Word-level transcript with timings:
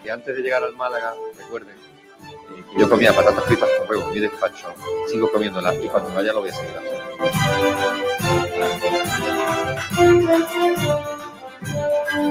porque 0.00 0.10
antes 0.10 0.34
de 0.34 0.42
llegar 0.42 0.64
al 0.64 0.74
Málaga, 0.76 1.14
recuerden, 1.36 1.76
eh, 1.76 2.64
yo 2.78 2.88
comía 2.88 3.12
patatas 3.12 3.44
fritas 3.44 3.68
con 3.78 3.90
huevo 3.90 4.08
en 4.08 4.14
mi 4.14 4.20
despacho, 4.20 4.74
sigo 5.08 5.30
comiéndolas 5.30 5.76
y 5.82 5.88
cuando 5.88 6.14
vaya 6.14 6.32
lo 6.32 6.40
voy 6.40 6.48
a 6.48 6.54
seguir 6.54 6.74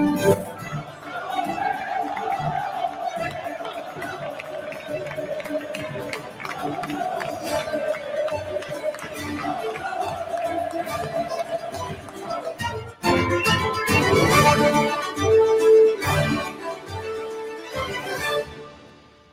haciendo. 0.08 0.49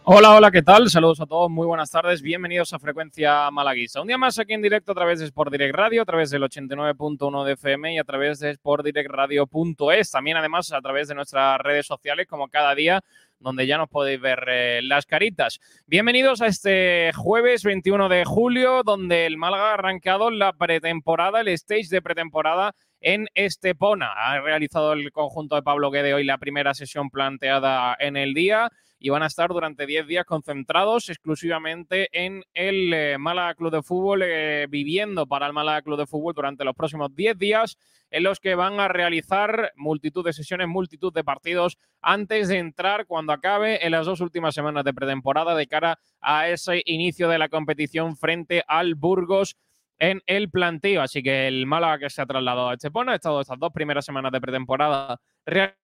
Hola, 0.08 0.36
hola, 0.36 0.52
¿qué 0.52 0.62
tal? 0.62 0.88
Saludos 0.88 1.20
a 1.20 1.26
todos, 1.26 1.50
muy 1.50 1.66
buenas 1.66 1.90
tardes, 1.90 2.22
bienvenidos 2.22 2.72
a 2.72 2.78
Frecuencia 2.78 3.50
Malaguisa. 3.50 4.00
Un 4.00 4.06
día 4.06 4.16
más 4.16 4.38
aquí 4.38 4.52
en 4.52 4.62
directo 4.62 4.92
a 4.92 4.94
través 4.94 5.18
de 5.18 5.24
Sport 5.24 5.50
Direct 5.50 5.74
Radio, 5.74 6.02
a 6.02 6.04
través 6.04 6.30
del 6.30 6.44
89.1 6.44 7.44
de 7.44 7.52
FM 7.54 7.94
y 7.94 7.98
a 7.98 8.04
través 8.04 8.38
de 8.38 8.54
sportdirectradio.es. 8.54 10.10
También, 10.12 10.36
además, 10.36 10.72
a 10.72 10.80
través 10.80 11.08
de 11.08 11.16
nuestras 11.16 11.58
redes 11.58 11.86
sociales, 11.86 12.28
como 12.28 12.46
cada 12.46 12.76
día, 12.76 13.02
donde 13.40 13.66
ya 13.66 13.78
nos 13.78 13.88
podéis 13.88 14.20
ver 14.20 14.44
eh, 14.46 14.80
las 14.84 15.06
caritas. 15.06 15.58
Bienvenidos 15.88 16.40
a 16.40 16.46
este 16.46 17.10
jueves 17.12 17.64
21 17.64 18.08
de 18.08 18.24
julio, 18.24 18.84
donde 18.84 19.26
el 19.26 19.36
Málaga 19.36 19.70
ha 19.70 19.74
arrancado 19.74 20.30
la 20.30 20.52
pretemporada, 20.52 21.40
el 21.40 21.48
stage 21.48 21.88
de 21.88 22.00
pretemporada 22.00 22.76
en 23.00 23.26
Estepona. 23.34 24.12
Ha 24.12 24.40
realizado 24.40 24.92
el 24.92 25.10
conjunto 25.10 25.56
de 25.56 25.64
Pablo 25.64 25.90
Guede 25.90 26.14
hoy 26.14 26.22
la 26.22 26.38
primera 26.38 26.74
sesión 26.74 27.10
planteada 27.10 27.96
en 27.98 28.16
el 28.16 28.34
día 28.34 28.70
y 28.98 29.10
van 29.10 29.22
a 29.22 29.26
estar 29.26 29.50
durante 29.50 29.86
10 29.86 30.06
días 30.06 30.24
concentrados 30.24 31.08
exclusivamente 31.08 32.08
en 32.12 32.42
el 32.54 32.92
eh, 32.92 33.18
Málaga 33.18 33.54
Club 33.54 33.72
de 33.72 33.82
Fútbol, 33.82 34.22
eh, 34.24 34.66
viviendo 34.68 35.26
para 35.26 35.46
el 35.46 35.52
Málaga 35.52 35.82
Club 35.82 35.98
de 35.98 36.06
Fútbol 36.06 36.34
durante 36.34 36.64
los 36.64 36.74
próximos 36.74 37.14
10 37.14 37.38
días 37.38 37.76
en 38.10 38.22
los 38.22 38.40
que 38.40 38.54
van 38.54 38.80
a 38.80 38.88
realizar 38.88 39.72
multitud 39.76 40.24
de 40.24 40.32
sesiones, 40.32 40.68
multitud 40.68 41.12
de 41.12 41.24
partidos 41.24 41.78
antes 42.00 42.48
de 42.48 42.58
entrar 42.58 43.06
cuando 43.06 43.32
acabe 43.32 43.84
en 43.84 43.92
las 43.92 44.06
dos 44.06 44.20
últimas 44.20 44.54
semanas 44.54 44.84
de 44.84 44.94
pretemporada 44.94 45.54
de 45.54 45.66
cara 45.66 45.98
a 46.20 46.48
ese 46.48 46.82
inicio 46.86 47.28
de 47.28 47.38
la 47.38 47.48
competición 47.48 48.16
frente 48.16 48.62
al 48.66 48.94
Burgos 48.94 49.56
en 49.98 50.22
el 50.26 50.50
planteo. 50.50 51.02
Así 51.02 51.22
que 51.22 51.48
el 51.48 51.66
Málaga 51.66 51.98
que 51.98 52.10
se 52.10 52.22
ha 52.22 52.26
trasladado 52.26 52.68
a 52.68 52.74
Estepona 52.74 53.12
ha 53.12 53.16
estado 53.16 53.40
estas 53.40 53.58
dos 53.58 53.72
primeras 53.72 54.04
semanas 54.04 54.32
de 54.32 54.40
pretemporada 54.40 55.20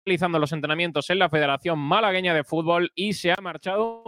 realizando 0.07 0.39
los 0.39 0.53
entrenamientos 0.53 1.09
en 1.09 1.19
la 1.19 1.27
Federación 1.27 1.77
Malagueña 1.77 2.33
de 2.33 2.45
Fútbol 2.45 2.93
y 2.95 3.11
se 3.11 3.33
ha 3.33 3.41
marchado 3.41 4.05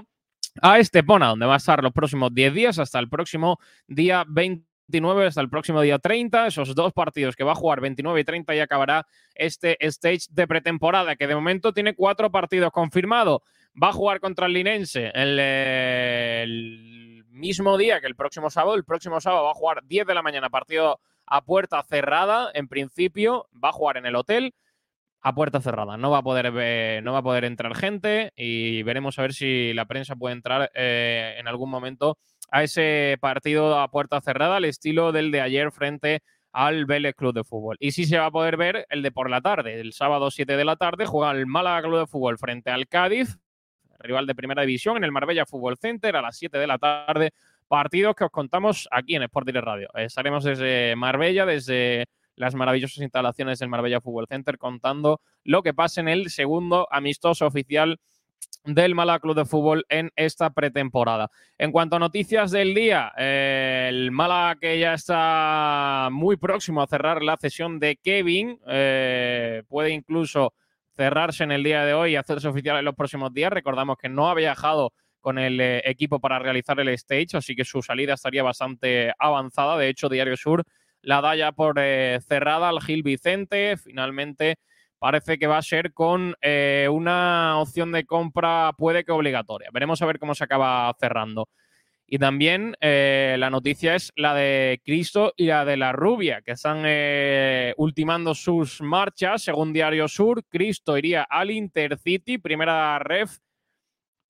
a 0.62 0.80
Estepona, 0.80 1.28
donde 1.28 1.46
va 1.46 1.56
a 1.56 1.58
estar 1.58 1.84
los 1.84 1.92
próximos 1.92 2.34
10 2.34 2.54
días 2.54 2.80
hasta 2.80 3.00
el 3.00 3.10
próximo 3.10 3.60
día 3.86 4.24
29, 4.26 5.26
hasta 5.26 5.42
el 5.42 5.50
próximo 5.50 5.82
día 5.82 6.00
30. 6.00 6.48
Esos 6.48 6.74
dos 6.74 6.94
partidos 6.94 7.36
que 7.36 7.44
va 7.44 7.52
a 7.52 7.56
jugar 7.56 7.82
29 7.82 8.18
y 8.18 8.24
30 8.24 8.56
y 8.56 8.60
acabará 8.62 9.08
este 9.36 9.76
stage 9.86 10.28
de 10.30 10.48
pretemporada, 10.48 11.18
que 11.18 11.28
de 11.28 11.36
momento 11.36 11.74
tiene 11.74 11.94
cuatro 11.94 12.32
partidos 12.32 12.72
confirmados. 12.72 13.42
Va 13.82 13.90
a 13.90 13.94
jugar 13.94 14.22
contra 14.22 14.46
el 14.46 14.54
Linense 14.54 15.12
el, 15.14 17.26
mismo 17.30 17.78
día 17.78 18.00
que 18.00 18.08
el 18.08 18.16
próximo 18.16 18.50
sábado. 18.50 18.76
El 18.76 18.86
próximo 18.86 19.20
sábado 19.20 19.44
va 19.44 19.52
a 19.52 19.56
jugar 19.56 19.84
10 19.84 20.08
de 20.08 20.14
la 20.14 20.22
mañana, 20.22 20.50
partido 20.50 21.02
a 21.26 21.44
puerta 21.44 21.84
cerrada. 21.84 22.52
En 22.54 22.70
principio, 22.70 23.50
va 23.54 23.68
a 23.68 23.74
jugar 23.74 23.98
en 23.98 24.06
el 24.06 24.16
hotel 24.16 24.54
a 25.22 25.36
puerta 25.36 25.62
cerrada. 25.62 25.98
No 25.98 26.12
va 26.12 26.20
a 26.20 26.24
poder, 26.24 27.04
no 27.04 27.14
va 27.14 27.20
a 27.20 27.24
poder 27.24 27.46
entrar 27.46 27.76
gente 27.76 28.32
y 28.36 28.84
veremos 28.84 29.20
a 29.20 29.24
ver 29.24 29.34
si 29.34 29.74
la 29.74 29.86
prensa 29.86 30.16
puede 30.16 30.36
entrar 30.36 30.72
eh, 30.74 31.36
en 31.38 31.48
algún 31.48 31.70
momento 31.70 32.18
a 32.52 32.64
ese 32.64 33.18
partido 33.20 33.80
a 33.80 33.92
puerta 33.92 34.22
cerrada, 34.22 34.58
al 34.58 34.66
estilo 34.66 35.12
del 35.12 35.32
de 35.32 35.42
ayer 35.42 35.72
frente 35.72 36.22
al 36.52 36.86
Vélez 36.86 37.16
Club 37.16 37.34
de 37.34 37.44
Fútbol. 37.44 37.78
Y 37.80 37.92
sí 37.92 38.06
se 38.06 38.18
va 38.18 38.28
a 38.28 38.32
poder 38.32 38.58
ver 38.58 38.86
el 38.90 39.04
de 39.04 39.12
por 39.12 39.30
la 39.30 39.42
tarde. 39.42 39.80
El 39.80 39.94
sábado 39.94 40.32
7 40.32 40.58
de 40.58 40.66
la 40.66 40.78
tarde 40.78 41.06
juega 41.06 41.32
el 41.32 41.46
Málaga 41.46 41.84
Club 41.84 42.00
de 42.00 42.08
Fútbol 42.08 42.38
frente 42.38 42.72
al 42.72 42.88
Cádiz, 42.88 43.38
rival 44.00 44.26
de 44.26 44.36
primera 44.36 44.62
división, 44.64 44.98
en 44.98 45.04
el 45.04 45.12
Marbella 45.12 45.46
Fútbol 45.46 45.78
Center 45.78 46.16
a 46.16 46.22
las 46.22 46.38
7 46.38 46.58
de 46.58 46.68
la 46.68 46.78
tarde. 46.78 47.32
Partidos 47.68 48.16
que 48.16 48.24
os 48.24 48.32
contamos 48.32 48.88
aquí 48.90 49.16
en 49.16 49.24
Sport 49.24 49.50
Radio. 49.50 49.90
estaremos 49.94 50.44
desde 50.44 50.96
Marbella, 50.96 51.46
desde 51.46 52.08
las 52.40 52.56
maravillosas 52.56 53.00
instalaciones 53.00 53.60
del 53.60 53.68
Marbella 53.68 54.00
Fútbol 54.00 54.26
Center, 54.28 54.58
contando 54.58 55.20
lo 55.44 55.62
que 55.62 55.74
pasa 55.74 56.00
en 56.00 56.08
el 56.08 56.30
segundo 56.30 56.88
amistoso 56.90 57.46
oficial 57.46 58.00
del 58.64 58.96
Málaga 58.96 59.20
Club 59.20 59.36
de 59.36 59.44
Fútbol 59.44 59.86
en 59.90 60.10
esta 60.16 60.50
pretemporada. 60.52 61.30
En 61.58 61.74
cuanto 61.74 61.98
a 61.98 62.00
noticias 62.00 62.52
del 62.52 62.74
día, 62.74 63.12
eh, 63.18 63.88
el 63.90 64.12
Málaga 64.12 64.56
que 64.56 64.80
ya 64.80 64.94
está 64.94 66.08
muy 66.14 66.38
próximo 66.38 66.82
a 66.82 66.88
cerrar 66.88 67.22
la 67.22 67.36
cesión 67.36 67.78
de 67.78 67.98
Kevin, 67.98 68.58
eh, 68.68 69.64
puede 69.68 69.90
incluso 69.90 70.54
cerrarse 70.96 71.44
en 71.44 71.52
el 71.52 71.64
día 71.64 71.84
de 71.84 71.94
hoy 71.94 72.14
y 72.14 72.16
hacerse 72.16 72.48
oficial 72.48 72.78
en 72.78 72.86
los 72.86 72.96
próximos 72.96 73.34
días. 73.34 73.52
Recordamos 73.52 73.98
que 73.98 74.08
no 74.08 74.30
ha 74.30 74.34
viajado 74.34 74.94
con 75.20 75.38
el 75.38 75.60
eh, 75.60 75.82
equipo 75.84 76.22
para 76.22 76.40
realizar 76.40 76.80
el 76.80 76.88
stage, 76.90 77.36
así 77.36 77.54
que 77.54 77.66
su 77.66 77.82
salida 77.82 78.14
estaría 78.14 78.44
bastante 78.44 79.12
avanzada. 79.20 79.78
De 79.78 79.90
hecho, 79.90 80.08
Diario 80.08 80.38
Sur 80.38 80.64
la 81.02 81.22
da 81.22 81.36
ya 81.36 81.52
por 81.52 81.76
eh, 81.80 82.20
cerrada 82.28 82.70
al 82.70 82.82
Gil 82.82 83.04
Vicente. 83.04 83.78
Finalmente 83.78 84.56
parece 85.00 85.38
que 85.38 85.48
va 85.48 85.58
a 85.58 85.62
ser 85.62 85.94
con 85.94 86.36
eh, 86.42 86.88
una 86.92 87.60
opción 87.60 87.92
de 87.92 88.06
compra 88.06 88.74
puede 88.78 89.04
que 89.04 89.12
obligatoria. 89.12 89.70
Veremos 89.74 90.02
a 90.02 90.06
ver 90.06 90.20
cómo 90.20 90.36
se 90.36 90.44
acaba 90.44 90.94
cerrando. 91.00 91.50
Y 92.12 92.18
también 92.18 92.76
eh, 92.82 93.36
la 93.38 93.52
noticia 93.52 93.94
es 93.94 94.12
la 94.16 94.34
de 94.34 94.82
Cristo 94.84 95.34
y 95.38 95.46
la 95.46 95.64
de 95.64 95.78
la 95.78 95.92
Rubia, 95.92 96.42
que 96.42 96.54
están 96.54 96.84
ultimando 97.78 98.34
sus 98.34 98.82
marchas. 98.82 99.44
Según 99.44 99.74
Diario 99.74 100.08
Sur, 100.08 100.44
Cristo 100.50 100.98
iría 100.98 101.22
al 101.22 101.52
Intercity, 101.52 102.40
primera 102.40 102.98
ref 102.98 103.38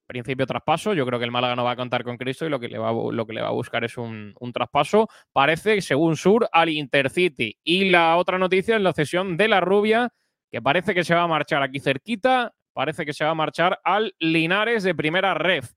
principio 0.10 0.48
traspaso. 0.48 0.94
Yo 0.94 1.06
creo 1.06 1.20
que 1.20 1.26
el 1.26 1.32
Málaga 1.32 1.56
no 1.56 1.64
va 1.64 1.72
a 1.72 1.76
contar 1.76 2.04
con 2.04 2.18
Cristo 2.18 2.46
y 2.46 2.50
lo 2.50 2.60
que 2.60 2.68
le 2.68 2.80
va, 2.80 2.92
lo 2.92 3.26
que 3.28 3.34
le 3.34 3.42
va 3.42 3.50
a 3.50 3.52
buscar 3.52 3.84
es 3.84 3.98
un, 3.98 4.34
traspaso. 4.52 5.08
Parece, 5.32 5.80
según 5.82 6.18
Sur, 6.18 6.50
al 6.52 6.70
Intercity. 6.70 7.58
Y 7.64 7.92
la 7.92 8.18
otra 8.18 8.40
noticia 8.40 8.76
es 8.76 8.82
la 8.82 8.92
cesión 8.92 9.38
de 9.38 9.48
la 9.48 9.62
Rubia, 9.62 10.10
que 10.52 10.62
parece 10.62 10.96
que 10.96 11.04
se 11.04 11.14
va 11.14 11.22
a 11.22 11.28
marchar 11.28 11.62
aquí 11.62 11.80
cerquita. 11.80 12.54
Parece 12.74 13.06
que 13.06 13.14
se 13.14 13.24
va 13.24 13.32
a 13.32 13.36
marchar 13.36 13.80
al 13.84 14.16
Linares 14.20 14.84
de 14.84 14.96
primera 14.96 15.34
ref. 15.36 15.72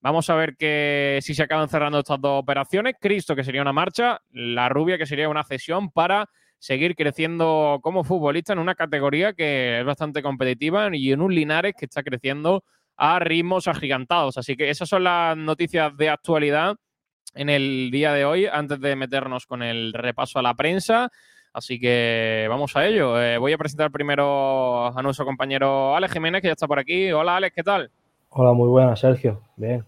Vamos 0.00 0.28
a 0.28 0.34
ver 0.34 0.56
que 0.56 1.20
si 1.22 1.34
se 1.34 1.42
acaban 1.42 1.68
cerrando 1.68 2.00
estas 2.00 2.20
dos 2.20 2.42
operaciones. 2.42 2.96
Cristo, 3.00 3.34
que 3.34 3.44
sería 3.44 3.62
una 3.62 3.72
marcha, 3.72 4.20
la 4.30 4.68
Rubia, 4.68 4.98
que 4.98 5.06
sería 5.06 5.28
una 5.28 5.44
cesión 5.44 5.90
para 5.90 6.28
seguir 6.58 6.94
creciendo 6.94 7.80
como 7.82 8.04
futbolista 8.04 8.52
en 8.52 8.58
una 8.58 8.74
categoría 8.74 9.32
que 9.32 9.80
es 9.80 9.84
bastante 9.84 10.22
competitiva 10.22 10.88
y 10.92 11.12
en 11.12 11.22
un 11.22 11.34
Linares 11.34 11.74
que 11.76 11.86
está 11.86 12.02
creciendo 12.02 12.64
a 12.96 13.18
ritmos 13.18 13.68
agigantados. 13.68 14.38
Así 14.38 14.56
que 14.56 14.70
esas 14.70 14.88
son 14.88 15.04
las 15.04 15.36
noticias 15.36 15.96
de 15.96 16.08
actualidad 16.08 16.76
en 17.34 17.48
el 17.48 17.90
día 17.90 18.12
de 18.12 18.24
hoy, 18.24 18.46
antes 18.46 18.80
de 18.80 18.96
meternos 18.96 19.46
con 19.46 19.62
el 19.62 19.92
repaso 19.92 20.38
a 20.38 20.42
la 20.42 20.54
prensa. 20.54 21.10
Así 21.52 21.78
que 21.78 22.46
vamos 22.48 22.76
a 22.76 22.86
ello. 22.86 23.20
Eh, 23.20 23.38
voy 23.38 23.52
a 23.52 23.58
presentar 23.58 23.90
primero 23.90 24.86
a 24.86 25.02
nuestro 25.02 25.24
compañero 25.24 25.94
Alex 25.94 26.12
Jiménez, 26.12 26.40
que 26.40 26.48
ya 26.48 26.52
está 26.52 26.66
por 26.66 26.78
aquí. 26.78 27.12
Hola, 27.12 27.36
Alex, 27.36 27.54
¿qué 27.54 27.62
tal? 27.62 27.90
Hola, 28.30 28.52
muy 28.52 28.68
buenas, 28.68 29.00
Sergio. 29.00 29.42
Bien. 29.56 29.84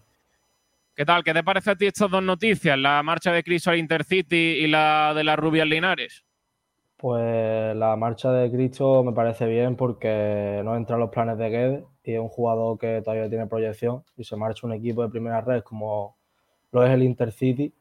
¿Qué 0.95 1.05
tal? 1.05 1.23
¿Qué 1.23 1.33
te 1.33 1.43
parece 1.43 1.71
a 1.71 1.75
ti 1.75 1.87
estas 1.87 2.09
dos 2.09 2.23
noticias? 2.23 2.77
La 2.77 3.01
marcha 3.03 3.31
de 3.31 3.43
Cristo 3.43 3.71
al 3.71 3.79
Intercity 3.79 4.35
y 4.35 4.67
la 4.67 5.13
de 5.15 5.23
las 5.23 5.37
Rubias 5.37 5.67
Linares. 5.67 6.23
Pues 6.97 7.75
la 7.75 7.95
marcha 7.95 8.31
de 8.31 8.49
Cristo 8.49 9.03
me 9.03 9.11
parece 9.11 9.45
bien 9.47 9.75
porque 9.75 10.61
no 10.63 10.75
entra 10.75 10.95
en 10.95 11.01
los 11.01 11.09
planes 11.09 11.37
de 11.37 11.49
Guedes 11.49 11.83
y 12.05 12.13
es 12.13 12.19
un 12.19 12.29
jugador 12.29 12.77
que 12.77 13.01
todavía 13.01 13.29
tiene 13.29 13.47
proyección 13.47 14.03
y 14.15 14.23
se 14.23 14.35
marcha 14.35 14.67
un 14.67 14.73
equipo 14.73 15.01
de 15.01 15.09
primera 15.09 15.41
red 15.41 15.63
como 15.63 16.15
lo 16.71 16.85
es 16.85 16.91
el 16.91 17.03
Intercity, 17.03 17.73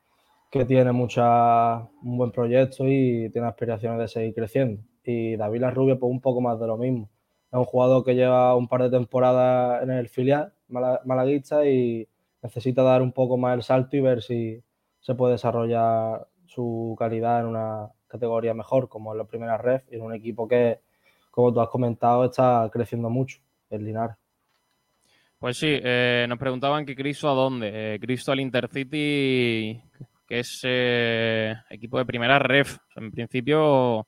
que 0.50 0.64
tiene 0.64 0.92
mucha, 0.92 1.78
un 2.02 2.16
buen 2.16 2.30
proyecto 2.30 2.86
y 2.86 3.28
tiene 3.30 3.48
aspiraciones 3.48 3.98
de 3.98 4.08
seguir 4.08 4.34
creciendo. 4.34 4.82
Y 5.02 5.36
David 5.36 5.62
Larrubia, 5.62 5.98
pues 5.98 6.10
un 6.10 6.20
poco 6.20 6.40
más 6.40 6.60
de 6.60 6.66
lo 6.68 6.76
mismo. 6.76 7.10
Es 7.50 7.58
un 7.58 7.64
jugador 7.64 8.04
que 8.04 8.14
lleva 8.14 8.54
un 8.54 8.68
par 8.68 8.82
de 8.82 8.90
temporadas 8.90 9.82
en 9.82 9.90
el 9.90 10.08
filial 10.08 10.52
malaguista 10.68 11.66
y 11.66 12.08
necesita 12.42 12.82
dar 12.82 13.02
un 13.02 13.12
poco 13.12 13.36
más 13.36 13.54
el 13.56 13.62
salto 13.62 13.96
y 13.96 14.00
ver 14.00 14.22
si 14.22 14.62
se 15.00 15.14
puede 15.14 15.32
desarrollar 15.32 16.28
su 16.46 16.94
calidad 16.98 17.40
en 17.40 17.46
una 17.46 17.90
categoría 18.06 18.54
mejor, 18.54 18.88
como 18.88 19.12
en 19.12 19.18
la 19.18 19.24
primera 19.24 19.58
red, 19.58 19.82
y 19.90 19.96
en 19.96 20.02
un 20.02 20.14
equipo 20.14 20.46
que, 20.46 20.80
como 21.30 21.52
tú 21.52 21.60
has 21.60 21.68
comentado, 21.68 22.24
está 22.24 22.68
creciendo 22.72 23.10
mucho, 23.10 23.40
el. 23.74 23.94
Pues 25.38 25.58
sí, 25.58 25.68
eh, 25.68 26.26
nos 26.28 26.38
preguntaban 26.38 26.86
que 26.86 26.96
Cristo 26.96 27.28
a 27.28 27.34
dónde. 27.34 27.70
Eh, 27.72 27.98
Cristo 28.00 28.32
al 28.32 28.40
Intercity, 28.40 29.80
que 30.26 30.38
es 30.40 30.60
eh, 30.64 31.54
equipo 31.68 31.98
de 31.98 32.06
primera 32.06 32.38
ref. 32.38 32.78
En 32.96 33.10
principio 33.10 34.06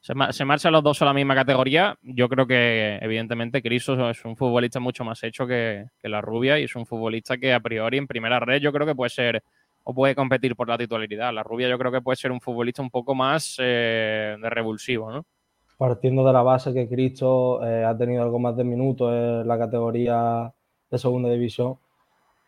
se, 0.00 0.14
marchan 0.14 0.72
los 0.72 0.82
dos 0.82 1.02
a 1.02 1.04
la 1.04 1.12
misma 1.12 1.34
categoría. 1.34 1.98
Yo 2.02 2.28
creo 2.28 2.46
que, 2.46 2.98
evidentemente, 3.02 3.60
Cristo 3.60 4.08
es 4.08 4.24
un 4.24 4.36
futbolista 4.36 4.80
mucho 4.80 5.04
más 5.04 5.22
hecho 5.24 5.46
que, 5.46 5.86
la 6.02 6.20
rubia 6.20 6.58
y 6.58 6.64
es 6.64 6.76
un 6.76 6.86
futbolista 6.86 7.36
que, 7.36 7.52
a 7.52 7.60
priori, 7.60 7.98
en 7.98 8.06
primera 8.06 8.40
red, 8.40 8.60
yo 8.60 8.72
creo 8.72 8.86
que 8.86 8.94
puede 8.94 9.10
ser 9.10 9.42
o 9.84 9.94
puede 9.94 10.14
competir 10.14 10.54
por 10.54 10.68
la 10.68 10.78
titularidad. 10.78 11.32
La 11.32 11.42
rubia, 11.42 11.68
yo 11.68 11.78
creo 11.78 11.90
que 11.92 12.00
puede 12.00 12.16
ser 12.16 12.30
un 12.30 12.40
futbolista 12.40 12.82
un 12.82 12.90
poco 12.90 13.14
más 13.14 13.56
eh, 13.58 14.36
de 14.40 14.50
revulsivo, 14.50 15.10
¿no? 15.10 15.26
Partiendo 15.78 16.26
de 16.26 16.32
la 16.32 16.42
base 16.42 16.74
que 16.74 16.88
Cristo 16.88 17.64
eh, 17.64 17.84
ha 17.84 17.96
tenido 17.96 18.22
algo 18.22 18.38
más 18.38 18.56
de 18.56 18.64
minutos 18.64 19.12
en 19.12 19.48
la 19.48 19.56
categoría 19.56 20.52
de 20.90 20.98
segunda 20.98 21.30
división, 21.30 21.78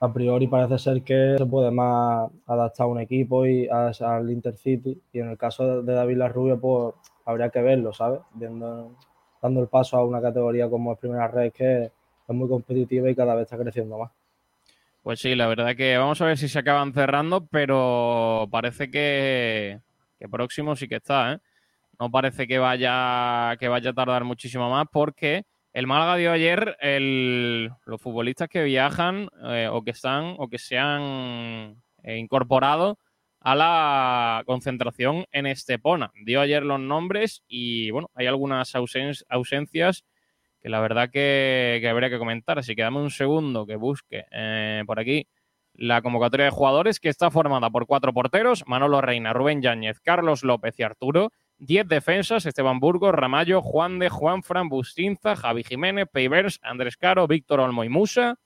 a 0.00 0.12
priori 0.12 0.48
parece 0.48 0.78
ser 0.78 1.02
que 1.02 1.36
se 1.38 1.46
puede 1.46 1.70
más 1.70 2.28
adaptar 2.46 2.86
a 2.86 2.88
un 2.88 3.00
equipo 3.00 3.46
y 3.46 3.68
al 3.68 4.30
Intercity. 4.30 5.00
Y 5.12 5.20
en 5.20 5.28
el 5.28 5.38
caso 5.38 5.82
de 5.82 5.92
David 5.92 6.16
Larrubia, 6.16 6.56
pues 6.56 6.94
habría 7.24 7.50
que 7.50 7.62
verlo, 7.62 7.92
¿sabes? 7.92 8.20
Dando 8.34 9.60
el 9.60 9.68
paso 9.68 9.96
a 9.96 10.04
una 10.04 10.20
categoría 10.20 10.68
como 10.68 10.92
es 10.92 10.98
Primera 10.98 11.28
Red, 11.28 11.52
que 11.52 11.84
es 11.84 12.34
muy 12.34 12.48
competitiva 12.48 13.10
y 13.10 13.14
cada 13.14 13.34
vez 13.34 13.44
está 13.44 13.58
creciendo 13.58 13.98
más. 13.98 14.10
Pues 15.02 15.20
sí, 15.20 15.34
la 15.34 15.46
verdad 15.46 15.76
que 15.76 15.96
vamos 15.96 16.20
a 16.20 16.26
ver 16.26 16.36
si 16.36 16.48
se 16.48 16.58
acaban 16.58 16.92
cerrando, 16.92 17.46
pero 17.46 18.48
parece 18.50 18.90
que, 18.90 19.80
que 20.18 20.28
próximo 20.28 20.74
sí 20.76 20.88
que 20.88 20.96
está, 20.96 21.34
¿eh? 21.34 21.38
No 22.00 22.10
parece 22.10 22.48
que 22.48 22.58
vaya, 22.58 23.56
que 23.58 23.68
vaya 23.68 23.90
a 23.90 23.92
tardar 23.92 24.24
muchísimo 24.24 24.70
más 24.70 24.86
porque 24.90 25.44
el 25.74 25.86
Málaga 25.86 26.16
dio 26.16 26.32
ayer 26.32 26.78
los 27.84 28.00
futbolistas 28.00 28.48
que 28.48 28.64
viajan 28.64 29.28
eh, 29.44 29.68
o 29.70 29.82
que 29.82 29.90
están 29.90 30.34
o 30.38 30.48
que 30.48 30.56
se 30.56 30.78
han 30.78 31.76
eh, 32.02 32.16
incorporado 32.16 32.98
a 33.40 33.54
la 33.54 34.42
concentración 34.46 35.26
en 35.30 35.44
Estepona. 35.44 36.10
Dio 36.24 36.40
ayer 36.40 36.64
los 36.64 36.80
nombres 36.80 37.42
y 37.46 37.90
bueno, 37.90 38.10
hay 38.14 38.26
algunas 38.26 38.74
ausencias 38.74 40.04
que 40.62 40.68
la 40.70 40.80
verdad 40.80 41.10
que, 41.10 41.86
habría 41.90 42.08
que 42.08 42.18
comentar. 42.18 42.58
Así 42.58 42.74
que 42.74 42.82
dame 42.82 42.98
un 42.98 43.10
segundo 43.10 43.66
que 43.66 43.76
busque 43.76 44.24
eh, 44.30 44.84
por 44.86 44.98
aquí 44.98 45.28
la 45.74 46.00
convocatoria 46.00 46.46
de 46.46 46.50
jugadores 46.50 46.98
que 46.98 47.10
está 47.10 47.30
formada 47.30 47.68
por 47.68 47.86
cuatro 47.86 48.14
porteros, 48.14 48.64
Manolo 48.66 49.02
Reina, 49.02 49.34
Rubén 49.34 49.60
Yáñez, 49.60 50.00
Carlos 50.00 50.44
López 50.44 50.78
y 50.78 50.82
Arturo. 50.82 51.30
10 51.60 51.88
defensas, 51.88 52.46
Esteban 52.46 52.80
Burgos, 52.80 53.14
Ramallo, 53.14 53.60
Juan 53.60 53.98
de, 53.98 54.08
Juanfran, 54.08 54.68
Bustinza, 54.68 55.36
Javi 55.36 55.62
Jiménez, 55.62 56.08
Peivers, 56.10 56.58
Andrés 56.62 56.96
Caro, 56.96 57.26
Víctor 57.26 57.60
Olmo 57.60 57.84
y 57.84 57.88
Musa. 57.88 58.38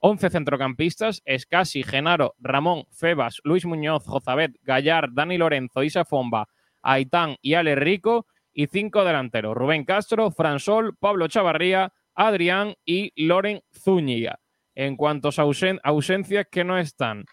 11 0.00 0.30
centrocampistas, 0.30 1.22
Escasi, 1.24 1.82
Genaro, 1.82 2.34
Ramón, 2.38 2.84
Febas, 2.92 3.40
Luis 3.42 3.64
Muñoz, 3.64 4.04
Jozabet, 4.06 4.52
Gallar, 4.62 5.08
Dani 5.12 5.38
Lorenzo, 5.38 5.82
Isa 5.82 6.04
Fomba, 6.04 6.48
Aitán 6.82 7.36
y 7.42 7.54
Ale 7.54 7.74
Rico. 7.74 8.26
Y 8.52 8.66
5 8.66 9.04
delanteros, 9.04 9.56
Rubén 9.56 9.84
Castro, 9.84 10.30
Fransol, 10.30 10.96
Pablo 10.96 11.28
Chavarría, 11.28 11.92
Adrián 12.14 12.74
y 12.84 13.12
Loren 13.16 13.62
Zúñiga. 13.72 14.40
En 14.74 14.96
cuanto 14.96 15.30
a 15.36 15.80
ausencias 15.84 16.46
que 16.50 16.64
no 16.64 16.76
están. 16.76 17.24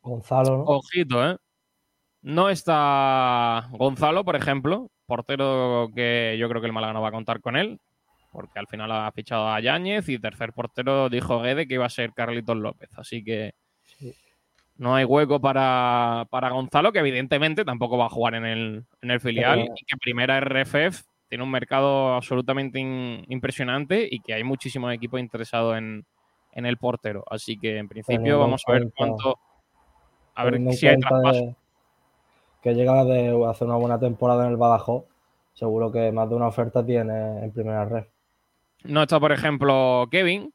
Gonzalo. 0.00 0.64
Ojito, 0.66 1.24
¿eh? 1.24 1.36
No 2.22 2.50
está 2.50 3.68
Gonzalo, 3.72 4.24
por 4.24 4.36
ejemplo, 4.36 4.90
portero 5.06 5.90
que 5.94 6.36
yo 6.38 6.48
creo 6.48 6.60
que 6.60 6.68
el 6.68 6.72
Málaga 6.72 6.92
no 6.92 7.02
va 7.02 7.08
a 7.08 7.12
contar 7.12 7.40
con 7.40 7.56
él, 7.56 7.80
porque 8.30 8.60
al 8.60 8.68
final 8.68 8.92
ha 8.92 9.10
fichado 9.10 9.48
a 9.48 9.60
Yáñez 9.60 10.08
y 10.08 10.20
tercer 10.20 10.52
portero 10.52 11.08
dijo 11.08 11.42
Guede 11.42 11.66
que 11.66 11.74
iba 11.74 11.86
a 11.86 11.90
ser 11.90 12.12
Carlitos 12.12 12.56
López. 12.56 12.90
Así 12.96 13.24
que 13.24 13.54
no 14.76 14.94
hay 14.94 15.04
hueco 15.04 15.40
para, 15.40 16.26
Gonzalo, 16.30 16.92
que 16.92 17.00
evidentemente 17.00 17.64
tampoco 17.64 17.98
va 17.98 18.06
a 18.06 18.10
jugar 18.10 18.36
en 18.36 18.46
el, 18.46 19.20
filial 19.20 19.60
y 19.60 19.84
que 19.84 19.96
primera 19.96 20.40
RFF 20.40 21.02
tiene 21.28 21.42
un 21.42 21.50
mercado 21.50 22.14
absolutamente 22.14 22.78
impresionante 22.78 24.06
y 24.08 24.20
que 24.20 24.34
hay 24.34 24.44
muchísimos 24.44 24.94
equipos 24.94 25.18
interesados 25.18 25.76
en, 25.76 26.04
el 26.54 26.76
portero. 26.76 27.24
Así 27.28 27.58
que 27.58 27.78
en 27.78 27.88
principio 27.88 28.38
vamos 28.38 28.62
a 28.66 28.72
ver 28.72 28.92
cuánto. 28.94 29.38
A 30.34 30.44
ver 30.44 30.72
si 30.72 30.86
hay 30.86 30.98
traspaso 30.98 31.56
que 32.62 32.74
llega 32.74 33.04
de 33.04 33.46
hacer 33.48 33.66
una 33.66 33.76
buena 33.76 33.98
temporada 33.98 34.44
en 34.46 34.52
el 34.52 34.56
Badajoz, 34.56 35.04
seguro 35.52 35.90
que 35.90 36.12
más 36.12 36.28
de 36.28 36.36
una 36.36 36.46
oferta 36.46 36.84
tiene 36.84 37.44
en 37.44 37.52
primera 37.52 37.84
red. 37.84 38.04
No 38.84 39.02
está, 39.02 39.18
por 39.18 39.32
ejemplo, 39.32 40.08
Kevin, 40.10 40.52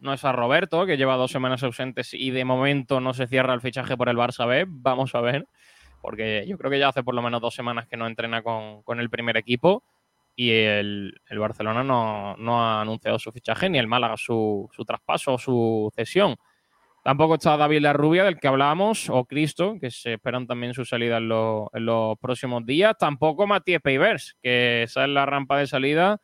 no 0.00 0.12
está 0.12 0.32
Roberto, 0.32 0.86
que 0.86 0.96
lleva 0.96 1.16
dos 1.16 1.30
semanas 1.30 1.62
ausentes 1.62 2.12
y 2.14 2.30
de 2.30 2.44
momento 2.44 3.00
no 3.00 3.14
se 3.14 3.28
cierra 3.28 3.54
el 3.54 3.60
fichaje 3.60 3.96
por 3.96 4.08
el 4.08 4.16
Barça 4.16 4.46
B. 4.46 4.66
Vamos 4.68 5.14
a 5.14 5.20
ver, 5.20 5.46
porque 6.02 6.44
yo 6.48 6.58
creo 6.58 6.70
que 6.70 6.78
ya 6.80 6.88
hace 6.88 7.04
por 7.04 7.14
lo 7.14 7.22
menos 7.22 7.40
dos 7.40 7.54
semanas 7.54 7.86
que 7.86 7.96
no 7.96 8.06
entrena 8.06 8.42
con, 8.42 9.00
el 9.00 9.10
primer 9.10 9.36
equipo 9.36 9.84
y 10.34 10.50
el, 10.50 11.14
Barcelona 11.30 11.82
no, 11.82 12.60
ha 12.60 12.80
anunciado 12.80 13.18
su 13.18 13.30
fichaje 13.32 13.70
ni 13.70 13.78
el 13.78 13.86
Málaga 13.86 14.16
su, 14.16 14.68
su 14.72 14.84
traspaso 14.84 15.34
o 15.34 15.38
su 15.38 15.92
cesión. 15.94 16.36
Tampoco 17.06 17.36
está 17.36 17.56
David 17.56 17.82
La 17.82 17.92
Rubia, 17.92 18.24
del 18.24 18.40
que 18.40 18.48
hablábamos, 18.48 19.08
o 19.10 19.26
Cristo, 19.26 19.76
que 19.80 19.92
se 19.92 20.14
esperan 20.14 20.48
también 20.48 20.74
su 20.74 20.84
salida 20.84 21.18
en, 21.18 21.28
los 21.28 22.18
próximos 22.18 22.66
días. 22.66 22.96
Tampoco 22.98 23.46
Matías 23.46 23.80
Peivers, 23.80 24.36
que 24.42 24.86
sale 24.88 25.12
la 25.14 25.24
rampa 25.24 25.56
de 25.56 25.68
salida. 25.68 26.20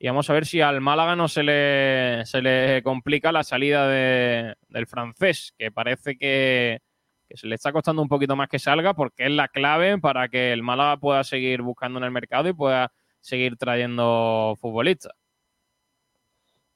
Y 0.00 0.08
vamos 0.08 0.28
a 0.28 0.32
ver 0.32 0.46
si 0.46 0.60
al 0.62 0.80
Málaga 0.80 1.14
no 1.14 1.28
se 1.28 1.44
le, 1.44 2.26
se 2.26 2.42
le 2.42 2.82
complica 2.82 3.30
la 3.30 3.44
salida 3.44 3.86
del 3.86 4.86
francés, 4.88 5.54
que 5.56 5.70
parece 5.70 6.18
que, 6.18 6.80
que 7.28 7.36
se 7.36 7.46
le 7.46 7.54
está 7.54 7.70
costando 7.70 8.02
un 8.02 8.08
poquito 8.08 8.34
más 8.34 8.48
que 8.48 8.58
salga, 8.58 8.94
porque 8.94 9.26
es 9.26 9.30
la 9.30 9.46
clave 9.46 9.96
para 9.98 10.28
que 10.28 10.52
el 10.52 10.64
Málaga 10.64 10.96
pueda 10.96 11.22
seguir 11.22 11.62
buscando 11.62 12.00
en 12.00 12.04
el 12.06 12.10
mercado 12.10 12.48
y 12.48 12.52
pueda 12.52 12.92
seguir 13.20 13.56
trayendo 13.56 14.56
futbolistas. 14.60 15.19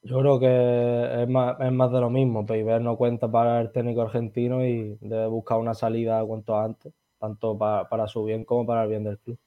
Yo 0.05 0.19
creo 0.19 0.39
que 0.39 1.23
es 1.23 1.27
más, 1.27 1.59
es 1.59 1.71
más 1.71 1.91
de 1.91 1.99
lo 1.99 2.11
mismo. 2.11 2.45
Peiber 2.45 2.79
no 2.79 2.95
cuenta 2.95 3.27
para 3.27 3.59
el 3.59 3.71
técnico 3.71 4.03
argentino 4.03 4.63
y 4.63 4.95
debe 5.01 5.25
buscar 5.25 5.57
una 5.57 5.73
salida 5.73 6.23
cuanto 6.23 6.59
antes, 6.59 6.93
tanto 7.19 7.57
para, 7.57 8.07
su 8.07 8.23
bien 8.23 8.45
como 8.45 8.67
para 8.67 8.83
el 8.83 8.89
bien 8.89 9.03
del 9.03 9.17
club. 9.17 9.39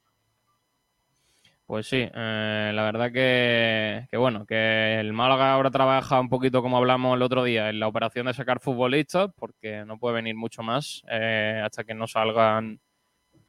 Pues 1.64 1.86
sí, 1.86 2.08
eh, 2.12 2.72
la 2.74 2.82
verdad 2.82 3.12
que, 3.12 4.08
bueno, 4.16 4.46
que 4.46 4.98
el 4.98 5.12
Málaga 5.12 5.52
ahora 5.52 5.70
trabaja 5.70 6.18
un 6.18 6.28
poquito 6.28 6.60
como 6.60 6.78
hablamos 6.78 7.14
el 7.14 7.22
otro 7.22 7.44
día 7.44 7.70
en 7.70 7.78
la 7.78 7.86
operación 7.86 8.26
de 8.26 8.34
sacar 8.34 8.58
futbolistas, 8.58 9.30
porque 9.36 9.84
no 9.86 9.96
puede 9.96 10.16
venir 10.16 10.34
mucho 10.34 10.64
más 10.64 11.04
eh, 11.08 11.62
hasta 11.64 11.84
que 11.84 11.94
no 11.94 12.08
salgan 12.08 12.80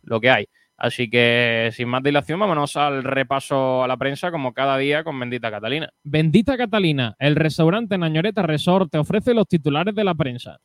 lo 0.03 0.21
que 0.21 0.29
hay. 0.29 0.45
Así 0.79 1.09
que 1.09 1.71
sin 1.73 1.89
más 1.89 2.01
dilación, 2.01 2.39
vámonos 2.39 2.77
al 2.77 3.03
repaso 3.03 3.83
a 3.83 3.87
la 3.87 3.97
prensa 3.97 4.31
como 4.31 4.53
cada 4.53 4.77
día 4.77 5.03
con 5.03 5.19
Bendita 5.19 5.51
Catalina. 5.51 5.89
Bendita 6.03 6.57
Catalina, 6.57 7.15
el 7.19 7.35
restaurante 7.35 7.97
Nañoreta 7.97 8.43
Resort 8.43 8.89
te 8.89 8.97
ofrece 8.97 9.33
los 9.33 9.45
titulares 9.45 9.93
de 9.93 10.05
la 10.05 10.15
prensa. 10.15 10.57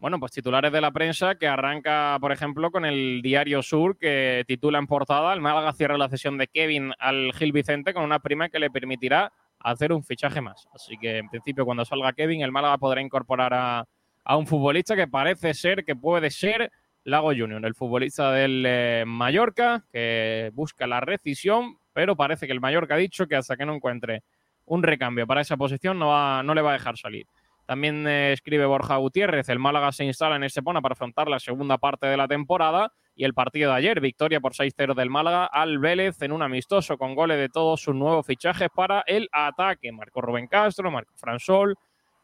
Bueno, 0.00 0.18
pues 0.18 0.32
titulares 0.32 0.72
de 0.72 0.80
la 0.80 0.90
prensa 0.90 1.36
que 1.36 1.46
arranca, 1.46 2.16
por 2.20 2.32
ejemplo, 2.32 2.72
con 2.72 2.84
el 2.84 3.20
Diario 3.22 3.62
Sur 3.62 3.96
que 3.96 4.44
titula 4.48 4.80
en 4.80 4.88
portada 4.88 5.32
el 5.32 5.40
Málaga 5.40 5.72
cierra 5.72 5.96
la 5.96 6.08
cesión 6.08 6.36
de 6.36 6.48
Kevin 6.48 6.92
al 6.98 7.32
Gil 7.34 7.52
Vicente 7.52 7.94
con 7.94 8.02
una 8.02 8.18
prima 8.18 8.48
que 8.48 8.58
le 8.58 8.70
permitirá 8.70 9.32
hacer 9.60 9.92
un 9.92 10.02
fichaje 10.02 10.40
más. 10.40 10.66
Así 10.74 10.96
que 10.98 11.18
en 11.18 11.28
principio 11.28 11.64
cuando 11.64 11.84
salga 11.84 12.12
Kevin 12.12 12.40
el 12.40 12.50
Málaga 12.50 12.78
podrá 12.78 13.02
incorporar 13.02 13.54
a, 13.54 13.84
a 14.24 14.36
un 14.36 14.48
futbolista 14.48 14.96
que 14.96 15.06
parece 15.06 15.54
ser, 15.54 15.84
que 15.84 15.94
puede 15.94 16.30
ser 16.30 16.72
Lago 17.04 17.28
Junior, 17.28 17.64
el 17.64 17.74
futbolista 17.74 18.32
del 18.32 18.64
eh, 18.66 19.04
Mallorca, 19.06 19.84
que 19.92 20.50
busca 20.54 20.86
la 20.86 21.00
rescisión, 21.00 21.76
pero 21.92 22.16
parece 22.16 22.46
que 22.46 22.52
el 22.52 22.60
Mallorca 22.60 22.94
ha 22.94 22.98
dicho 22.98 23.26
que 23.26 23.36
hasta 23.36 23.56
que 23.56 23.66
no 23.66 23.74
encuentre 23.74 24.22
un 24.66 24.82
recambio 24.82 25.26
para 25.26 25.40
esa 25.40 25.56
posición 25.56 25.98
no, 25.98 26.08
va, 26.08 26.42
le 26.42 26.62
va 26.62 26.70
a 26.70 26.74
dejar 26.74 26.96
salir. 26.96 27.26
También 27.66 28.06
eh, 28.06 28.32
escribe 28.32 28.66
Borja 28.66 28.96
Gutiérrez, 28.96 29.48
el 29.48 29.58
Málaga 29.58 29.92
se 29.92 30.04
instala 30.04 30.36
en 30.36 30.44
Estepona 30.44 30.80
para 30.82 30.92
afrontar 30.92 31.28
la 31.28 31.38
segunda 31.38 31.78
parte 31.78 32.06
de 32.06 32.16
la 32.16 32.26
temporada 32.26 32.92
y 33.14 33.24
el 33.24 33.34
partido 33.34 33.70
de 33.70 33.76
ayer, 33.76 34.00
victoria 34.00 34.40
por 34.40 34.54
6-0 34.54 34.94
del 34.94 35.10
Málaga 35.10 35.46
al 35.46 35.78
Vélez 35.78 36.20
en 36.22 36.32
un 36.32 36.42
amistoso 36.42 36.98
con 36.98 37.14
goles 37.14 37.38
de 37.38 37.48
todos 37.48 37.80
sus 37.80 37.94
nuevos 37.94 38.26
fichajes 38.26 38.68
para 38.74 39.02
el 39.06 39.28
ataque. 39.30 39.92
Marcó 39.92 40.20
Rubén 40.20 40.46
Castro, 40.46 40.90
marcó 40.90 41.12
Fransol, 41.16 41.76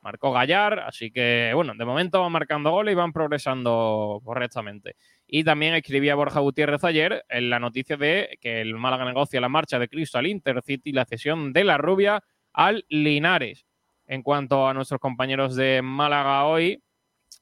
marcó 0.07 0.31
Gallar, 0.31 0.79
así 0.79 1.11
que 1.11 1.51
bueno, 1.53 1.73
de 1.77 1.85
momento 1.85 2.21
van 2.21 2.31
marcando 2.31 2.71
goles 2.71 2.93
y 2.93 2.95
van 2.95 3.13
progresando 3.13 4.21
correctamente. 4.25 4.95
Y 5.27 5.43
también 5.43 5.75
escribía 5.75 6.15
Borja 6.15 6.39
Gutiérrez 6.39 6.85
ayer 6.85 7.25
en 7.29 7.51
la 7.51 7.59
noticia 7.59 7.97
de 7.97 8.39
que 8.41 8.61
el 8.61 8.77
Málaga 8.77 9.05
negocia 9.05 9.41
la 9.41 9.49
marcha 9.49 9.81
de 9.81 9.89
Cristo 9.89 10.19
al 10.19 10.29
Intercity 10.29 10.91
y 10.91 10.93
la 10.93 11.07
cesión 11.07 11.53
de 11.53 11.65
la 11.65 11.77
rubia 11.77 12.23
al 12.53 12.85
Linares. 12.89 13.67
En 14.07 14.23
cuanto 14.23 14.69
a 14.69 14.75
nuestros 14.75 15.01
compañeros 15.01 15.57
de 15.57 15.83
Málaga 15.83 16.45
hoy, 16.45 16.81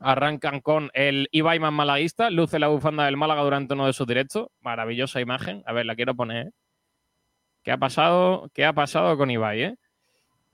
arrancan 0.00 0.60
con 0.60 0.90
el 0.94 1.28
Ibaiman 1.32 1.74
malaguista, 1.74 2.30
luce 2.30 2.58
la 2.58 2.68
bufanda 2.68 3.04
del 3.04 3.18
Málaga 3.18 3.42
durante 3.42 3.74
uno 3.74 3.86
de 3.86 3.92
sus 3.92 4.06
directos. 4.06 4.48
Maravillosa 4.62 5.20
imagen. 5.20 5.62
A 5.66 5.74
ver, 5.74 5.84
la 5.84 5.96
quiero 5.96 6.14
poner. 6.14 6.46
¿eh? 6.46 6.50
¿Qué 7.62 7.72
ha 7.72 7.76
pasado? 7.76 8.48
¿Qué 8.54 8.64
ha 8.64 8.72
pasado 8.72 9.18
con 9.18 9.30
Ibai? 9.30 9.62
Eh? 9.64 9.76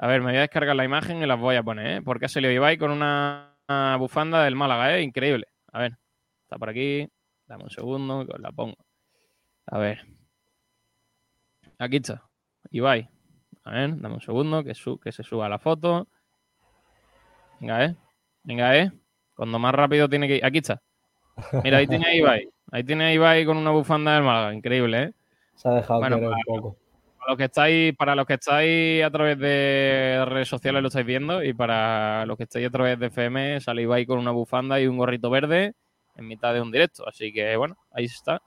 A 0.02 0.07
ver, 0.07 0.21
me 0.23 0.28
voy 0.30 0.37
a 0.38 0.40
descargar 0.40 0.75
la 0.75 0.85
imagen 0.85 1.23
y 1.23 1.26
las 1.26 1.38
voy 1.38 1.57
a 1.57 1.62
poner, 1.62 1.99
¿eh? 1.99 2.02
Porque 2.02 2.26
se 2.26 2.40
le 2.40 2.54
Ibai 2.54 2.78
con 2.78 2.90
una, 2.90 3.54
bufanda 3.99 4.42
del 4.45 4.57
Málaga, 4.57 4.97
¿eh? 4.97 5.02
Increíble. 5.02 5.47
A 5.73 5.78
ver, 5.80 5.99
está 6.42 6.57
por 6.57 6.71
aquí. 6.71 7.07
Dame 7.47 7.64
un 7.64 7.71
segundo, 7.71 8.25
que 8.26 8.33
os 8.33 8.40
la 8.40 8.50
pongo. 8.50 8.76
A 9.66 9.76
ver. 9.76 10.07
Aquí 11.78 11.97
está. 11.97 12.23
Ibai. 12.71 13.11
A 13.64 13.73
ver, 13.73 14.00
dame 14.00 14.14
un 14.14 14.21
segundo 14.23 14.64
que, 14.64 14.75
su- 14.75 14.99
que 14.99 15.12
se 15.12 15.23
suba 15.23 15.50
la 15.50 15.59
foto. 15.59 16.09
Venga, 17.61 17.85
eh. 17.85 17.97
Venga, 18.42 18.75
eh. 18.78 18.90
Cuando 19.35 19.59
más 19.59 19.75
rápido 19.75 20.09
tiene 20.09 20.28
que 20.28 20.37
ir. 20.37 20.45
Aquí 20.47 20.59
está. 20.59 20.80
Mira, 21.62 21.76
ahí 21.76 21.87
tiene 21.87 22.07
a 22.07 22.14
Ibai. 22.14 22.49
Ahí 22.73 22.85
tiene 22.85 23.04
a 23.04 23.12
Ibai 23.12 23.45
con 23.45 23.59
una 23.59 23.71
bufanda 23.71 24.14
del 24.14 24.23
Málaga. 24.23 24.54
Increíble, 24.54 25.02
¿eh? 25.02 25.12
Se 25.57 25.69
ha 25.69 25.73
dejado 25.73 26.00
Bueno, 26.00 26.16
un 26.16 26.35
poco. 26.47 26.76
Para 27.21 27.33
los 27.33 27.37
que 27.37 27.45
estáis, 27.45 27.97
para 27.97 28.15
los 28.15 28.27
que 28.27 28.35
estáis 28.35 29.05
a 29.05 29.11
través 29.11 29.39
de 29.39 30.25
redes 30.27 30.49
sociales 30.49 30.81
lo 30.81 30.89
estáis 30.89 31.05
viendo 31.05 31.45
y 31.45 31.53
para 31.53 32.25
los 32.25 32.39
que 32.39 32.45
estáis 32.45 32.67
a 32.67 32.71
través 32.71 32.99
de 32.99 33.09
FM 33.09 33.61
sale 33.61 33.83
Ibai 33.83 34.07
con 34.07 34.19
una 34.19 34.31
bufanda 34.31 34.81
y 34.81 34.87
un 34.87 34.97
gorrito 34.97 35.29
verde 35.29 35.75
en 36.17 36.27
mitad 36.27 36.55
de 36.55 36.62
un 36.62 36.73
directo. 36.73 37.07
Así 37.07 37.31
que 37.31 37.57
bueno, 37.57 37.77
ahí 37.93 38.07
está. 38.07 38.41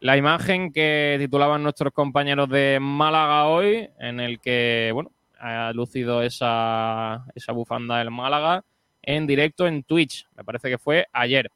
La 0.00 0.18
imagen 0.18 0.70
que 0.70 1.16
titulaban 1.18 1.62
nuestros 1.62 1.94
compañeros 1.94 2.50
de 2.50 2.78
Málaga 2.78 3.46
hoy, 3.46 3.88
en 3.98 4.20
el 4.20 4.38
que 4.38 4.90
bueno, 4.92 5.12
ha 5.38 5.72
lucido 5.72 6.22
esa, 6.22 7.24
esa 7.34 7.52
bufanda 7.52 7.98
del 7.98 8.10
Málaga 8.10 8.64
en 9.00 9.26
directo 9.26 9.66
en 9.66 9.82
Twitch. 9.82 10.28
Me 10.36 10.44
parece 10.44 10.68
que 10.68 10.76
fue 10.76 11.06
ayer. 11.14 11.50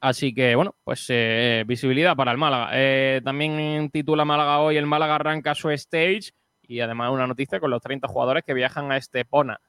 Así 0.00 0.34
que, 0.34 0.54
bueno, 0.54 0.74
pues 0.82 1.04
eh, 1.10 1.62
visibilidad 1.66 2.16
para 2.16 2.32
el 2.32 2.38
Málaga. 2.38 2.70
Eh, 2.72 3.20
también 3.22 3.90
titula 3.90 4.24
Málaga 4.24 4.60
hoy, 4.60 4.78
el 4.78 4.86
Málaga 4.86 5.16
arranca 5.16 5.54
su 5.54 5.70
stage 5.70 6.32
y 6.62 6.80
además 6.80 7.10
una 7.10 7.26
noticia 7.26 7.60
con 7.60 7.70
los 7.70 7.82
30 7.82 8.08
jugadores 8.08 8.42
que 8.44 8.54
viajan 8.54 8.90
a 8.90 8.96
Estepona. 8.96 9.60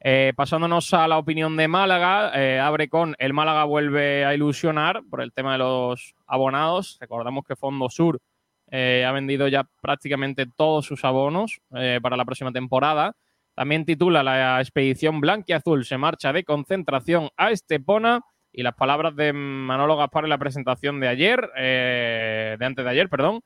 Eh, 0.00 0.32
pasándonos 0.34 0.94
a 0.94 1.06
la 1.08 1.18
opinión 1.18 1.56
de 1.58 1.68
Málaga, 1.68 2.32
eh, 2.34 2.58
abre 2.58 2.88
con 2.88 3.16
el 3.18 3.34
Málaga 3.34 3.64
vuelve 3.64 4.24
a 4.24 4.34
ilusionar 4.34 5.02
por 5.10 5.20
el 5.20 5.32
tema 5.32 5.52
de 5.52 5.58
los 5.58 6.14
abonados. 6.26 6.96
Recordamos 6.98 7.44
que 7.44 7.56
Fondo 7.56 7.90
Sur 7.90 8.20
ha 8.72 9.12
vendido 9.12 9.46
ya 9.46 9.64
prácticamente 9.80 10.46
todos 10.46 10.86
sus 10.86 11.04
abonos 11.04 11.60
para 11.70 12.16
la 12.16 12.24
próxima 12.24 12.50
temporada. 12.50 13.14
También 13.54 13.84
titula 13.84 14.24
la 14.24 14.60
expedición 14.60 15.20
Blanquiazul 15.20 15.84
se 15.84 15.96
marcha 15.96 16.32
de 16.32 16.42
concentración 16.42 17.30
a 17.36 17.52
Estepona 17.52 18.22
y 18.56 18.62
las 18.62 18.74
palabras 18.74 19.14
de 19.14 19.34
Manolo 19.34 19.96
Gaspar 19.98 20.24
en 20.24 20.30
la 20.30 20.38
presentación 20.38 20.98
de 20.98 21.08
ayer, 21.08 21.50
eh, 21.56 22.56
de 22.58 22.64
antes 22.64 22.84
de 22.84 22.90
ayer, 22.90 23.08
perdón, 23.10 23.42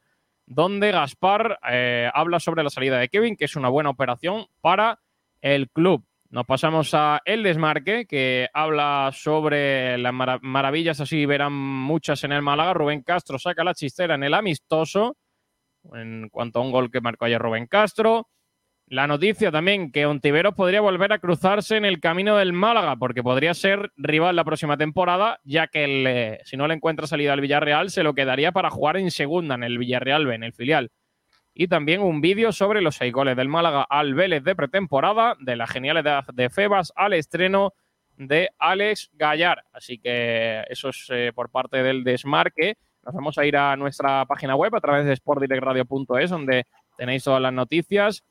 donde 0.46 0.92
Gaspar 0.92 1.58
eh, 1.68 2.08
habla 2.14 2.38
sobre 2.38 2.62
la 2.62 2.70
salida 2.70 2.96
de 2.98 3.08
Kevin, 3.08 3.36
que 3.36 3.44
es 3.46 3.56
una 3.56 3.68
buena 3.68 3.90
operación 3.90 4.46
para 4.60 5.00
el 5.42 5.68
club. 5.68 6.04
Nos 6.28 6.46
pasamos 6.46 6.94
a 6.94 7.20
El 7.24 7.42
Desmarque, 7.42 8.06
que 8.06 8.48
habla 8.54 9.10
sobre 9.12 9.98
las 9.98 10.12
mara- 10.14 10.38
maravillas, 10.42 11.00
así 11.00 11.26
verán 11.26 11.52
muchas 11.52 12.22
en 12.22 12.30
el 12.30 12.42
Málaga. 12.42 12.72
Rubén 12.72 13.02
Castro 13.02 13.36
saca 13.36 13.64
la 13.64 13.74
chistera 13.74 14.14
en 14.14 14.22
el 14.22 14.34
amistoso, 14.34 15.16
en 15.92 16.28
cuanto 16.30 16.60
a 16.60 16.62
un 16.62 16.70
gol 16.70 16.88
que 16.88 17.00
marcó 17.00 17.24
ayer 17.24 17.42
Rubén 17.42 17.66
Castro. 17.66 18.28
La 18.90 19.06
noticia 19.06 19.52
también 19.52 19.92
que 19.92 20.04
Ontiveros 20.04 20.56
podría 20.56 20.80
volver 20.80 21.12
a 21.12 21.20
cruzarse 21.20 21.76
en 21.76 21.84
el 21.84 22.00
camino 22.00 22.36
del 22.36 22.52
Málaga, 22.52 22.96
porque 22.96 23.22
podría 23.22 23.54
ser 23.54 23.92
rival 23.96 24.34
la 24.34 24.42
próxima 24.42 24.76
temporada, 24.76 25.38
ya 25.44 25.68
que 25.68 25.84
eh, 26.08 26.40
si 26.42 26.56
no 26.56 26.66
le 26.66 26.74
encuentra 26.74 27.06
salida 27.06 27.32
al 27.32 27.40
Villarreal, 27.40 27.90
se 27.90 28.02
lo 28.02 28.14
quedaría 28.14 28.50
para 28.50 28.68
jugar 28.68 28.96
en 28.96 29.12
segunda 29.12 29.54
en 29.54 29.62
el 29.62 29.78
Villarreal 29.78 30.26
B, 30.26 30.34
en 30.34 30.42
el 30.42 30.52
filial. 30.52 30.90
Y 31.54 31.68
también 31.68 32.02
un 32.02 32.20
vídeo 32.20 32.50
sobre 32.50 32.80
los 32.80 32.96
seis 32.96 33.12
goles 33.12 33.36
del 33.36 33.46
Málaga 33.46 33.86
al 33.88 34.14
Vélez 34.14 34.42
de 34.42 34.56
pretemporada, 34.56 35.36
de 35.38 35.54
la 35.54 35.68
genialidad 35.68 36.24
de 36.34 36.50
Febas 36.50 36.92
al 36.96 37.12
estreno 37.12 37.74
de 38.16 38.50
Alex 38.58 39.10
Gallar. 39.12 39.62
Así 39.72 40.00
que 40.00 40.64
eso 40.68 40.88
es 40.88 41.06
eh, 41.10 41.30
por 41.32 41.48
parte 41.50 41.84
del 41.84 42.02
desmarque. 42.02 42.74
Nos 43.04 43.14
vamos 43.14 43.38
a 43.38 43.46
ir 43.46 43.56
a 43.56 43.76
nuestra 43.76 44.26
página 44.26 44.56
web 44.56 44.74
a 44.74 44.80
través 44.80 45.06
de 45.06 45.14
sportdirectradio.es, 45.14 46.30
donde 46.30 46.66
tenéis 46.98 47.22
todas 47.22 47.40
las 47.40 47.52
noticias 47.52 48.24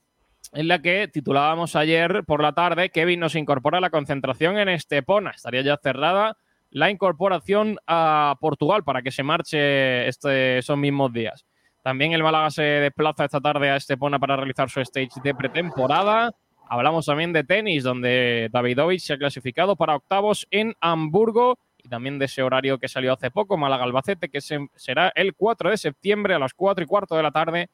en 0.54 0.68
la 0.68 0.82
que 0.82 1.08
titulábamos 1.08 1.76
ayer 1.76 2.24
por 2.26 2.42
la 2.42 2.54
tarde, 2.54 2.90
Kevin 2.90 3.20
nos 3.20 3.36
incorpora 3.36 3.78
a 3.78 3.82
la 3.82 3.90
concentración 3.90 4.58
en 4.58 4.70
Estepona. 4.70 5.32
Estaría 5.32 5.62
ya 5.62 5.78
cerrada 5.82 6.38
la 6.72 6.90
incorporación 6.90 7.78
a 7.88 8.36
Portugal 8.40 8.84
para 8.84 9.02
que 9.02 9.12
se 9.12 9.24
marche 9.24 10.08
este, 10.08 10.60
esos 10.60 10.78
mismos 10.78 11.12
días. 11.14 11.46
También 11.84 12.14
el 12.14 12.24
Málaga 12.24 12.50
se 12.52 12.62
desplaza 12.64 13.26
esta 13.26 13.40
tarde 13.42 13.70
a 13.70 13.76
Estepona 13.76 14.20
para 14.20 14.36
realizar 14.36 14.70
su 14.70 14.82
stage 14.82 15.22
de 15.24 15.34
pretemporada. 15.34 16.32
Hablamos 16.68 17.06
también 17.06 17.34
de 17.34 17.44
tenis, 17.44 17.84
donde 17.84 18.50
Davidovich 18.52 19.02
se 19.02 19.14
ha 19.14 19.18
clasificado 19.18 19.76
para 19.76 19.96
octavos 19.96 20.48
en 20.52 20.76
Hamburgo 20.82 21.58
y 21.82 21.90
también 21.90 22.20
de 22.20 22.26
ese 22.26 22.44
horario 22.44 22.78
que 22.78 22.88
salió 22.90 23.14
hace 23.14 23.32
poco, 23.32 23.58
Málaga-Albacete, 23.58 24.30
que 24.30 24.42
se- 24.42 24.68
será 24.76 25.12
el 25.16 25.34
4 25.34 25.70
de 25.72 25.78
septiembre 25.78 26.34
a 26.36 26.40
las 26.40 26.54
4 26.54 26.84
y 26.84 26.88
cuarto 26.88 27.16
de 27.16 27.24
la 27.24 27.32
tarde 27.32 27.70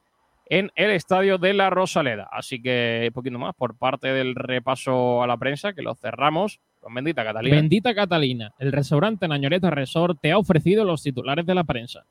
en 0.48 0.72
el 0.76 0.92
estadio 0.92 1.38
de 1.38 1.54
la 1.54 1.70
Rosaleda. 1.70 2.28
Así 2.32 2.62
que 2.62 3.06
un 3.08 3.14
poquito 3.14 3.40
más 3.40 3.56
por 3.56 3.78
parte 3.78 4.10
del 4.10 4.36
repaso 4.36 5.24
a 5.24 5.28
la 5.28 5.38
prensa, 5.38 5.74
que 5.74 5.82
lo 5.82 5.96
cerramos 5.96 6.60
con 6.80 6.94
Bendita 6.94 7.24
Catalina. 7.24 7.56
Bendita 7.56 7.96
Catalina, 7.96 8.54
el 8.60 8.72
restaurante 8.72 9.28
Nañoreta 9.28 9.70
Resort 9.72 10.20
te 10.22 10.32
ha 10.32 10.38
ofrecido 10.38 10.86
los 10.86 11.02
titulares 11.02 11.46
de 11.46 11.56
la 11.56 11.64
prensa. 11.64 12.06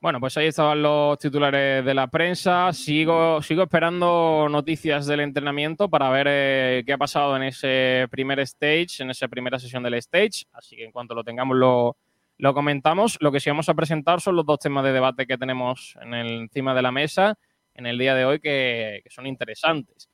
Bueno, 0.00 0.20
pues 0.20 0.36
ahí 0.36 0.46
estaban 0.46 0.80
los 0.80 1.18
titulares 1.18 1.84
de 1.84 1.92
la 1.92 2.06
prensa. 2.06 2.72
Sigo, 2.72 3.42
sigo 3.42 3.64
esperando 3.64 4.46
noticias 4.48 5.06
del 5.06 5.18
entrenamiento 5.20 5.88
para 5.88 6.08
ver 6.10 6.26
eh, 6.30 6.82
qué 6.86 6.92
ha 6.92 6.98
pasado 6.98 7.36
en 7.36 7.42
ese 7.42 8.06
primer 8.08 8.38
stage, 8.40 9.00
en 9.02 9.10
esa 9.10 9.26
primera 9.26 9.58
sesión 9.58 9.82
del 9.82 9.94
stage. 9.94 10.44
Así 10.52 10.76
que 10.76 10.84
en 10.84 10.92
cuanto 10.92 11.16
lo 11.16 11.24
tengamos 11.24 11.56
lo, 11.56 11.96
lo 12.36 12.54
comentamos. 12.54 13.16
Lo 13.20 13.32
que 13.32 13.40
sí 13.40 13.50
vamos 13.50 13.68
a 13.68 13.74
presentar 13.74 14.20
son 14.20 14.36
los 14.36 14.46
dos 14.46 14.60
temas 14.60 14.84
de 14.84 14.92
debate 14.92 15.26
que 15.26 15.36
tenemos 15.36 15.98
en 16.00 16.14
el- 16.14 16.42
encima 16.42 16.74
de 16.74 16.82
la 16.82 16.92
mesa 16.92 17.36
en 17.78 17.86
el 17.86 17.96
día 17.96 18.14
de 18.14 18.24
hoy 18.24 18.40
que, 18.40 19.02
son 19.08 19.26
interesantes. 19.26 20.10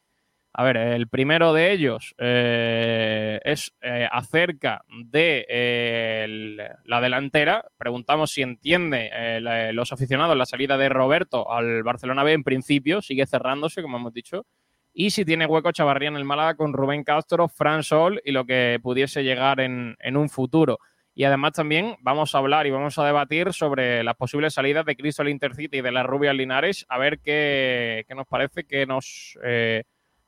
A 0.52 0.62
ver, 0.62 0.76
el 0.76 1.08
primero 1.08 1.52
de 1.52 1.72
ellos 1.72 2.14
eh, 2.18 3.40
es 3.42 3.74
eh, 3.80 4.06
acerca 4.12 4.84
de 5.04 5.44
eh, 5.48 6.68
la 6.84 7.00
delantera. 7.00 7.64
Preguntamos 7.76 8.30
si 8.30 8.42
entiende 8.42 9.10
eh, 9.12 9.72
los 9.72 9.92
aficionados 9.92 10.36
la 10.36 10.46
salida 10.46 10.78
de 10.78 10.88
Roberto 10.88 11.50
al 11.50 11.82
Barcelona 11.82 12.22
B 12.22 12.34
en 12.34 12.44
principio, 12.44 13.02
sigue 13.02 13.26
cerrándose, 13.26 13.82
como 13.82 13.96
hemos 13.96 14.12
dicho. 14.12 14.46
Y 14.92 15.10
si 15.10 15.24
tiene 15.24 15.46
hueco 15.46 15.72
Chavarría 15.72 16.10
en 16.10 16.16
el 16.16 16.24
Málaga 16.24 16.54
con 16.54 16.72
Rubén 16.72 17.02
Castro, 17.02 17.48
Fran 17.48 17.82
Sol 17.82 18.20
y 18.24 18.30
lo 18.30 18.44
que 18.44 18.78
pudiese 18.80 19.24
llegar 19.24 19.58
en, 19.58 19.96
en 19.98 20.16
un 20.16 20.28
futuro. 20.28 20.78
Y 21.14 21.24
además 21.24 21.52
también 21.52 21.96
vamos 22.00 22.34
a 22.34 22.38
hablar 22.38 22.66
y 22.66 22.70
vamos 22.70 22.98
a 22.98 23.06
debatir 23.06 23.52
sobre 23.52 24.02
las 24.02 24.16
posibles 24.16 24.54
salidas 24.54 24.84
de 24.84 24.96
Crystal 24.96 25.28
Intercity 25.28 25.78
y 25.78 25.80
de 25.80 25.92
las 25.92 26.04
Rubias 26.04 26.34
Linares, 26.34 26.84
a 26.88 26.98
ver 26.98 27.20
qué, 27.20 28.04
qué 28.08 28.14
nos 28.14 28.26
parece, 28.26 28.64
qué 28.64 28.84
nos 28.84 29.38
eh, 29.44 29.84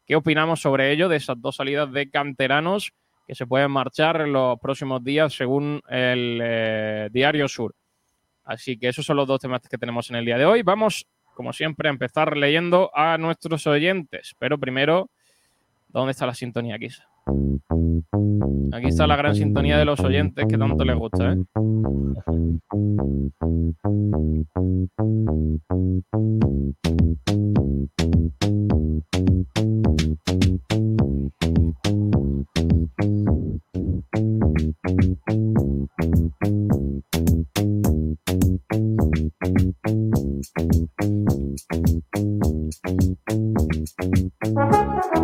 qué 0.07 0.17
opinamos 0.17 0.61
sobre 0.61 0.93
ello, 0.93 1.09
de 1.09 1.17
esas 1.17 1.41
dos 1.41 1.57
salidas 1.57 1.93
de 1.93 2.09
canteranos 2.09 2.93
que 3.27 3.35
se 3.35 3.47
pueden 3.47 3.73
marchar 3.73 4.21
en 4.21 4.33
los 4.33 4.59
próximos 4.61 5.03
días 5.03 5.35
según 5.35 5.83
el 5.89 6.41
eh, 6.43 7.09
Diario 7.11 7.49
Sur. 7.49 7.75
Así 8.45 8.79
que 8.79 8.89
esos 8.89 9.05
son 9.05 9.17
los 9.17 9.27
dos 9.27 9.41
temas 9.41 9.61
que 9.69 9.77
tenemos 9.77 10.09
en 10.11 10.17
el 10.17 10.25
día 10.25 10.39
de 10.39 10.47
hoy. 10.47 10.63
Vamos, 10.63 11.09
como 11.35 11.53
siempre, 11.53 11.89
a 11.89 11.91
empezar 11.91 12.37
leyendo 12.37 12.93
a 12.95 13.19
nuestros 13.19 13.67
oyentes. 13.67 14.37
Pero 14.39 14.59
primero, 14.59 15.11
¿dónde 15.89 16.13
está 16.13 16.27
la 16.27 16.35
sintonía 16.35 16.77
aquí? 16.77 16.89
Aquí 18.73 18.89
está 18.89 19.07
la 19.07 19.17
gran 19.17 19.35
sintonía 19.35 19.79
de 19.79 19.85
los 19.85 19.99
oyentes 20.01 20.47
que 20.49 20.59
tanto 20.59 20.85
les 20.85 20.97
gusta, 20.97 21.33
¿eh? 21.33 21.37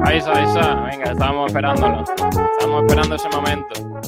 Ahí 0.04 0.18
está, 0.18 0.32
ahí 0.32 0.44
está. 0.44 0.80
Venga, 0.82 1.12
estábamos 1.12 1.52
Estábamos 2.00 2.82
esperando 2.82 3.14
ese 3.16 3.28
momento. 3.28 4.02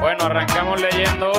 Bueno, 0.00 0.24
arrancamos 0.24 0.80
leyendo. 0.80 1.32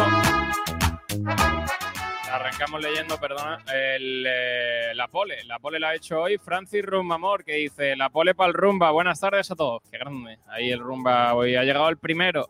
Arrancamos 2.31 2.81
leyendo, 2.81 3.19
perdona, 3.19 3.59
el, 3.73 4.25
eh, 4.27 4.91
la 4.95 5.07
pole. 5.07 5.43
La 5.45 5.59
pole 5.59 5.79
la 5.79 5.89
ha 5.89 5.95
hecho 5.95 6.21
hoy 6.21 6.37
Francis 6.37 6.85
Rumbamor, 6.85 7.43
que 7.43 7.55
dice: 7.55 7.95
La 7.95 8.09
pole 8.09 8.33
para 8.33 8.47
el 8.49 8.53
rumba. 8.53 8.91
Buenas 8.91 9.19
tardes 9.19 9.51
a 9.51 9.55
todos. 9.55 9.83
Qué 9.91 9.97
grande. 9.97 10.39
Ahí 10.47 10.71
el 10.71 10.79
rumba 10.79 11.33
hoy 11.35 11.55
ha 11.55 11.63
llegado 11.63 11.89
el 11.89 11.97
primero. 11.97 12.47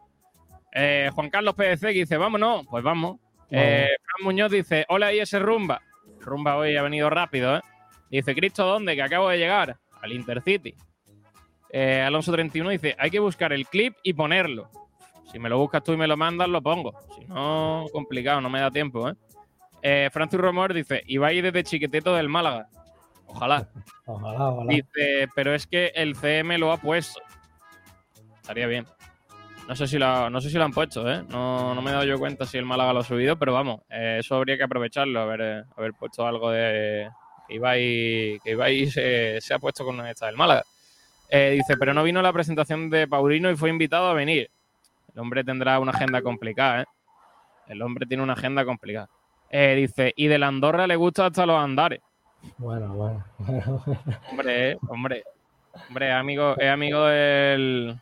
Eh, 0.74 1.10
Juan 1.14 1.30
Carlos 1.30 1.56
PDC 1.56 1.82
que 1.88 1.92
dice: 1.92 2.18
Vámonos. 2.18 2.66
Pues 2.70 2.84
vamos. 2.84 3.18
Eh, 3.50 3.90
Fran 4.06 4.26
Muñoz 4.26 4.52
dice: 4.52 4.86
Hola, 4.88 5.12
y 5.14 5.20
ese 5.20 5.40
rumba. 5.40 5.82
Rumba 6.20 6.56
hoy 6.56 6.78
ha 6.78 6.84
venido 6.84 7.10
rápido, 7.10 7.58
¿eh? 7.58 7.62
Dice, 8.12 8.36
Cristo, 8.36 8.66
¿dónde? 8.66 8.94
Que 8.96 9.04
acabo 9.04 9.30
de 9.30 9.38
llegar. 9.38 9.78
Al 10.02 10.12
Intercity. 10.14 10.76
Eh, 11.70 12.02
Alonso 12.02 12.32
31 12.32 12.70
dice, 12.72 12.96
hay 13.00 13.10
que 13.10 13.20
buscar 13.20 13.54
el 13.54 13.66
clip 13.68 13.96
y 14.04 14.14
ponerlo. 14.14 14.70
Si 15.32 15.40
me 15.40 15.50
lo 15.50 15.58
buscas 15.58 15.84
tú 15.84 15.94
y 15.94 15.98
me 15.98 16.08
lo 16.08 16.18
mandas, 16.18 16.50
lo 16.50 16.62
pongo. 16.62 16.94
Si 17.16 17.26
no, 17.26 17.86
complicado, 17.94 18.42
no 18.42 18.50
me 18.50 18.60
da 18.60 18.70
tiempo, 18.70 19.10
¿eh? 19.10 19.14
Eh, 19.82 20.10
Francis 20.12 20.40
Romor 20.40 20.74
dice, 20.74 21.02
Ibai 21.08 21.42
desde 21.42 21.64
chiquitito 21.64 22.14
del 22.14 22.30
Málaga. 22.30 22.68
Ojalá. 23.28 23.70
Ojalá, 24.06 24.50
ojalá. 24.50 24.74
Dice, 24.74 25.30
pero 25.34 25.56
es 25.56 25.66
que 25.66 25.94
el 25.96 26.16
CM 26.16 26.58
lo 26.58 26.74
ha 26.74 26.78
puesto. 26.78 27.22
Estaría 28.36 28.68
bien. 28.68 28.86
No 29.70 29.76
sé 29.76 29.88
si 29.88 29.98
lo, 29.98 30.30
no 30.30 30.42
sé 30.42 30.50
si 30.50 30.58
lo 30.58 30.66
han 30.66 30.74
puesto, 30.74 31.10
¿eh? 31.10 31.24
No, 31.30 31.74
no 31.74 31.82
me 31.82 31.92
he 31.92 31.94
dado 31.94 32.04
yo 32.04 32.20
cuenta 32.20 32.46
si 32.46 32.58
el 32.58 32.66
Málaga 32.66 32.92
lo 32.92 33.00
ha 33.00 33.04
subido, 33.04 33.38
pero 33.38 33.54
vamos, 33.54 33.82
eh, 33.90 34.18
eso 34.20 34.36
habría 34.36 34.58
que 34.58 34.64
aprovecharlo, 34.64 35.22
haber, 35.22 35.66
haber 35.78 35.94
puesto 35.94 36.28
algo 36.28 36.52
de 36.52 37.10
que 37.52 37.56
Ibai, 37.56 38.40
que 38.44 38.52
Ibai 38.52 38.86
se, 38.90 39.42
se 39.42 39.54
ha 39.54 39.60
puesto 39.60 39.84
con 39.84 40.06
esta 40.08 40.28
del 40.28 40.38
Málaga. 40.38 40.64
Eh, 41.30 41.52
dice, 41.52 41.78
pero 41.78 41.94
no 41.94 42.04
vino 42.04 42.20
a 42.20 42.24
la 42.24 42.34
presentación 42.34 42.90
de 42.90 43.08
Paulino 43.08 43.50
y 43.50 43.56
fue 43.56 43.70
invitado 43.70 44.08
a 44.08 44.14
venir. 44.14 44.50
El 45.14 45.20
hombre 45.20 45.44
tendrá 45.44 45.80
una 45.80 45.92
agenda 45.92 46.22
complicada, 46.22 46.82
¿eh? 46.82 46.86
El 47.68 47.82
hombre 47.82 48.06
tiene 48.06 48.24
una 48.24 48.34
agenda 48.34 48.66
complicada. 48.66 49.10
Eh, 49.50 49.76
dice, 49.76 50.14
y 50.16 50.28
de 50.28 50.38
la 50.38 50.48
Andorra 50.48 50.88
le 50.88 50.96
gusta 50.96 51.28
hasta 51.28 51.46
los 51.46 51.58
andares. 51.58 52.02
Bueno, 52.58 52.94
bueno. 52.96 53.26
Hombre, 54.30 54.72
eh, 54.72 54.78
hombre. 54.90 55.24
Hombre, 55.88 56.10
es 56.10 56.16
amigo, 56.16 56.56
es 56.58 56.70
amigo 56.70 57.06
del, 57.06 57.98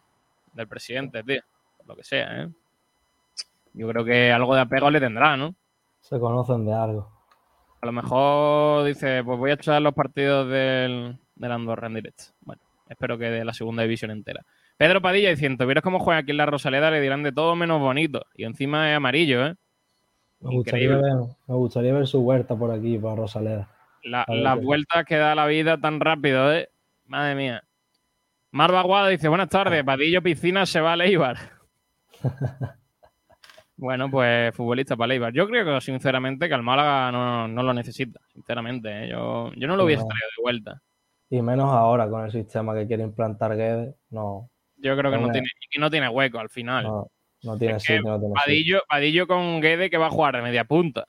del 0.53 0.68
presidente, 0.68 1.24
tío. 1.24 1.41
Lo 1.86 1.96
que 1.96 2.03
sea, 2.03 2.44
¿eh? 2.44 2.50
Yo 3.74 3.88
creo 3.89 4.03
que 4.03 4.32
algo 4.32 4.56
de 4.56 4.62
apego 4.62 4.89
le 4.89 5.00
tendrá, 5.00 5.38
¿no? 5.38 5.53
Se 6.01 6.20
conocen 6.20 6.65
de 6.65 6.74
algo. 6.74 7.19
A 7.81 7.86
lo 7.86 7.91
mejor 7.91 8.86
dice, 8.86 9.24
pues 9.24 9.38
voy 9.39 9.51
a 9.51 9.53
echar 9.53 9.81
los 9.81 9.93
partidos 9.93 10.50
del, 10.50 11.17
del 11.36 11.51
Andorra 11.51 11.88
en 11.88 11.93
directo. 11.95 12.25
Bueno, 12.41 12.62
espero 12.89 13.17
que 13.17 13.25
de 13.29 13.45
la 13.45 13.53
segunda 13.53 13.83
división 13.83 14.12
entera. 14.12 14.45
Pedro 14.77 15.01
Padilla 15.01 15.29
diciendo, 15.29 15.65
¿vieras 15.65 15.83
cómo 15.83 16.00
juega 16.00 16.19
aquí 16.19 16.31
en 16.31 16.38
la 16.38 16.45
Rosaleda? 16.45 16.91
Le 16.91 17.01
dirán 17.01 17.24
de 17.24 17.31
todo 17.31 17.55
menos 17.55 17.79
bonito. 17.79 18.25
Y 18.36 18.43
encima 18.45 18.89
es 18.91 18.98
amarillo, 18.98 19.45
¿eh? 19.45 19.55
Me 20.41 20.50
gustaría, 20.55 20.95
ver, 20.95 21.13
me 21.48 21.55
gustaría 21.55 21.93
ver 21.93 22.07
su 22.07 22.19
huerta 22.21 22.55
por 22.55 22.71
aquí, 22.71 22.98
para 22.98 23.15
Rosaleda. 23.15 23.69
La- 24.03 24.25
las 24.27 24.57
qué- 24.59 24.65
vueltas 24.65 25.05
que 25.05 25.17
da 25.17 25.36
la 25.36 25.45
vida 25.48 25.77
tan 25.77 26.00
rápido, 26.00 26.53
¿eh? 26.53 26.69
Madre 27.05 27.36
mía. 27.36 27.63
Marva 28.51 28.79
Aguada 28.79 29.09
dice, 29.09 29.27
buenas 29.27 29.50
tardes, 29.50 29.83
Padillo 29.83 30.21
Piscina 30.21 30.65
se 30.65 30.79
va 30.81 30.93
a 30.93 30.95
Leibar. 30.95 31.38
bueno, 33.79 34.09
pues 34.12 34.53
futbolista 34.55 34.95
para 34.95 35.07
Leibar. 35.07 35.33
Yo 35.33 35.48
creo 35.48 35.65
que 35.65 35.81
sinceramente 35.81 36.48
que 36.48 36.53
al 36.53 36.63
Málaga 36.63 37.11
no, 37.11 37.48
no 37.48 37.63
lo 37.63 37.74
necesita, 37.74 38.20
sinceramente. 38.33 39.05
¿eh? 39.05 39.09
Yo, 39.09 39.51
yo 39.55 39.68
no 39.68 39.75
lo 39.75 39.85
hubiese 39.85 40.03
No. 40.03 40.07
traído 40.09 40.27
de 40.37 40.42
vuelta. 40.42 40.81
Y 41.29 41.42
menos 41.42 41.72
ahora 41.72 42.09
con 42.09 42.25
el 42.25 42.31
sistema 42.31 42.74
que 42.75 42.87
quiere 42.87 43.03
implantar 43.03 43.55
Guedes. 43.55 43.96
No, 44.09 44.50
Yo 44.77 44.98
creo 44.98 45.11
que 45.11 45.18
no 45.18 45.25
Hombre. 45.25 45.33
tiene, 45.42 45.48
y 45.72 45.79
no 45.79 45.89
tiene 45.89 46.09
hueco 46.09 46.39
al 46.39 46.50
final. 46.50 46.83
no, 46.85 47.07
no 47.44 47.57
tiene 47.57 47.79
sitio, 47.79 48.01
no 48.03 48.20
tiene 48.20 48.33
sitio. 48.33 48.33
Padillo, 48.35 48.81
Padillo 48.87 49.27
con 49.27 49.61
Guede 49.61 49.89
que 49.89 49.98
va 49.98 50.07
a 50.07 50.11
jugar 50.11 50.35
de 50.35 50.42
media 50.42 50.63
punta. 50.65 51.05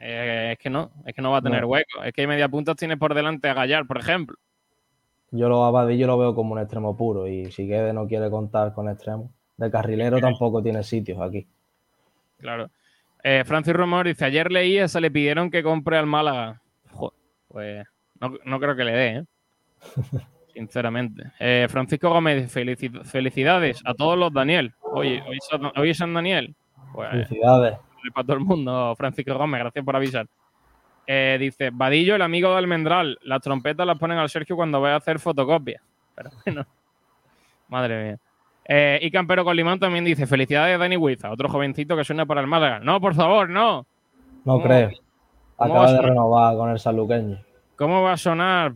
Eh, 0.00 0.50
es 0.52 0.58
que 0.58 0.70
no, 0.70 0.90
es 1.04 1.14
que 1.14 1.22
no 1.22 1.30
va 1.32 1.38
a 1.38 1.42
tener 1.42 1.62
No. 1.62 1.68
hueco. 1.68 2.02
Es 2.04 2.12
que 2.12 2.26
media 2.26 2.48
punta 2.48 2.74
tiene 2.74 2.96
por 2.96 3.14
delante 3.14 3.48
a 3.48 3.54
Gallar, 3.54 3.86
por 3.86 3.98
ejemplo. 3.98 4.36
Yo 5.30 5.48
lo 5.48 5.64
a 5.64 5.70
Vadillo 5.70 6.06
lo 6.06 6.16
veo 6.18 6.34
como 6.34 6.54
un 6.54 6.60
extremo 6.60 6.96
puro 6.96 7.26
y 7.28 7.50
si 7.52 7.66
Guedes 7.66 7.92
no 7.94 8.06
quiere 8.06 8.30
contar 8.30 8.72
con 8.72 8.88
extremo, 8.88 9.30
de 9.58 9.70
carrilero 9.70 10.18
tampoco 10.20 10.62
tiene 10.62 10.82
sitios 10.82 11.20
aquí. 11.20 11.46
Claro. 12.38 12.70
Eh, 13.22 13.42
Francis 13.44 13.74
Romor 13.74 14.06
dice, 14.06 14.24
ayer 14.24 14.50
leí 14.50 14.88
se 14.88 15.00
le 15.00 15.10
pidieron 15.10 15.50
que 15.50 15.62
compre 15.62 15.98
al 15.98 16.06
Málaga. 16.06 16.62
Pues 17.48 17.84
no, 18.20 18.34
no 18.44 18.60
creo 18.60 18.76
que 18.76 18.84
le 18.84 18.92
dé, 18.92 19.08
¿eh? 19.16 19.24
Sinceramente. 20.54 21.32
Eh, 21.38 21.66
Francisco 21.68 22.08
Gómez, 22.10 22.52
felici- 22.54 23.04
felicidades 23.04 23.80
a 23.84 23.94
todos 23.94 24.18
los 24.18 24.32
Daniel. 24.32 24.74
Oye, 24.82 25.22
hoy, 25.26 25.38
San- 25.48 25.72
hoy 25.76 25.94
San 25.94 26.14
Daniel. 26.14 26.54
Pues 26.92 27.10
Felicidades. 27.10 27.78
para 28.14 28.26
todo 28.26 28.36
el 28.36 28.44
mundo, 28.44 28.94
Francisco 28.96 29.34
Gómez, 29.36 29.60
gracias 29.60 29.84
por 29.84 29.94
avisar. 29.96 30.26
Eh, 31.06 31.36
dice, 31.40 31.70
Vadillo, 31.72 32.16
el 32.16 32.22
amigo 32.22 32.48
del 32.50 32.58
Almendral, 32.58 33.18
las 33.22 33.40
trompetas 33.40 33.86
las 33.86 33.98
ponen 33.98 34.18
al 34.18 34.28
Sergio 34.28 34.56
cuando 34.56 34.80
va 34.80 34.92
a 34.92 34.96
hacer 34.96 35.18
fotocopias. 35.18 35.82
Pero 36.14 36.30
bueno, 36.44 36.66
madre 37.68 38.04
mía. 38.04 38.18
Eh, 38.68 38.98
y 39.02 39.10
Campero 39.10 39.44
con 39.44 39.56
Limón 39.56 39.78
también 39.80 40.04
dice, 40.04 40.26
felicidades 40.26 40.78
Dani 40.78 40.96
Huiza, 40.96 41.30
otro 41.30 41.48
jovencito 41.48 41.96
que 41.96 42.04
suena 42.04 42.26
para 42.26 42.42
el 42.42 42.46
Málaga. 42.46 42.80
No, 42.80 43.00
por 43.00 43.14
favor, 43.14 43.48
no. 43.48 43.86
No 44.44 44.52
¿Cómo- 44.54 44.62
creo. 44.62 44.90
Acaba 45.56 45.90
de 45.92 46.02
renovar 46.02 46.54
con 46.56 46.70
el 46.70 46.78
saluqueño. 46.78 47.40
¿Cómo 47.76 48.02
va 48.02 48.12
a 48.12 48.16
sonar? 48.16 48.74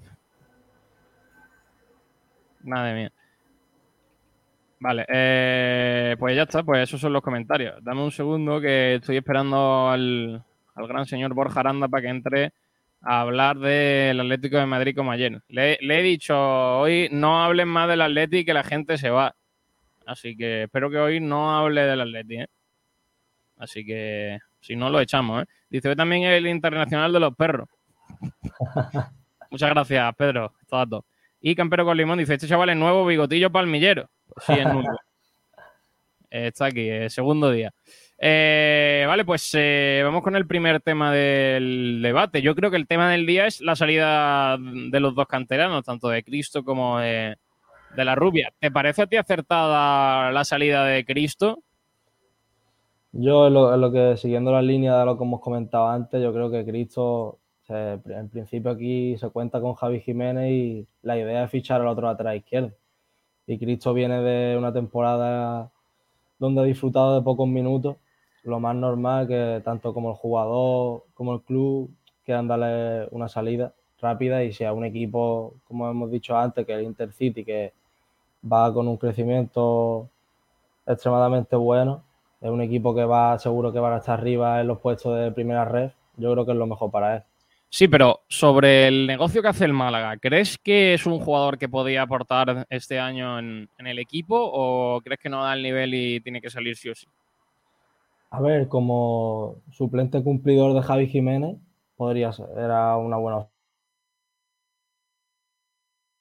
Madre 2.64 2.94
mía. 2.94 3.12
Vale, 4.80 5.04
eh, 5.08 6.16
pues 6.18 6.34
ya 6.34 6.42
está, 6.42 6.62
pues 6.64 6.82
esos 6.82 7.00
son 7.00 7.12
los 7.12 7.22
comentarios. 7.22 7.76
Dame 7.84 8.02
un 8.02 8.10
segundo 8.10 8.60
que 8.60 8.96
estoy 8.96 9.16
esperando 9.18 9.88
al, 9.88 10.42
al 10.74 10.88
gran 10.88 11.06
señor 11.06 11.34
Borja 11.34 11.60
Aranda 11.60 11.86
para 11.86 12.02
que 12.02 12.08
entre 12.08 12.52
a 13.00 13.20
hablar 13.20 13.58
del 13.58 14.18
Atlético 14.20 14.56
de 14.58 14.66
Madrid 14.66 14.94
como 14.96 15.12
ayer. 15.12 15.40
Le, 15.48 15.78
le 15.80 15.98
he 16.00 16.02
dicho 16.02 16.36
hoy 16.80 17.08
no 17.12 17.42
hablen 17.44 17.68
más 17.68 17.88
del 17.88 18.00
Atlético 18.00 18.46
que 18.46 18.54
la 18.54 18.64
gente 18.64 18.98
se 18.98 19.10
va. 19.10 19.34
Así 20.06 20.36
que 20.36 20.64
espero 20.64 20.90
que 20.90 20.98
hoy 20.98 21.20
no 21.20 21.56
hable 21.56 21.82
del 21.82 22.00
Atlético, 22.00 22.42
¿eh? 22.42 22.48
Así 23.56 23.84
que 23.84 24.38
si 24.60 24.76
no 24.76 24.90
lo 24.90 25.00
echamos, 25.00 25.42
¿eh? 25.42 25.46
Dice 25.70 25.88
hoy 25.88 25.96
también 25.96 26.24
el 26.24 26.46
Internacional 26.46 27.12
de 27.12 27.20
los 27.20 27.34
Perros. 27.36 27.68
Muchas 29.50 29.70
gracias, 29.70 30.14
Pedro. 30.16 30.54
Datos. 30.70 31.04
Y 31.40 31.54
Campero 31.54 31.84
con 31.84 31.96
Limón 31.96 32.18
dice: 32.18 32.34
Este 32.34 32.48
chaval 32.48 32.70
es 32.70 32.76
nuevo, 32.76 33.06
bigotillo 33.06 33.50
palmillero. 33.50 34.08
Pues 34.26 34.46
sí, 34.46 34.52
es 34.52 34.64
nuevo. 34.64 34.88
Está 36.30 36.66
aquí, 36.66 36.88
eh, 36.88 37.10
segundo 37.10 37.50
día. 37.50 37.74
Eh, 38.16 39.04
vale, 39.06 39.24
pues 39.24 39.50
eh, 39.54 40.00
vamos 40.04 40.22
con 40.22 40.34
el 40.36 40.46
primer 40.46 40.80
tema 40.80 41.12
del 41.12 42.00
debate. 42.02 42.40
Yo 42.40 42.54
creo 42.54 42.70
que 42.70 42.78
el 42.78 42.86
tema 42.86 43.10
del 43.10 43.26
día 43.26 43.46
es 43.46 43.60
la 43.60 43.76
salida 43.76 44.56
de 44.58 45.00
los 45.00 45.14
dos 45.14 45.26
canteranos, 45.26 45.84
tanto 45.84 46.08
de 46.08 46.22
Cristo 46.22 46.64
como 46.64 47.00
de, 47.00 47.36
de 47.96 48.04
la 48.04 48.14
rubia. 48.14 48.52
¿Te 48.58 48.70
parece 48.70 49.02
a 49.02 49.06
ti 49.06 49.16
acertada 49.16 50.30
la 50.30 50.44
salida 50.44 50.84
de 50.84 51.04
Cristo? 51.04 51.58
Yo, 53.12 53.50
lo, 53.50 53.76
lo 53.76 53.92
que, 53.92 54.16
siguiendo 54.16 54.52
la 54.52 54.62
línea 54.62 54.98
de 54.98 55.04
lo 55.04 55.18
que 55.18 55.24
hemos 55.24 55.40
comentado 55.40 55.88
antes, 55.88 56.22
yo 56.22 56.32
creo 56.32 56.50
que 56.50 56.64
Cristo, 56.64 57.38
en 57.68 58.28
principio 58.30 58.70
aquí 58.70 59.16
se 59.18 59.28
cuenta 59.28 59.60
con 59.60 59.74
Javi 59.74 60.00
Jiménez 60.00 60.50
y 60.50 60.86
la 61.02 61.18
idea 61.18 61.44
es 61.44 61.50
fichar 61.50 61.80
al 61.80 61.88
otro 61.88 62.06
lateral 62.06 62.36
izquierdo. 62.36 62.72
Y 63.46 63.58
Cristo 63.58 63.92
viene 63.92 64.22
de 64.22 64.56
una 64.56 64.72
temporada 64.72 65.70
donde 66.38 66.62
ha 66.62 66.64
disfrutado 66.64 67.14
de 67.14 67.22
pocos 67.22 67.48
minutos. 67.48 67.96
Lo 68.44 68.58
más 68.60 68.74
normal 68.74 69.28
que 69.28 69.60
tanto 69.64 69.92
como 69.92 70.10
el 70.10 70.16
jugador 70.16 71.04
como 71.14 71.34
el 71.34 71.42
club 71.42 71.94
quieran 72.24 72.48
darle 72.48 73.08
una 73.10 73.28
salida 73.28 73.74
rápida 74.00 74.42
y 74.42 74.52
sea 74.52 74.72
un 74.72 74.84
equipo, 74.84 75.54
como 75.64 75.88
hemos 75.88 76.10
dicho 76.10 76.36
antes, 76.36 76.66
que 76.66 76.72
el 76.72 76.82
Intercity, 76.82 77.44
que 77.44 77.72
va 78.50 78.72
con 78.72 78.88
un 78.88 78.96
crecimiento 78.96 80.08
extremadamente 80.86 81.56
bueno. 81.56 82.04
Es 82.40 82.50
un 82.50 82.60
equipo 82.60 82.94
que 82.94 83.04
va 83.04 83.38
seguro 83.38 83.72
que 83.72 83.78
va 83.78 83.94
a 83.94 83.98
estar 83.98 84.18
arriba 84.18 84.60
en 84.60 84.66
los 84.66 84.80
puestos 84.80 85.16
de 85.18 85.30
primera 85.32 85.64
red. 85.64 85.90
Yo 86.16 86.32
creo 86.32 86.44
que 86.44 86.52
es 86.52 86.58
lo 86.58 86.66
mejor 86.66 86.90
para 86.90 87.16
él. 87.16 87.22
Sí, 87.68 87.88
pero 87.88 88.20
sobre 88.28 88.86
el 88.86 89.06
negocio 89.06 89.40
que 89.40 89.48
hace 89.48 89.64
el 89.64 89.72
Málaga, 89.72 90.18
¿crees 90.18 90.58
que 90.58 90.92
es 90.92 91.06
un 91.06 91.20
jugador 91.20 91.56
que 91.56 91.70
podía 91.70 92.02
aportar 92.02 92.66
este 92.68 92.98
año 92.98 93.38
en, 93.38 93.70
en 93.78 93.86
el 93.86 93.98
equipo 93.98 94.36
o 94.38 95.00
crees 95.00 95.20
que 95.20 95.30
no 95.30 95.42
da 95.42 95.54
el 95.54 95.62
nivel 95.62 95.94
y 95.94 96.20
tiene 96.20 96.42
que 96.42 96.50
salir 96.50 96.76
sí 96.76 96.90
o 96.90 96.94
sí? 96.94 97.06
A 98.28 98.40
ver, 98.40 98.68
como 98.68 99.62
suplente 99.70 100.22
cumplidor 100.22 100.74
de 100.74 100.82
Javi 100.82 101.06
Jiménez, 101.06 101.56
podría 101.96 102.32
ser, 102.32 102.46
era 102.56 102.96
una 102.96 103.16
buena 103.16 103.46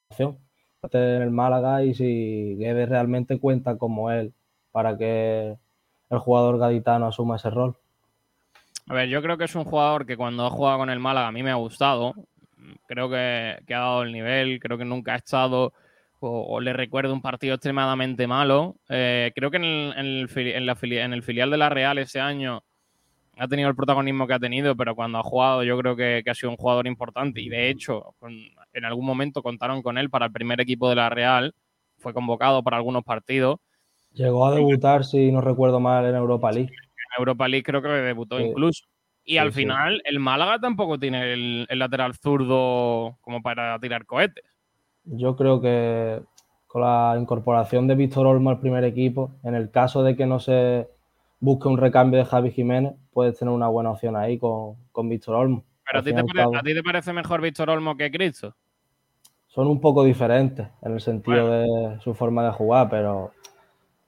opción. 0.09 0.37
En 0.83 1.21
el 1.21 1.29
Málaga 1.29 1.83
y 1.83 1.93
si 1.93 2.55
Guedes 2.57 2.89
realmente 2.89 3.37
cuenta 3.39 3.77
como 3.77 4.09
él 4.09 4.33
para 4.71 4.97
que 4.97 5.55
el 6.09 6.17
jugador 6.17 6.57
gaditano 6.57 7.05
asuma 7.05 7.35
ese 7.35 7.51
rol. 7.51 7.75
A 8.87 8.95
ver, 8.95 9.07
yo 9.07 9.21
creo 9.21 9.37
que 9.37 9.43
es 9.43 9.53
un 9.53 9.63
jugador 9.63 10.07
que 10.07 10.17
cuando 10.17 10.43
ha 10.43 10.49
jugado 10.49 10.79
con 10.79 10.89
el 10.89 10.99
Málaga 10.99 11.27
a 11.27 11.31
mí 11.31 11.43
me 11.43 11.51
ha 11.51 11.55
gustado. 11.55 12.15
Creo 12.87 13.11
que, 13.11 13.59
que 13.67 13.75
ha 13.75 13.79
dado 13.79 14.01
el 14.01 14.11
nivel, 14.11 14.59
creo 14.59 14.77
que 14.79 14.85
nunca 14.85 15.13
ha 15.13 15.17
estado 15.17 15.71
o, 16.19 16.59
le 16.59 16.73
recuerdo 16.73 17.13
un 17.13 17.21
partido 17.21 17.53
extremadamente 17.53 18.25
malo. 18.25 18.75
Eh, 18.89 19.31
creo 19.35 19.51
que 19.51 19.57
en 19.57 19.63
el, 19.63 19.93
en, 19.97 20.05
el, 20.05 20.47
en 20.47 20.65
la 20.65 20.75
fili- 20.75 20.97
en 20.97 21.13
el 21.13 21.21
filial 21.21 21.51
de 21.51 21.57
la 21.57 21.69
Real 21.69 21.99
ese 21.99 22.19
año 22.19 22.63
ha 23.37 23.47
tenido 23.47 23.69
el 23.69 23.75
protagonismo 23.75 24.25
que 24.25 24.33
ha 24.33 24.39
tenido, 24.39 24.75
pero 24.75 24.95
cuando 24.95 25.19
ha 25.19 25.23
jugado 25.23 25.63
yo 25.63 25.77
creo 25.77 25.95
que, 25.95 26.21
que 26.23 26.31
ha 26.31 26.35
sido 26.35 26.49
un 26.49 26.57
jugador 26.57 26.87
importante 26.87 27.39
y 27.39 27.49
de 27.49 27.69
hecho 27.69 28.15
en 28.73 28.85
algún 28.85 29.05
momento 29.05 29.41
contaron 29.43 29.81
con 29.81 29.97
él 29.97 30.09
para 30.09 30.25
el 30.27 30.31
primer 30.31 30.59
equipo 30.61 30.89
de 30.89 30.95
la 30.95 31.09
Real, 31.09 31.53
fue 31.97 32.13
convocado 32.13 32.63
para 32.63 32.77
algunos 32.77 33.03
partidos. 33.03 33.59
Llegó 34.13 34.45
a 34.45 34.53
debutar, 34.55 35.05
si 35.05 35.31
no 35.31 35.41
recuerdo 35.41 35.79
mal, 35.79 36.05
en 36.05 36.15
Europa 36.15 36.51
League. 36.51 36.69
En 36.71 37.19
Europa 37.19 37.47
League 37.47 37.63
creo 37.63 37.81
que 37.81 37.87
debutó 37.89 38.37
Sí. 38.39 38.45
incluso. 38.45 38.83
Y 39.23 39.33
Sí, 39.33 39.37
al 39.37 39.53
sí. 39.53 39.59
final 39.61 40.01
el 40.05 40.19
Málaga 40.19 40.59
tampoco 40.59 40.97
tiene 40.99 41.31
el, 41.33 41.65
el 41.69 41.79
lateral 41.79 42.15
zurdo 42.15 43.17
como 43.21 43.41
para 43.41 43.77
tirar 43.79 44.05
cohetes. 44.05 44.43
Yo 45.03 45.35
creo 45.35 45.61
que 45.61 46.21
con 46.67 46.81
la 46.81 47.15
incorporación 47.19 47.87
de 47.87 47.95
Víctor 47.95 48.25
Olmo 48.25 48.49
al 48.49 48.59
primer 48.59 48.83
equipo, 48.83 49.31
en 49.43 49.55
el 49.55 49.69
caso 49.71 50.03
de 50.03 50.15
que 50.15 50.25
no 50.25 50.39
se 50.39 50.87
busque 51.39 51.67
un 51.67 51.77
recambio 51.77 52.19
de 52.19 52.25
Javi 52.25 52.51
Jiménez, 52.51 52.93
puedes 53.13 53.37
tener 53.37 53.53
una 53.53 53.67
buena 53.67 53.91
opción 53.91 54.15
ahí 54.15 54.37
con, 54.39 54.75
con 54.91 55.07
Víctor 55.09 55.35
Olmo. 55.35 55.63
Pero 55.85 55.99
a 55.99 56.03
ti, 56.03 56.13
te 56.13 56.23
pare- 56.23 56.57
¿a 56.57 56.61
ti 56.61 56.73
te 56.73 56.83
parece 56.83 57.13
mejor 57.13 57.41
Víctor 57.41 57.69
Olmo 57.69 57.95
que 57.97 58.11
Cristo? 58.11 58.55
Son 59.47 59.67
un 59.67 59.81
poco 59.81 60.03
diferentes 60.03 60.67
en 60.81 60.93
el 60.93 61.01
sentido 61.01 61.49
de 61.49 61.99
su 62.01 62.13
forma 62.13 62.45
de 62.45 62.51
jugar, 62.51 62.89
pero 62.89 63.33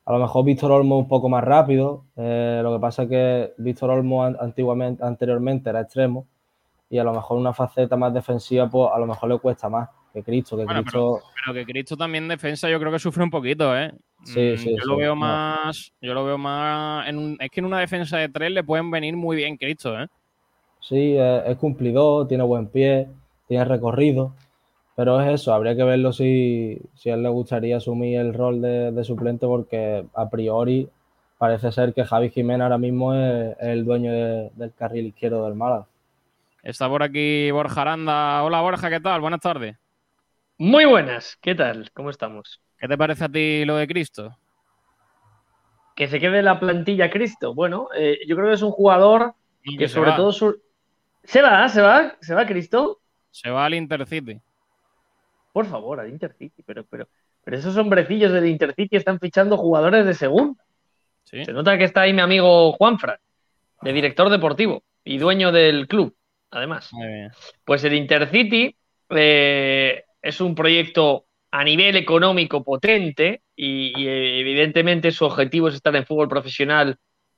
a 0.06 0.14
lo 0.14 0.20
mejor 0.20 0.46
Víctor 0.46 0.72
Olmo 0.72 0.98
un 0.98 1.08
poco 1.08 1.28
más 1.30 1.44
rápido. 1.44 2.06
eh, 2.16 2.62
lo 2.64 2.74
que 2.74 2.80
pasa 2.80 3.04
es 3.04 3.10
que 3.10 3.54
Víctor 3.58 3.90
Olmo 3.90 4.24
an- 4.24 4.38
antiguamente, 4.40 5.04
anteriormente 5.04 5.70
era 5.70 5.82
extremo 5.82 6.28
y 6.90 6.98
a 6.98 7.04
lo 7.04 7.14
mejor 7.14 7.38
una 7.38 7.54
faceta 7.54 7.98
más 7.98 8.14
defensiva, 8.14 8.70
pues 8.70 8.90
a 8.94 9.00
lo 9.00 9.06
mejor 9.08 9.30
le 9.30 9.40
cuesta 9.40 9.68
más 9.68 9.90
que 10.14 10.24
Cristo, 10.24 10.56
que 10.56 10.66
Bueno, 10.66 10.82
Cristo 10.84 11.20
Pero 11.44 11.54
que 11.54 11.66
Cristo 11.66 11.98
también 11.98 12.28
defensa 12.28 12.70
yo 12.70 12.80
creo 12.80 12.92
que 12.92 13.00
sufre 13.00 13.24
un 13.24 13.30
poquito, 13.32 13.76
¿eh? 13.78 13.92
Sí, 14.24 14.54
Mm, 14.54 14.58
sí, 14.58 14.76
yo 14.78 14.86
lo 14.86 14.98
veo 14.98 15.16
no. 15.16 15.20
más, 15.22 15.92
yo 16.00 16.14
lo 16.14 16.24
veo 16.24 16.38
más 16.38 17.08
en 17.10 17.18
un- 17.18 17.38
es 17.42 17.50
que 17.50 17.60
en 17.60 17.66
una 17.66 17.80
defensa 17.80 18.18
de 18.18 18.30
tres 18.30 18.52
le 18.52 18.64
pueden 18.64 18.90
venir 18.92 19.18
muy 19.18 19.36
bien 19.36 19.58
Cristo, 19.58 20.00
¿eh? 20.00 20.08
Sí, 20.88 21.18
es, 21.18 21.44
es 21.48 21.58
cumplidor, 21.58 22.28
tiene 22.28 22.44
buen 22.44 22.68
pie, 22.68 23.08
tiene 23.48 23.66
recorrido, 23.66 24.34
pero 24.96 25.22
es 25.22 25.34
eso, 25.42 25.54
habría 25.54 25.76
que 25.76 25.84
verlo 25.84 26.14
si, 26.14 26.80
si 26.96 27.10
a 27.10 27.16
él 27.16 27.24
le 27.24 27.30
gustaría 27.30 27.78
asumir 27.78 28.20
el 28.20 28.34
rol 28.34 28.62
de, 28.62 28.92
de 28.92 29.04
suplente 29.04 29.48
porque 29.48 30.06
a 30.16 30.30
priori 30.30 30.90
parece 31.40 31.72
ser 31.72 31.94
que 31.94 32.06
Javi 32.06 32.30
Jiménez 32.32 32.64
ahora 32.66 32.78
mismo 32.80 33.14
es, 33.16 33.52
es 33.60 33.68
el 33.70 33.86
dueño 33.86 34.12
de- 34.14 34.52
del 34.56 34.74
carril 34.74 35.08
izquierdo 35.08 35.46
del 35.46 35.56
Málaga. 35.56 35.88
Está 36.64 36.90
por 36.90 37.04
aquí 37.04 37.52
Borja 37.52 37.82
Aranda. 37.82 38.44
Hola 38.44 38.62
Borja, 38.62 38.90
¿qué 38.90 39.00
tal? 39.00 39.22
Buenas 39.22 39.40
tardes. 39.42 39.76
Muy 40.58 40.86
buenas, 40.86 41.38
¿qué 41.42 41.54
tal? 41.54 41.92
¿Cómo 41.94 42.10
estamos? 42.10 42.60
¿Qué 42.78 42.88
te 42.88 42.98
parece 42.98 43.24
a 43.26 43.30
ti 43.30 43.66
lo 43.66 43.78
de 43.78 43.88
Cristo? 43.88 44.38
Que 45.96 46.08
se 46.08 46.20
quede 46.20 46.42
la 46.42 46.60
plantilla 46.60 47.10
Cristo. 47.10 47.54
Bueno, 47.54 47.88
eh, 47.96 48.20
yo 48.28 48.36
creo 48.36 48.48
que 48.48 48.54
es 48.56 48.62
un 48.64 48.72
jugador 48.72 49.36
que 49.78 49.88
sobre 49.88 50.12
va. 50.12 50.18
todo 50.18 50.32
su... 50.32 50.60
se 51.24 51.42
va, 51.42 51.68
se 51.70 51.82
va, 51.82 52.16
se 52.22 52.34
va 52.34 52.46
Cristo. 52.46 53.00
se 53.32 53.50
va 53.50 53.66
al 53.66 53.74
Intercity. 53.74 54.40
Por 55.52 55.66
favor, 55.66 56.00
al 56.00 56.10
Intercity, 56.10 56.64
pero, 56.64 56.84
pero, 56.86 57.08
pero 57.44 57.58
esos 57.58 57.78
hombrecillos 57.78 58.32
del 58.32 58.48
Intercity 58.48 58.96
están 58.98 59.20
fichando 59.20 59.58
jugadores 59.58 60.06
de 60.06 60.14
segunda. 60.14 60.64
Sí. 61.24 61.46
Se 61.46 61.54
nota 61.54 61.78
que 61.78 61.86
está 61.86 62.02
ahí 62.02 62.14
mi 62.14 62.22
amigo 62.22 62.74
Juanfran, 62.74 63.18
de 63.82 63.94
director 63.94 64.30
deportivo 64.30 64.84
y 65.04 65.18
dueño 65.18 65.52
del 65.52 65.88
club, 65.88 66.16
además. 66.52 66.92
Muy 66.94 67.08
bien. 67.08 67.32
Pues 67.64 67.84
el 67.84 67.94
Intercity 67.94 68.76
eh, 69.10 70.04
es 70.22 70.42
un 70.42 70.56
proyecto 70.56 71.26
a 71.52 71.64
nivel 71.64 71.96
económico 71.96 72.64
potente 72.64 73.44
y, 73.56 73.94
y, 73.96 74.08
eh, 74.08 74.40
evidentemente 74.40 75.12
su 75.12 75.26
objetivo 75.26 75.68
es 75.68 75.76
estar 75.76 75.96
en 75.96 76.06
fútbol 76.06 76.28
profesional. 76.28 76.98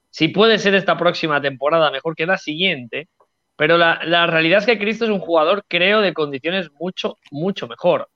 Si 0.10 0.30
puede 0.30 0.58
ser 0.58 0.74
esta 0.76 0.98
próxima 0.98 1.42
temporada, 1.42 1.92
mejor 1.92 2.16
que 2.16 2.26
la 2.26 2.38
siguiente. 2.38 3.10
Pero 3.58 3.78
la, 3.78 4.28
realidad 4.28 4.60
es 4.60 4.66
que 4.66 4.80
Cristo 4.80 5.06
es 5.06 5.12
un 5.12 5.20
jugador, 5.20 5.64
creo, 5.68 6.02
de 6.02 6.14
condiciones 6.14 6.70
mucho, 6.74 7.18
mucho 7.32 7.68
mejor. 7.68 8.10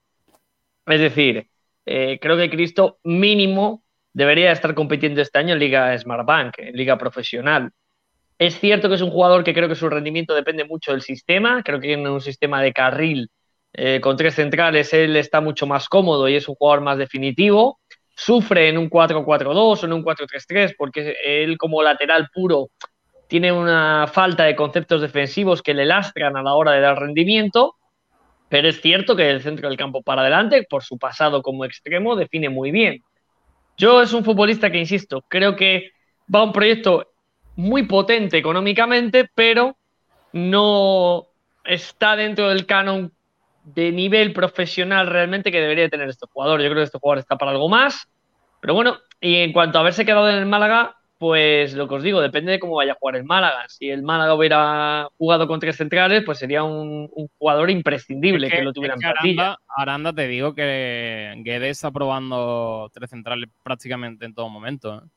Es 0.85 0.99
decir, 0.99 1.47
eh, 1.85 2.19
creo 2.21 2.35
que 2.35 2.49
Cristo 2.49 2.99
mínimo 3.03 3.83
debería 4.13 4.51
estar 4.51 4.73
compitiendo 4.73 5.21
este 5.21 5.39
año 5.39 5.53
en 5.53 5.59
Liga 5.59 5.97
Smartbank, 5.97 6.59
en 6.59 6.75
Liga 6.75 6.97
Profesional. 6.97 7.71
Es 8.37 8.59
cierto 8.59 8.89
que 8.89 8.95
es 8.95 9.01
un 9.01 9.11
jugador 9.11 9.43
que 9.43 9.53
creo 9.53 9.69
que 9.69 9.75
su 9.75 9.89
rendimiento 9.89 10.33
depende 10.33 10.65
mucho 10.65 10.91
del 10.91 11.01
sistema. 11.01 11.61
Creo 11.63 11.79
que 11.79 11.93
en 11.93 12.07
un 12.07 12.21
sistema 12.21 12.61
de 12.61 12.73
carril 12.73 13.29
eh, 13.73 13.99
con 14.01 14.17
tres 14.17 14.35
centrales 14.35 14.93
él 14.93 15.15
está 15.15 15.41
mucho 15.41 15.67
más 15.67 15.87
cómodo 15.87 16.27
y 16.27 16.35
es 16.35 16.47
un 16.47 16.55
jugador 16.55 16.81
más 16.81 16.97
definitivo. 16.97 17.79
Sufre 18.15 18.67
en 18.69 18.77
un 18.77 18.89
4-4-2 18.89 19.83
o 19.83 19.85
en 19.85 19.93
un 19.93 20.03
4-3-3 20.03 20.75
porque 20.77 21.15
él 21.23 21.57
como 21.57 21.81
lateral 21.81 22.29
puro 22.33 22.69
tiene 23.29 23.51
una 23.51 24.07
falta 24.07 24.45
de 24.45 24.55
conceptos 24.55 25.01
defensivos 25.01 25.61
que 25.61 25.75
le 25.75 25.85
lastran 25.85 26.35
a 26.35 26.41
la 26.41 26.55
hora 26.55 26.71
de 26.71 26.81
dar 26.81 26.99
rendimiento. 26.99 27.75
Pero 28.49 28.67
es 28.67 28.81
cierto 28.81 29.15
que 29.15 29.29
el 29.29 29.43
centro 29.43 29.69
del 29.69 29.77
campo 29.77 30.01
para 30.01 30.23
adelante, 30.23 30.65
por 30.67 30.83
su 30.83 30.97
pasado 30.97 31.43
como 31.43 31.63
extremo, 31.63 32.15
define 32.15 32.49
muy 32.49 32.71
bien. 32.71 33.03
Yo 33.77 34.01
es 34.01 34.13
un 34.13 34.25
futbolista 34.25 34.71
que, 34.71 34.79
insisto, 34.79 35.23
creo 35.27 35.55
que 35.55 35.91
va 36.33 36.39
a 36.39 36.43
un 36.43 36.51
proyecto 36.51 37.11
muy 37.55 37.83
potente 37.83 38.35
económicamente, 38.39 39.29
pero 39.35 39.77
no 40.33 41.27
está 41.63 42.15
dentro 42.15 42.49
del 42.49 42.65
canon 42.65 43.13
de 43.63 43.91
nivel 43.91 44.33
profesional 44.33 45.05
realmente 45.05 45.51
que 45.51 45.61
debería 45.61 45.87
tener 45.87 46.09
este 46.09 46.25
jugador. 46.25 46.61
Yo 46.61 46.69
creo 46.69 46.81
que 46.81 46.85
este 46.85 46.97
jugador 46.97 47.19
está 47.19 47.37
para 47.37 47.51
algo 47.51 47.69
más. 47.69 48.09
Pero 48.59 48.73
bueno, 48.73 48.97
y 49.21 49.35
en 49.35 49.53
cuanto 49.53 49.77
a 49.77 49.81
haberse 49.81 50.03
quedado 50.03 50.27
en 50.27 50.37
el 50.37 50.47
Málaga, 50.47 50.98
pues 51.19 51.73
lo 51.73 51.87
que 51.87 51.95
os 51.95 52.03
digo, 52.03 52.21
depende 52.21 52.53
de 52.53 52.59
cómo 52.59 52.75
vaya 52.75 52.93
a 52.93 52.97
jugar 52.99 53.17
el 53.17 53.25
Málaga. 53.25 53.65
Si 53.67 53.89
el 53.89 54.01
Málaga 54.01 54.33
hubiera 54.33 55.07
jugado 55.17 55.47
con 55.47 55.59
tres 55.59 55.75
centrales, 55.75 56.23
pues 56.25 56.39
sería 56.39 56.63
un, 56.63 57.09
un 57.11 57.27
jugador 57.37 57.69
imprescindible 57.69 58.47
Es 58.47 58.53
que, 58.53 58.63
lo 58.63 58.71
tuviera 58.73 58.95
es 58.95 59.01
en 59.03 59.07
que 59.09 59.13
plantilla. 59.13 59.41
Aranda, 59.43 59.61
Aranda, 59.67 60.13
te 60.13 60.27
digo 60.27 60.55
que 60.55 61.33
Guedes 61.43 61.71
está 61.71 61.91
probando 61.91 62.89
tres 62.93 63.09
centrales 63.09 63.49
prácticamente 63.61 64.25
en 64.25 64.33
todo 64.33 64.49
momento. 64.49 64.95
¿eh? 64.95 65.07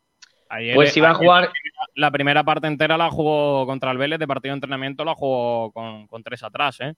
Ayer- 0.49 0.75
Pues 0.75 0.93
si 0.93 1.01
va 1.01 1.11
a 1.11 1.15
jugar, 1.15 1.51
La 1.95 2.11
primera 2.11 2.43
parte 2.45 2.67
entera 2.67 2.99
la 2.99 3.09
jugó 3.09 3.65
contra 3.65 3.91
el 3.93 3.99
Vélez 3.99 4.19
de 4.19 4.27
partido 4.27 4.53
de 4.53 4.57
entrenamiento, 4.57 5.05
la 5.05 5.15
jugó 5.15 5.71
con, 5.73 6.07
con 6.09 6.23
tres 6.23 6.43
atrás, 6.43 6.81
¿eh? 6.81 6.95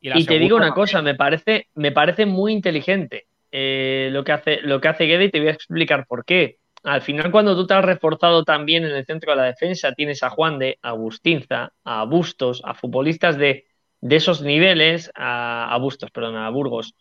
Y 0.00 0.24
te 0.24 0.38
digo 0.38 0.56
una 0.56 0.72
cosa, 0.72 1.02
me 1.02 1.14
parece, 1.14 1.68
me 1.74 1.92
parece 1.92 2.26
muy 2.26 2.52
inteligente 2.52 3.26
eh, 3.50 4.08
lo 4.12 4.24
que 4.24 4.32
hace, 4.32 4.60
lo 4.62 4.80
que 4.80 4.88
hace 4.88 5.04
Guede 5.04 5.24
y 5.24 5.30
te 5.30 5.40
voy 5.40 5.48
a 5.48 5.52
explicar 5.52 6.06
por 6.06 6.24
qué. 6.24 6.56
Al 6.86 7.02
final, 7.02 7.32
cuando 7.32 7.56
tú 7.56 7.66
te 7.66 7.74
has 7.74 7.84
reforzado 7.84 8.44
también 8.44 8.84
en 8.84 8.92
el 8.92 9.04
centro 9.04 9.32
de 9.32 9.36
la 9.38 9.42
defensa, 9.42 9.92
tienes 9.92 10.22
a 10.22 10.30
Juan 10.30 10.60
de, 10.60 10.78
a 10.82 10.92
Bustinza, 10.92 11.72
a 11.82 12.04
Bustos, 12.04 12.62
a 12.64 12.74
futbolistas 12.74 13.36
de, 13.36 13.66
esos 14.00 14.40
niveles, 14.40 15.10
a, 15.16 15.76
Bustos, 15.80 16.12
perdón, 16.12 16.36
a 16.36 16.48
Burgos. 16.48 16.94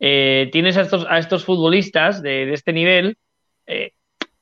Eh, 0.00 0.48
tienes 0.50 0.78
a 0.78 1.18
estos, 1.18 1.44
futbolistas 1.44 2.22
de, 2.22 2.50
este 2.54 2.72
nivel, 2.72 3.18
eh, 3.66 3.92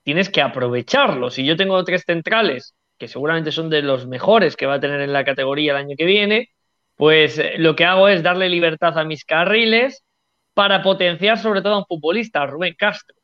tienes 0.05 0.31
que 0.31 0.41
aprovecharlos. 0.41 1.37
Y 1.41 1.45
yo 1.45 1.57
tengo 1.57 1.83
tres 1.83 2.05
centrales, 2.07 2.77
que 2.97 3.09
seguramente 3.09 3.51
son 3.51 3.69
de 3.69 3.83
los 3.83 4.07
mejores 4.07 4.55
que 4.55 4.67
va 4.67 4.75
a 4.75 4.81
tener 4.81 5.01
en 5.01 5.13
la 5.13 5.25
categoría 5.25 5.73
el 5.73 5.79
año 5.79 5.97
que 5.99 6.05
viene, 6.05 6.51
pues 6.95 7.41
eh, 7.41 7.55
lo 7.59 7.75
que 7.75 7.85
hago 7.85 8.07
es 8.07 8.23
darle 8.23 8.49
libertad 8.49 8.97
a 8.97 9.05
mis 9.05 9.25
carriles 9.25 10.05
para 10.55 10.81
potenciar 10.85 11.39
sobre 11.39 11.61
todo 11.61 11.75
a 11.75 11.79
un 11.79 11.87
futbolista, 11.87 12.43
a 12.43 12.47
Rubén 12.47 12.77
Castro. 12.79 13.16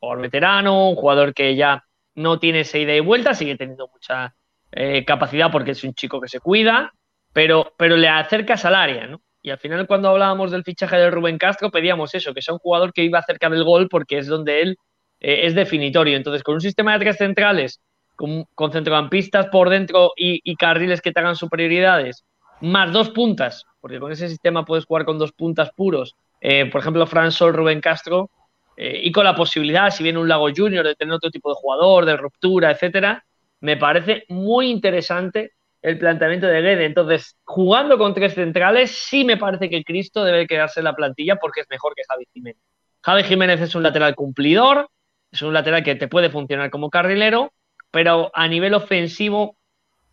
Jugador 0.00 0.22
veterano, 0.22 0.88
un 0.88 0.96
jugador 0.96 1.34
que 1.34 1.54
ya 1.54 1.84
no 2.14 2.38
tiene 2.38 2.60
esa 2.60 2.78
ida 2.78 2.94
y 2.94 3.00
vuelta, 3.00 3.34
sigue 3.34 3.56
teniendo 3.56 3.88
mucha 3.92 4.34
eh, 4.72 5.04
capacidad 5.04 5.50
porque 5.50 5.72
es 5.72 5.84
un 5.84 5.94
chico 5.94 6.20
que 6.20 6.28
se 6.28 6.40
cuida, 6.40 6.92
pero, 7.32 7.74
pero 7.76 7.96
le 7.96 8.08
acercas 8.08 8.64
al 8.64 8.74
área, 8.74 9.06
¿no? 9.06 9.20
Y 9.42 9.50
al 9.50 9.58
final 9.58 9.86
cuando 9.86 10.08
hablábamos 10.08 10.50
del 10.50 10.64
fichaje 10.64 10.96
de 10.96 11.10
Rubén 11.10 11.38
Castro 11.38 11.70
pedíamos 11.70 12.14
eso, 12.14 12.34
que 12.34 12.42
sea 12.42 12.54
un 12.54 12.60
jugador 12.60 12.92
que 12.92 13.04
iba 13.04 13.22
cerca 13.22 13.48
del 13.48 13.64
gol 13.64 13.88
porque 13.88 14.18
es 14.18 14.26
donde 14.26 14.60
él 14.60 14.76
eh, 15.20 15.46
es 15.46 15.54
definitorio. 15.54 16.16
Entonces 16.16 16.42
con 16.42 16.54
un 16.54 16.60
sistema 16.60 16.92
de 16.92 17.00
tres 17.00 17.16
centrales, 17.16 17.80
con, 18.16 18.46
centrocampistas 18.72 19.46
por 19.46 19.70
dentro 19.70 20.12
y, 20.16 20.40
y 20.44 20.56
carriles 20.56 21.00
que 21.00 21.12
te 21.12 21.20
hagan 21.20 21.36
superioridades, 21.36 22.24
más 22.60 22.92
dos 22.92 23.10
puntas, 23.10 23.64
porque 23.80 23.98
con 23.98 24.12
ese 24.12 24.28
sistema 24.28 24.64
puedes 24.64 24.84
jugar 24.84 25.04
con 25.04 25.18
dos 25.18 25.32
puntas 25.32 25.70
puros. 25.74 26.16
Eh, 26.40 26.66
por 26.66 26.80
ejemplo, 26.80 27.06
Fran 27.06 27.32
Sol, 27.32 27.54
Rubén 27.54 27.80
Castro, 27.80 28.30
eh, 28.76 29.00
y 29.02 29.12
con 29.12 29.24
la 29.24 29.34
posibilidad, 29.34 29.90
si 29.90 30.02
viene 30.02 30.18
un 30.18 30.28
Lago 30.28 30.48
Junior, 30.54 30.86
de 30.86 30.94
tener 30.94 31.14
otro 31.14 31.30
tipo 31.30 31.50
de 31.50 31.56
jugador, 31.56 32.06
de 32.06 32.16
ruptura, 32.16 32.70
etcétera, 32.70 33.24
me 33.60 33.76
parece 33.76 34.24
muy 34.28 34.70
interesante 34.70 35.52
el 35.82 35.98
planteamiento 35.98 36.46
de 36.46 36.60
Guede. 36.60 36.84
Entonces, 36.84 37.36
jugando 37.44 37.98
con 37.98 38.14
tres 38.14 38.34
centrales, 38.34 38.90
sí 38.90 39.24
me 39.24 39.36
parece 39.36 39.68
que 39.68 39.84
Cristo 39.84 40.24
debe 40.24 40.46
quedarse 40.46 40.80
en 40.80 40.84
la 40.84 40.94
plantilla 40.94 41.36
porque 41.36 41.60
es 41.60 41.66
mejor 41.70 41.94
que 41.94 42.02
Javi 42.08 42.26
Jiménez. 42.32 42.62
Javi 43.02 43.22
Jiménez 43.24 43.60
es 43.60 43.74
un 43.74 43.82
lateral 43.82 44.14
cumplidor, 44.14 44.88
es 45.30 45.42
un 45.42 45.54
lateral 45.54 45.82
que 45.82 45.94
te 45.94 46.08
puede 46.08 46.30
funcionar 46.30 46.70
como 46.70 46.90
carrilero, 46.90 47.52
pero 47.90 48.30
a 48.34 48.46
nivel 48.48 48.74
ofensivo 48.74 49.56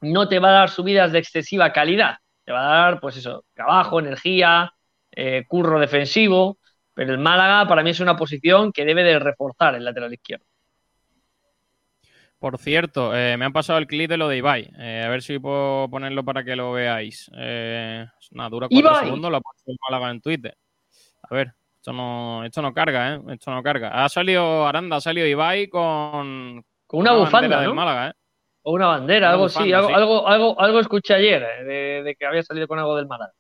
no 0.02 0.28
te 0.28 0.40
va 0.40 0.50
a 0.50 0.60
dar 0.60 0.70
subidas 0.70 1.12
de 1.12 1.20
excesiva 1.20 1.74
calidad. 1.74 2.18
Te 2.46 2.52
va 2.52 2.62
a 2.62 2.82
dar, 2.82 3.00
pues 3.02 3.18
eso, 3.18 3.44
trabajo, 3.54 4.00
energía, 4.00 4.74
eh, 5.12 5.44
curro 5.48 5.80
defensivo. 5.80 6.57
Pero 6.98 7.14
el 7.14 7.20
Málaga 7.20 7.68
para 7.68 7.84
mí 7.84 7.92
es 7.92 8.00
una 8.00 8.18
posición 8.18 8.72
que 8.72 8.84
debe 8.84 9.04
de 9.04 9.20
reforzar 9.20 9.76
el 9.76 9.86
lateral 9.86 10.12
izquierdo. 10.12 10.48
Por 12.40 12.58
cierto, 12.58 13.16
eh, 13.16 13.38
me 13.38 13.46
han 13.46 13.54
pasado 13.54 13.78
el 13.78 13.86
clip 13.86 14.10
de 14.10 14.18
lo 14.18 14.28
de 14.28 14.38
Ibai. 14.38 14.72
Eh, 14.80 15.04
a 15.06 15.10
ver 15.10 15.22
si 15.22 15.38
puedo 15.38 15.88
ponerlo 15.92 16.26
para 16.26 16.44
que 16.44 16.56
lo 16.56 16.72
veáis. 16.72 17.30
Eh, 17.38 18.04
una 18.32 18.50
dura 18.50 18.68
cuatro 18.68 18.90
Ibai. 18.90 19.06
segundos, 19.06 19.30
lo 19.30 19.38
ha 19.38 19.42
puesto 19.42 19.72
el 19.72 19.78
Málaga 19.88 20.10
en 20.10 20.22
Twitter. 20.22 20.58
A 21.22 21.36
ver, 21.36 21.54
esto 21.76 21.94
no, 21.94 22.44
esto 22.44 22.64
no 22.64 22.74
carga, 22.74 23.14
¿eh? 23.14 23.22
Esto 23.30 23.52
no 23.52 23.62
carga. 23.62 24.04
Ha 24.04 24.10
salido 24.10 24.66
Aranda, 24.66 24.96
ha 24.96 25.02
salido 25.02 25.28
Ibai 25.28 25.68
con, 25.68 26.66
Con 26.88 27.02
una, 27.02 27.12
bandera 27.12 27.26
bufanda, 27.30 27.60
del 27.60 27.70
¿no? 27.70 27.76
Málaga, 27.76 28.10
¿eh? 28.10 28.14
O 28.64 28.74
una 28.74 28.88
bandera, 28.88 29.28
Una 29.28 29.34
algo 29.34 29.44
bufanda, 29.44 29.78
Algo, 29.78 29.88
sí. 29.90 29.94
algo, 29.94 30.28
algo, 30.28 30.60
algo 30.62 30.80
escuché 30.80 31.14
ayer 31.14 31.44
eh, 31.44 31.64
de, 31.64 32.04
de 32.04 32.16
que 32.16 32.26
había 32.26 32.42
salido 32.42 32.68
con 32.68 32.80
algo 32.80 32.96
del 32.96 33.06
Málaga. 33.06 33.34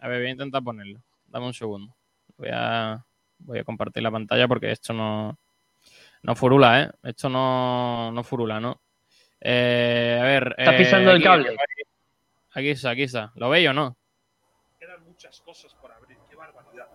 A 0.00 0.08
ver, 0.08 0.18
voy 0.20 0.28
a 0.28 0.32
intentar 0.32 0.62
ponerlo. 0.62 1.00
Dame 1.26 1.46
un 1.46 1.54
segundo. 1.54 1.97
Voy 2.38 2.48
a, 2.52 3.04
voy 3.40 3.58
a 3.58 3.64
compartir 3.64 4.02
la 4.02 4.10
pantalla 4.10 4.48
porque 4.48 4.70
esto 4.72 4.92
no. 4.92 5.38
No 6.22 6.34
furula, 6.34 6.82
¿eh? 6.82 6.90
Esto 7.04 7.28
no, 7.28 8.10
no 8.10 8.24
furula, 8.24 8.58
¿no? 8.60 8.80
Eh, 9.40 10.18
a 10.20 10.24
ver. 10.24 10.54
Está 10.58 10.74
eh, 10.74 10.78
pisando 10.78 11.10
el 11.10 11.16
aquí- 11.18 11.24
cable. 11.24 11.56
Aquí 12.54 12.70
está, 12.70 12.90
aquí 12.90 13.02
está. 13.02 13.30
¿Lo 13.36 13.48
veis 13.50 13.68
o 13.68 13.72
no? 13.72 13.96
Quedan 14.80 15.04
muchas 15.04 15.40
cosas 15.42 15.72
por 15.74 15.92
abrir. 15.92 16.18
¡Qué 16.28 16.34
barbaridad! 16.34 16.88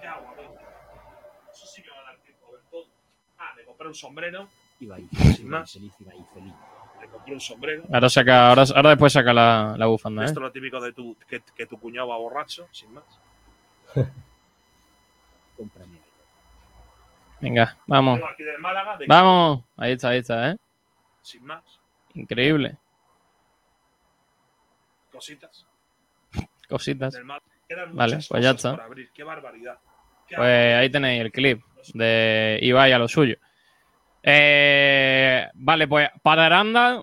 ¿Qué 0.00 0.06
hago? 0.06 0.34
Eso 1.52 1.66
sí 1.66 1.82
me 1.82 1.90
va 1.90 1.98
a 2.00 2.02
dar 2.12 2.16
tiempo 2.22 2.46
a 2.46 2.50
ver 2.52 2.60
todo. 2.70 2.86
Ah, 3.38 3.52
me 3.56 3.64
compré 3.64 3.88
un 3.88 3.94
sombrero. 3.94 4.48
Iba 4.80 4.94
ahí, 4.96 5.08
Sin 5.34 5.48
más. 5.48 5.72
feliz, 5.72 5.92
iba 5.98 6.12
ahí 6.12 6.24
feliz. 6.32 6.54
Me 7.00 7.08
compré 7.08 7.34
un 7.34 7.40
sombrero. 7.40 7.82
Ahora 7.92 8.08
saca, 8.08 8.48
ahora, 8.50 8.64
ahora 8.76 8.90
después 8.90 9.12
saca 9.12 9.32
la, 9.32 9.74
la 9.76 9.86
bufanda, 9.86 10.22
¿eh? 10.22 10.26
Esto 10.26 10.38
es 10.38 10.42
lo 10.42 10.52
típico 10.52 10.80
de 10.80 10.92
tu, 10.92 11.16
que, 11.28 11.40
que 11.56 11.66
tu 11.66 11.80
cuñado 11.80 12.08
va 12.08 12.16
borracho, 12.16 12.68
sin 12.70 12.92
más. 12.92 13.04
Cómprame 15.58 15.96
algo. 15.96 16.08
Venga, 17.40 17.76
vamos. 17.86 18.20
Málaga, 18.60 18.96
de 18.96 19.06
Vamos. 19.06 19.64
Ahí 19.76 19.92
está, 19.92 20.08
ahí 20.08 20.18
está, 20.20 20.52
¿eh? 20.52 20.56
sin 21.20 21.44
más. 21.44 21.62
Increíble. 22.14 22.78
Cositas. 25.12 25.66
Cositas. 26.68 27.12
Del 27.12 27.24
Málaga. 27.24 27.44
Quedan 27.68 27.94
Vale, 27.94 28.18
pues 28.28 28.42
ya 28.42 28.50
está. 28.52 28.78
¡Qué 29.12 29.24
barbaridad! 29.24 29.78
¿Qué 30.26 30.36
Pues 30.36 30.74
ahí 30.76 30.88
tenéis 30.90 31.20
el 31.20 31.32
clip 31.32 31.62
de 31.92 32.58
Ibai 32.62 32.92
a 32.92 32.98
lo 32.98 33.08
suyo. 33.08 33.36
Eh, 34.22 35.46
vale, 35.54 35.86
pues 35.86 36.08
para 36.22 36.46
Aranda, 36.46 37.02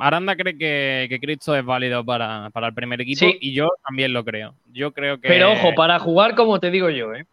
Aranda 0.00 0.36
cree 0.36 0.56
que, 0.56 1.06
que 1.08 1.20
Cristo 1.20 1.56
es 1.56 1.64
válido 1.64 2.04
para, 2.04 2.50
para 2.50 2.68
el 2.68 2.74
primer 2.74 3.00
equipo 3.00 3.20
Sí. 3.26 3.38
y 3.40 3.54
yo 3.54 3.70
también 3.84 4.12
lo 4.12 4.24
creo. 4.24 4.54
Yo 4.66 4.92
creo 4.92 5.20
que. 5.20 5.28
Pero 5.28 5.52
ojo, 5.52 5.74
para 5.74 5.98
jugar, 5.98 6.34
como 6.34 6.60
te 6.60 6.70
digo 6.70 6.90
yo, 6.90 7.12
¿eh? 7.14 7.26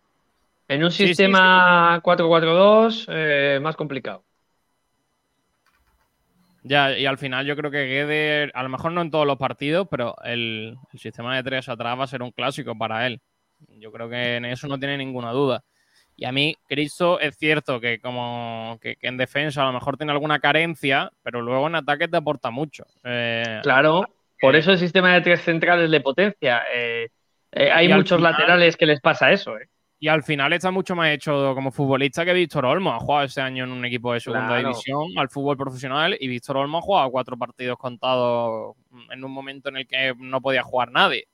En 0.70 0.84
un 0.84 0.92
Sí, 0.92 1.04
sí, 1.04 1.08
sistema 1.08 2.00
4-4-2, 2.04 3.06
eh, 3.10 3.60
más 3.62 3.76
complicado. 3.76 4.24
Ya, 6.64 6.98
y 6.98 7.06
al 7.06 7.18
final 7.18 7.46
yo 7.46 7.56
creo 7.56 7.72
que 7.72 7.86
Guede, 7.86 8.52
a 8.54 8.64
lo 8.64 8.70
mejor 8.70 8.92
no 8.92 9.02
en 9.02 9.10
todos 9.10 9.26
los 9.26 9.38
partidos, 9.38 9.88
pero 9.90 10.16
el, 10.24 10.78
el 10.94 11.00
sistema 11.00 11.36
de 11.36 11.44
tres 11.44 11.70
atrás 11.70 11.98
va 11.98 12.04
a 12.04 12.08
ser 12.08 12.22
un 12.22 12.32
clásico 12.32 12.78
para 12.78 13.08
él. 13.08 13.20
Yo 13.80 13.92
creo 13.92 14.10
que 14.10 14.36
en 14.36 14.46
eso 14.46 14.68
no 14.68 14.78
tiene 14.78 14.98
ninguna 14.98 15.32
duda. 15.32 15.64
Y 16.16 16.26
a 16.26 16.32
mí, 16.34 16.56
Cristo, 16.68 17.20
es 17.20 17.38
cierto 17.38 17.80
que 17.80 18.00
como 18.00 18.78
que, 18.82 18.98
que 18.98 19.08
en 19.08 19.18
defensa 19.18 19.64
a 19.64 19.68
lo 19.68 19.74
mejor 19.74 19.98
tiene 19.98 20.12
alguna 20.12 20.40
carencia, 20.40 21.10
pero 21.24 21.42
luego 21.42 21.68
en 21.68 21.76
ataque 21.76 22.08
te 22.10 22.18
aporta 22.18 22.52
mucho. 22.52 22.86
Eh, 23.06 23.60
Claro, 23.64 24.06
por 24.40 24.56
eso 24.56 24.72
el 24.72 24.78
sistema 24.80 25.14
de 25.14 25.22
tres 25.22 25.42
centrales 25.42 25.90
de 25.90 26.02
potencia. 26.02 26.64
eh, 26.74 27.08
eh, 27.54 27.72
hay 27.72 27.88
muchos 27.88 28.18
final- 28.18 28.34
laterales 28.34 28.76
que 28.78 28.86
les 28.86 29.00
pasa 29.02 29.32
eso, 29.32 29.58
¿eh? 29.58 29.68
Y 30.02 30.08
al 30.08 30.24
final 30.24 30.54
está 30.54 30.72
mucho 30.72 30.96
más 30.96 31.10
hecho 31.10 31.54
como 31.54 31.72
futbolista 31.72 32.24
que 32.24 32.32
Víctor 32.34 32.66
Olmo. 32.66 32.94
Ha 32.94 33.00
jugado 33.00 33.26
este 33.26 33.42
año 33.42 33.66
en 33.66 33.72
un 33.72 33.84
equipo 33.84 34.14
de 34.14 34.22
segunda 34.22 34.48
Claro. 34.48 34.70
división 34.70 35.08
al 35.18 35.30
fútbol 35.30 35.58
profesional 35.58 36.16
y 36.18 36.28
Víctor 36.30 36.56
Olmo 36.56 36.78
ha 36.78 36.82
jugado 36.82 37.12
cuatro 37.12 37.38
partidos 37.38 37.78
contados 37.78 38.78
en 39.12 39.24
un 39.24 39.32
momento 39.32 39.68
en 39.70 39.78
el 39.78 39.88
que 39.88 40.14
no 40.18 40.40
podía 40.42 40.64
jugar 40.64 40.92
nadie. 40.92 41.28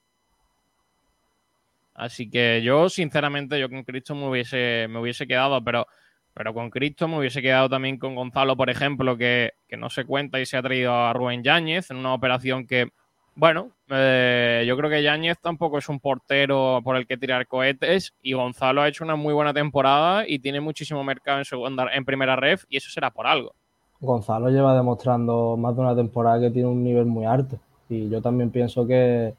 Así 1.94 2.30
que 2.30 2.62
yo, 2.64 2.90
sinceramente, 2.90 3.60
yo 3.60 3.70
con 3.70 3.84
Cristo 3.84 4.16
me 4.16 4.28
hubiese, 4.28 4.88
me 4.90 5.00
hubiese 5.00 5.28
quedado, 5.28 5.64
pero, 5.64 5.88
pero 6.34 6.54
con 6.54 6.70
Cristo 6.70 7.08
me 7.08 7.20
hubiese 7.20 7.42
quedado 7.42 7.70
también 7.70 7.98
con 7.98 8.16
Gonzalo, 8.16 8.58
por 8.58 8.70
ejemplo, 8.70 9.16
que, 9.16 9.54
que 9.70 9.78
no 9.78 9.90
se 9.90 10.04
cuenta 10.06 10.40
y 10.42 10.46
se 10.46 10.58
ha 10.58 10.62
traído 10.64 10.94
a 10.94 11.14
Rubén 11.14 11.44
Yáñez 11.44 11.92
en 11.92 11.98
una 11.98 12.14
operación 12.14 12.68
que, 12.68 12.90
bueno, 13.36 13.72
eh, 13.90 14.64
yo 14.66 14.78
creo 14.78 14.90
que 14.90 15.04
Yáñez 15.04 15.38
tampoco 15.40 15.78
es 15.78 15.90
un 15.90 16.00
portero 16.00 16.80
por 16.84 16.96
el 16.96 17.06
que 17.06 17.18
tirar 17.18 17.48
cohetes 17.48 18.14
y 18.22 18.34
Gonzalo 18.34 18.82
ha 18.82 18.88
hecho 18.88 19.04
una 19.04 19.18
muy 19.18 19.34
buena 19.34 19.54
temporada 19.54 20.24
y 20.28 20.40
tiene 20.40 20.62
muchísimo 20.62 21.04
mercado 21.04 21.40
en, 21.40 21.46
segunda, 21.46 21.88
en 21.94 22.06
primera 22.06 22.38
ref 22.38 22.64
y 22.70 22.78
eso 22.78 22.90
será 22.90 23.12
por 23.12 23.28
algo. 23.28 23.54
Gonzalo 24.00 24.50
lleva 24.50 24.74
demostrando 24.76 25.58
más 25.58 25.76
de 25.76 25.82
una 25.82 25.96
temporada 25.96 26.40
que 26.40 26.50
tiene 26.50 26.70
un 26.70 26.84
nivel 26.84 27.06
muy 27.06 27.26
alto. 27.26 27.60
Y 27.90 28.10
yo 28.10 28.22
también 28.22 28.52
pienso 28.52 28.88
que 28.88 29.34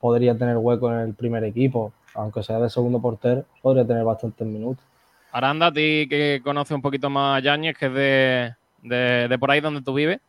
podría 0.00 0.36
tener 0.36 0.56
hueco 0.56 0.92
en 0.92 0.98
el 1.00 1.14
primer 1.14 1.44
equipo. 1.44 1.92
Aunque 2.14 2.42
sea 2.42 2.58
de 2.58 2.70
segundo 2.70 3.00
portero, 3.00 3.44
podría 3.62 3.86
tener 3.86 4.02
bastantes 4.02 4.46
minutos. 4.46 4.84
Aranda, 5.32 5.66
a 5.66 5.72
ti 5.72 6.06
que 6.08 6.40
conoce 6.42 6.74
un 6.74 6.82
poquito 6.82 7.10
más 7.10 7.38
a 7.38 7.40
Yáñez, 7.40 7.76
que 7.76 7.86
es 7.86 7.92
de, 7.92 8.54
de, 8.82 9.28
de 9.28 9.38
por 9.38 9.50
ahí 9.50 9.60
donde 9.60 9.82
tú 9.82 9.92
vives. 9.94 10.20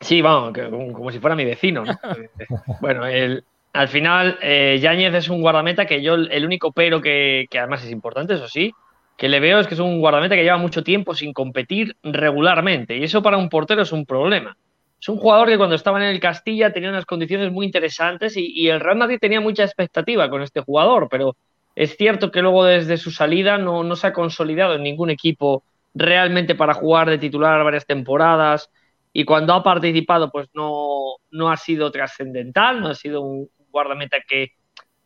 Sí, 0.00 0.22
vamos, 0.22 0.52
que 0.52 0.68
como, 0.70 1.10
si 1.10 1.18
fuera 1.18 1.36
mi 1.36 1.44
vecino, 1.44 1.84
¿no? 1.84 1.98
bueno, 2.80 3.06
el, 3.06 3.44
al 3.72 3.88
final, 3.88 4.38
eh, 4.40 4.78
Yáñez 4.80 5.14
es 5.14 5.28
un 5.28 5.42
guardameta 5.42 5.86
que 5.86 6.02
yo, 6.02 6.14
el 6.14 6.44
único 6.44 6.72
pero 6.72 7.00
que, 7.00 7.46
que 7.50 7.58
además 7.58 7.84
es 7.84 7.90
importante, 7.90 8.34
eso 8.34 8.48
sí, 8.48 8.72
que 9.16 9.28
le 9.28 9.40
veo 9.40 9.58
es 9.58 9.66
que 9.66 9.74
es 9.74 9.80
un 9.80 10.00
guardameta 10.00 10.34
que 10.34 10.42
lleva 10.42 10.56
mucho 10.56 10.82
tiempo 10.82 11.14
sin 11.14 11.34
competir 11.34 11.94
regularmente. 12.02 12.96
Y 12.96 13.04
eso 13.04 13.22
para 13.22 13.36
un 13.36 13.50
portero 13.50 13.82
es 13.82 13.92
un 13.92 14.06
problema. 14.06 14.56
Es 14.98 15.08
un 15.10 15.18
jugador 15.18 15.48
que 15.48 15.58
cuando 15.58 15.76
estaba 15.76 15.98
en 15.98 16.08
el 16.08 16.20
Castilla 16.20 16.72
tenía 16.72 16.88
unas 16.88 17.04
condiciones 17.04 17.52
muy 17.52 17.66
interesantes 17.66 18.36
y, 18.38 18.46
y 18.46 18.68
el 18.68 18.80
Real 18.80 18.96
Madrid 18.96 19.18
tenía 19.20 19.40
mucha 19.42 19.64
expectativa 19.64 20.30
con 20.30 20.42
este 20.42 20.60
jugador, 20.60 21.08
pero 21.10 21.36
es 21.74 21.96
cierto 21.96 22.30
que 22.30 22.40
luego 22.40 22.64
desde 22.64 22.96
su 22.96 23.10
salida 23.10 23.58
no, 23.58 23.84
no 23.84 23.94
se 23.96 24.06
ha 24.06 24.12
consolidado 24.12 24.74
en 24.74 24.82
ningún 24.82 25.10
equipo 25.10 25.62
realmente 25.94 26.54
para 26.54 26.74
jugar 26.74 27.10
de 27.10 27.18
titular 27.18 27.62
varias 27.62 27.86
temporadas 27.86 28.70
y 29.12 29.24
cuando 29.24 29.54
ha 29.54 29.62
participado 29.62 30.30
pues 30.30 30.48
no, 30.54 31.16
no 31.30 31.50
ha 31.50 31.56
sido 31.56 31.90
trascendental, 31.90 32.80
no 32.80 32.88
ha 32.88 32.94
sido 32.94 33.22
un 33.22 33.48
guardameta 33.70 34.18
que, 34.26 34.52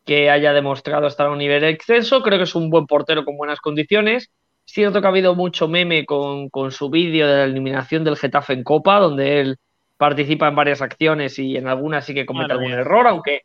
que 0.04 0.30
haya 0.30 0.52
demostrado 0.52 1.06
estar 1.06 1.26
a 1.26 1.30
un 1.30 1.38
nivel 1.38 1.64
exceso, 1.64 2.22
creo 2.22 2.38
que 2.38 2.44
es 2.44 2.54
un 2.54 2.70
buen 2.70 2.86
portero 2.86 3.24
con 3.24 3.36
buenas 3.36 3.60
condiciones. 3.60 4.30
Es 4.66 4.72
cierto 4.72 5.00
que 5.00 5.06
ha 5.06 5.10
habido 5.10 5.34
mucho 5.34 5.68
meme 5.68 6.06
con, 6.06 6.48
con 6.48 6.70
su 6.70 6.90
vídeo 6.90 7.26
de 7.26 7.34
la 7.34 7.44
eliminación 7.44 8.04
del 8.04 8.16
Getafe 8.16 8.54
en 8.54 8.64
Copa, 8.64 8.98
donde 8.98 9.40
él 9.40 9.58
participa 9.96 10.48
en 10.48 10.56
varias 10.56 10.82
acciones 10.82 11.38
y 11.38 11.56
en 11.56 11.68
algunas 11.68 12.04
sí 12.04 12.14
que 12.14 12.26
comete 12.26 12.48
Madre 12.48 12.54
algún 12.54 12.72
mía. 12.72 12.80
error, 12.80 13.06
aunque, 13.06 13.42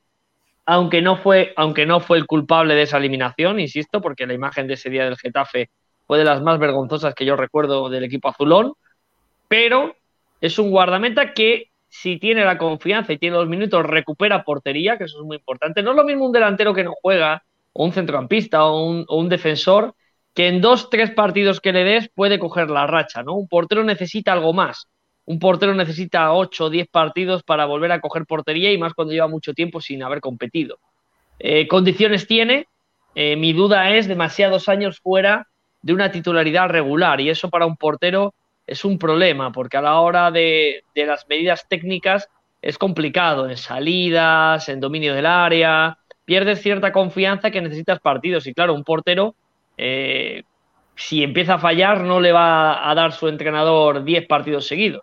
aunque, 0.65 1.01
no 1.01 1.17
fue, 1.17 1.53
aunque 1.55 1.85
no 1.85 1.99
fue 1.99 2.17
el 2.17 2.25
culpable 2.25 2.75
de 2.75 2.83
esa 2.83 2.97
eliminación, 2.97 3.59
insisto, 3.59 4.01
porque 4.01 4.25
la 4.25 4.33
imagen 4.33 4.67
de 4.67 4.73
ese 4.73 4.89
día 4.89 5.05
del 5.05 5.17
Getafe 5.17 5.69
fue 6.07 6.17
de 6.17 6.25
las 6.25 6.41
más 6.41 6.57
vergonzosas 6.57 7.13
que 7.13 7.25
yo 7.25 7.35
recuerdo 7.35 7.89
del 7.89 8.03
equipo 8.03 8.29
azulón, 8.29 8.73
pero 9.47 9.95
es 10.41 10.59
un 10.59 10.71
guardameta 10.71 11.33
que 11.33 11.69
si 11.89 12.17
tiene 12.17 12.45
la 12.45 12.57
confianza 12.57 13.13
y 13.13 13.17
tiene 13.17 13.37
los 13.37 13.49
minutos 13.49 13.85
recupera 13.85 14.43
portería, 14.43 14.97
que 14.97 15.05
eso 15.05 15.19
es 15.19 15.25
muy 15.25 15.37
importante. 15.37 15.81
No 15.81 15.91
es 15.91 15.97
lo 15.97 16.03
mismo 16.03 16.25
un 16.25 16.31
delantero 16.31 16.73
que 16.73 16.83
no 16.83 16.93
juega, 17.01 17.43
o 17.73 17.85
un 17.85 17.91
centrocampista, 17.91 18.65
o 18.65 19.05
un, 19.07 19.29
defensor, 19.29 19.95
que 20.33 20.47
en 20.47 20.61
dos, 20.61 20.89
tres 20.89 21.11
partidos 21.11 21.59
que 21.59 21.73
le 21.73 21.83
des 21.83 22.09
puede 22.09 22.37
coger 22.37 22.69
la 22.69 22.85
racha, 22.85 23.23
¿no? 23.23 23.33
Un 23.33 23.47
portero 23.47 23.83
necesita 23.83 24.33
algo 24.33 24.53
más. 24.53 24.87
Un 25.25 25.39
portero 25.39 25.73
necesita 25.73 26.31
8 26.33 26.65
o 26.65 26.69
10 26.69 26.87
partidos 26.87 27.43
para 27.43 27.65
volver 27.65 27.91
a 27.91 27.99
coger 27.99 28.25
portería 28.25 28.71
y 28.71 28.77
más 28.77 28.93
cuando 28.93 29.13
lleva 29.13 29.27
mucho 29.27 29.53
tiempo 29.53 29.81
sin 29.81 30.01
haber 30.03 30.21
competido. 30.21 30.79
Eh, 31.39 31.67
condiciones 31.67 32.27
tiene, 32.27 32.67
eh, 33.15 33.35
mi 33.35 33.53
duda 33.53 33.91
es 33.91 34.07
demasiados 34.07 34.69
años 34.69 34.99
fuera 34.99 35.47
de 35.81 35.93
una 35.93 36.11
titularidad 36.11 36.69
regular 36.69 37.21
y 37.21 37.29
eso 37.29 37.49
para 37.49 37.65
un 37.65 37.77
portero 37.77 38.33
es 38.69 38.85
un 38.85 38.97
problema 38.97 39.51
porque 39.51 39.77
a 39.77 39.81
la 39.81 39.99
hora 39.99 40.31
de, 40.31 40.83
de 40.93 41.05
las 41.05 41.27
medidas 41.27 41.67
técnicas 41.67 42.29
es 42.61 42.77
complicado 42.77 43.49
en 43.49 43.57
salidas, 43.57 44.69
en 44.69 44.79
dominio 44.79 45.13
del 45.13 45.25
área, 45.25 45.97
pierdes 46.25 46.61
cierta 46.61 46.91
confianza 46.91 47.51
que 47.51 47.61
necesitas 47.61 47.99
partidos 47.99 48.45
y 48.47 48.53
claro, 48.53 48.73
un 48.73 48.83
portero 48.83 49.35
eh, 49.77 50.43
si 50.95 51.23
empieza 51.23 51.53
a 51.53 51.59
fallar 51.59 52.01
no 52.01 52.19
le 52.19 52.33
va 52.33 52.89
a 52.89 52.93
dar 52.93 53.13
su 53.13 53.29
entrenador 53.29 54.03
10 54.03 54.27
partidos 54.27 54.67
seguidos. 54.67 55.01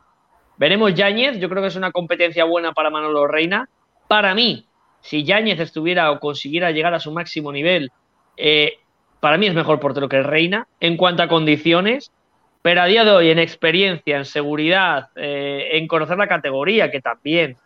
Veremos 0.58 0.94
Yáñez, 0.94 1.38
yo 1.38 1.48
creo 1.48 1.62
que 1.62 1.68
es 1.68 1.76
una 1.76 1.90
competencia 1.90 2.44
buena 2.44 2.72
para 2.72 2.90
Manolo 2.90 3.26
Reina. 3.26 3.70
Para 4.06 4.34
mí, 4.34 4.66
si 5.00 5.24
Yáñez 5.24 5.58
estuviera 5.58 6.10
o 6.10 6.20
consiguiera 6.20 6.70
llegar 6.70 6.92
a 6.92 7.00
su 7.00 7.12
máximo 7.12 7.50
nivel, 7.50 7.90
eh, 8.36 8.74
para 9.20 9.38
mí 9.38 9.46
es 9.46 9.54
mejor 9.54 9.80
portero 9.80 10.10
que 10.10 10.22
Reina 10.22 10.68
en 10.80 10.98
cuanto 10.98 11.22
a 11.22 11.28
condiciones, 11.28 12.12
pero 12.66 12.82
a 12.82 12.86
día 12.86 13.04
de 13.04 13.12
hoy 13.12 13.30
en 13.30 13.38
experiencia, 13.38 14.16
en 14.16 14.24
seguridad, 14.24 15.10
eh, 15.14 15.68
en 15.74 15.86
conocer 15.86 16.18
la 16.18 16.26
categoría, 16.26 16.90
que 16.90 17.00
también 17.00 17.56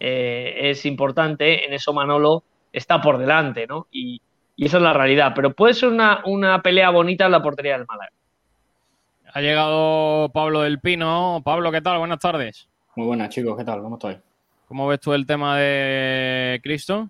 eh, 0.00 0.52
es 0.62 0.84
importante, 0.84 1.64
en 1.64 1.74
eso 1.74 1.92
Manolo 1.92 2.42
está 2.72 3.00
por 3.00 3.18
delante, 3.18 3.68
¿no? 3.68 3.86
Y, 3.92 4.20
y 4.56 4.66
esa 4.66 4.78
es 4.78 4.82
la 4.82 4.92
realidad, 4.92 5.30
pero 5.32 5.52
puede 5.52 5.74
ser 5.74 5.90
una, 5.90 6.22
una 6.24 6.60
pelea 6.60 6.90
bonita 6.90 7.26
en 7.26 7.30
la 7.30 7.40
portería 7.40 7.78
del 7.78 7.86
Málaga. 7.86 8.10
Ha 9.32 9.40
llegado 9.40 10.28
Pablo 10.30 10.62
del 10.62 10.80
Pino. 10.80 11.40
Pablo, 11.44 11.70
¿qué 11.70 11.80
tal? 11.80 12.00
Buenas 12.00 12.18
tardes. 12.18 12.68
Muy 12.96 13.06
buenas, 13.06 13.28
chicos, 13.28 13.56
¿qué 13.56 13.64
tal? 13.64 13.80
¿Cómo 13.80 13.94
estáis? 13.94 14.18
¿Cómo 14.66 14.88
ves 14.88 14.98
tú 14.98 15.12
el 15.12 15.24
tema 15.24 15.56
de 15.56 16.58
Cristo? 16.64 17.08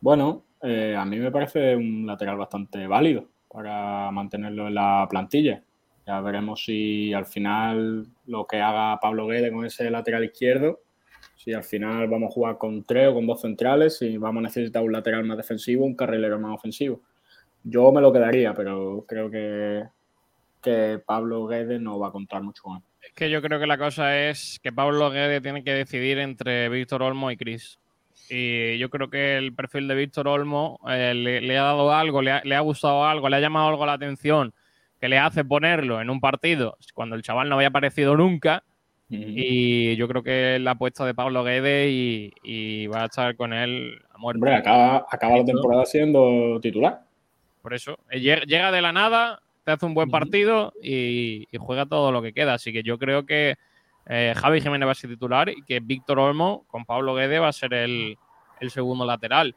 Bueno, 0.00 0.44
eh, 0.62 0.94
a 0.96 1.04
mí 1.04 1.16
me 1.16 1.32
parece 1.32 1.74
un 1.74 2.06
lateral 2.06 2.36
bastante 2.36 2.86
válido 2.86 3.24
para 3.50 4.12
mantenerlo 4.12 4.68
en 4.68 4.74
la 4.76 5.08
plantilla. 5.10 5.60
Ya 6.06 6.20
veremos 6.20 6.64
si 6.64 7.12
al 7.12 7.26
final 7.26 8.06
lo 8.26 8.46
que 8.46 8.60
haga 8.60 9.00
Pablo 9.00 9.26
Guede 9.26 9.50
con 9.50 9.66
ese 9.66 9.90
lateral 9.90 10.24
izquierdo, 10.24 10.80
si 11.34 11.52
al 11.52 11.64
final 11.64 12.08
vamos 12.08 12.30
a 12.30 12.32
jugar 12.34 12.58
con 12.58 12.84
tres 12.84 13.08
o 13.08 13.14
con 13.14 13.26
dos 13.26 13.40
centrales, 13.40 13.98
si 13.98 14.16
vamos 14.16 14.40
a 14.40 14.42
necesitar 14.44 14.82
un 14.82 14.92
lateral 14.92 15.24
más 15.24 15.36
defensivo, 15.36 15.84
un 15.84 15.96
carrilero 15.96 16.38
más 16.38 16.54
ofensivo. 16.54 17.02
Yo 17.64 17.90
me 17.90 18.00
lo 18.00 18.12
quedaría, 18.12 18.54
pero 18.54 19.04
creo 19.08 19.28
que, 19.28 19.82
que 20.62 21.00
Pablo 21.04 21.46
Guedes 21.46 21.80
no 21.80 21.98
va 21.98 22.08
a 22.08 22.12
contar 22.12 22.40
mucho 22.42 22.62
con 22.62 22.76
él. 22.76 22.82
Es 23.02 23.12
que 23.12 23.28
yo 23.28 23.42
creo 23.42 23.58
que 23.58 23.66
la 23.66 23.78
cosa 23.78 24.28
es 24.28 24.60
que 24.62 24.72
Pablo 24.72 25.10
Guedes 25.10 25.42
tiene 25.42 25.64
que 25.64 25.72
decidir 25.72 26.18
entre 26.18 26.68
Víctor 26.68 27.02
Olmo 27.02 27.32
y 27.32 27.36
Chris. 27.36 27.80
Y 28.30 28.78
yo 28.78 28.90
creo 28.90 29.10
que 29.10 29.36
el 29.36 29.54
perfil 29.54 29.88
de 29.88 29.94
Víctor 29.96 30.28
Olmo 30.28 30.78
eh, 30.88 31.14
le, 31.14 31.40
le 31.40 31.58
ha 31.58 31.64
dado 31.64 31.92
algo, 31.92 32.22
le 32.22 32.30
ha, 32.30 32.42
le 32.44 32.54
ha 32.54 32.60
gustado 32.60 33.04
algo, 33.04 33.28
le 33.28 33.36
ha 33.36 33.40
llamado 33.40 33.68
algo 33.68 33.86
la 33.86 33.92
atención, 33.94 34.52
que 35.00 35.08
le 35.08 35.18
hace 35.18 35.44
ponerlo 35.44 36.00
en 36.00 36.10
un 36.10 36.20
partido 36.20 36.76
cuando 36.94 37.16
el 37.16 37.22
chaval 37.22 37.48
no 37.48 37.56
había 37.56 37.68
aparecido 37.68 38.16
nunca. 38.16 38.64
Y 39.08 39.94
yo 39.94 40.08
creo 40.08 40.24
que 40.24 40.58
la 40.58 40.72
apuesta 40.72 41.06
de 41.06 41.14
Pablo 41.14 41.44
Guedes 41.44 41.88
y, 41.92 42.32
y 42.42 42.88
va 42.88 43.02
a 43.02 43.06
estar 43.06 43.36
con 43.36 43.52
él 43.52 44.02
a 44.12 44.18
muerte. 44.18 44.38
Hombre, 44.38 44.56
acaba, 44.56 45.06
acaba 45.08 45.36
la 45.38 45.44
temporada 45.44 45.86
siendo 45.86 46.58
titular. 46.60 47.02
Por 47.62 47.72
eso, 47.72 48.00
eh, 48.10 48.18
llega 48.20 48.72
de 48.72 48.82
la 48.82 48.92
nada, 48.92 49.40
te 49.62 49.70
hace 49.70 49.86
un 49.86 49.94
buen 49.94 50.10
partido 50.10 50.72
y, 50.82 51.46
y 51.52 51.56
juega 51.56 51.86
todo 51.86 52.10
lo 52.10 52.20
que 52.20 52.32
queda. 52.32 52.54
Así 52.54 52.72
que 52.72 52.82
yo 52.82 52.98
creo 52.98 53.26
que 53.26 53.54
eh, 54.06 54.34
Javi 54.36 54.60
Jiménez 54.60 54.88
va 54.88 54.92
a 54.92 54.96
ser 54.96 55.10
titular 55.10 55.50
y 55.50 55.62
que 55.62 55.78
Víctor 55.78 56.18
Olmo 56.18 56.64
con 56.66 56.84
Pablo 56.84 57.14
Guede 57.14 57.38
va 57.38 57.48
a 57.48 57.52
ser 57.52 57.74
el, 57.74 58.16
el 58.60 58.70
segundo 58.70 59.06
lateral. 59.06 59.54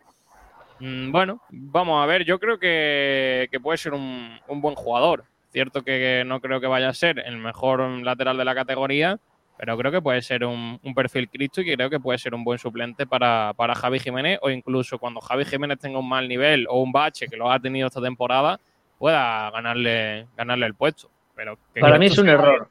Mm, 0.80 1.12
bueno, 1.12 1.42
vamos 1.50 2.02
a 2.04 2.06
ver, 2.06 2.24
yo 2.26 2.40
creo 2.40 2.58
que, 2.60 3.48
que 3.52 3.60
puede 3.60 3.78
ser 3.78 3.94
un, 3.94 4.40
un 4.48 4.62
buen 4.62 4.76
jugador. 4.76 5.24
Cierto 5.52 5.84
que 5.84 6.24
no 6.26 6.40
creo 6.42 6.62
que 6.62 6.68
vaya 6.68 6.90
a 6.90 6.94
ser 6.94 7.20
el 7.20 7.38
mejor 7.38 7.82
lateral 8.04 8.38
de 8.38 8.46
la 8.46 8.54
categoría, 8.56 9.18
pero 9.58 9.76
creo 9.78 9.92
que 9.92 10.02
puede 10.02 10.22
ser 10.22 10.46
un, 10.46 10.80
un 10.84 10.94
perfil 10.94 11.28
Cristo 11.30 11.62
y 11.62 11.66
que 11.66 11.76
creo 11.76 11.90
que 11.90 12.00
puede 12.00 12.20
ser 12.20 12.34
un 12.36 12.44
buen 12.44 12.60
suplente 12.60 13.06
para, 13.08 13.54
para 13.58 13.76
Javi 13.76 14.00
Jiménez 14.00 14.40
o 14.42 14.50
incluso 14.52 15.00
cuando 15.00 15.20
Javi 15.22 15.46
Jiménez 15.46 15.80
tenga 15.80 16.00
un 16.00 16.08
mal 16.08 16.28
nivel 16.30 16.66
o 16.70 16.82
un 16.82 16.92
bache 16.92 17.28
que 17.28 17.36
lo 17.36 17.52
ha 17.52 17.60
tenido 17.60 17.88
esta 17.88 18.02
temporada, 18.02 18.60
pueda 19.00 19.50
ganarle, 19.52 20.28
ganarle 20.38 20.66
el 20.68 20.76
puesto. 20.76 21.10
Pero 21.36 21.58
Para 21.80 21.98
mí 21.98 22.06
es 22.06 22.18
un 22.18 22.30
error. 22.30 22.70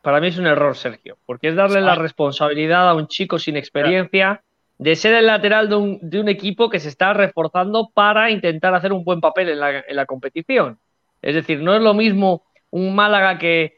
Para 0.00 0.20
mí 0.20 0.28
es 0.28 0.38
un 0.38 0.46
error, 0.46 0.76
Sergio, 0.76 1.18
porque 1.26 1.48
es 1.48 1.56
darle 1.56 1.80
la 1.80 1.92
Ah. 1.92 1.96
responsabilidad 1.96 2.88
a 2.88 2.94
un 2.94 3.08
chico 3.08 3.38
sin 3.38 3.56
experiencia 3.56 4.42
de 4.78 4.96
ser 4.96 5.14
el 5.14 5.26
lateral 5.26 5.68
de 5.68 5.76
un, 5.76 5.98
de 6.00 6.20
un 6.20 6.28
equipo 6.28 6.70
que 6.70 6.78
se 6.78 6.88
está 6.88 7.12
reforzando 7.12 7.90
para 7.92 8.30
intentar 8.30 8.74
hacer 8.74 8.92
un 8.92 9.04
buen 9.04 9.20
papel 9.20 9.50
en 9.50 9.60
la, 9.60 9.80
en 9.80 9.96
la 9.96 10.06
competición. 10.06 10.78
Es 11.20 11.34
decir, 11.34 11.60
no 11.60 11.74
es 11.74 11.82
lo 11.82 11.94
mismo 11.94 12.44
un 12.70 12.94
Málaga 12.94 13.38
que, 13.38 13.74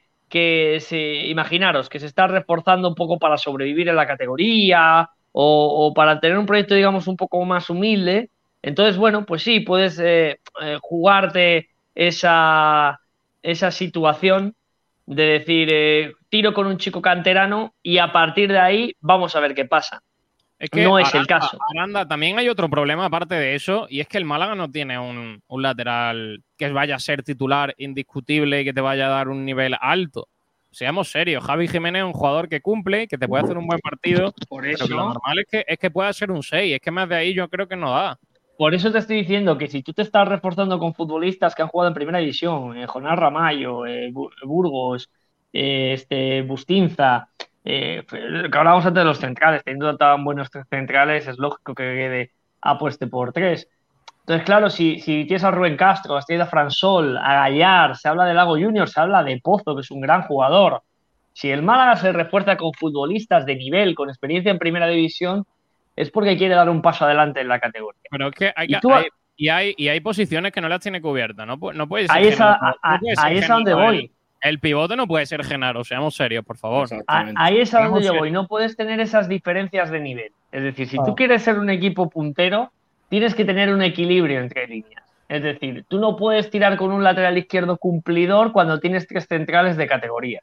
se, 0.81 1.27
imaginaros, 1.27 1.89
que 1.89 2.01
se 2.01 2.07
está 2.07 2.27
reforzando 2.27 2.89
un 2.89 2.95
poco 2.95 3.19
para 3.19 3.39
sobrevivir 3.39 3.89
en 3.89 3.97
la 3.97 4.07
categoría 4.07 5.09
o, 5.33 5.93
para 5.95 6.21
tener 6.21 6.39
un 6.39 6.47
proyecto, 6.47 6.75
digamos, 6.75 7.07
un 7.07 7.17
poco 7.17 7.45
más 7.45 7.71
humilde. 7.71 8.31
Entonces, 8.63 8.97
bueno, 8.97 9.25
pues 9.25 9.43
sí, 9.43 9.61
puedes 9.61 9.99
eh, 9.99 10.39
eh, 10.61 10.79
jugarte 10.83 11.69
esa, 11.95 13.01
esa 13.43 13.71
situación 13.71 14.55
de 15.07 15.25
decir, 15.25 15.69
eh, 15.73 16.13
tiro 16.29 16.53
con 16.53 16.67
un 16.67 16.79
chico 16.79 17.01
canterano 17.01 17.75
y 17.83 17.99
a 17.99 18.13
partir 18.13 18.53
de 18.53 18.59
ahí 18.59 18.97
vamos 19.01 19.35
a 19.35 19.41
ver 19.41 19.55
qué 19.55 19.65
pasa. 19.65 20.03
Es 20.61 20.69
que 20.69 20.85
No 20.85 20.99
es 20.99 21.15
el 21.15 21.27
caso. 21.27 21.59
Aranda, 21.75 22.07
también 22.07 22.39
hay 22.39 22.49
otro 22.51 22.69
problema 22.69 23.07
aparte 23.07 23.35
de 23.35 23.55
eso, 23.55 23.87
y 23.89 24.01
es 24.01 24.07
que 24.09 24.19
el 24.19 24.27
Málaga 24.27 24.55
no 24.55 24.71
tiene 24.71 24.99
un, 24.99 25.43
un 25.49 25.63
lateral 25.63 26.43
que 26.59 26.71
vaya 26.71 26.97
a 26.97 26.99
ser 26.99 27.23
titular 27.23 27.75
indiscutible 27.79 28.61
y 28.61 28.65
que 28.65 28.75
te 28.75 28.83
vaya 28.83 29.07
a 29.07 29.11
dar 29.11 29.29
un 29.29 29.45
nivel 29.45 29.75
alto. 29.81 30.29
Seamos 30.71 31.11
serios, 31.11 31.43
Javi 31.43 31.67
Jiménez 31.67 32.01
es 32.03 32.07
un 32.07 32.13
jugador 32.13 32.49
que 32.49 32.61
cumple, 32.61 33.09
que 33.09 33.17
te 33.19 33.27
puede 33.27 33.43
hacer 33.43 33.57
un 33.57 33.67
buen 33.67 33.81
partido, 33.81 34.33
Por 34.49 34.63
pero 34.63 34.87
que 34.87 34.95
lo 34.95 35.09
normal 35.09 35.39
es 35.41 35.47
que, 35.51 35.65
es 35.67 35.79
que 35.79 35.91
pueda 35.91 36.13
ser 36.13 36.31
un 36.31 36.43
6, 36.43 36.75
es 36.75 36.81
que 36.81 36.91
más 36.91 37.09
de 37.09 37.17
ahí 37.17 37.35
yo 37.35 37.49
creo 37.49 37.67
que 37.67 37.75
no 37.77 37.91
da. 37.91 38.19
Por 38.57 38.75
eso 38.75 38.93
te 38.93 38.99
estoy 38.99 39.17
diciendo 39.17 39.57
que 39.57 39.69
si 39.69 39.83
tú 39.83 39.95
te 39.95 40.03
estás 40.03 40.29
reforzando 40.29 40.79
con 40.79 40.95
futbolistas 40.95 41.55
que 41.55 41.63
han 41.63 41.69
jugado 41.69 41.89
en 41.89 41.95
primera 41.95 42.19
división, 42.19 42.77
eh, 42.77 42.87
Jonás 42.87 43.19
Ramallo, 43.19 43.87
eh, 43.87 44.11
Bu- 44.13 44.31
Burgos, 44.45 45.11
eh, 45.53 45.93
este, 45.95 46.43
Bustinza, 46.43 47.30
eh, 47.65 48.05
que 48.11 48.59
hablábamos 48.59 48.87
antes 48.87 49.01
de 49.01 49.05
los 49.05 49.19
centrales, 49.19 49.63
teniendo 49.65 49.97
tan 49.97 50.25
buenos 50.25 50.49
centrales, 50.71 51.27
es 51.27 51.39
lógico 51.39 51.75
que 51.75 51.83
Guede 51.95 52.33
apueste 52.63 53.07
por 53.07 53.33
tres. 53.33 53.69
Entonces, 54.21 54.45
claro, 54.45 54.71
si, 54.71 55.01
si 55.01 55.25
tienes 55.25 55.45
a 55.45 55.51
Rubén 55.51 55.77
Castro, 55.77 56.17
has 56.17 56.27
tenido 56.27 56.45
a 56.45 56.49
Fransol, 56.49 57.17
a 57.19 57.35
Gallar, 57.35 57.97
se 57.97 58.09
habla 58.09 58.25
de 58.27 58.35
Lago 58.35 58.53
Junior, 58.53 58.89
se 58.89 59.01
habla 59.01 59.23
de 59.25 59.41
Pozo, 59.43 59.75
que 59.75 59.81
es 59.81 59.91
un 59.91 60.01
gran 60.01 60.23
jugador. 60.23 60.83
Si 61.33 61.51
el 61.51 61.63
Málaga 61.63 61.97
se 61.97 62.13
refuerza 62.13 62.57
con 62.57 62.73
futbolistas 62.75 63.47
de 63.47 63.57
nivel, 63.57 63.95
con 63.95 64.09
experiencia 64.09 64.51
en 64.51 64.59
primera 64.59 64.87
división, 64.87 65.45
es 65.97 66.11
porque 66.11 66.37
quiere 66.37 66.55
dar 66.55 66.69
un 66.69 66.83
paso 66.83 67.05
adelante 67.05 67.41
en 67.41 67.49
la 67.49 67.59
categoría. 67.59 68.03
Pero 68.11 68.29
es 68.29 68.35
que 68.35 68.53
hay, 68.55 68.67
Y 68.71 68.81
tú- 68.81 68.93
hay- 68.93 69.09
y, 69.37 69.49
hay, 69.49 69.75
y 69.79 69.89
hay 69.89 70.01
posiciones 70.01 70.53
que 70.53 70.61
no 70.61 70.69
las 70.69 70.81
tiene 70.81 71.01
cubiertas, 71.01 71.47
no, 71.47 71.57
no 71.57 71.89
puede 71.89 72.07
ser 72.07 72.17
Ahí 72.17 72.29
es, 72.29 72.41
a, 72.41 72.59
no 72.61 72.99
a 73.17 73.49
donde 73.49 73.75
voy. 73.75 74.13
El, 74.41 74.59
pivote 74.59 74.97
no 74.97 75.07
puede 75.07 75.27
ser 75.27 75.45
Genaro, 75.45 75.85
seamos 75.85 76.15
serios, 76.15 76.45
por 76.45 76.57
favor. 76.57 76.89
Ahí 77.07 77.59
es 77.59 77.75
a 77.75 77.85
donde 77.87 78.03
yo 78.05 78.15
voy. 78.15 78.31
No 78.31 78.47
puedes 78.47 78.77
tener 78.77 79.01
esas 79.01 79.29
diferencias 79.29 79.91
de 79.91 80.01
nivel. 80.01 80.33
Es 80.53 80.63
decir, 80.63 80.89
si 80.89 80.99
Ah. 80.99 81.03
tú 81.05 81.15
quieres 81.15 81.43
ser 81.43 81.59
un 81.59 81.71
equipo 81.71 82.09
puntero, 82.09 82.73
tienes 83.09 83.35
que 83.35 83.45
tener 83.45 83.73
un 83.73 83.83
equilibrio 83.83 84.41
entre 84.41 84.67
líneas. 84.67 85.03
Es 85.29 85.43
decir, 85.43 85.85
tú 85.89 86.01
no 86.01 86.17
puedes 86.17 86.51
tirar 86.51 86.77
con 86.77 86.91
un 86.91 87.05
lateral 87.05 87.39
izquierdo 87.39 87.77
cumplidor 87.77 88.53
cuando 88.53 88.81
tienes 88.81 89.07
tres 89.07 89.27
centrales 89.29 89.77
de 89.77 89.87
categoría. 89.87 90.43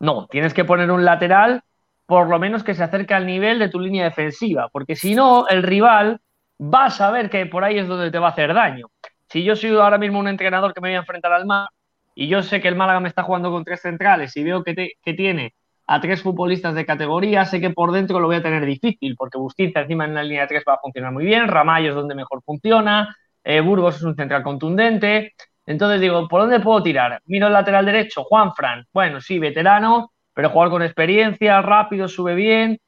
No, 0.00 0.26
tienes 0.26 0.52
que 0.54 0.64
poner 0.64 0.90
un 0.90 1.04
lateral 1.04 1.62
por 2.06 2.28
lo 2.28 2.38
menos 2.38 2.64
que 2.64 2.74
se 2.74 2.82
acerque 2.82 3.14
al 3.14 3.26
nivel 3.26 3.58
de 3.58 3.68
tu 3.68 3.78
línea 3.80 4.04
defensiva, 4.04 4.68
porque 4.72 4.96
si 4.96 5.14
no, 5.14 5.46
el 5.48 5.62
rival 5.62 6.20
va 6.60 6.86
a 6.86 6.90
saber 6.90 7.30
que 7.30 7.46
por 7.46 7.64
ahí 7.64 7.78
es 7.78 7.88
donde 7.88 8.10
te 8.10 8.18
va 8.18 8.28
a 8.28 8.30
hacer 8.30 8.52
daño. 8.52 8.88
Si 9.28 9.42
yo 9.42 9.56
soy 9.56 9.70
ahora 9.70 9.98
mismo 9.98 10.18
un 10.18 10.28
entrenador 10.28 10.74
que 10.74 10.80
me 10.80 10.88
voy 10.88 10.96
a 10.96 11.00
enfrentar 11.00 11.32
al 11.32 11.46
Málaga 11.46 11.70
y 12.14 12.28
yo 12.28 12.42
sé 12.42 12.60
que 12.60 12.68
el 12.68 12.76
Málaga 12.76 13.00
me 13.00 13.08
está 13.08 13.22
jugando 13.22 13.50
con 13.50 13.64
tres 13.64 13.80
centrales 13.80 14.36
y 14.36 14.44
veo 14.44 14.62
que, 14.62 14.92
tiene 15.02 15.54
a 15.86 16.00
tres 16.00 16.22
futbolistas 16.22 16.74
de 16.74 16.86
categoría, 16.86 17.44
sé 17.44 17.60
que 17.60 17.70
por 17.70 17.92
dentro 17.92 18.20
lo 18.20 18.26
voy 18.26 18.36
a 18.36 18.42
tener 18.42 18.64
difícil, 18.64 19.16
porque 19.16 19.38
Bustinza 19.38 19.80
encima 19.80 20.04
en 20.04 20.14
la 20.14 20.22
línea 20.22 20.42
de 20.42 20.48
tres 20.48 20.64
va 20.68 20.74
a 20.74 20.78
funcionar 20.78 21.12
muy 21.12 21.24
bien, 21.24 21.48
Ramallo 21.48 21.90
es 21.90 21.94
donde 21.94 22.14
mejor 22.14 22.42
funciona, 22.44 23.14
eh, 23.42 23.60
Burgos 23.60 23.96
es 23.96 24.02
un 24.02 24.16
central 24.16 24.42
contundente. 24.42 25.34
Entonces 25.66 26.00
digo, 26.00 26.26
¿por 26.28 26.42
dónde 26.42 26.60
puedo 26.60 26.82
tirar? 26.82 27.20
Miro 27.26 27.46
el 27.46 27.52
lateral 27.52 27.86
derecho, 27.86 28.24
Juan 28.24 28.54
Fran. 28.54 28.86
Bueno, 28.92 29.20
sí, 29.20 29.38
veterano, 29.38 30.12
pero 30.34 30.50
jugar 30.50 30.70
con 30.70 30.82
experiencia, 30.82 31.62
rápido, 31.62 32.08
sube 32.08 32.34
bien. 32.34 32.78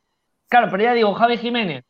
Claro, 0.48 0.68
pero 0.70 0.82
ya 0.82 0.94
digo, 0.94 1.14
Javi 1.14 1.38
Jiménez. 1.38 1.84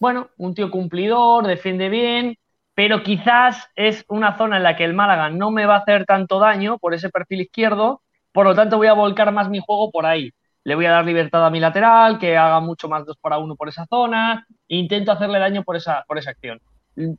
Bueno, 0.00 0.28
un 0.38 0.54
tío 0.54 0.70
cumplidor, 0.70 1.46
defiende 1.46 1.88
bien, 1.88 2.36
pero 2.78 3.02
quizás 3.02 3.66
es 3.74 4.04
una 4.06 4.38
zona 4.38 4.58
en 4.58 4.62
la 4.62 4.76
que 4.76 4.84
el 4.84 4.94
Málaga 4.94 5.30
no 5.30 5.50
me 5.50 5.66
va 5.66 5.74
a 5.74 5.78
hacer 5.78 6.06
tanto 6.06 6.38
daño 6.38 6.78
por 6.78 6.94
ese 6.94 7.10
perfil 7.10 7.40
izquierdo, 7.40 8.02
por 8.30 8.46
lo 8.46 8.54
tanto 8.54 8.76
voy 8.76 8.86
a 8.86 8.92
volcar 8.92 9.32
más 9.32 9.50
mi 9.50 9.58
juego 9.58 9.90
por 9.90 10.06
ahí. 10.06 10.30
Le 10.62 10.76
voy 10.76 10.86
a 10.86 10.92
dar 10.92 11.04
libertad 11.04 11.44
a 11.44 11.50
mi 11.50 11.58
lateral, 11.58 12.20
que 12.20 12.36
haga 12.36 12.60
mucho 12.60 12.88
más 12.88 13.04
dos 13.04 13.16
para 13.20 13.38
uno 13.38 13.56
por 13.56 13.68
esa 13.68 13.84
zona, 13.86 14.46
e 14.68 14.76
intento 14.76 15.10
hacerle 15.10 15.40
daño 15.40 15.64
por 15.64 15.74
esa, 15.74 16.04
por 16.06 16.18
esa 16.18 16.30
acción. 16.30 16.60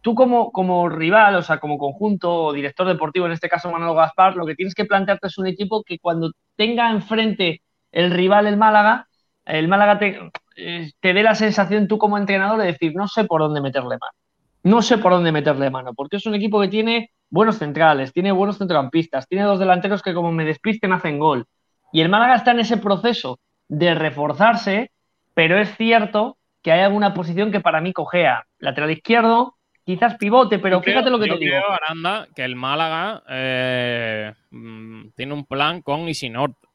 Tú 0.01 0.15
como, 0.15 0.53
como 0.53 0.87
rival, 0.87 1.35
o 1.35 1.41
sea, 1.41 1.59
como 1.59 1.77
conjunto 1.77 2.33
o 2.45 2.53
director 2.53 2.87
deportivo, 2.87 3.25
en 3.25 3.33
este 3.33 3.49
caso 3.49 3.69
Manuel 3.69 3.97
Gaspar, 3.97 4.37
lo 4.37 4.45
que 4.45 4.55
tienes 4.55 4.73
que 4.73 4.85
plantearte 4.85 5.27
es 5.27 5.37
un 5.37 5.47
equipo 5.47 5.83
que 5.83 5.99
cuando 5.99 6.31
tenga 6.55 6.89
enfrente 6.89 7.63
el 7.91 8.11
rival 8.11 8.47
el 8.47 8.55
Málaga, 8.55 9.09
el 9.43 9.67
Málaga 9.67 9.99
te, 9.99 10.19
eh, 10.55 10.91
dé 11.01 11.21
la 11.21 11.35
sensación 11.35 11.89
tú 11.89 11.97
como 11.97 12.17
entrenador 12.17 12.59
de 12.59 12.67
decir, 12.67 12.93
no 12.95 13.09
sé 13.09 13.25
por 13.25 13.41
dónde 13.41 13.59
meterle 13.59 13.97
mano. 13.99 14.18
No 14.63 14.81
sé 14.81 14.97
por 14.97 15.11
dónde 15.13 15.31
meterle 15.31 15.69
mano, 15.69 15.93
porque 15.93 16.17
es 16.17 16.25
un 16.25 16.35
equipo 16.35 16.59
que 16.61 16.67
tiene 16.67 17.11
buenos 17.29 17.57
centrales, 17.57 18.11
tiene 18.11 18.31
buenos 18.31 18.57
centrocampistas, 18.57 19.27
tiene 19.27 19.45
dos 19.45 19.59
delanteros 19.59 20.01
que 20.01 20.13
como 20.13 20.31
me 20.31 20.43
despisten 20.45 20.91
hacen 20.91 21.19
gol. 21.19 21.45
Y 21.93 22.01
el 22.01 22.09
Málaga 22.09 22.35
está 22.35 22.51
en 22.51 22.59
ese 22.59 22.77
proceso 22.77 23.39
de 23.67 23.95
reforzarse, 23.95 24.91
pero 25.33 25.57
es 25.57 25.75
cierto 25.77 26.37
que 26.61 26.71
hay 26.71 26.81
alguna 26.81 27.13
posición 27.13 27.51
que 27.51 27.61
para 27.61 27.79
mí 27.81 27.93
cojea. 27.93 28.43
Lateral 28.57 28.91
izquierdo, 28.91 29.55
quizás 29.85 30.15
pivote, 30.17 30.59
pero 30.59 30.77
Yo 30.77 30.81
creo- 30.81 30.93
fíjate 30.95 31.09
lo 31.09 31.19
que 31.19 31.27
yo 31.29 31.33
te 31.35 31.45
digo. 31.45 31.55
creo, 31.57 31.71
Aranda, 31.71 32.27
que 32.35 32.43
el 32.43 32.55
Málaga 32.55 33.23
eh, 33.29 34.33
mm, 34.51 35.09
tiene 35.15 35.33
un 35.33 35.45
plan 35.45 35.81
con 35.81 36.09
y 36.09 36.13
sin 36.13 36.35
Horta. 36.35 36.67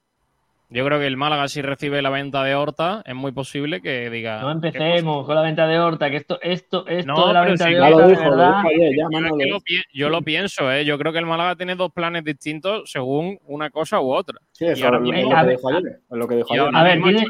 Yo 0.71 0.85
creo 0.85 0.99
que 0.99 1.07
el 1.07 1.17
Málaga, 1.17 1.47
si 1.49 1.63
recibe 1.63 2.03
la 2.03 2.11
venta 2.11 2.43
de 2.43 2.55
Horta, 2.55 3.03
es 3.07 3.15
muy 3.15 3.33
posible 3.33 3.81
que 3.81 4.11
diga. 4.11 4.41
No 4.43 4.51
¿qué 4.51 4.53
empecemos 4.53 5.27
con 5.27 5.35
la 5.35 5.43
venta 5.43 5.67
de 5.67 5.79
Horta, 5.79 6.11
que 6.11 6.17
esto, 6.17 6.41
esto, 6.43 6.87
esto 6.89 7.13
No, 7.15 7.29
de 7.29 7.35
la 7.35 7.41
pero 7.43 7.57
venta 7.57 7.65
sí, 7.67 7.75
de 7.75 7.81
Ya 7.81 7.91
lo 7.91 7.97
Horta, 7.97 8.09
dijo, 8.09 8.21
lo 8.31 8.31
verdad. 8.31 8.55
dijo 8.63 8.71
ya, 8.97 9.09
Yo, 9.11 9.21
lo 9.21 9.61
pi- 9.61 9.83
yo 9.93 10.09
lo 10.09 10.23
pienso, 10.23 10.73
¿eh? 10.73 10.85
Yo 10.85 10.99
creo 10.99 11.13
que 11.13 11.19
el 11.19 11.27
Málaga 11.27 11.55
tiene 11.55 11.77
dos 11.77 11.93
planes 11.93 12.25
distintos 12.25 12.91
según 12.91 13.39
una 13.47 13.71
cosa 13.71 14.01
u 14.01 14.13
otra. 14.13 14.39
Sí, 14.53 14.67
eso 14.67 14.87
ahora 14.87 14.99
es 14.99 15.05
lo- 15.05 15.13
mismo- 15.13 15.19
es 15.21 15.31
lo 15.31 15.37
a 15.37 15.41
que 15.43 15.47
ver, 15.47 15.57
dijo 15.57 15.69
ayer. 15.69 16.01
Es 16.11 16.19
lo 16.19 16.29
que 16.29 16.37
dijo 16.37 16.53
ayer. 16.55 16.71
A 16.75 16.83
ver, 16.83 17.03
tiene, 17.03 17.27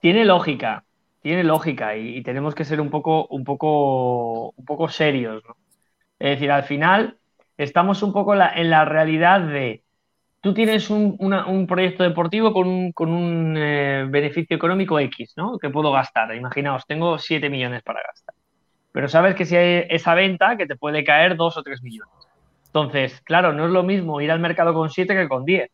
tiene 0.00 0.24
lógica, 0.24 0.84
tiene 1.22 1.44
lógica 1.44 1.96
y, 1.96 2.16
y 2.18 2.22
tenemos 2.22 2.54
que 2.54 2.64
ser 2.64 2.80
un 2.80 2.90
poco, 2.90 3.26
un 3.28 3.44
poco, 3.44 4.50
un 4.50 4.64
poco 4.64 4.88
serios, 4.88 5.42
¿no? 5.46 5.56
Es 6.18 6.30
decir, 6.32 6.50
al 6.50 6.64
final 6.64 7.18
estamos 7.56 8.02
un 8.02 8.12
poco 8.12 8.34
la, 8.34 8.52
en 8.54 8.70
la 8.70 8.84
realidad 8.84 9.40
de 9.40 9.84
tú 10.40 10.54
tienes 10.54 10.90
un, 10.90 11.16
un 11.18 11.66
proyecto 11.66 12.02
deportivo 12.02 12.52
con 12.52 12.66
un, 12.66 12.92
con 12.92 13.10
un 13.10 13.54
eh, 13.56 14.06
beneficio 14.08 14.56
económico 14.56 14.98
X, 14.98 15.34
¿no? 15.36 15.58
Que 15.58 15.70
puedo 15.70 15.92
gastar. 15.92 16.34
Imaginaos, 16.34 16.86
tengo 16.86 17.18
7 17.18 17.50
millones 17.50 17.82
para 17.82 18.00
gastar. 18.02 18.34
pero 18.92 19.08
sabes 19.08 19.34
que 19.34 19.44
si 19.44 19.56
hay 19.56 19.86
esa 19.90 20.14
venta 20.14 20.56
que 20.56 20.66
te 20.66 20.76
puede 20.76 21.04
caer 21.04 21.36
2 21.36 21.56
o 21.56 21.62
3 21.62 21.82
millones. 21.82 22.14
Entonces, 22.66 23.20
claro, 23.22 23.52
no 23.52 23.66
es 23.66 23.72
lo 23.72 23.82
mismo 23.82 24.20
ir 24.20 24.30
al 24.30 24.40
mercado 24.40 24.72
con 24.74 24.90
7 24.90 25.14
que 25.14 25.28
con 25.28 25.44
10, 25.44 25.70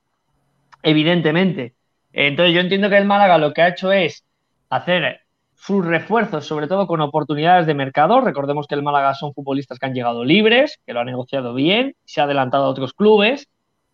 evidentemente. 0.83 1.75
Entonces 2.12 2.55
yo 2.55 2.61
entiendo 2.61 2.89
que 2.89 2.97
el 2.97 3.05
Málaga 3.05 3.39
lo 3.39 3.53
que 3.53 3.62
ha 3.62 3.69
hecho 3.69 3.93
es 3.93 4.25
hacer 4.71 5.21
sus 5.55 5.85
refuerzos, 5.85 6.47
sobre 6.47 6.67
todo 6.67 6.87
con 6.87 7.01
oportunidades 7.01 7.67
de 7.67 7.75
mercado. 7.75 8.21
Recordemos 8.21 8.67
que 8.67 8.75
el 8.75 8.83
Málaga 8.83 9.14
son 9.14 9.35
futbolistas 9.35 9.79
que 9.79 9.87
han 9.87 9.95
llegado 9.95 10.25
libres, 10.25 10.81
que 10.87 10.93
lo 10.93 11.01
han 11.01 11.07
negociado 11.07 11.55
bien, 11.55 11.95
se 12.05 12.21
ha 12.21 12.25
adelantado 12.25 12.64
a 12.64 12.69
otros 12.69 12.95
clubes. 12.95 13.49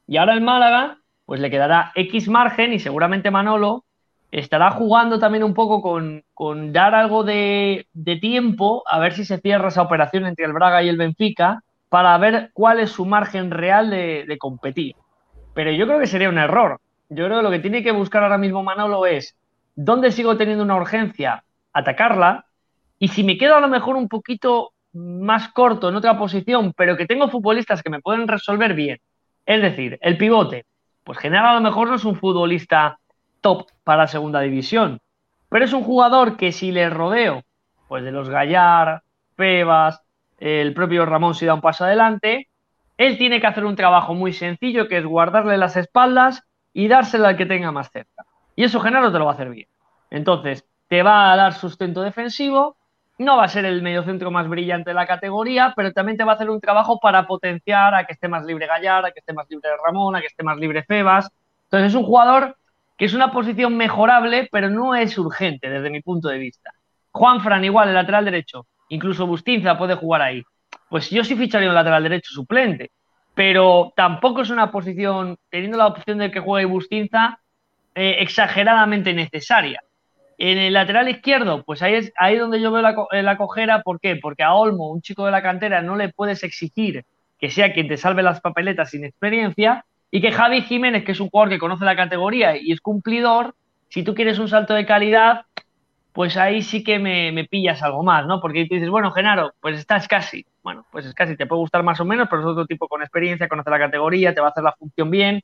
Y 0.06 0.16
ahora 0.16 0.34
el 0.34 0.40
Málaga, 0.40 0.98
pues 1.26 1.40
le 1.40 1.50
quedará 1.50 1.92
X 1.94 2.28
margen 2.28 2.72
y 2.72 2.78
seguramente 2.78 3.30
Manolo 3.30 3.84
estará 4.30 4.70
jugando 4.70 5.18
también 5.18 5.44
un 5.44 5.54
poco 5.54 5.82
con, 5.82 6.72
dar 6.72 6.94
algo 6.94 7.22
de, 7.22 7.86
de, 7.92 8.16
tiempo 8.16 8.82
a 8.90 8.98
ver 8.98 9.12
si 9.12 9.24
se 9.24 9.38
cierra 9.38 9.68
esa 9.68 9.82
operación 9.82 10.26
entre 10.26 10.46
el 10.46 10.54
Braga 10.54 10.82
y 10.82 10.88
el 10.88 10.96
Benfica 10.96 11.62
para 11.90 12.16
ver 12.16 12.50
cuál 12.54 12.80
es 12.80 12.90
su 12.90 13.04
margen 13.04 13.50
real 13.50 13.90
de, 13.90 14.24
de 14.26 14.38
competir. 14.38 14.96
Pero 15.54 15.70
yo 15.70 15.86
creo 15.86 16.00
que 16.00 16.06
sería 16.06 16.30
un 16.30 16.38
error. 16.38 16.80
Yo 17.10 17.26
creo 17.26 17.38
que 17.38 17.42
lo 17.42 17.50
que 17.50 17.58
tiene 17.58 17.82
que 17.82 17.92
buscar 17.92 18.22
ahora 18.22 18.38
mismo 18.38 18.62
Manolo 18.62 19.04
es 19.04 19.36
dónde 19.74 20.10
sigo 20.10 20.36
teniendo 20.38 20.64
una 20.64 20.76
urgencia, 20.76 21.44
atacarla, 21.74 22.46
y 22.98 23.08
si 23.08 23.24
me 23.24 23.36
quedo 23.36 23.56
a 23.56 23.60
lo 23.60 23.68
mejor 23.68 23.96
un 23.96 24.08
poquito 24.08 24.72
más 24.92 25.48
corto 25.48 25.88
en 25.88 25.96
otra 25.96 26.16
posición, 26.16 26.72
pero 26.76 26.96
que 26.96 27.06
tengo 27.06 27.28
futbolistas 27.28 27.82
que 27.82 27.90
me 27.90 28.00
pueden 28.00 28.28
resolver 28.28 28.74
bien. 28.74 28.98
Es 29.46 29.62
decir, 29.62 29.98
el 30.02 30.16
pivote, 30.16 30.66
pues 31.04 31.18
general 31.18 31.46
a 31.46 31.54
lo 31.54 31.60
mejor 31.60 31.88
no 31.88 31.96
es 31.96 32.04
un 32.04 32.16
futbolista 32.16 32.98
top 33.40 33.66
para 33.84 34.06
segunda 34.06 34.40
división, 34.40 35.00
pero 35.48 35.64
es 35.64 35.72
un 35.72 35.82
jugador 35.82 36.36
que 36.36 36.52
si 36.52 36.72
le 36.72 36.88
rodeo, 36.88 37.42
pues 37.88 38.04
de 38.04 38.12
los 38.12 38.30
Gallar, 38.30 39.02
Pebas, 39.36 40.02
el 40.38 40.74
propio 40.74 41.04
Ramón 41.06 41.34
si 41.34 41.46
da 41.46 41.54
un 41.54 41.60
paso 41.60 41.84
adelante, 41.84 42.48
él 42.96 43.18
tiene 43.18 43.40
que 43.40 43.46
hacer 43.46 43.64
un 43.64 43.76
trabajo 43.76 44.14
muy 44.14 44.32
sencillo 44.32 44.88
que 44.88 44.98
es 44.98 45.04
guardarle 45.04 45.56
las 45.56 45.76
espaldas 45.76 46.44
y 46.72 46.88
dársela 46.88 47.28
al 47.28 47.36
que 47.36 47.46
tenga 47.46 47.72
más 47.72 47.90
cerca. 47.90 48.24
Y 48.54 48.64
eso 48.64 48.80
Genaro 48.80 49.12
te 49.12 49.18
lo 49.18 49.24
va 49.24 49.32
a 49.32 49.34
hacer 49.34 49.50
bien. 49.50 49.68
Entonces, 50.10 50.64
te 50.88 51.02
va 51.02 51.32
a 51.32 51.36
dar 51.36 51.54
sustento 51.54 52.02
defensivo, 52.02 52.76
no 53.22 53.36
va 53.36 53.44
a 53.44 53.48
ser 53.48 53.64
el 53.64 53.82
mediocentro 53.82 54.30
más 54.30 54.48
brillante 54.48 54.90
de 54.90 54.94
la 54.94 55.06
categoría, 55.06 55.72
pero 55.74 55.92
también 55.92 56.16
te 56.18 56.24
va 56.24 56.32
a 56.32 56.34
hacer 56.34 56.50
un 56.50 56.60
trabajo 56.60 56.98
para 57.00 57.26
potenciar 57.26 57.94
a 57.94 58.04
que 58.04 58.12
esté 58.12 58.28
más 58.28 58.44
libre 58.44 58.66
Gallar, 58.66 59.06
a 59.06 59.12
que 59.12 59.20
esté 59.20 59.32
más 59.32 59.46
libre 59.48 59.70
Ramón, 59.84 60.16
a 60.16 60.20
que 60.20 60.26
esté 60.26 60.42
más 60.42 60.58
libre 60.58 60.82
Febas. 60.84 61.30
Entonces 61.64 61.88
es 61.88 61.94
un 61.94 62.04
jugador 62.04 62.56
que 62.96 63.06
es 63.06 63.14
una 63.14 63.32
posición 63.32 63.76
mejorable, 63.76 64.48
pero 64.52 64.68
no 64.68 64.94
es 64.94 65.16
urgente 65.18 65.70
desde 65.70 65.90
mi 65.90 66.02
punto 66.02 66.28
de 66.28 66.38
vista. 66.38 66.72
Juan 67.10 67.40
Fran 67.40 67.64
igual, 67.64 67.88
el 67.88 67.94
lateral 67.94 68.24
derecho, 68.24 68.66
incluso 68.88 69.26
Bustinza 69.26 69.76
puede 69.76 69.94
jugar 69.94 70.22
ahí. 70.22 70.42
Pues 70.88 71.10
yo 71.10 71.24
sí 71.24 71.34
ficharía 71.36 71.68
un 71.68 71.74
lateral 71.74 72.02
derecho 72.02 72.32
suplente, 72.32 72.90
pero 73.34 73.92
tampoco 73.96 74.42
es 74.42 74.50
una 74.50 74.70
posición, 74.70 75.36
teniendo 75.48 75.78
la 75.78 75.86
opción 75.86 76.18
de 76.18 76.30
que 76.30 76.40
juegue 76.40 76.66
Bustinza, 76.66 77.38
eh, 77.94 78.16
exageradamente 78.20 79.12
necesaria. 79.12 79.82
En 80.44 80.58
el 80.58 80.72
lateral 80.72 81.08
izquierdo, 81.08 81.62
pues 81.62 81.82
ahí 81.82 81.94
es 81.94 82.12
ahí 82.18 82.36
donde 82.36 82.60
yo 82.60 82.72
veo 82.72 82.82
la, 82.82 82.96
la, 83.12 83.36
cojera. 83.36 83.82
¿Por 83.82 84.00
qué? 84.00 84.16
Porque 84.16 84.42
a 84.42 84.54
Olmo, 84.54 84.90
un 84.90 85.00
chico 85.00 85.24
de 85.24 85.30
la 85.30 85.40
cantera, 85.40 85.82
no 85.82 85.94
le 85.94 86.08
puedes 86.08 86.42
exigir 86.42 87.04
que 87.38 87.48
sea 87.48 87.72
quien 87.72 87.86
te 87.86 87.96
salve 87.96 88.24
las 88.24 88.40
papeletas 88.40 88.90
sin 88.90 89.04
experiencia. 89.04 89.84
Y 90.10 90.20
que 90.20 90.32
Javi 90.32 90.62
Jiménez, 90.62 91.04
que 91.04 91.12
es 91.12 91.20
un 91.20 91.30
jugador 91.30 91.48
que 91.48 91.60
conoce 91.60 91.84
la 91.84 91.94
categoría 91.94 92.56
y 92.56 92.72
es 92.72 92.80
cumplidor, 92.80 93.54
si 93.88 94.02
tú 94.02 94.16
quieres 94.16 94.40
un 94.40 94.48
salto 94.48 94.74
de 94.74 94.84
calidad, 94.84 95.42
pues 96.12 96.36
ahí 96.36 96.62
sí 96.62 96.82
que 96.82 96.98
me, 96.98 97.30
me 97.30 97.44
pillas 97.44 97.80
algo 97.84 98.02
más, 98.02 98.26
¿no? 98.26 98.40
Porque 98.40 98.66
tú 98.66 98.74
dices, 98.74 98.90
bueno, 98.90 99.12
Genaro, 99.12 99.52
pues 99.60 99.78
estás 99.78 100.08
casi. 100.08 100.44
Bueno, 100.64 100.84
pues 100.90 101.06
es 101.06 101.14
casi, 101.14 101.36
te 101.36 101.46
puede 101.46 101.60
gustar 101.60 101.84
más 101.84 102.00
o 102.00 102.04
menos, 102.04 102.26
pero 102.28 102.42
es 102.42 102.48
otro 102.48 102.66
tipo 102.66 102.88
con 102.88 103.00
experiencia, 103.00 103.46
conoce 103.46 103.70
la 103.70 103.78
categoría, 103.78 104.34
te 104.34 104.40
va 104.40 104.48
a 104.48 104.50
hacer 104.50 104.64
la 104.64 104.72
función 104.72 105.08
bien. 105.08 105.40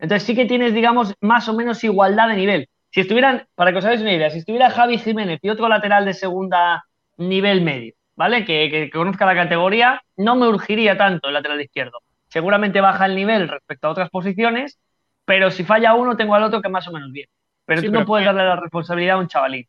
Entonces 0.00 0.26
sí 0.26 0.34
que 0.34 0.46
tienes, 0.46 0.74
digamos, 0.74 1.14
más 1.20 1.48
o 1.48 1.54
menos 1.54 1.84
igualdad 1.84 2.26
de 2.26 2.34
nivel. 2.34 2.68
Si 2.90 3.00
estuvieran, 3.00 3.46
para 3.54 3.72
que 3.72 3.78
os 3.78 3.84
hagáis 3.84 4.00
una 4.00 4.12
idea, 4.12 4.30
si 4.30 4.38
estuviera 4.38 4.70
Javi 4.70 4.98
Jiménez 4.98 5.38
y 5.42 5.48
otro 5.48 5.68
lateral 5.68 6.04
de 6.04 6.14
segunda 6.14 6.84
nivel 7.16 7.62
medio, 7.62 7.94
¿vale? 8.16 8.44
Que, 8.44 8.68
que, 8.70 8.90
conozca 8.90 9.26
la 9.26 9.34
categoría, 9.34 10.02
no 10.16 10.34
me 10.36 10.48
urgiría 10.48 10.96
tanto 10.96 11.28
el 11.28 11.34
lateral 11.34 11.60
izquierdo. 11.60 11.98
Seguramente 12.28 12.80
baja 12.80 13.06
el 13.06 13.14
nivel 13.14 13.48
respecto 13.48 13.86
a 13.86 13.90
otras 13.90 14.10
posiciones, 14.10 14.78
pero 15.24 15.50
si 15.50 15.64
falla 15.64 15.94
uno, 15.94 16.16
tengo 16.16 16.34
al 16.34 16.42
otro 16.42 16.60
que 16.60 16.68
más 16.68 16.88
o 16.88 16.92
menos 16.92 17.12
bien. 17.12 17.28
Pero 17.64 17.80
sí, 17.80 17.86
tú 17.86 17.92
pero 17.92 18.00
no 18.00 18.06
puedes 18.06 18.26
darle 18.26 18.44
la 18.44 18.56
responsabilidad 18.56 19.16
a 19.16 19.20
un 19.20 19.28
chavalín. 19.28 19.68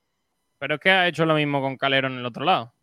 Pero 0.58 0.76
es 0.76 0.82
que 0.82 0.90
ha 0.90 1.08
hecho 1.08 1.26
lo 1.26 1.36
mismo 1.36 1.62
con 1.62 1.78
Calero 1.78 2.08
en 2.08 2.18
el 2.18 2.26
otro 2.26 2.46
lado. 2.46 2.74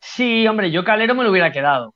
Sí, 0.00 0.46
hombre, 0.46 0.70
yo 0.70 0.84
Calero 0.84 1.14
me 1.14 1.24
lo 1.24 1.30
hubiera 1.30 1.52
quedado. 1.52 1.94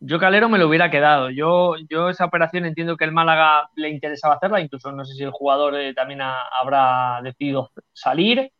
Yo 0.00 0.18
Calero 0.18 0.48
me 0.48 0.58
lo 0.58 0.66
hubiera 0.66 0.90
quedado. 0.90 1.30
Yo, 1.30 1.76
yo 1.88 2.08
esa 2.08 2.24
operación 2.24 2.64
entiendo 2.64 2.96
que 2.96 3.04
el 3.04 3.12
Málaga 3.12 3.68
le 3.76 3.90
interesaba 3.90 4.34
hacerla, 4.36 4.60
incluso 4.60 4.90
no 4.92 5.04
sé 5.04 5.14
si 5.14 5.22
el 5.22 5.30
jugador 5.30 5.76
eh, 5.76 5.94
también 5.94 6.22
ha, 6.22 6.42
habrá 6.58 7.20
decidido 7.22 7.70
salir, 7.92 8.50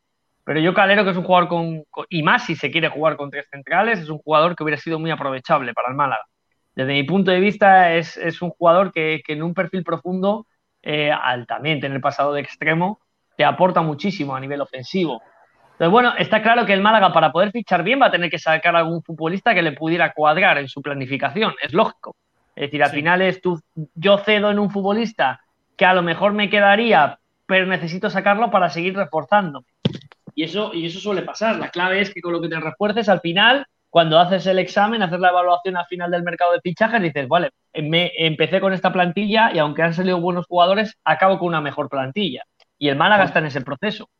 pero 0.44 0.60
yo 0.60 0.74
Calero, 0.74 1.04
que 1.04 1.10
es 1.10 1.16
un 1.16 1.24
jugador 1.24 1.48
con, 1.48 1.84
y 2.08 2.22
más 2.22 2.44
si 2.44 2.56
se 2.56 2.70
quiere 2.70 2.88
jugar 2.88 3.16
con 3.16 3.30
tres 3.30 3.46
centrales, 3.50 4.00
es 4.00 4.08
un 4.10 4.18
jugador 4.18 4.56
que 4.56 4.64
hubiera 4.64 4.80
sido 4.80 4.98
muy 4.98 5.10
aprovechable 5.10 5.72
para 5.72 5.88
el 5.88 5.94
Málaga. 5.94 6.24
Desde 6.74 6.92
mi 6.92 7.04
punto 7.04 7.30
de 7.30 7.40
vista 7.40 7.94
es, 7.94 8.16
es 8.16 8.42
un 8.42 8.50
jugador 8.50 8.92
que, 8.92 9.22
que, 9.24 9.34
en 9.34 9.42
un 9.42 9.54
perfil 9.54 9.84
profundo, 9.84 10.46
eh, 10.82 11.10
al 11.10 11.46
también 11.46 11.80
tener 11.80 12.00
pasado 12.00 12.32
de 12.32 12.40
extremo, 12.40 13.00
te 13.36 13.44
aporta 13.44 13.80
muchísimo 13.82 14.34
a 14.34 14.40
nivel 14.40 14.60
ofensivo. 14.60 15.22
Entonces, 15.80 15.92
bueno, 15.92 16.12
está 16.18 16.42
claro 16.42 16.66
que 16.66 16.74
el 16.74 16.82
Málaga 16.82 17.10
para 17.10 17.32
poder 17.32 17.52
fichar 17.52 17.82
bien 17.82 18.02
va 18.02 18.08
a 18.08 18.10
tener 18.10 18.28
que 18.28 18.38
sacar 18.38 18.76
a 18.76 18.80
algún 18.80 19.02
futbolista 19.02 19.54
que 19.54 19.62
le 19.62 19.72
pudiera 19.72 20.12
cuadrar 20.12 20.58
en 20.58 20.68
su 20.68 20.82
planificación, 20.82 21.54
es 21.62 21.72
lógico. 21.72 22.14
Es 22.54 22.64
decir, 22.64 22.82
al 22.82 22.90
sí. 22.90 22.96
final 22.96 23.22
es 23.22 23.40
tú, 23.40 23.58
yo 23.94 24.18
cedo 24.18 24.50
en 24.50 24.58
un 24.58 24.70
futbolista 24.70 25.40
que 25.78 25.86
a 25.86 25.94
lo 25.94 26.02
mejor 26.02 26.34
me 26.34 26.50
quedaría, 26.50 27.18
pero 27.46 27.64
necesito 27.64 28.10
sacarlo 28.10 28.50
para 28.50 28.68
seguir 28.68 28.94
reforzando. 28.94 29.64
Y 30.34 30.44
eso, 30.44 30.70
y 30.74 30.84
eso 30.84 31.00
suele 31.00 31.22
pasar. 31.22 31.56
La 31.56 31.70
clave 31.70 32.02
es 32.02 32.12
que 32.12 32.20
con 32.20 32.34
lo 32.34 32.42
que 32.42 32.50
te 32.50 32.60
refuerces, 32.60 33.08
al 33.08 33.22
final, 33.22 33.64
cuando 33.88 34.18
haces 34.18 34.46
el 34.48 34.58
examen, 34.58 35.02
haces 35.02 35.18
la 35.18 35.30
evaluación 35.30 35.78
al 35.78 35.86
final 35.86 36.10
del 36.10 36.24
mercado 36.24 36.52
de 36.52 36.60
fichajes, 36.60 37.00
dices, 37.00 37.26
vale, 37.26 37.52
me 37.72 38.12
empecé 38.18 38.60
con 38.60 38.74
esta 38.74 38.92
plantilla 38.92 39.50
y 39.54 39.58
aunque 39.58 39.80
han 39.80 39.94
salido 39.94 40.20
buenos 40.20 40.44
jugadores, 40.44 40.98
acabo 41.04 41.38
con 41.38 41.48
una 41.48 41.62
mejor 41.62 41.88
plantilla. 41.88 42.42
Y 42.76 42.90
el 42.90 42.96
Málaga 42.96 43.24
está 43.24 43.38
en 43.38 43.46
ese 43.46 43.62
proceso. 43.62 44.10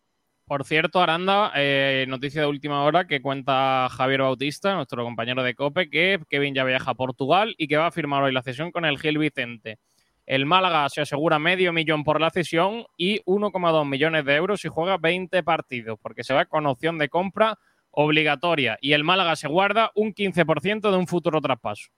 Por 0.50 0.64
cierto, 0.64 1.00
Aranda, 1.00 1.52
eh, 1.54 2.06
noticia 2.08 2.40
de 2.40 2.48
última 2.48 2.82
hora 2.82 3.06
que 3.06 3.22
cuenta 3.22 3.86
Javier 3.88 4.22
Bautista, 4.22 4.74
nuestro 4.74 5.04
compañero 5.04 5.44
de 5.44 5.54
COPE, 5.54 5.88
que 5.88 6.20
Kevin 6.28 6.56
ya 6.56 6.64
viaja 6.64 6.90
a 6.90 6.94
Portugal 6.94 7.54
y 7.56 7.68
que 7.68 7.76
va 7.76 7.86
a 7.86 7.92
firmar 7.92 8.24
hoy 8.24 8.32
la 8.32 8.42
cesión 8.42 8.72
con 8.72 8.84
el 8.84 8.98
Gil 8.98 9.18
Vicente. 9.18 9.78
El 10.26 10.46
Málaga 10.46 10.88
se 10.88 11.02
asegura 11.02 11.38
medio 11.38 11.72
millón 11.72 12.02
por 12.02 12.20
la 12.20 12.30
cesión 12.30 12.84
y 12.96 13.20
1,2 13.26 13.88
millones 13.88 14.24
de 14.24 14.34
euros 14.34 14.60
si 14.60 14.66
juega 14.66 14.96
20 14.96 15.40
partidos, 15.44 16.00
porque 16.02 16.24
se 16.24 16.34
va 16.34 16.44
con 16.46 16.66
opción 16.66 16.98
de 16.98 17.08
compra 17.08 17.56
obligatoria. 17.92 18.76
Y 18.80 18.94
el 18.94 19.04
Málaga 19.04 19.36
se 19.36 19.46
guarda 19.46 19.92
un 19.94 20.12
15% 20.12 20.90
de 20.90 20.96
un 20.96 21.06
futuro 21.06 21.40
traspaso. 21.40 21.92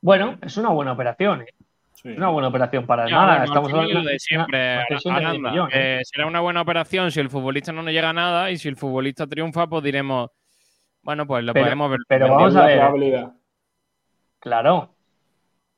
Bueno, 0.00 0.38
es 0.42 0.56
una 0.56 0.70
buena 0.70 0.90
operación. 0.90 1.42
¿eh? 1.42 1.54
Sí. 1.96 2.10
Una 2.10 2.28
buena 2.28 2.48
operación 2.48 2.86
para 2.86 3.04
el 3.04 3.10
ya, 3.10 3.16
Málaga. 3.16 3.38
Bueno, 3.38 3.44
Estamos 3.46 3.72
hablando 3.72 4.08
de 4.08 4.18
siempre. 4.18 4.84
Una, 5.04 5.16
Aranda, 5.16 5.32
de 5.32 5.38
millón, 5.38 5.68
¿eh? 5.72 5.98
eh, 5.98 6.00
será 6.04 6.26
una 6.26 6.40
buena 6.40 6.60
operación 6.60 7.10
si 7.10 7.20
el 7.20 7.30
futbolista 7.30 7.72
no 7.72 7.82
nos 7.82 7.92
llega 7.92 8.10
a 8.10 8.12
nada 8.12 8.50
y 8.50 8.58
si 8.58 8.68
el 8.68 8.76
futbolista 8.76 9.26
triunfa, 9.26 9.66
pues 9.66 9.82
diremos, 9.82 10.30
bueno, 11.02 11.26
pues 11.26 11.42
lo 11.42 11.54
pero, 11.54 11.66
podemos 11.66 11.90
ver. 11.90 12.00
Pero 12.06 12.28
vamos 12.28 12.54
a 12.54 12.66
ver. 12.66 13.28
Claro. 14.40 14.94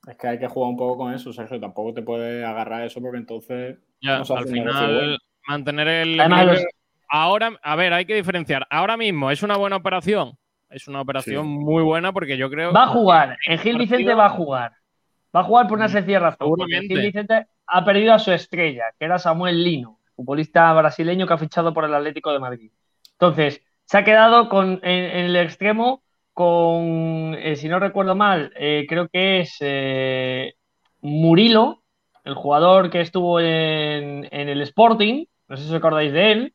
Es 0.09 0.17
que 0.17 0.27
hay 0.27 0.39
que 0.39 0.49
jugar 0.49 0.71
un 0.71 0.77
poco 0.77 0.97
con 0.97 1.15
eso, 1.15 1.33
Sergio. 1.33 1.61
Tampoco 1.61 1.95
te 1.95 2.03
puedes 2.03 2.45
agarrar 2.45 2.85
eso 2.85 3.01
porque 3.01 3.19
entonces. 3.19 3.79
Ya, 4.01 4.19
no 4.19 4.37
al 4.37 4.47
final, 4.47 5.19
mantener 5.47 5.89
el. 5.89 6.21
Además, 6.21 6.47
los... 6.47 6.65
Ahora, 7.09 7.53
a 7.63 7.77
ver, 7.77 7.93
hay 7.93 8.05
que 8.05 8.15
diferenciar. 8.15 8.67
Ahora 8.71 8.97
mismo, 8.97 9.31
¿es 9.31 9.43
una 9.43 9.57
buena 9.57 9.77
operación? 9.77 10.33
Es 10.71 10.89
una 10.89 11.01
operación 11.01 11.45
sí. 11.45 11.49
muy 11.49 11.83
buena 11.83 12.13
porque 12.13 12.37
yo 12.37 12.51
creo. 12.51 12.73
Va 12.73 12.85
a 12.85 12.89
jugar. 12.89 13.39
En 13.47 13.59
Gil 13.59 13.79
Vicente 13.79 14.15
va 14.15 14.27
a 14.27 14.31
jugar. 14.31 14.73
Va 15.35 15.41
a 15.41 15.45
jugar 15.45 15.69
por 15.69 15.79
una 15.79 15.89
sencilla 15.89 16.21
razón. 16.21 16.55
Vicente 16.89 17.47
ha 17.67 17.85
perdido 17.85 18.15
a 18.15 18.19
su 18.19 18.33
estrella, 18.33 18.85
que 18.99 19.05
era 19.05 19.19
Samuel 19.19 19.63
Lino, 19.63 20.01
futbolista 20.17 20.73
brasileño 20.73 21.27
que 21.27 21.35
ha 21.35 21.39
fichado 21.39 21.75
por 21.75 21.85
el 21.85 21.95
Atlético 21.95 22.33
de 22.33 22.39
Madrid. 22.39 22.71
Entonces, 23.13 23.63
se 23.85 23.99
ha 23.99 24.05
quedado 24.05 24.49
con, 24.49 24.81
en, 24.83 25.05
en 25.05 25.25
el 25.27 25.37
extremo 25.37 26.03
con, 26.39 27.35
eh, 27.35 27.57
si 27.57 27.69
no 27.69 27.81
recuerdo 27.81 28.15
mal, 28.15 28.53
eh, 28.55 28.87
creo 28.89 29.09
que 29.09 29.41
es 29.41 29.57
eh, 29.59 30.55
Murilo, 31.01 31.83
el 32.23 32.35
jugador 32.35 32.91
que 32.91 33.01
estuvo 33.01 33.41
en, 33.41 34.29
en, 34.31 34.49
el 34.49 34.63
Sporting, 34.63 35.25
no 35.49 35.57
sé 35.57 35.65
si 35.65 35.71
os 35.71 35.75
acordáis 35.75 36.13
de 36.13 36.31
él, 36.31 36.55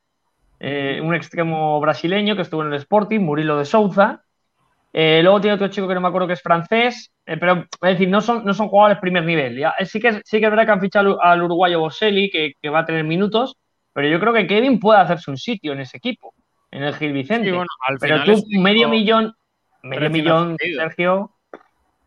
un 1.01 1.13
extremo 1.13 1.81
brasileño 1.81 2.37
que 2.37 2.43
estuvo 2.43 2.61
en 2.61 2.69
el 2.69 2.79
Sporting, 2.79 3.19
Murilo 3.19 3.57
de 3.57 3.65
Souza. 3.65 4.22
Eh, 4.95 5.21
luego 5.23 5.41
tiene 5.41 5.55
otro 5.55 5.69
chico 5.69 5.87
que 5.87 5.95
no 5.95 6.01
me 6.01 6.07
acuerdo 6.07 6.27
que 6.27 6.33
es 6.33 6.41
francés, 6.41 7.11
eh, 7.25 7.37
pero 7.37 7.61
es 7.63 7.79
decir, 7.81 8.07
no 8.07 8.21
son, 8.21 8.45
no 8.45 8.53
son 8.53 8.67
jugadores 8.67 8.99
primer 8.99 9.25
nivel. 9.25 9.57
¿ya? 9.57 9.73
Sí, 9.85 9.99
que, 9.99 10.21
sí 10.23 10.39
que 10.39 10.45
es 10.45 10.51
verdad 10.51 10.65
que 10.65 10.71
han 10.71 10.81
fichado 10.81 11.21
al 11.21 11.41
uruguayo 11.41 11.79
Boselli, 11.79 12.29
que, 12.29 12.53
que, 12.61 12.69
va 12.69 12.79
a 12.79 12.85
tener 12.85 13.03
minutos, 13.03 13.57
pero 13.91 14.07
yo 14.07 14.19
creo 14.19 14.33
que 14.33 14.45
Kevin 14.45 14.79
puede 14.79 14.99
hacerse 14.99 15.31
un 15.31 15.37
sitio 15.37 15.73
en 15.73 15.79
ese 15.79 15.97
equipo. 15.97 16.33
en 16.69 16.83
el 16.83 16.93
Gil 16.93 17.11
Vicente. 17.11 17.45
Sí, 17.45 17.51
bueno, 17.51 17.69
al 17.87 17.97
pero 17.97 18.21
final 18.21 18.35
tú, 18.43 18.59
medio 18.59 18.87
millón, 18.87 19.33
medio 19.81 20.11
millón. 20.11 20.57
Sergio, 20.59 21.31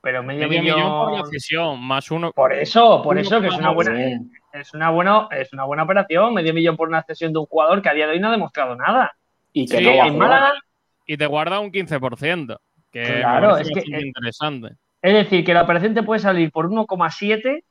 pero 0.01 0.23
medio, 0.23 0.49
medio 0.49 0.63
millón 0.63 0.89
por 0.89 1.07
la 1.07 1.17
millón. 1.19 1.31
cesión, 1.33 1.83
más 1.83 2.09
uno. 2.13 2.31
Por 2.31 2.53
eso, 2.53 3.03
por 3.03 3.17
uno 3.17 3.21
eso 3.21 3.41
que 3.41 3.49
es 3.49 3.57
una 3.57 3.71
buena, 3.71 3.95
Bien. 3.95 4.31
es 4.53 4.73
una 4.75 4.91
buena, 4.91 5.27
es 5.33 5.53
una 5.53 5.65
buena 5.65 5.83
operación, 5.83 6.35
medio 6.35 6.55
millón 6.55 6.77
por 6.77 6.87
una 6.87 7.03
cesión 7.03 7.33
de 7.33 7.41
un 7.41 7.47
jugador 7.47 7.83
que 7.83 7.89
a 7.89 7.95
día 7.95 8.07
de 8.07 8.13
hoy 8.13 8.21
no 8.21 8.29
ha 8.29 8.33
demostrado 8.33 8.77
nada. 8.77 9.13
Y 9.53 9.67
que 9.67 9.79
Sí, 9.79 9.85
no 9.85 9.97
va 9.97 10.05
a 10.05 10.07
en 10.07 10.13
jugar. 10.15 10.29
Málaga, 10.29 10.53
y 11.07 11.17
te 11.17 11.27
guarda 11.27 11.61
un 11.61 11.71
15%. 11.71 12.59
Que 13.05 13.21
Claro, 13.21 13.57
es 13.57 13.69
que, 13.71 13.81
eh, 13.81 14.07
interesante. 14.07 14.77
es 15.03 15.13
decir, 15.13 15.45
que 15.45 15.55
la 15.55 15.63
operación 15.63 15.95
te 15.95 16.03
puede 16.03 16.21
salir 16.21 16.51
por 16.51 16.69
1,7 16.69 17.65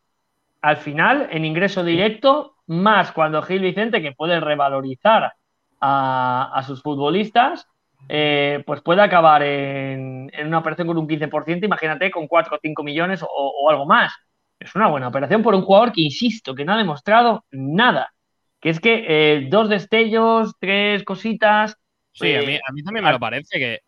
al 0.61 0.77
final 0.77 1.27
en 1.31 1.45
ingreso 1.45 1.83
directo, 1.83 2.55
más 2.67 3.11
cuando 3.11 3.41
Gil 3.43 3.61
Vicente, 3.61 4.01
que 4.01 4.13
puede 4.13 4.39
revalorizar 4.39 5.33
a, 5.79 6.51
a 6.53 6.63
sus 6.63 6.81
futbolistas, 6.81 7.67
eh, 8.07 8.63
pues 8.65 8.81
puede 8.81 9.01
acabar 9.01 9.43
en, 9.43 10.29
en 10.33 10.47
una 10.47 10.59
operación 10.59 10.87
con 10.87 10.97
un 10.97 11.07
15%, 11.07 11.65
imagínate, 11.65 12.11
con 12.11 12.27
4 12.27 12.55
o 12.55 12.59
5 12.61 12.83
millones 12.83 13.23
o, 13.23 13.27
o 13.27 13.69
algo 13.69 13.85
más. 13.85 14.13
Es 14.59 14.73
una 14.75 14.87
buena 14.87 15.07
operación 15.07 15.43
por 15.43 15.55
un 15.55 15.61
jugador 15.61 15.91
que, 15.91 16.01
insisto, 16.01 16.55
que 16.55 16.65
no 16.65 16.73
ha 16.73 16.77
demostrado 16.77 17.45
nada. 17.51 18.13
Que 18.59 18.69
es 18.69 18.79
que 18.79 19.05
eh, 19.07 19.47
dos 19.49 19.69
destellos, 19.69 20.55
tres 20.59 21.03
cositas. 21.03 21.77
Sí, 22.11 22.33
a 22.33 22.41
eh, 22.41 22.47
mí, 22.47 22.55
a 22.55 22.71
mí 22.71 22.83
también 22.83 23.05
me 23.05 23.11
lo 23.11 23.19
parece 23.19 23.59
que, 23.59 23.79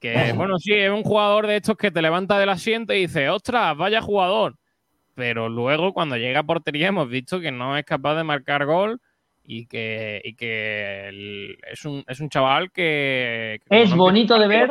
que, 0.00 0.32
bueno, 0.36 0.58
sí, 0.58 0.72
es 0.74 0.90
un 0.90 1.02
jugador 1.02 1.46
de 1.46 1.56
estos 1.56 1.76
que 1.76 1.90
te 1.90 2.02
levanta 2.02 2.38
del 2.38 2.48
asiento 2.50 2.92
y 2.94 3.02
dice, 3.02 3.28
ostras, 3.30 3.76
vaya 3.76 4.00
jugador. 4.02 4.56
Pero 5.14 5.48
luego, 5.48 5.92
cuando 5.94 6.16
llega 6.16 6.40
a 6.40 6.44
portería, 6.44 6.88
hemos 6.88 7.08
visto 7.08 7.40
que 7.40 7.52
no 7.52 7.76
es 7.76 7.84
capaz 7.84 8.16
de 8.16 8.24
marcar 8.24 8.66
gol 8.66 9.00
y 9.44 9.66
que, 9.66 10.20
y 10.24 10.34
que 10.36 11.08
el- 11.08 11.58
es, 11.72 11.84
un, 11.84 12.04
es 12.08 12.20
un 12.20 12.28
chaval 12.30 12.70
que. 12.72 13.60
que 13.66 13.76
Es 13.76 13.94
bonito 13.94 14.38
de 14.38 14.46
ver. 14.48 14.70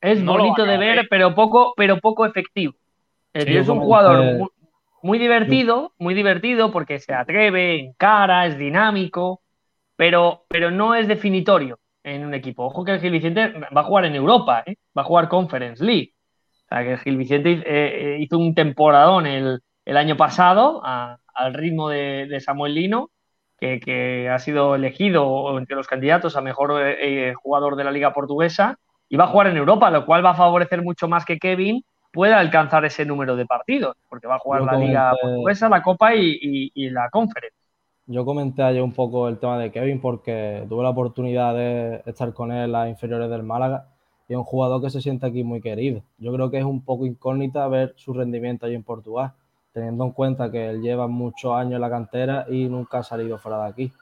Es 0.00 0.24
No 0.24 0.32
bonito 0.34 0.64
de 0.64 0.76
ver, 0.78 0.98
¿eh? 0.98 1.06
pero 1.10 1.34
poco, 1.34 1.72
pero 1.76 1.98
poco 2.00 2.26
efectivo. 2.26 2.74
Es 3.32 3.44
Sí, 3.44 3.50
decir, 3.50 3.58
es 3.58 3.68
un 3.68 3.80
jugador 3.80 4.22
muy, 4.22 4.48
muy 5.02 5.18
divertido, 5.18 5.92
muy 5.98 6.14
divertido 6.14 6.70
porque 6.72 6.98
se 7.00 7.12
atreve, 7.14 7.78
encara, 7.80 8.46
es 8.46 8.58
dinámico, 8.58 9.42
pero, 9.96 10.44
pero 10.48 10.70
no 10.70 10.94
es 10.94 11.08
definitorio 11.08 11.78
en 12.06 12.24
un 12.26 12.34
equipo. 12.34 12.64
Ojo 12.66 12.84
que 12.84 12.92
el 12.92 13.00
Gil 13.00 13.12
Vicente 13.12 13.52
va 13.76 13.80
a 13.82 13.84
jugar 13.84 14.04
en 14.06 14.14
Europa, 14.14 14.62
¿eh? 14.66 14.76
va 14.96 15.02
a 15.02 15.04
jugar 15.04 15.28
Conference 15.28 15.84
League. 15.84 16.12
O 16.66 16.68
sea, 16.68 16.82
que 16.84 16.92
el 16.92 16.98
Gil 17.00 17.16
Vicente 17.16 17.52
eh, 17.52 17.62
eh, 17.66 18.18
hizo 18.20 18.38
un 18.38 18.54
temporadón 18.54 19.26
el, 19.26 19.60
el 19.84 19.96
año 19.96 20.16
pasado 20.16 20.80
a- 20.84 21.18
al 21.34 21.54
ritmo 21.54 21.88
de, 21.90 22.26
de 22.28 22.40
Samuel 22.40 22.74
Lino, 22.74 23.10
que, 23.58 23.80
que 23.80 24.28
ha 24.30 24.38
sido 24.38 24.74
elegido 24.74 25.58
entre 25.58 25.76
los 25.76 25.86
candidatos 25.86 26.36
a 26.36 26.40
mejor 26.42 26.80
eh, 26.82 27.34
jugador 27.34 27.76
de 27.76 27.84
la 27.84 27.90
Liga 27.90 28.12
Portuguesa 28.12 28.76
y 29.08 29.16
va 29.16 29.24
a 29.24 29.28
jugar 29.28 29.48
en 29.48 29.56
Europa, 29.56 29.90
lo 29.90 30.06
cual 30.06 30.24
va 30.24 30.30
a 30.30 30.34
favorecer 30.34 30.82
mucho 30.82 31.08
más 31.08 31.24
que 31.24 31.38
Kevin 31.38 31.82
pueda 32.12 32.38
alcanzar 32.38 32.84
ese 32.84 33.04
número 33.04 33.36
de 33.36 33.46
partidos, 33.46 33.94
porque 34.08 34.26
va 34.26 34.36
a 34.36 34.38
jugar 34.38 34.60
Yo 34.62 34.66
la 34.66 34.72
Liga 34.78 35.10
Portuguesa, 35.20 35.68
la 35.68 35.82
Copa 35.82 36.14
y, 36.14 36.38
y- 36.40 36.70
y 36.74 36.90
la 36.90 37.08
Conference. 37.10 37.55
Yo 38.08 38.24
comenté 38.24 38.62
ayer 38.62 38.82
un 38.82 38.92
poco 38.92 39.28
el 39.28 39.38
tema 39.38 39.58
de 39.58 39.72
Kevin 39.72 40.00
porque 40.00 40.64
tuve 40.68 40.84
la 40.84 40.90
oportunidad 40.90 41.54
de 41.54 42.02
estar 42.06 42.32
con 42.32 42.52
él 42.52 42.66
en 42.66 42.72
las 42.72 42.88
inferiores 42.88 43.28
del 43.28 43.42
Málaga 43.42 43.88
y 44.28 44.32
es 44.32 44.38
un 44.38 44.44
jugador 44.44 44.80
que 44.80 44.90
se 44.90 45.00
siente 45.00 45.26
aquí 45.26 45.42
muy 45.42 45.60
querido. 45.60 46.02
Yo 46.18 46.32
creo 46.32 46.48
que 46.48 46.58
es 46.58 46.64
un 46.64 46.84
poco 46.84 47.04
incógnita 47.04 47.66
ver 47.66 47.94
su 47.96 48.12
rendimiento 48.12 48.64
allí 48.64 48.76
en 48.76 48.84
Portugal, 48.84 49.32
teniendo 49.72 50.04
en 50.04 50.12
cuenta 50.12 50.52
que 50.52 50.70
él 50.70 50.82
lleva 50.82 51.08
muchos 51.08 51.52
años 51.52 51.74
en 51.74 51.80
la 51.80 51.90
cantera 51.90 52.46
y 52.48 52.68
nunca 52.68 52.98
ha 52.98 53.02
salido 53.02 53.38
fuera 53.38 53.64
de 53.64 53.68
aquí. 53.70 53.92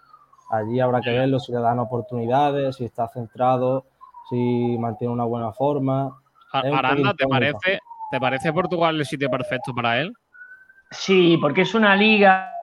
Allí 0.50 0.80
habrá 0.80 1.00
que 1.00 1.10
verlo 1.10 1.40
si 1.40 1.52
le 1.52 1.60
dan 1.60 1.78
oportunidades, 1.78 2.76
si 2.76 2.84
está 2.84 3.08
centrado, 3.08 3.86
si 4.28 4.76
mantiene 4.78 5.14
una 5.14 5.24
buena 5.24 5.52
forma. 5.52 6.14
Aranda, 6.52 7.14
¿te 7.14 7.26
parece, 7.26 7.78
¿te 8.10 8.20
parece 8.20 8.52
Portugal 8.52 8.96
el 8.96 9.06
sitio 9.06 9.30
perfecto 9.30 9.72
para 9.74 10.00
él? 10.00 10.12
Sí, 10.90 11.38
porque 11.40 11.62
es 11.62 11.74
una 11.74 11.96
liga, 11.96 12.53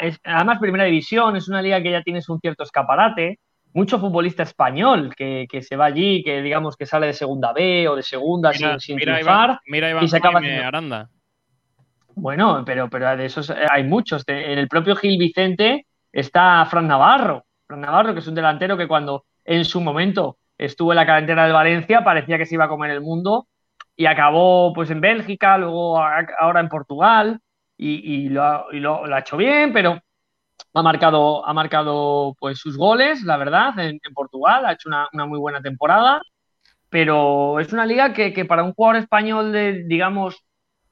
es- 0.00 0.20
además 0.24 0.58
primera 0.60 0.84
división, 0.84 1.36
es 1.36 1.48
una 1.48 1.62
liga 1.62 1.82
que 1.82 1.90
ya 1.90 2.02
tienes 2.02 2.28
un 2.28 2.38
cierto 2.40 2.62
escaparate. 2.62 3.38
Mucho 3.72 3.98
futbolista 3.98 4.44
español 4.44 5.12
que, 5.16 5.46
que 5.50 5.60
se 5.62 5.74
va 5.76 5.86
allí, 5.86 6.22
que 6.22 6.42
digamos 6.42 6.76
que 6.76 6.86
sale 6.86 7.06
de 7.08 7.12
segunda 7.12 7.52
B 7.52 7.88
o 7.88 7.96
de 7.96 8.04
segunda 8.04 8.50
Mira, 8.52 8.70
sin, 8.72 8.80
sin 8.80 8.96
mira, 8.96 9.14
triunfar. 9.14 9.44
Iván, 9.50 9.58
mira 9.66 9.90
Iván 9.90 10.04
y 10.04 10.08
se 10.08 10.16
acaba 10.16 10.38
haciendo- 10.38 10.64
Aranda. 10.64 11.08
Bueno, 12.16 12.62
pero, 12.64 12.88
pero 12.88 13.16
de 13.16 13.24
esos 13.26 13.50
eh, 13.50 13.54
hay 13.70 13.82
muchos. 13.84 14.24
De- 14.24 14.52
En 14.52 14.58
el 14.58 14.68
propio 14.68 14.94
Gil 14.94 15.18
Vicente 15.18 15.86
está 16.12 16.64
Fran 16.66 16.86
Navarro. 16.86 17.44
Fran 17.66 17.80
Navarro, 17.80 18.12
que 18.12 18.20
es 18.20 18.28
un 18.28 18.34
delantero 18.36 18.76
que 18.76 18.86
cuando 18.86 19.24
en 19.44 19.64
su 19.64 19.80
momento 19.80 20.36
estuvo 20.56 20.92
en 20.92 20.96
la 20.96 21.06
cantera 21.06 21.42
del 21.44 21.52
Valencia 21.52 22.04
parecía 22.04 22.38
que 22.38 22.46
se 22.46 22.54
iba 22.54 22.66
a 22.66 22.68
comer 22.68 22.92
el 22.92 23.00
mundo 23.00 23.48
y 23.96 24.06
acabó 24.06 24.72
pues 24.72 24.90
en 24.90 25.00
Bélgica, 25.00 25.58
luego 25.58 25.98
ahora 25.98 26.60
en 26.60 26.68
Portugal 26.68 27.40
y, 27.76 28.28
lo, 28.28 28.42
ha, 28.42 29.18
hecho 29.18 29.36
bien, 29.36 29.72
pero 29.72 30.00
ha 30.74 30.82
marcado, 30.82 31.46
ha 31.46 31.52
marcado 31.52 32.34
pues 32.38 32.58
sus 32.58 32.76
goles, 32.76 33.22
la 33.22 33.36
verdad, 33.36 33.78
en, 33.78 34.00
Portugal, 34.14 34.66
ha 34.66 34.72
hecho 34.72 34.88
una, 34.88 35.26
muy 35.26 35.38
buena 35.38 35.60
temporada, 35.60 36.22
pero 36.88 37.60
es 37.60 37.72
una 37.72 37.86
liga 37.86 38.12
que, 38.12 38.44
para 38.44 38.64
un 38.64 38.72
jugador 38.74 39.02
español 39.02 39.52
de, 39.52 39.84
digamos, 39.86 40.44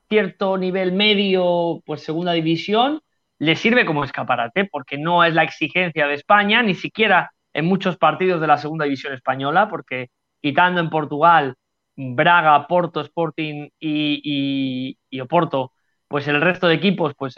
cierto 0.08 0.58
nivel 0.58 0.92
medio, 0.92 1.80
pues 1.86 2.02
segunda 2.02 2.32
división, 2.32 3.00
le 3.38 3.56
sirve 3.56 3.86
como 3.86 4.04
escaparate, 4.04 4.66
porque 4.66 4.98
no 4.98 5.24
es 5.24 5.34
la 5.34 5.42
exigencia 5.44 6.06
de 6.06 6.14
España, 6.14 6.62
ni 6.62 6.74
siquiera 6.74 7.32
en 7.52 7.66
muchos 7.66 7.96
partidos 7.96 8.40
de 8.40 8.46
la 8.46 8.58
segunda 8.58 8.84
división 8.84 9.14
española, 9.14 9.68
porque 9.68 10.08
quitando 10.40 10.80
en 10.80 10.90
Portugal, 10.90 11.54
Braga, 11.96 12.66
Porto, 12.66 13.00
Sporting 13.00 13.68
y 13.78 15.20
Oporto, 15.20 15.71
pues 16.12 16.28
el 16.28 16.42
resto 16.42 16.68
de 16.68 16.74
equipos, 16.74 17.14
pues 17.16 17.36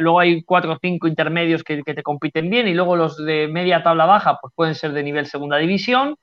luego 0.00 0.18
hay 0.18 0.42
cuatro 0.42 0.72
o 0.72 0.78
cinco 0.82 1.06
intermedios 1.06 1.62
que, 1.62 1.84
que 1.84 1.94
te 1.94 2.02
compiten 2.02 2.50
bien 2.50 2.66
y 2.66 2.74
luego 2.74 2.96
los 2.96 3.16
de 3.24 3.46
media 3.46 3.84
tabla 3.84 4.04
baja, 4.04 4.38
pues 4.42 4.52
pueden 4.52 4.74
ser 4.74 4.92
de 4.92 5.04
nivel 5.04 5.26
segunda 5.26 5.58
división. 5.58 6.16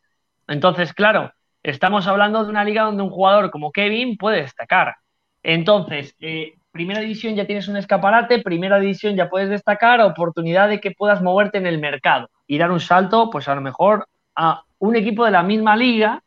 Entonces, 0.50 0.94
claro, 0.94 1.32
estamos 1.64 2.06
hablando 2.06 2.44
de 2.44 2.50
una 2.50 2.66
liga 2.66 2.84
donde 2.84 3.04
un 3.04 3.10
jugador 3.10 3.52
como 3.52 3.72
Kevin 3.72 4.18
puede 4.18 4.42
destacar. 4.42 4.98
Entonces, 5.44 6.14
eh, 6.20 6.56
primera 6.74 7.00
división 7.00 7.36
ya 7.36 7.48
tienes 7.48 7.70
un 7.70 7.78
escaparate, 7.78 8.42
primera 8.42 8.82
división 8.82 9.16
ya 9.16 9.30
puedes 9.30 9.48
destacar, 9.48 10.02
oportunidad 10.02 10.68
de 10.68 10.82
que 10.82 10.92
puedas 10.92 11.22
moverte 11.22 11.58
en 11.58 11.68
el 11.68 11.80
mercado 11.80 12.30
y 12.46 12.58
dar 12.58 12.70
un 12.70 12.82
salto, 12.82 13.30
pues 13.30 13.48
a 13.48 13.56
lo 13.56 13.62
mejor 13.62 14.10
a 14.36 14.64
un 14.80 14.98
equipo 14.98 15.24
de 15.24 15.32
la 15.32 15.42
misma 15.42 15.78
liga, 15.78 16.22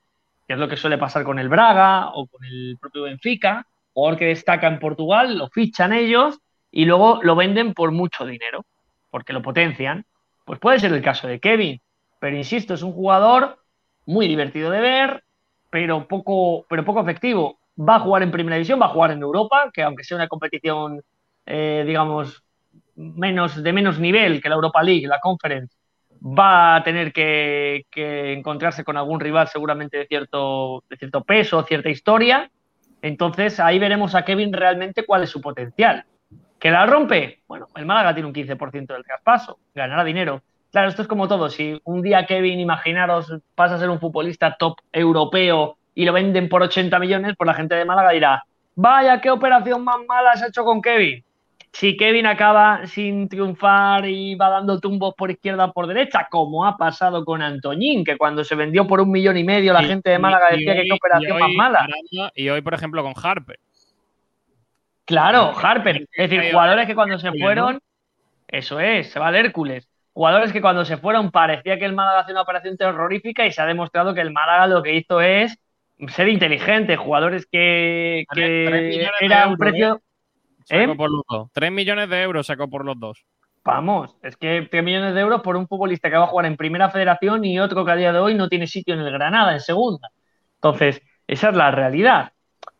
que 0.48 0.54
es 0.54 0.58
lo 0.58 0.68
que 0.68 0.78
suele 0.78 0.96
pasar 0.96 1.22
con 1.22 1.38
el 1.38 1.50
Braga 1.50 2.12
o 2.14 2.26
con 2.28 2.42
el 2.46 2.78
propio 2.80 3.02
Benfica, 3.02 3.66
jugador 3.96 4.18
que 4.18 4.26
destaca 4.26 4.66
en 4.66 4.78
Portugal, 4.78 5.38
lo 5.38 5.48
fichan 5.48 5.94
ellos 5.94 6.38
y 6.70 6.84
luego 6.84 7.20
lo 7.22 7.34
venden 7.34 7.72
por 7.72 7.92
mucho 7.92 8.26
dinero, 8.26 8.66
porque 9.10 9.32
lo 9.32 9.40
potencian. 9.40 10.04
Pues 10.44 10.60
puede 10.60 10.78
ser 10.78 10.92
el 10.92 11.00
caso 11.00 11.26
de 11.26 11.40
Kevin, 11.40 11.80
pero 12.20 12.36
insisto, 12.36 12.74
es 12.74 12.82
un 12.82 12.92
jugador 12.92 13.58
muy 14.04 14.28
divertido 14.28 14.70
de 14.70 14.80
ver, 14.80 15.24
pero 15.70 16.06
poco, 16.06 16.66
pero 16.68 16.84
poco 16.84 17.00
efectivo. 17.00 17.58
Va 17.78 17.96
a 17.96 18.00
jugar 18.00 18.22
en 18.22 18.30
primera 18.30 18.56
división, 18.56 18.80
va 18.80 18.86
a 18.86 18.90
jugar 18.90 19.12
en 19.12 19.22
Europa, 19.22 19.70
que 19.72 19.82
aunque 19.82 20.04
sea 20.04 20.18
una 20.18 20.28
competición, 20.28 21.00
eh, 21.46 21.82
digamos, 21.86 22.44
menos, 22.96 23.62
de 23.62 23.72
menos 23.72 23.98
nivel 23.98 24.42
que 24.42 24.50
la 24.50 24.56
Europa 24.56 24.82
League, 24.82 25.06
la 25.06 25.20
Conference, 25.20 25.74
va 26.20 26.76
a 26.76 26.84
tener 26.84 27.14
que, 27.14 27.86
que 27.90 28.34
encontrarse 28.34 28.84
con 28.84 28.98
algún 28.98 29.20
rival 29.20 29.48
seguramente 29.48 29.96
de 29.96 30.06
cierto, 30.06 30.84
de 30.90 30.98
cierto 30.98 31.24
peso, 31.24 31.62
cierta 31.62 31.88
historia. 31.88 32.50
Entonces 33.06 33.60
ahí 33.60 33.78
veremos 33.78 34.16
a 34.16 34.24
Kevin 34.24 34.52
realmente 34.52 35.06
cuál 35.06 35.22
es 35.22 35.30
su 35.30 35.40
potencial. 35.40 36.04
¿Que 36.58 36.72
la 36.72 36.86
rompe? 36.86 37.42
Bueno, 37.46 37.68
el 37.76 37.86
Málaga 37.86 38.12
tiene 38.14 38.26
un 38.26 38.34
15% 38.34 38.94
del 38.94 39.04
traspaso, 39.04 39.60
ganará 39.72 40.02
dinero. 40.02 40.42
Claro, 40.72 40.88
esto 40.88 41.02
es 41.02 41.08
como 41.08 41.28
todo. 41.28 41.48
Si 41.48 41.80
un 41.84 42.02
día 42.02 42.26
Kevin, 42.26 42.58
imaginaros, 42.58 43.32
pasa 43.54 43.76
a 43.76 43.78
ser 43.78 43.90
un 43.90 44.00
futbolista 44.00 44.56
top 44.58 44.78
europeo 44.90 45.78
y 45.94 46.04
lo 46.04 46.12
venden 46.12 46.48
por 46.48 46.62
80 46.62 46.98
millones, 46.98 47.34
pues 47.38 47.46
la 47.46 47.54
gente 47.54 47.76
de 47.76 47.84
Málaga 47.84 48.10
dirá, 48.10 48.42
vaya, 48.74 49.20
qué 49.20 49.30
operación 49.30 49.84
más 49.84 49.98
mala 50.08 50.32
has 50.32 50.42
hecho 50.42 50.64
con 50.64 50.82
Kevin. 50.82 51.24
Si 51.78 51.94
Kevin 51.94 52.24
acaba 52.24 52.86
sin 52.86 53.28
triunfar 53.28 54.06
y 54.08 54.34
va 54.34 54.48
dando 54.48 54.80
tumbos 54.80 55.14
por 55.14 55.30
izquierda 55.30 55.66
o 55.66 55.72
por 55.74 55.86
derecha, 55.86 56.26
como 56.30 56.64
ha 56.64 56.78
pasado 56.78 57.22
con 57.22 57.42
Antoñín, 57.42 58.02
que 58.02 58.16
cuando 58.16 58.44
se 58.44 58.54
vendió 58.54 58.86
por 58.86 58.98
un 59.02 59.10
millón 59.10 59.36
y 59.36 59.44
medio 59.44 59.74
la 59.74 59.82
Y- 59.82 59.88
gente 59.88 60.08
de 60.08 60.18
Málaga 60.18 60.52
decía 60.52 60.74
que 60.74 60.84
qué 60.84 60.92
operación 60.94 61.38
más 61.38 61.50
mala. 61.52 61.86
Y 62.34 62.48
hoy, 62.48 62.62
por 62.62 62.72
ejemplo, 62.72 63.02
con 63.02 63.12
Harper. 63.22 63.58
Claro, 65.04 65.52
Harper. 65.54 66.08
Es 66.16 66.30
decir, 66.30 66.50
jugadores 66.50 66.86
que 66.86 66.94
cuando 66.94 67.18
se 67.18 67.30
fueron, 67.32 67.78
eso 68.48 68.80
es, 68.80 69.10
se 69.10 69.18
va 69.18 69.28
el 69.28 69.34
Hércules. 69.34 69.86
Jugadores 70.14 70.54
que 70.54 70.62
cuando 70.62 70.86
se 70.86 70.96
fueron 70.96 71.30
parecía 71.30 71.78
que 71.78 71.84
el 71.84 71.92
Málaga 71.92 72.20
hacía 72.20 72.32
una 72.32 72.40
operación 72.40 72.78
terrorífica 72.78 73.44
y 73.44 73.52
se 73.52 73.60
ha 73.60 73.66
demostrado 73.66 74.14
que 74.14 74.22
el 74.22 74.32
Málaga 74.32 74.66
lo 74.66 74.82
que 74.82 74.94
hizo 74.94 75.20
es 75.20 75.58
ser 76.08 76.28
inteligente. 76.28 76.96
Jugadores 76.96 77.44
que, 77.44 78.24
que 78.32 79.10
era 79.20 79.46
un 79.48 79.58
precio. 79.58 80.00
Sacó 80.66 80.92
¿Eh? 80.92 80.96
por 80.96 81.10
los 81.10 81.22
dos. 81.28 81.48
3 81.52 81.70
millones 81.70 82.08
de 82.08 82.22
euros 82.22 82.46
sacó 82.46 82.68
por 82.68 82.84
los 82.84 82.98
dos. 82.98 83.24
Vamos, 83.64 84.16
es 84.22 84.36
que 84.36 84.66
3 84.68 84.82
millones 84.84 85.14
de 85.14 85.20
euros 85.20 85.42
por 85.42 85.56
un 85.56 85.68
futbolista 85.68 86.10
que 86.10 86.16
va 86.16 86.24
a 86.24 86.28
jugar 86.28 86.46
en 86.46 86.56
primera 86.56 86.90
federación 86.90 87.44
y 87.44 87.58
otro 87.60 87.84
que 87.84 87.92
a 87.92 87.96
día 87.96 88.12
de 88.12 88.18
hoy 88.18 88.34
no 88.34 88.48
tiene 88.48 88.66
sitio 88.66 88.94
en 88.94 89.00
el 89.00 89.12
Granada, 89.12 89.52
en 89.52 89.60
segunda. 89.60 90.10
Entonces, 90.56 91.02
esa 91.26 91.50
es 91.50 91.56
la 91.56 91.70
realidad. 91.70 92.32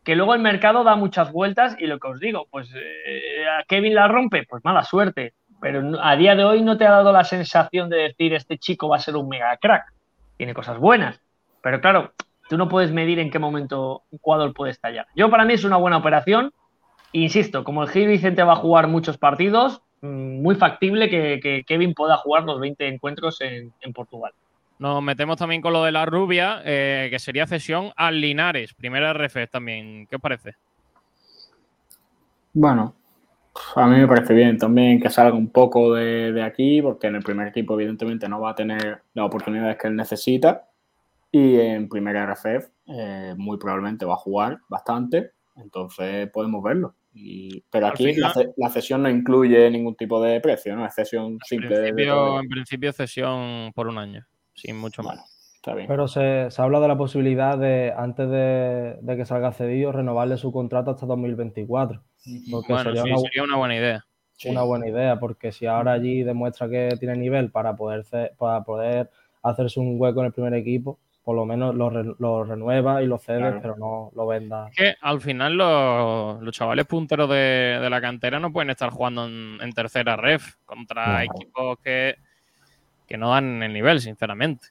Que 0.03 0.16
luego 0.16 0.34
el 0.34 0.41
mercado 0.41 0.82
da 0.84 0.97
muchas 0.97 1.32
vueltas 1.32 1.76
y 1.78 1.87
lo 1.87 1.99
que 1.99 2.09
os 2.09 2.20
digo, 2.20 2.47
pues 2.51 2.72
eh, 2.74 3.45
a 3.47 3.64
Kevin 3.64 3.95
la 3.95 4.09
rompe, 4.09 4.45
pues 4.49 4.64
mala 4.64 4.82
suerte. 4.82 5.34
Pero 5.61 6.01
a 6.03 6.16
día 6.16 6.34
de 6.34 6.45
hoy 6.45 6.62
no 6.62 6.76
te 6.76 6.87
ha 6.87 6.91
dado 6.91 7.12
la 7.12 7.24
sensación 7.24 7.89
de 7.89 7.99
decir 7.99 8.34
este 8.34 8.59
chico 8.59 8.89
va 8.89 8.97
a 8.97 9.01
ser 9.01 9.16
un 9.16 9.28
mega 9.28 9.57
crack. 9.57 9.93
Tiene 10.37 10.55
cosas 10.55 10.78
buenas. 10.78 11.20
Pero 11.62 11.80
claro, 11.80 12.12
tú 12.49 12.57
no 12.57 12.68
puedes 12.68 12.93
medir 12.93 13.18
en 13.18 13.30
qué 13.30 13.39
momento 13.39 14.03
un 14.11 14.18
jugador 14.18 14.55
puede 14.55 14.72
estallar. 14.72 15.07
Yo 15.14 15.30
para 15.30 15.45
mí 15.45 15.55
es 15.55 15.64
una 15.64 15.76
buena 15.76 15.97
operación. 15.97 16.53
Insisto, 17.13 17.65
como 17.65 17.83
el 17.83 17.89
Gil 17.89 18.09
Vicente 18.09 18.43
va 18.43 18.55
a 18.55 18.57
jugar 18.57 18.89
muchos 18.89 19.19
partidos, 19.19 19.83
mm, 20.03 20.43
muy 20.43 20.55
factible 20.57 21.09
que, 21.09 21.41
que 21.43 21.65
Kevin 21.67 21.95
pueda 21.95 22.17
jugar 22.17 22.45
los 22.45 22.61
20 22.61 22.87
encuentros 22.89 23.41
en, 23.41 23.73
en 23.81 23.93
Portugal. 23.93 24.33
Nos 24.79 25.03
metemos 25.03 25.39
también 25.39 25.63
con 25.63 25.73
lo 25.73 25.85
de 25.85 25.93
la 25.93 26.05
rubia, 26.05 26.61
eh, 26.65 27.09
que 27.11 27.19
sería 27.19 27.47
cesión 27.47 27.93
al 27.97 28.21
Linares, 28.21 28.75
primera 28.75 29.13
RF 29.13 29.49
también. 29.51 30.07
¿Qué 30.07 30.17
os 30.17 30.23
parece? 30.23 30.55
Bueno, 32.53 32.95
a 33.75 33.87
mí 33.87 33.97
me 33.97 34.07
parece 34.07 34.35
bien 34.35 34.59
también 34.59 35.01
que 35.01 35.09
salga 35.09 35.35
un 35.35 35.49
poco 35.49 35.95
de, 35.95 36.33
de 36.33 36.43
aquí, 36.43 36.83
porque 36.83 37.07
en 37.07 37.17
el 37.17 37.23
primer 37.23 37.49
equipo 37.49 37.75
evidentemente 37.75 38.29
no 38.29 38.41
va 38.41 38.51
a 38.51 38.55
tener 38.55 39.03
las 39.15 39.27
oportunidades 39.27 39.79
que 39.79 39.89
él 39.89 39.97
necesita. 39.97 40.69
Y 41.33 41.59
en 41.59 41.89
primera 41.89 42.27
RFF 42.27 42.69
eh, 42.87 43.35
muy 43.37 43.59
probablemente 43.59 44.05
va 44.05 44.15
a 44.15 44.19
jugar 44.19 44.61
bastante, 44.69 45.33
entonces 45.57 46.29
podemos 46.31 46.63
verlo. 46.63 46.95
Y- 47.15 47.63
pero 47.71 47.87
aquí 47.89 48.13
final- 48.13 48.21
la, 48.37 48.43
ce- 48.43 48.53
la 48.57 48.69
cesión 48.71 49.03
no 49.03 49.09
incluye 49.11 49.71
ningún 49.71 49.97
tipo 49.97 50.23
de 50.23 50.41
precio, 50.41 50.77
¿no? 50.77 50.85
Es 50.87 50.95
cesión 50.95 51.39
simple. 51.45 51.79
de- 51.79 51.89
en 51.89 52.49
principio 52.49 52.93
cesión 52.93 53.73
por 53.75 53.89
un 53.89 53.99
año, 53.99 54.27
sin 54.55 54.77
mucho 54.77 55.03
más. 55.03 55.15
Bueno, 55.15 55.27
está 55.55 55.75
bien. 55.75 55.89
Pero 55.89 56.09
se, 56.09 56.51
se 56.51 56.61
habla 56.63 56.79
de 56.81 56.89
la 56.89 56.99
posibilidad 56.99 57.57
de, 57.59 57.93
antes 57.97 58.29
de, 58.29 58.99
de 59.01 59.17
que 59.17 59.25
salga 59.25 59.53
cedido, 59.53 59.93
renovarle 59.93 60.37
su 60.37 60.53
contrato 60.53 60.91
hasta 60.91 61.07
2024. 61.07 62.03
Porque 62.51 62.73
Bueno, 62.73 62.85
sería 62.91 63.03
sí, 63.05 63.11
una, 63.11 63.19
sería 63.21 63.43
una 63.45 63.57
buena 63.57 63.77
idea. 63.77 64.05
Sí. 64.39 64.51
una 64.51 64.63
buena 64.65 64.87
idea, 64.87 65.19
porque 65.19 65.51
si 65.51 65.65
ahora 65.65 65.93
allí 65.93 66.23
demuestra 66.23 66.69
que 66.69 66.91
tiene 67.01 67.17
nivel 67.17 67.51
para 67.51 67.75
poder, 67.75 68.05
para 68.37 68.63
poder 68.65 69.09
hacerse 69.43 69.81
un 69.81 69.99
hueco 69.99 70.21
en 70.21 70.27
el 70.27 70.33
primer 70.33 70.53
equipo, 70.53 70.99
por 71.27 71.35
lo 71.35 71.45
menos 71.45 71.74
lo, 71.74 71.91
re- 71.91 72.14
lo 72.20 72.45
renueva 72.45 73.03
y 73.03 73.07
lo 73.09 73.18
cede, 73.18 73.39
Claro. 73.41 73.59
pero 73.61 73.77
no 73.77 74.11
lo 74.14 74.29
venda. 74.29 74.68
Es 74.68 74.77
que 74.77 74.95
al 75.01 75.20
final 75.20 75.55
los, 75.57 76.41
los 76.41 76.55
chavales 76.55 76.87
punteros 76.87 77.29
de, 77.29 77.81
de 77.83 77.91
la 77.91 78.01
cantera 78.01 78.39
no 78.39 78.53
pueden 78.53 78.70
estar 78.70 78.91
jugando 78.91 79.27
en, 79.27 79.59
en 79.61 79.72
tercera 79.72 80.14
ref 80.14 80.55
contra 80.64 81.24
No. 81.24 81.35
equipos 81.35 81.79
que, 81.83 82.14
que 83.09 83.18
no 83.18 83.31
dan 83.31 83.61
el 83.64 83.72
nivel, 83.72 84.01
sinceramente. 84.01 84.68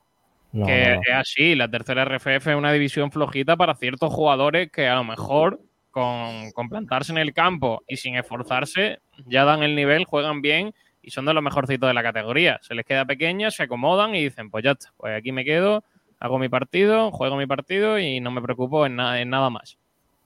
No, 0.54 0.66
que 0.66 0.96
no. 0.96 1.02
es 1.02 1.14
así, 1.14 1.56
la 1.56 1.68
tercera 1.70 2.06
RFF 2.06 2.48
es 2.48 2.56
una 2.56 2.72
división 2.72 3.12
flojita 3.12 3.58
para 3.58 3.76
ciertos 3.76 4.14
jugadores 4.14 4.72
que 4.72 4.88
a 4.88 4.96
lo 4.96 5.04
mejor 5.04 5.60
con, 5.92 6.52
con 6.54 6.70
plantarse 6.70 7.12
en 7.12 7.18
el 7.18 7.34
campo 7.34 7.84
y 7.86 7.98
sin 7.98 8.16
esforzarse 8.16 9.00
ya 9.26 9.44
dan 9.44 9.62
el 9.62 9.76
nivel, 9.76 10.06
juegan 10.06 10.42
bien 10.42 10.74
y 11.02 11.12
son 11.12 11.26
de 11.26 11.34
los 11.34 11.44
mejorcitos 11.44 11.88
de 11.90 11.94
la 11.94 12.02
categoría. 12.02 12.60
Se 12.62 12.74
les 12.76 12.86
queda 12.86 13.04
pequeña, 13.04 13.52
se 13.52 13.64
acomodan 13.64 14.16
y 14.16 14.24
dicen, 14.24 14.50
pues 14.50 14.64
ya 14.64 14.72
está, 14.72 14.90
pues 14.96 15.18
aquí 15.18 15.34
me 15.34 15.44
quedo, 15.44 15.84
hago 16.26 16.40
mi 16.40 16.50
partido, 16.50 17.12
juego 17.12 17.38
mi 17.38 17.46
partido 17.46 18.00
y 18.00 18.20
no 18.20 18.32
me 18.32 18.42
preocupo 18.42 18.86
en, 18.86 18.96
na- 18.98 19.22
en 19.22 19.30
nada 19.30 19.50
más. 19.50 19.78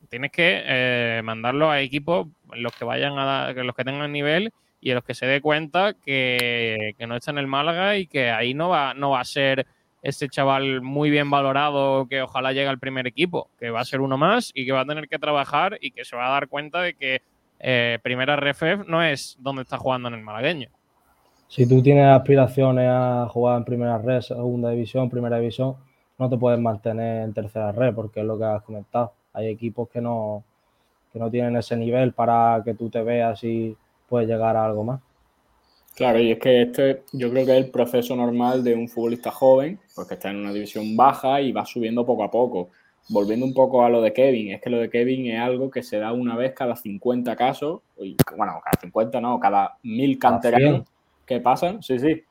Tienes 0.09 0.31
que 0.31 0.63
eh, 0.65 1.21
mandarlo 1.23 1.69
a 1.69 1.81
equipos 1.81 2.27
los 2.53 2.73
que 2.75 2.85
vayan 2.85 3.17
a 3.19 3.51
los 3.53 3.75
que 3.75 3.83
tengan 3.83 4.11
nivel 4.11 4.51
y 4.81 4.89
en 4.89 4.95
los 4.95 5.03
que 5.03 5.13
se 5.13 5.25
dé 5.27 5.41
cuenta 5.41 5.93
que, 5.93 6.95
que 6.97 7.05
no 7.05 7.15
está 7.15 7.31
en 7.31 7.37
el 7.37 7.47
Málaga 7.47 7.97
y 7.97 8.07
que 8.07 8.31
ahí 8.31 8.53
no 8.53 8.69
va, 8.69 8.93
no 8.93 9.11
va 9.11 9.19
a 9.19 9.25
ser 9.25 9.67
este 10.01 10.29
chaval 10.29 10.81
muy 10.81 11.09
bien 11.09 11.29
valorado 11.29 12.07
que 12.07 12.21
ojalá 12.21 12.53
llegue 12.53 12.69
al 12.69 12.79
primer 12.79 13.05
equipo, 13.05 13.49
que 13.59 13.69
va 13.69 13.81
a 13.81 13.85
ser 13.85 13.99
uno 13.99 14.17
más 14.17 14.51
y 14.55 14.65
que 14.65 14.71
va 14.71 14.81
a 14.81 14.85
tener 14.85 15.09
que 15.09 15.19
trabajar 15.19 15.77
y 15.81 15.91
que 15.91 16.05
se 16.05 16.15
va 16.15 16.27
a 16.27 16.31
dar 16.31 16.47
cuenta 16.47 16.81
de 16.81 16.93
que 16.93 17.21
eh, 17.59 17.99
primera 18.01 18.35
RFF 18.35 18.87
no 18.87 19.03
es 19.03 19.35
donde 19.39 19.63
está 19.63 19.77
jugando 19.77 20.07
en 20.07 20.15
el 20.15 20.21
malagueño. 20.21 20.69
Si 21.49 21.67
tú 21.67 21.81
tienes 21.81 22.05
aspiraciones 22.05 22.87
a 22.89 23.27
jugar 23.29 23.57
en 23.57 23.65
primera 23.65 23.97
red, 23.97 24.21
segunda 24.21 24.69
división, 24.69 25.09
primera 25.09 25.37
división, 25.39 25.75
no 26.19 26.29
te 26.29 26.37
puedes 26.37 26.59
mantener 26.59 27.23
en 27.23 27.33
tercera 27.33 27.71
red, 27.71 27.95
porque 27.95 28.19
es 28.19 28.25
lo 28.25 28.37
que 28.37 28.43
has 28.43 28.61
comentado. 28.63 29.13
Hay 29.33 29.47
equipos 29.47 29.89
que 29.89 30.01
no, 30.01 30.43
que 31.13 31.17
no 31.17 31.31
tienen 31.31 31.55
ese 31.55 31.77
nivel 31.77 32.11
para 32.11 32.61
que 32.63 32.73
tú 32.73 32.89
te 32.89 33.01
veas 33.01 33.43
y 33.43 33.75
puedes 34.07 34.27
llegar 34.27 34.57
a 34.57 34.65
algo 34.65 34.83
más. 34.83 35.01
Claro, 35.95 36.19
y 36.19 36.31
es 36.31 36.39
que 36.39 36.61
este 36.61 37.03
yo 37.13 37.29
creo 37.29 37.45
que 37.45 37.57
es 37.57 37.65
el 37.65 37.71
proceso 37.71 38.15
normal 38.15 38.63
de 38.63 38.75
un 38.75 38.87
futbolista 38.87 39.31
joven, 39.31 39.79
porque 39.95 40.15
está 40.15 40.29
en 40.29 40.37
una 40.37 40.53
división 40.53 40.95
baja 40.95 41.41
y 41.41 41.51
va 41.51 41.65
subiendo 41.65 42.05
poco 42.05 42.23
a 42.23 42.31
poco. 42.31 42.69
Volviendo 43.09 43.45
un 43.45 43.53
poco 43.53 43.83
a 43.83 43.89
lo 43.89 44.01
de 44.01 44.13
Kevin, 44.13 44.51
es 44.51 44.61
que 44.61 44.69
lo 44.69 44.77
de 44.77 44.89
Kevin 44.89 45.27
es 45.27 45.39
algo 45.39 45.71
que 45.71 45.83
se 45.83 45.97
da 45.97 46.11
una 46.11 46.35
vez 46.35 46.53
cada 46.53 46.75
50 46.75 47.35
casos, 47.35 47.81
y, 47.97 48.15
bueno, 48.37 48.61
cada 48.63 48.79
50 48.79 49.19
no, 49.19 49.39
cada 49.39 49.77
mil 49.83 50.19
canteranos 50.19 50.87
que 51.25 51.39
pasan, 51.39 51.81
sí, 51.81 51.97
sí, 51.97 52.23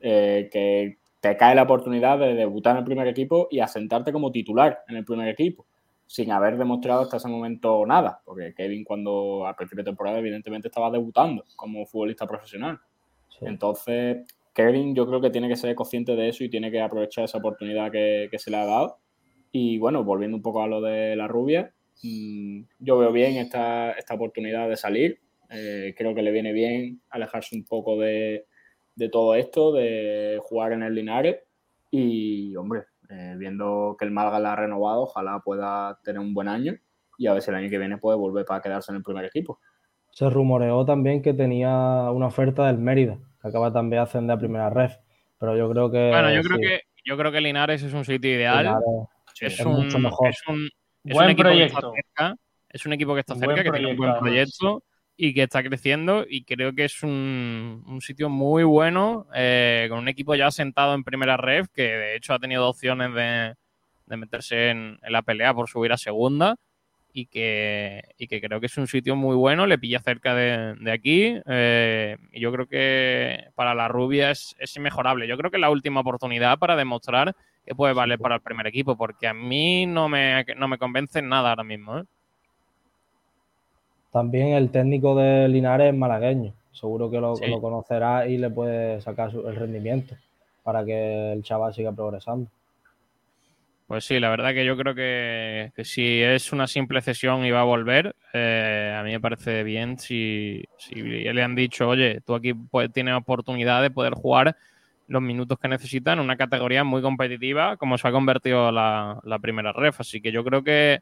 eh, 0.00 0.48
que 0.52 0.98
te 1.20 1.36
cae 1.36 1.54
la 1.54 1.62
oportunidad 1.62 2.18
de 2.18 2.34
debutar 2.34 2.72
en 2.72 2.78
el 2.78 2.84
primer 2.84 3.08
equipo 3.08 3.48
y 3.50 3.60
asentarte 3.60 4.12
como 4.12 4.30
titular 4.30 4.80
en 4.88 4.96
el 4.96 5.04
primer 5.04 5.28
equipo, 5.28 5.66
sin 6.06 6.30
haber 6.30 6.56
demostrado 6.56 7.02
hasta 7.02 7.16
ese 7.16 7.28
momento 7.28 7.84
nada, 7.86 8.20
porque 8.24 8.54
Kevin 8.54 8.84
cuando 8.84 9.46
al 9.46 9.56
principio 9.56 9.82
de 9.82 9.90
temporada 9.90 10.18
evidentemente 10.18 10.68
estaba 10.68 10.90
debutando 10.90 11.44
como 11.56 11.86
futbolista 11.86 12.26
profesional. 12.26 12.78
Sí. 13.28 13.46
Entonces, 13.46 14.18
Kevin 14.54 14.94
yo 14.94 15.06
creo 15.06 15.20
que 15.20 15.30
tiene 15.30 15.48
que 15.48 15.56
ser 15.56 15.74
consciente 15.74 16.16
de 16.16 16.28
eso 16.28 16.44
y 16.44 16.48
tiene 16.48 16.70
que 16.70 16.80
aprovechar 16.80 17.24
esa 17.24 17.38
oportunidad 17.38 17.90
que, 17.90 18.28
que 18.30 18.38
se 18.38 18.50
le 18.50 18.56
ha 18.56 18.64
dado. 18.64 18.98
Y 19.52 19.78
bueno, 19.78 20.04
volviendo 20.04 20.36
un 20.36 20.42
poco 20.42 20.62
a 20.62 20.66
lo 20.66 20.80
de 20.80 21.16
la 21.16 21.28
rubia, 21.28 21.74
mmm, 22.02 22.62
yo 22.78 22.98
veo 22.98 23.12
bien 23.12 23.36
esta, 23.36 23.92
esta 23.92 24.14
oportunidad 24.14 24.68
de 24.68 24.76
salir. 24.76 25.20
Eh, 25.50 25.94
creo 25.96 26.14
que 26.14 26.22
le 26.22 26.32
viene 26.32 26.52
bien 26.52 27.00
alejarse 27.10 27.54
un 27.54 27.64
poco 27.64 27.98
de, 27.98 28.46
de, 28.96 29.08
todo 29.08 29.34
esto, 29.34 29.72
de 29.72 30.40
jugar 30.42 30.72
en 30.72 30.82
el 30.82 30.94
Linares. 30.94 31.36
Y, 31.90 32.56
hombre, 32.56 32.84
eh, 33.08 33.34
viendo 33.38 33.96
que 33.98 34.04
el 34.04 34.10
Málaga 34.10 34.40
la 34.40 34.52
ha 34.54 34.56
renovado, 34.56 35.02
ojalá 35.02 35.40
pueda 35.44 36.00
tener 36.02 36.20
un 36.20 36.34
buen 36.34 36.48
año 36.48 36.74
y 37.18 37.26
a 37.26 37.32
ver 37.32 37.42
si 37.42 37.50
el 37.50 37.56
año 37.56 37.70
que 37.70 37.78
viene 37.78 37.98
puede 37.98 38.18
volver 38.18 38.44
para 38.44 38.60
quedarse 38.60 38.92
en 38.92 38.96
el 38.96 39.02
primer 39.02 39.24
equipo. 39.24 39.60
Se 40.10 40.28
rumoreó 40.28 40.84
también 40.84 41.22
que 41.22 41.34
tenía 41.34 42.10
una 42.10 42.26
oferta 42.26 42.66
del 42.66 42.78
Mérida, 42.78 43.18
que 43.40 43.48
acaba 43.48 43.72
también 43.72 44.00
de 44.00 44.04
ascender 44.04 44.36
a 44.36 44.38
primera 44.38 44.70
ref. 44.70 44.96
Pero 45.38 45.56
yo 45.56 45.70
creo 45.70 45.90
que. 45.90 46.08
Bueno, 46.08 46.32
yo 46.32 46.42
creo 46.42 46.56
sí, 46.56 46.62
que 46.62 46.80
yo 47.04 47.16
creo 47.16 47.30
que 47.30 47.40
Linares 47.40 47.82
es 47.82 47.92
un 47.92 48.04
sitio 48.04 48.30
ideal. 48.30 48.64
Linares 48.64 48.82
es, 49.40 49.60
es 49.60 49.66
un, 49.66 49.84
mucho 49.84 49.98
mejor. 49.98 50.28
es 50.30 50.42
un, 50.48 50.68
es 51.04 51.14
Buen 51.14 51.26
un 51.26 51.30
equipo 51.32 51.48
proyecto. 51.48 51.92
que 51.92 52.00
está 52.00 52.28
cerca, 52.28 52.42
es 52.70 52.86
un 52.86 52.92
equipo 52.94 53.14
que 53.14 53.20
está 53.20 53.34
Buen 53.34 53.56
cerca, 53.56 53.62
que 53.62 53.70
tiene 53.70 53.90
un 53.92 53.96
buen 53.96 54.18
proyecto, 54.18 54.66
además. 54.66 54.82
Y 55.16 55.34
que 55.34 55.44
está 55.44 55.62
creciendo 55.62 56.24
y 56.28 56.44
creo 56.44 56.74
que 56.74 56.84
es 56.84 57.02
un, 57.02 57.82
un 57.86 58.00
sitio 58.00 58.28
muy 58.28 58.64
bueno 58.64 59.26
eh, 59.34 59.86
con 59.88 59.98
un 59.98 60.08
equipo 60.08 60.34
ya 60.34 60.50
sentado 60.50 60.94
en 60.94 61.04
primera 61.04 61.36
red 61.36 61.66
que 61.74 61.82
de 61.82 62.16
hecho 62.16 62.34
ha 62.34 62.38
tenido 62.38 62.68
opciones 62.68 63.14
de, 63.14 63.54
de 64.06 64.16
meterse 64.16 64.70
en, 64.70 64.98
en 65.02 65.12
la 65.12 65.22
pelea 65.22 65.54
por 65.54 65.68
subir 65.68 65.92
a 65.92 65.96
segunda 65.96 66.56
y 67.16 67.26
que, 67.26 68.02
y 68.18 68.28
que 68.28 68.42
creo 68.42 68.60
que 68.60 68.66
es 68.66 68.76
un 68.76 68.86
sitio 68.86 69.16
muy 69.16 69.34
bueno, 69.36 69.66
le 69.66 69.78
pilla 69.78 70.00
cerca 70.00 70.34
de, 70.34 70.74
de 70.74 70.92
aquí 70.92 71.40
eh, 71.46 72.18
y 72.30 72.40
yo 72.40 72.52
creo 72.52 72.66
que 72.66 73.48
para 73.54 73.74
la 73.74 73.88
rubia 73.88 74.30
es, 74.30 74.54
es 74.58 74.76
inmejorable. 74.76 75.26
Yo 75.26 75.38
creo 75.38 75.50
que 75.50 75.56
es 75.56 75.62
la 75.62 75.70
última 75.70 76.00
oportunidad 76.00 76.58
para 76.58 76.76
demostrar 76.76 77.34
que 77.64 77.74
puede 77.74 77.94
valer 77.94 78.18
para 78.18 78.34
el 78.34 78.42
primer 78.42 78.66
equipo, 78.66 78.98
porque 78.98 79.26
a 79.26 79.32
mí 79.32 79.86
no 79.86 80.10
me, 80.10 80.44
no 80.58 80.68
me 80.68 80.76
convence 80.76 81.22
nada 81.22 81.50
ahora 81.50 81.64
mismo. 81.64 82.00
¿eh? 82.00 82.04
También 84.16 84.54
el 84.54 84.70
técnico 84.70 85.14
de 85.14 85.46
Linares 85.46 85.92
es 85.92 85.94
malagueño. 85.98 86.54
Seguro 86.72 87.10
que 87.10 87.20
lo, 87.20 87.36
Sí. 87.36 87.44
lo 87.50 87.60
conocerá 87.60 88.26
y 88.26 88.38
le 88.38 88.48
puede 88.48 88.98
sacar 89.02 89.30
su- 89.30 89.46
el 89.46 89.54
rendimiento 89.54 90.14
para 90.62 90.82
que 90.86 91.34
el 91.34 91.42
chaval 91.42 91.74
siga 91.74 91.92
progresando. 91.92 92.48
Pues 93.86 94.06
sí, 94.06 94.18
la 94.18 94.30
verdad 94.30 94.54
que 94.54 94.64
yo 94.64 94.74
creo 94.74 94.94
que, 94.94 95.70
que 95.76 95.84
si 95.84 96.22
es 96.22 96.50
una 96.50 96.66
simple 96.66 97.02
cesión 97.02 97.44
y 97.44 97.50
va 97.50 97.60
a 97.60 97.64
volver, 97.64 98.16
eh, 98.32 98.96
a 98.98 99.02
mí 99.02 99.12
me 99.12 99.20
parece 99.20 99.62
bien 99.64 99.98
si, 99.98 100.64
si 100.78 100.94
le 100.94 101.42
han 101.42 101.54
dicho, 101.54 101.86
oye, 101.86 102.22
tú 102.24 102.34
aquí 102.34 102.54
pues, 102.54 102.90
tienes 102.90 103.12
oportunidad 103.16 103.82
de 103.82 103.90
poder 103.90 104.14
jugar 104.14 104.56
los 105.08 105.20
minutos 105.20 105.58
que 105.58 105.68
necesitas 105.68 106.14
en 106.14 106.20
una 106.20 106.38
categoría 106.38 106.84
muy 106.84 107.02
competitiva 107.02 107.76
como 107.76 107.98
se 107.98 108.08
ha 108.08 108.12
convertido 108.12 108.72
la, 108.72 109.20
la 109.24 109.38
primera 109.40 109.74
ref. 109.74 110.00
Así 110.00 110.22
que 110.22 110.32
yo 110.32 110.42
creo 110.42 110.64
que, 110.64 111.00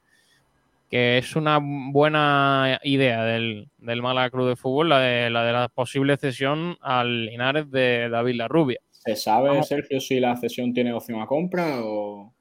que 0.95 1.19
es 1.19 1.35
una 1.35 1.59
buena 1.61 2.79
idea 2.85 3.25
del, 3.25 3.69
del 3.79 4.01
Málaga 4.01 4.31
Club 4.31 4.51
de 4.51 4.55
Fútbol 4.55 4.91
la 4.91 5.01
de 5.01 5.29
la, 5.29 5.43
de 5.43 5.53
la 5.53 5.69
posible 5.69 6.17
cesión 6.17 6.77
al 6.81 7.27
Linares 7.27 7.69
de 7.69 8.09
David 8.09 8.37
Larrubia. 8.37 8.79
¿Se 8.93 9.17
sabe, 9.17 9.49
Vamos. 9.49 9.67
Sergio, 9.67 9.99
si 10.01 10.21
la 10.21 10.37
cesión 10.37 10.73
tiene 10.73 10.93
opción 10.93 11.21
a 11.21 11.27
compra 11.27 11.81
o...? 11.83 12.33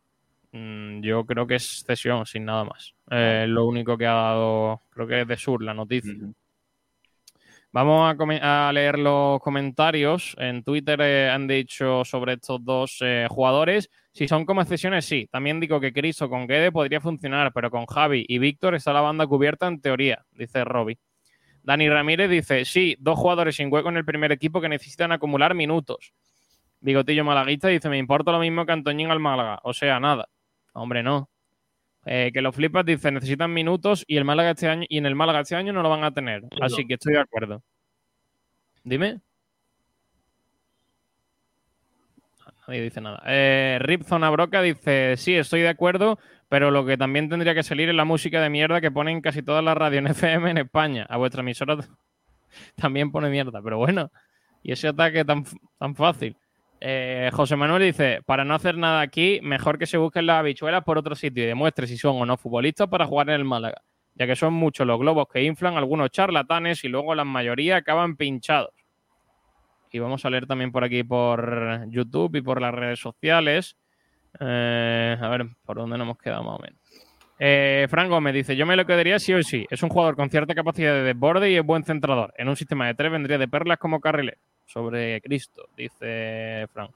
Mm, 0.52 1.02
Yo 1.02 1.26
creo 1.26 1.48
que 1.48 1.56
es 1.56 1.84
cesión, 1.84 2.28
sin 2.28 2.46
nada 2.46 2.64
más. 2.64 2.94
Eh, 3.10 3.46
lo 3.48 3.66
único 3.66 3.98
que 3.98 4.06
ha 4.06 4.14
dado, 4.14 4.84
creo 4.92 5.08
que 5.08 5.22
es 5.22 5.28
de 5.28 5.36
Sur 5.36 5.64
la 5.64 5.74
noticia. 5.74 6.14
Vamos 7.74 8.16
a, 8.40 8.72
leer 8.72 9.00
los 9.00 9.42
comentarios. 9.42 10.36
En 10.38 10.64
Twitter 10.64 11.02
eh, 11.02 11.32
han 11.32 11.48
dicho 11.48 12.06
sobre 12.06 12.34
estos 12.34 12.64
dos 12.64 13.00
eh, 13.02 13.26
jugadores. 13.28 13.90
Si 14.12 14.28
son 14.28 14.46
como 14.46 14.62
excepciones, 14.62 15.06
sí. 15.06 15.28
También 15.32 15.60
digo 15.60 15.80
que 15.80 15.92
Cristo 15.92 16.30
con 16.30 16.46
Guede 16.46 16.72
podría 16.72 17.02
funcionar, 17.02 17.52
pero 17.52 17.72
con 17.72 17.88
Javi 17.88 18.26
y 18.28 18.38
Víctor 18.38 18.76
está 18.76 18.94
la 18.94 19.02
banda 19.02 19.26
cubierta 19.26 19.66
en 19.66 19.82
teoría, 19.82 20.24
dice 20.34 20.64
Robbie. 20.64 21.00
Dani 21.64 21.90
Ramírez 21.90 22.30
dice, 22.30 22.64
sí, 22.64 22.96
dos 23.00 23.18
jugadores 23.18 23.56
sin 23.56 23.74
hueco 23.74 23.90
en 23.90 23.98
el 23.98 24.06
primer 24.06 24.32
equipo 24.32 24.62
que 24.62 24.70
necesitan 24.70 25.12
acumular 25.12 25.56
minutos. 25.56 26.14
Bigotillo 26.80 27.24
Malaguista 27.24 27.70
dice, 27.70 27.90
me 27.90 27.98
importa 27.98 28.32
lo 28.32 28.40
mismo 28.40 28.68
que 28.68 28.74
Antoñín 28.74 29.10
al 29.10 29.20
Málaga. 29.20 29.60
O 29.64 29.74
sea, 29.74 30.00
nada. 30.00 30.30
Hombre, 30.74 31.02
no. 31.02 31.28
Eh, 32.06 32.32
que 32.34 32.42
los 32.42 32.56
flipas 32.56 32.86
dice, 32.86 33.12
necesitan 33.12 33.54
minutos 33.54 34.04
y 34.08 34.18
el 34.18 34.26
Málaga 34.26 34.52
este 34.52 34.68
año 34.68 34.86
y 34.90 34.98
en 34.98 35.06
el 35.06 35.16
Málaga 35.16 35.42
este 35.42 35.56
año 35.56 35.72
no 35.72 35.82
lo 35.82 35.90
van 35.90 36.04
a 36.04 36.14
tener. 36.14 36.44
Así 36.62 36.86
que 36.86 36.96
estoy 36.96 37.14
de 37.14 37.22
acuerdo. 37.22 37.64
Dime. 38.84 39.22
Nadie 42.68 42.82
dice 42.82 43.02
nada. 43.02 43.22
Eh, 43.26 43.78
Rip 43.82 44.04
Zona 44.04 44.30
Broca 44.30 44.62
dice, 44.62 45.16
sí, 45.18 45.36
estoy 45.36 45.62
de 45.62 45.70
acuerdo, 45.70 46.18
pero 46.50 46.72
lo 46.72 46.86
que 46.86 46.98
también 46.98 47.30
tendría 47.30 47.54
que 47.54 47.64
salir 47.64 47.90
es 47.90 47.96
la 47.96 48.06
música 48.06 48.42
de 48.42 48.50
mierda 48.50 48.80
que 48.80 48.92
ponen 48.92 49.22
casi 49.22 49.42
todas 49.42 49.64
las 49.64 49.76
radios 49.76 50.00
en 50.00 50.08
FM 50.12 50.52
en 50.52 50.58
España. 50.60 51.06
A 51.10 51.18
vuestra 51.18 51.42
emisora 51.42 51.78
también 52.76 53.12
pone 53.12 53.30
mierda, 53.30 53.62
pero 53.62 53.78
bueno. 53.78 54.12
Y 54.62 54.72
ese 54.72 54.88
ataque 54.88 55.26
tan, 55.26 55.46
tan 55.78 55.96
fácil. 55.96 56.38
Eh, 56.86 57.30
José 57.32 57.56
Manuel 57.56 57.82
dice, 57.82 58.22
para 58.26 58.44
no 58.44 58.56
hacer 58.56 58.78
nada 58.78 59.00
aquí, 59.00 59.40
mejor 59.42 59.80
que 59.80 59.86
se 59.86 59.96
busquen 59.96 60.26
las 60.26 60.40
habichuelas 60.40 60.84
por 60.84 60.98
otro 60.98 61.16
sitio 61.16 61.42
y 61.46 61.48
demuestre 61.48 61.88
si 61.88 61.96
son 61.96 62.22
o 62.22 62.26
no 62.26 62.36
futbolistas 62.36 62.90
para 62.90 63.06
jugar 63.06 63.30
en 63.30 63.36
el 63.36 63.46
Málaga, 63.46 63.82
ya 64.16 64.28
que 64.28 64.36
son 64.36 64.54
muchos 64.54 64.86
los 64.86 65.00
globos 65.00 65.28
que 65.32 65.42
inflan 65.44 65.78
algunos 65.78 66.10
charlatanes 66.10 66.84
y 66.84 66.90
luego 66.90 67.16
la 67.16 67.24
mayoría 67.24 67.78
acaban 67.78 68.18
pinchados. 68.18 68.74
Y 69.94 70.00
vamos 70.00 70.26
a 70.26 70.30
leer 70.30 70.46
también 70.46 70.74
por 70.74 70.84
aquí 70.84 71.06
por 71.06 71.86
YouTube 71.88 72.36
y 72.36 72.42
por 72.42 72.60
las 72.60 72.76
redes 72.76 73.00
sociales. 73.00 73.78
Eh, 74.42 75.18
a 75.22 75.28
ver, 75.30 75.46
¿por 75.64 75.78
dónde 75.78 75.98
nos 75.98 76.04
hemos 76.04 76.18
quedado 76.18 76.44
más 76.44 76.60
o 76.60 76.62
menos? 76.64 76.83
Eh, 77.46 77.88
Fran 77.90 78.08
Gómez 78.08 78.34
dice, 78.34 78.56
yo 78.56 78.66
me 78.66 78.78
lo 78.78 78.86
quedaría 78.86 79.20
sí 79.20 79.34
o 79.34 79.44
sí. 79.44 79.68
Es 79.70 79.84
un 79.84 79.90
jugador 79.90 80.16
con 80.16 80.30
cierta 80.30 80.56
capacidad 80.56 80.94
de 80.94 81.04
desborde 81.04 81.52
y 81.52 81.58
es 81.58 81.66
buen 81.66 81.84
centrador. 81.84 82.34
En 82.38 82.48
un 82.48 82.56
sistema 82.56 82.88
de 82.88 82.94
tres 82.94 83.12
vendría 83.12 83.38
de 83.38 83.50
perlas 83.50 83.80
como 83.80 84.00
carrilero. 84.00 84.38
Sobre 84.66 85.20
Cristo, 85.20 85.68
dice 85.76 86.70
Fran. 86.72 86.88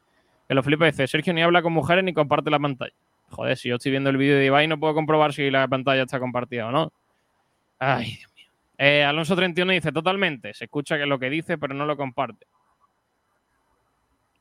Que 0.47 0.53
lo 0.53 0.63
flipa 0.63 0.85
dice, 0.85 1.05
Sergio 1.05 1.33
ni 1.33 1.41
habla 1.41 1.61
con 1.61 1.73
mujeres 1.73 2.01
ni 2.05 2.13
comparte 2.13 2.49
la 2.49 2.59
pantalla. 2.59 2.93
Joder, 3.29 3.57
si 3.57 3.67
yo 3.67 3.75
estoy 3.75 3.91
viendo 3.91 4.09
el 4.09 4.15
vídeo 4.15 4.37
de 4.37 4.45
Ibai 4.45 4.69
no 4.69 4.79
puedo 4.79 4.93
comprobar 4.93 5.33
si 5.33 5.51
la 5.51 5.67
pantalla 5.67 6.03
está 6.03 6.17
compartida 6.17 6.67
o 6.67 6.71
no. 6.71 6.93
Ay, 7.77 8.15
Dios 8.15 8.31
mío. 8.33 8.47
Eh, 8.77 9.03
Alonso 9.03 9.35
31 9.35 9.73
dice, 9.73 9.91
totalmente. 9.91 10.53
Se 10.53 10.63
escucha 10.63 10.97
que 10.97 11.05
lo 11.05 11.19
que 11.19 11.29
dice, 11.29 11.57
pero 11.57 11.73
no 11.73 11.85
lo 11.85 11.97
comparte. 11.97 12.47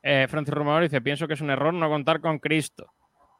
Eh, 0.05 0.29
Francis 0.31 0.55
Romador 0.55 0.85
dice, 0.85 1.01
pienso 1.01 1.27
que 1.27 1.35
es 1.35 1.41
un 1.41 1.51
error 1.51 1.75
no 1.75 1.89
contar 1.89 2.21
con 2.21 2.39
Cristo. 2.39 2.93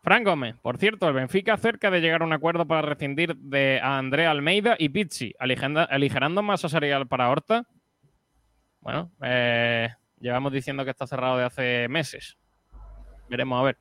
Fran 0.07 0.22
Gómez, 0.22 0.54
por 0.62 0.78
cierto, 0.78 1.09
el 1.09 1.14
Benfica 1.14 1.57
cerca 1.57 1.90
de 1.90 2.00
llegar 2.00 2.22
a 2.22 2.24
un 2.24 2.32
acuerdo 2.32 2.64
para 2.64 2.80
rescindir 2.80 3.34
de 3.38 3.80
a 3.82 3.98
Andrea 3.98 4.30
Almeida 4.30 4.76
y 4.78 4.88
Pizzi, 4.90 5.34
aligerando 5.40 6.44
masa 6.44 6.68
salarial 6.68 7.09
para 7.09 7.28
Horta. 7.28 7.66
Bueno, 8.78 9.11
eh, 9.20 9.88
llevamos 10.20 10.52
diciendo 10.52 10.84
que 10.84 10.92
está 10.92 11.09
cerrado 11.09 11.38
de 11.38 11.44
hace 11.44 11.88
meses. 11.88 12.38
Veremos 13.28 13.59
a 13.59 13.64
ver. 13.64 13.78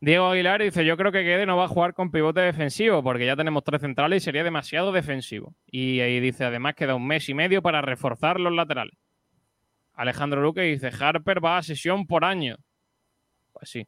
Diego 0.00 0.30
Aguilar 0.30 0.62
dice, 0.62 0.82
yo 0.86 0.96
creo 0.96 1.12
que 1.12 1.24
Guede 1.24 1.44
no 1.44 1.58
va 1.58 1.66
a 1.66 1.68
jugar 1.68 1.92
con 1.92 2.10
pivote 2.10 2.40
defensivo 2.40 3.02
porque 3.02 3.26
ya 3.26 3.36
tenemos 3.36 3.62
tres 3.64 3.82
centrales 3.82 4.22
y 4.22 4.24
sería 4.24 4.44
demasiado 4.44 4.92
defensivo. 4.92 5.54
Y 5.66 6.00
ahí 6.00 6.20
dice, 6.20 6.46
además 6.46 6.74
queda 6.74 6.94
un 6.94 7.06
mes 7.06 7.28
y 7.28 7.34
medio 7.34 7.60
para 7.60 7.82
reforzar 7.82 8.40
los 8.40 8.54
laterales. 8.54 8.96
Alejandro 9.92 10.40
Luque 10.40 10.62
dice, 10.62 10.90
Harper 10.98 11.44
va 11.44 11.58
a 11.58 11.62
sesión 11.62 12.06
por 12.06 12.24
año. 12.24 12.56
Pues 13.52 13.68
sí. 13.68 13.86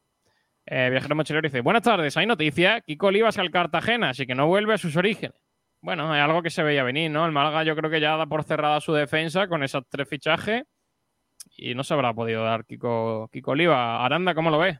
Eh, 0.65 0.89
Viajero 0.89 1.15
Mochilero 1.15 1.47
dice, 1.47 1.61
buenas 1.61 1.83
tardes, 1.83 2.15
hay 2.15 2.25
noticia, 2.25 2.81
Kiko 2.81 3.07
Olivas 3.07 3.37
al 3.37 3.51
Cartagena, 3.51 4.09
así 4.09 4.25
que 4.25 4.35
no 4.35 4.47
vuelve 4.47 4.73
a 4.73 4.77
sus 4.77 4.95
orígenes. 4.95 5.37
Bueno, 5.81 6.15
es 6.15 6.21
algo 6.21 6.41
que 6.41 6.49
se 6.49 6.63
veía 6.63 6.83
venir, 6.83 7.11
¿no? 7.11 7.25
El 7.25 7.33
Málaga 7.33 7.63
yo 7.63 7.75
creo 7.75 7.89
que 7.89 7.99
ya 7.99 8.15
da 8.15 8.25
por 8.25 8.43
cerrada 8.43 8.79
su 8.79 8.93
defensa 8.93 9.47
con 9.47 9.63
esos 9.63 9.83
tres 9.89 10.07
fichajes 10.07 10.63
y 11.57 11.75
no 11.75 11.83
se 11.83 11.93
habrá 11.93 12.13
podido 12.13 12.43
dar 12.43 12.65
Kiko, 12.65 13.29
Kiko 13.31 13.51
Oliva. 13.51 14.03
Aranda, 14.03 14.33
¿cómo 14.33 14.49
lo 14.49 14.59
ves? 14.59 14.79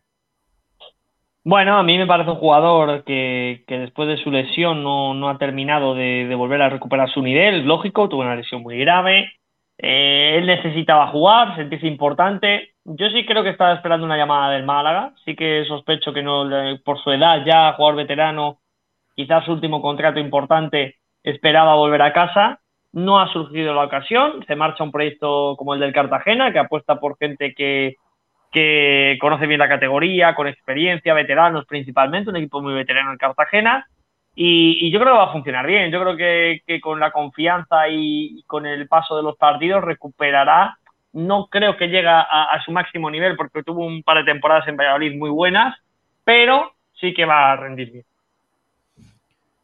Bueno, 1.46 1.78
a 1.78 1.84
mí 1.84 1.98
me 1.98 2.08
parece 2.08 2.30
un 2.32 2.38
jugador 2.38 3.04
que, 3.04 3.66
que 3.68 3.80
después 3.80 4.08
de 4.08 4.18
su 4.18 4.32
lesión 4.32 4.82
no, 4.82 5.14
no 5.14 5.30
ha 5.30 5.38
terminado 5.38 5.94
de, 5.94 6.34
volver 6.36 6.62
a 6.62 6.70
recuperar 6.70 7.10
su 7.10 7.22
nivel. 7.22 7.66
Lógico, 7.66 8.08
tuvo 8.08 8.22
una 8.22 8.38
lesión 8.38 8.62
muy 8.62 8.78
grave. 8.78 9.34
Eh, 9.78 10.38
él 10.38 10.46
necesitaba 10.46 11.08
jugar, 11.08 11.58
sentirse 11.58 11.88
importante. 11.88 12.73
Yo 12.86 13.10
sí 13.10 13.26
creo 13.26 13.44
que 13.44 13.50
estaba 13.50 13.74
esperando 13.74 14.06
una 14.06 14.18
llamada 14.18 14.52
del 14.54 14.64
Málaga. 14.66 15.14
Sí 15.24 15.36
que 15.36 15.64
sospecho 15.66 16.14
que 16.14 16.22
no, 16.24 16.44
le- 16.46 16.80
por 16.80 17.00
su 17.02 17.12
edad 17.12 17.44
ya, 17.46 17.74
jugador 17.74 17.96
veterano, 17.98 18.60
quizás 19.16 19.46
su 19.46 19.54
último 19.54 19.82
contrato 19.82 20.20
importante, 20.20 20.98
esperaba 21.24 21.76
volver 21.76 22.02
a 22.02 22.14
casa. 22.14 22.60
No 22.92 23.20
ha 23.20 23.32
surgido 23.32 23.74
la 23.74 23.86
ocasión. 23.86 24.44
Se 24.48 24.56
marcha 24.56 24.84
un 24.84 24.92
proyecto 24.92 25.56
como 25.58 25.74
el 25.74 25.80
del 25.80 25.94
Cartagena, 25.94 26.52
que 26.52 26.60
apuesta 26.60 27.00
por 27.00 27.18
gente 27.18 27.54
que, 27.56 27.96
que 28.52 29.18
conoce 29.22 29.48
bien 29.48 29.60
la 29.60 29.70
categoría, 29.70 30.36
con 30.36 30.48
experiencia, 30.48 31.14
veteranos 31.14 31.66
principalmente, 31.66 32.30
un 32.30 32.36
equipo 32.38 32.62
muy 32.62 32.74
veterano 32.74 33.12
en 33.12 33.18
Cartagena. 33.18 33.88
Y, 34.36 34.92
yo 34.92 35.00
creo 35.00 35.14
que 35.14 35.18
va 35.20 35.26
a 35.26 35.32
funcionar 35.32 35.66
bien. 35.68 35.92
Yo 35.92 36.02
creo 36.02 36.18
que, 36.18 36.62
que 36.68 36.82
con 36.82 37.00
la 37.00 37.12
confianza 37.12 37.88
y 37.90 38.44
con 38.48 38.66
el 38.66 38.88
paso 38.88 39.16
de 39.16 39.24
los 39.24 39.38
partidos 39.38 39.84
recuperará. 39.84 40.78
No 41.14 41.48
creo 41.48 41.78
que 41.78 41.88
llegue 41.88 42.08
a, 42.08 42.22
a 42.22 42.64
su 42.64 42.72
máximo 42.72 43.10
nivel 43.10 43.36
porque 43.36 43.64
tuvo 43.64 43.86
un 43.86 44.04
par 44.04 44.18
de 44.18 44.32
temporadas 44.32 44.68
en 44.68 44.78
Valladolid 44.78 45.18
muy 45.18 45.30
buenas, 45.30 45.78
pero 46.24 46.74
sí 47.00 47.14
que 47.14 47.26
va 47.26 47.52
a 47.52 47.56
rendir 47.56 47.92
bien. 47.92 48.06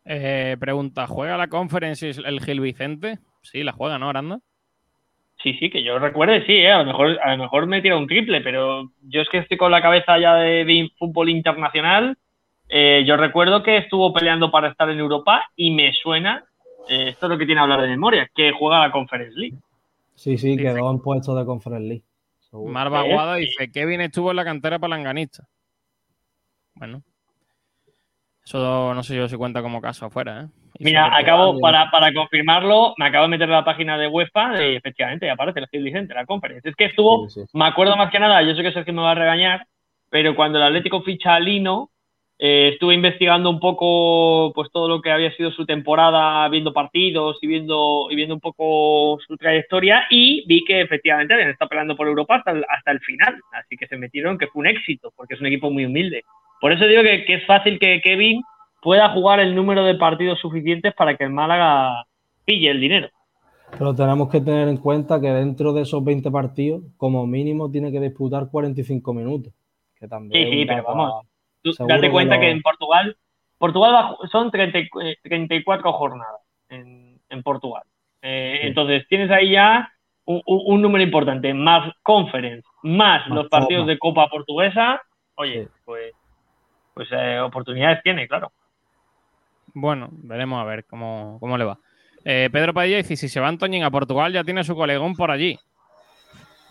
Eh, 0.06 0.58
pregunta, 0.60 1.06
¿juega 1.06 1.38
la 1.38 1.48
conference 1.48 2.10
el 2.10 2.40
Gil 2.42 2.62
Vicente? 2.62 3.20
Sí, 3.44 3.64
la 3.64 3.74
juega, 3.74 4.00
¿no, 4.00 4.10
Aranda? 4.10 4.40
Sí, 5.42 5.54
sí, 5.54 5.70
que 5.70 5.84
yo 5.84 6.00
recuerde, 6.00 6.46
sí, 6.46 6.54
¿eh? 6.54 6.72
a, 6.72 6.80
lo 6.80 6.86
mejor, 6.86 7.20
a 7.24 7.36
lo 7.36 7.44
mejor 7.44 7.68
me 7.68 7.82
tira 7.82 7.96
un 7.96 8.08
triple, 8.08 8.42
pero 8.42 8.90
yo 9.04 9.22
es 9.22 9.30
que 9.30 9.38
estoy 9.38 9.58
con 9.58 9.72
la 9.72 9.82
cabeza 9.82 10.18
ya 10.18 10.34
de, 10.36 10.66
de 10.66 10.92
fútbol 10.98 11.30
internacional. 11.30 12.18
Eh, 12.68 13.04
yo 13.06 13.18
recuerdo 13.18 13.64
que 13.64 13.78
estuvo 13.78 14.12
peleando 14.12 14.52
para 14.52 14.70
estar 14.70 14.90
en 14.90 15.00
Europa 15.00 15.44
y 15.56 15.72
me 15.72 15.94
suena, 15.94 16.44
eh, 16.90 17.10
esto 17.10 17.28
es 17.28 17.30
lo 17.30 17.38
que 17.38 17.46
tiene 17.46 17.60
que 17.60 17.64
hablar 17.64 17.82
de 17.82 17.88
memoria, 17.88 18.30
que 18.36 18.52
juega 18.52 18.80
la 18.80 18.92
Conference 18.92 19.40
League. 19.40 19.58
Sí, 20.20 20.38
sí, 20.38 20.58
Dice- 20.58 20.64
quedó 20.64 20.92
en 20.92 21.00
puestos 21.02 21.38
de 21.38 21.46
Conference 21.46 21.88
League. 21.88 22.04
seguro. 22.40 22.74
Marva. 22.74 23.04
Guada 23.04 23.36
dice, 23.36 23.72
Kevin 23.72 24.02
estuvo 24.02 24.32
en 24.32 24.36
la 24.36 24.44
cantera 24.44 24.78
palanganista. 24.80 25.48
Bueno. 26.76 27.04
Eso 28.44 28.94
no 28.94 29.04
sé 29.04 29.16
yo 29.16 29.28
si 29.30 29.38
cuenta 29.38 29.62
como 29.62 29.80
caso 29.80 30.06
afuera, 30.08 30.42
¿eh? 30.42 30.48
Mira, 30.80 31.16
acabo, 31.16 31.60
para, 31.60 31.90
para 31.92 32.14
confirmarlo, 32.14 32.94
me 32.98 33.06
acabo 33.08 33.24
de 33.26 33.30
meter 33.30 33.48
en 33.50 33.56
la 33.56 33.64
página 33.66 33.98
de 33.98 34.08
UEFA 34.08 34.62
y 34.66 34.76
efectivamente 34.76 35.30
aparece 35.30 35.60
el 35.60 35.68
Gil 35.68 35.84
Vicente, 35.84 36.14
la 36.14 36.26
Conference. 36.26 36.68
Es 36.68 36.76
que 36.76 36.86
estuvo, 36.86 37.28
Sí, 37.30 37.42
sí. 37.46 37.58
me 37.58 37.66
acuerdo 37.66 37.96
más 37.98 38.12
que 38.12 38.20
nada, 38.20 38.42
yo 38.42 38.56
sé 38.56 38.64
que 38.64 38.72
Sergio 38.72 38.94
me 38.94 39.02
va 39.02 39.12
a 39.12 39.16
regañar, 39.16 39.68
pero 40.10 40.36
cuando 40.36 40.58
el 40.58 40.64
Atlético 40.66 41.02
ficha 41.02 41.36
a 41.36 41.40
Lino, 41.40 41.92
eh, 42.42 42.70
estuve 42.72 42.94
investigando 42.94 43.50
un 43.50 43.60
poco 43.60 44.54
pues 44.56 44.72
todo 44.72 44.88
lo 44.88 45.02
que 45.02 45.12
había 45.12 45.36
sido 45.36 45.52
su 45.52 45.66
temporada, 45.66 46.48
viendo 46.48 46.72
partidos 46.72 47.38
y 47.42 47.48
viendo, 47.48 48.08
y 48.10 48.16
viendo 48.16 48.34
un 48.34 48.40
poco 48.40 49.20
su 49.28 49.36
trayectoria, 49.36 50.06
y 50.10 50.46
vi 50.48 50.64
que 50.64 50.80
efectivamente 50.80 51.34
habían 51.34 51.50
estado 51.50 51.68
peleando 51.68 51.98
por 51.98 52.08
Europa 52.08 52.38
hasta 52.38 52.52
el, 52.52 52.66
hasta 52.70 52.92
el 52.92 53.02
final. 53.02 53.42
Así 53.52 53.76
que 53.76 53.88
se 53.88 53.98
metieron, 53.98 54.38
que 54.38 54.48
fue 54.48 54.62
un 54.62 54.68
éxito, 54.68 55.12
porque 55.18 55.34
es 55.34 55.42
un 55.42 55.48
equipo 55.48 55.70
muy 55.70 55.84
humilde. 55.84 56.24
Por 56.62 56.72
eso 56.72 56.88
digo 56.88 57.04
que, 57.04 57.26
que 57.26 57.36
es 57.36 57.46
fácil 57.46 57.78
que 57.78 58.00
Kevin 58.02 58.42
pueda 58.82 59.10
jugar 59.10 59.42
el 59.42 59.54
número 59.54 59.84
de 59.84 59.96
partidos 59.96 60.40
suficientes 60.40 60.94
para 60.94 61.18
que 61.18 61.26
el 61.26 61.32
Málaga 61.32 62.06
pille 62.46 62.72
el 62.72 62.80
dinero. 62.80 63.10
Pero 63.78 63.94
tenemos 63.94 64.30
que 64.30 64.40
tener 64.40 64.70
en 64.70 64.78
cuenta 64.78 65.20
que 65.20 65.28
dentro 65.30 65.74
de 65.74 65.82
esos 65.82 66.04
20 66.04 66.32
partidos, 66.32 66.84
como 66.96 67.28
mínimo, 67.28 67.70
tiene 67.70 67.92
que 67.92 68.00
disputar 68.00 68.48
45 68.50 69.14
minutos. 69.14 69.54
Que 70.00 70.08
también 70.08 70.50
Sí, 70.50 70.60
sí, 70.60 70.66
pero 70.66 70.84
vamos, 70.84 71.26
Tú 71.64 71.72
date 71.88 72.02
que 72.02 72.12
cuenta 72.12 72.36
lo- 72.36 72.42
que 72.42 72.50
en 72.52 72.62
Portugal, 72.62 73.18
Portugal 73.58 73.94
va 73.94 74.18
son 74.32 74.50
30 74.52 74.80
y- 74.80 74.90
eh, 75.04 75.18
34 75.24 75.92
jornadas 75.94 76.42
en, 76.70 77.20
en 77.30 77.44
Portugal. 77.44 77.84
Eh, 78.22 78.60
Sí. 78.62 78.68
Entonces 78.68 79.08
tienes 79.08 79.30
ahí 79.32 79.52
ya 79.52 79.92
un, 80.26 80.42
un- 80.46 80.82
número 80.82 81.04
importante, 81.04 81.54
más 81.54 81.92
conference, 82.04 82.68
más, 82.84 83.28
Más 83.28 83.36
los 83.36 83.48
partidos 83.50 83.88
de 83.88 83.98
Copa 83.98 84.28
Portuguesa. 84.30 85.02
Oye, 85.36 85.66
Sí. 85.66 85.70
pues, 85.86 86.14
pues 86.94 87.08
eh, 87.12 87.40
oportunidades 87.40 88.02
tiene, 88.04 88.28
claro. 88.28 88.52
Bueno, 89.74 90.10
veremos 90.12 90.60
a 90.62 90.66
ver 90.66 90.86
cómo, 90.86 91.38
cómo 91.40 91.58
le 91.58 91.66
va. 91.66 91.78
Eh, 92.26 92.50
Pedro 92.52 92.74
Padilla 92.74 92.98
dice, 92.98 93.16
si 93.16 93.30
se 93.30 93.40
va 93.40 93.48
Antoñín 93.48 93.84
a 93.84 93.92
Portugal 93.92 94.34
ya 94.34 94.44
tiene 94.44 94.64
su 94.64 94.76
colegón 94.76 95.16
por 95.16 95.32
allí. 95.32 95.58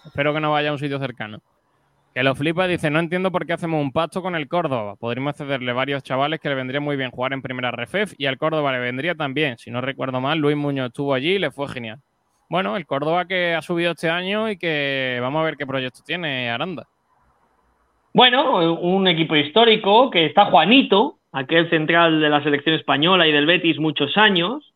Espero 0.05 0.33
que 0.35 0.41
no 0.41 0.53
vaya 0.53 0.69
a 0.69 0.73
un 0.73 0.79
sitio 0.79 0.99
cercano. 0.99 1.41
Que 2.19 2.25
lo 2.25 2.35
flipa 2.35 2.67
dice, 2.67 2.91
no 2.91 2.99
entiendo 2.99 3.31
por 3.31 3.47
qué 3.47 3.53
hacemos 3.53 3.81
un 3.81 3.93
pacto 3.93 4.23
con 4.23 4.35
el 4.35 4.49
Córdoba. 4.49 4.97
Podríamos 4.97 5.37
cederle 5.37 5.73
varios 5.73 6.03
chavales 6.03 6.41
que 6.41 6.49
le 6.49 6.57
vendría 6.57 6.81
muy 6.81 6.97
bien 6.97 7.13
jugar 7.13 7.33
en 7.33 7.43
primera 7.43 7.71
refef 7.71 8.13
y 8.19 8.27
al 8.27 8.39
Córdoba 8.39 8.73
le 8.73 8.81
vendría 8.81 9.15
también. 9.15 9.57
Si 9.57 9.71
no 9.71 9.81
recuerdo 9.81 10.21
mal, 10.21 10.37
Luis 10.37 10.57
Muñoz 10.57 10.89
estuvo 10.89 11.15
allí 11.15 11.35
y 11.35 11.39
le 11.39 11.53
fue 11.53 11.69
genial. 11.69 12.01
Bueno, 12.51 12.77
el 12.77 12.87
Córdoba 12.87 13.27
que 13.27 13.55
ha 13.55 13.63
subido 13.63 13.93
este 13.93 14.11
año 14.11 14.51
y 14.51 14.59
que 14.59 15.19
vamos 15.21 15.41
a 15.41 15.45
ver 15.45 15.57
qué 15.57 15.65
proyecto 15.65 16.01
tiene 16.05 16.51
Aranda. 16.51 16.89
Bueno, 18.13 18.75
un 18.81 19.07
equipo 19.07 19.37
histórico 19.37 20.11
que 20.11 20.27
está 20.27 20.47
Juanito, 20.47 21.21
aquel 21.31 21.71
central 21.71 22.21
de 22.21 22.31
la 22.31 22.43
selección 22.43 22.75
española 22.75 23.29
y 23.29 23.33
del 23.33 23.47
Betis 23.47 23.79
muchos 23.79 24.17
años, 24.17 24.75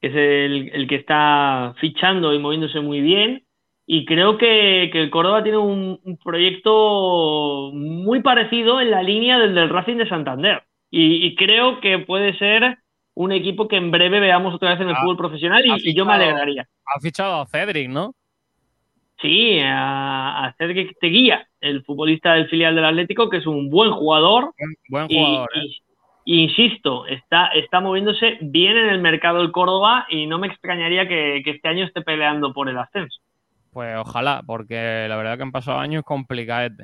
que 0.00 0.06
es 0.06 0.14
el, 0.14 0.70
el 0.72 0.86
que 0.86 0.94
está 0.94 1.74
fichando 1.80 2.32
y 2.32 2.38
moviéndose 2.38 2.78
muy 2.78 3.00
bien. 3.00 3.42
Y 3.86 4.06
creo 4.06 4.38
que, 4.38 4.88
que 4.92 5.00
el 5.02 5.10
Córdoba 5.10 5.42
tiene 5.42 5.58
un, 5.58 6.00
un 6.02 6.16
proyecto 6.16 7.70
muy 7.74 8.22
parecido 8.22 8.80
en 8.80 8.90
la 8.90 9.02
línea 9.02 9.38
del 9.38 9.54
del 9.54 9.68
Racing 9.68 9.96
de 9.96 10.08
Santander. 10.08 10.62
Y, 10.90 11.26
y 11.26 11.34
creo 11.34 11.80
que 11.80 11.98
puede 11.98 12.36
ser 12.38 12.78
un 13.14 13.32
equipo 13.32 13.68
que 13.68 13.76
en 13.76 13.90
breve 13.90 14.20
veamos 14.20 14.54
otra 14.54 14.70
vez 14.70 14.80
en 14.80 14.88
el 14.88 14.94
Ah, 14.96 15.00
fútbol 15.02 15.16
profesional 15.16 15.62
y, 15.66 15.90
y 15.90 15.94
yo 15.94 16.04
me 16.06 16.14
alegraría. 16.14 16.66
Ha 16.86 17.00
fichado 17.00 17.40
a 17.42 17.46
Cedric, 17.46 17.88
¿no? 17.88 18.14
Sí, 19.20 19.58
a, 19.60 20.46
a 20.46 20.52
Cedric 20.58 20.98
Teguía, 21.00 21.46
el 21.60 21.84
futbolista 21.84 22.34
del 22.34 22.48
filial 22.48 22.74
del 22.74 22.84
Atlético, 22.84 23.30
que 23.30 23.38
es 23.38 23.46
un 23.46 23.70
buen 23.70 23.92
jugador. 23.92 24.52
Buen, 24.88 25.08
jugador. 25.08 25.48
¿eh? 25.54 25.60
y- 26.26 26.42
insisto, 26.44 27.06
está, 27.06 27.48
está 27.48 27.80
moviéndose 27.80 28.38
bien 28.40 28.76
en 28.78 28.88
el 28.88 29.00
mercado 29.00 29.40
el 29.42 29.52
Córdoba 29.52 30.06
y 30.08 30.26
no 30.26 30.38
me 30.38 30.46
extrañaría 30.46 31.06
que, 31.06 31.42
que 31.44 31.50
este 31.50 31.68
año 31.68 31.84
esté 31.84 32.00
peleando 32.02 32.52
por 32.54 32.68
el 32.68 32.78
ascenso. 32.78 33.20
Pues 33.74 33.96
ojalá, 33.96 34.44
porque 34.46 35.06
la 35.08 35.16
verdad 35.16 35.36
que 35.36 35.42
han 35.42 35.50
pasado 35.50 35.78
años 35.80 36.04
complicados. 36.04 36.78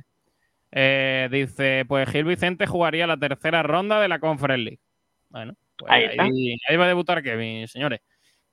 Eh, 0.73 1.29
dice, 1.31 1.85
pues 1.87 2.11
Gil 2.11 2.25
Vicente 2.25 2.67
jugaría 2.67 3.07
la 3.07 3.17
tercera 3.17 3.63
ronda 3.63 4.01
de 4.01 4.09
la 4.09 4.19
Conference 4.19 4.65
League. 4.65 4.81
Bueno, 5.29 5.55
pues 5.79 5.91
Ahí 5.93 6.03
ahí, 6.19 6.53
está. 6.53 6.69
ahí 6.69 6.77
va 6.77 6.85
a 6.87 6.89
debutar 6.89 7.23
Kevin, 7.23 7.69
señores. 7.69 8.01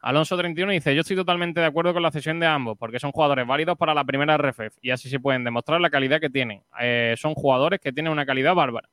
Alonso 0.01 0.37
31 0.37 0.71
dice, 0.71 0.93
yo 0.93 1.01
estoy 1.01 1.15
totalmente 1.15 1.59
de 1.59 1.65
acuerdo 1.65 1.93
con 1.93 2.03
la 2.03 2.11
cesión 2.11 2.39
de 2.39 2.45
ambos, 2.45 2.77
porque 2.77 2.99
son 2.99 3.11
jugadores 3.11 3.47
válidos 3.47 3.75
para 3.75 3.95
la 3.95 4.03
primera 4.03 4.35
RFF 4.37 4.77
y 4.83 4.91
así 4.91 5.09
se 5.09 5.19
pueden 5.19 5.43
demostrar 5.43 5.81
la 5.81 5.89
calidad 5.89 6.21
que 6.21 6.29
tienen. 6.29 6.61
Eh, 6.79 7.15
son 7.17 7.33
jugadores 7.33 7.79
que 7.79 7.91
tienen 7.91 8.11
una 8.11 8.27
calidad 8.27 8.53
bárbara. 8.53 8.87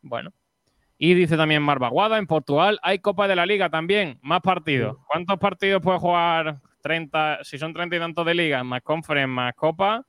Bueno. 0.00 0.32
Y 0.96 1.14
dice 1.14 1.36
también 1.36 1.66
Barbaguada, 1.66 2.18
en 2.18 2.28
Portugal 2.28 2.78
hay 2.82 3.00
Copa 3.00 3.26
de 3.26 3.34
la 3.34 3.44
Liga 3.46 3.68
también, 3.68 4.20
más 4.22 4.40
partidos. 4.42 4.96
¿Cuántos 5.08 5.38
partidos 5.38 5.82
puede 5.82 5.98
jugar 5.98 6.60
30? 6.86 7.40
Si 7.42 7.58
son 7.58 7.72
30 7.72 7.96
y 7.96 7.98
tantos 7.98 8.24
de 8.24 8.34
liga, 8.34 8.62
más 8.62 8.80
conference, 8.82 9.26
más 9.26 9.54
copa, 9.54 10.04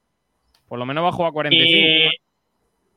por 0.67 0.77
lo 0.77 0.85
menos 0.85 1.03
va 1.03 1.09
a 1.09 1.11
jugar 1.11 1.33
45. 1.33 2.11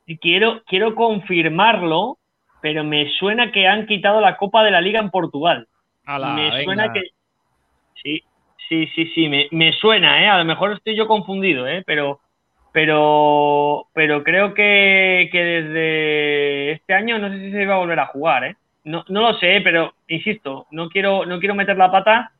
Eh, 0.07 0.17
quiero, 0.19 0.61
quiero 0.65 0.93
confirmarlo, 0.93 2.19
pero 2.61 2.83
me 2.83 3.09
suena 3.17 3.51
que 3.51 3.67
han 3.67 3.87
quitado 3.87 4.21
la 4.21 4.37
Copa 4.37 4.63
de 4.63 4.69
la 4.69 4.81
Liga 4.81 4.99
en 4.99 5.09
Portugal. 5.09 5.67
Ala, 6.05 6.33
me 6.33 6.51
venga. 6.51 6.63
suena 6.63 6.93
que. 6.93 7.01
Sí, 8.03 8.21
sí, 8.69 8.87
sí, 8.95 9.11
sí, 9.15 9.29
me, 9.29 9.47
me 9.51 9.73
suena, 9.73 10.23
¿eh? 10.23 10.27
A 10.27 10.37
lo 10.37 10.45
mejor 10.45 10.73
estoy 10.73 10.95
yo 10.95 11.07
confundido, 11.07 11.67
¿eh? 11.67 11.83
Pero, 11.85 12.19
pero, 12.71 13.87
pero 13.93 14.23
creo 14.23 14.53
que, 14.53 15.29
que 15.31 15.43
desde 15.43 16.71
este 16.73 16.93
año 16.93 17.17
no 17.17 17.29
sé 17.29 17.39
si 17.39 17.51
se 17.51 17.65
va 17.65 17.75
a 17.75 17.79
volver 17.79 17.99
a 17.99 18.07
jugar, 18.07 18.43
¿eh? 18.43 18.55
No, 18.83 19.03
no 19.09 19.21
lo 19.21 19.33
sé, 19.39 19.61
pero 19.63 19.93
insisto, 20.07 20.67
no 20.71 20.89
quiero, 20.89 21.25
no 21.25 21.39
quiero 21.39 21.55
meter 21.55 21.77
la 21.77 21.91
pata, 21.91 22.31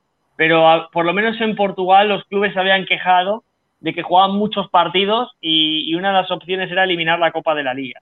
pero 0.42 0.90
por 0.92 1.06
lo 1.06 1.14
menos 1.14 1.40
en 1.40 1.56
Portugal 1.56 2.10
los 2.10 2.24
clubes 2.24 2.52
se 2.52 2.60
habían 2.60 2.86
quejado 2.86 3.44
de 3.80 3.94
que 3.94 4.02
jugaban 4.02 4.32
muchos 4.32 4.68
partidos 4.72 5.30
y, 5.40 5.84
y 5.86 5.94
una 5.94 6.08
de 6.08 6.16
las 6.16 6.32
opciones 6.32 6.72
era 6.72 6.84
eliminar 6.84 7.20
la 7.20 7.32
Copa 7.32 7.54
de 7.54 7.62
la 7.62 7.76
Liga. 7.76 8.02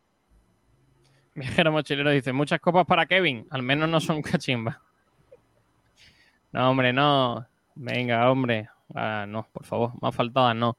Viajero 1.36 1.74
mochilero 1.74 2.12
dice, 2.12 2.32
muchas 2.32 2.62
copas 2.62 2.86
para 2.86 3.08
Kevin, 3.08 3.46
al 3.50 3.62
menos 3.62 3.90
no 3.90 4.00
son 4.00 4.22
cachimba. 4.22 4.80
No, 6.54 6.70
hombre, 6.70 6.94
no. 6.94 7.46
Venga, 7.76 8.32
hombre. 8.32 8.70
Ah, 8.96 9.26
no, 9.28 9.46
por 9.52 9.66
favor, 9.66 9.92
más 10.02 10.16
faltadas 10.16 10.56
no. 10.56 10.78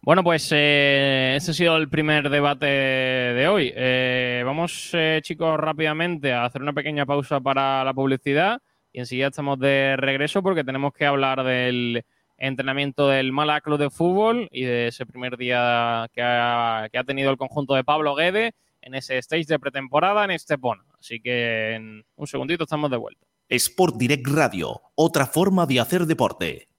Bueno, 0.00 0.24
pues 0.24 0.50
eh, 0.50 1.34
ese 1.36 1.52
ha 1.52 1.54
sido 1.54 1.76
el 1.76 1.88
primer 1.88 2.30
debate 2.30 2.66
de 2.66 3.46
hoy. 3.46 3.72
Eh, 3.76 4.42
vamos, 4.44 4.90
eh, 4.92 5.20
chicos, 5.22 5.56
rápidamente 5.56 6.32
a 6.32 6.46
hacer 6.46 6.62
una 6.62 6.72
pequeña 6.72 7.06
pausa 7.06 7.38
para 7.38 7.84
la 7.84 7.94
publicidad 7.94 8.60
y 8.96 9.00
enseguida 9.00 9.26
estamos 9.26 9.58
de 9.58 9.94
regreso 9.98 10.42
porque 10.42 10.64
tenemos 10.64 10.94
que 10.94 11.04
hablar 11.04 11.44
del 11.44 12.02
entrenamiento 12.38 13.08
del 13.10 13.30
Málaga 13.30 13.60
Club 13.60 13.78
de 13.78 13.90
Fútbol 13.90 14.48
y 14.50 14.62
de 14.62 14.86
ese 14.86 15.04
primer 15.04 15.36
día 15.36 16.08
que 16.14 16.22
ha, 16.22 16.88
que 16.90 16.96
ha 16.96 17.04
tenido 17.04 17.30
el 17.30 17.36
conjunto 17.36 17.74
de 17.74 17.84
Pablo 17.84 18.14
Guede 18.14 18.54
en 18.80 18.94
ese 18.94 19.18
stage 19.18 19.44
de 19.44 19.58
pretemporada 19.58 20.24
en 20.24 20.30
Estepona. 20.30 20.82
Así 20.98 21.20
que 21.20 21.74
en 21.74 22.06
un 22.14 22.26
segundito 22.26 22.64
estamos 22.64 22.90
de 22.90 22.96
vuelta. 22.96 23.26
Sport 23.50 23.96
Direct 23.96 24.28
Radio, 24.28 24.80
otra 24.94 25.26
forma 25.26 25.66
de 25.66 25.78
hacer 25.78 26.06
deporte. 26.06 26.70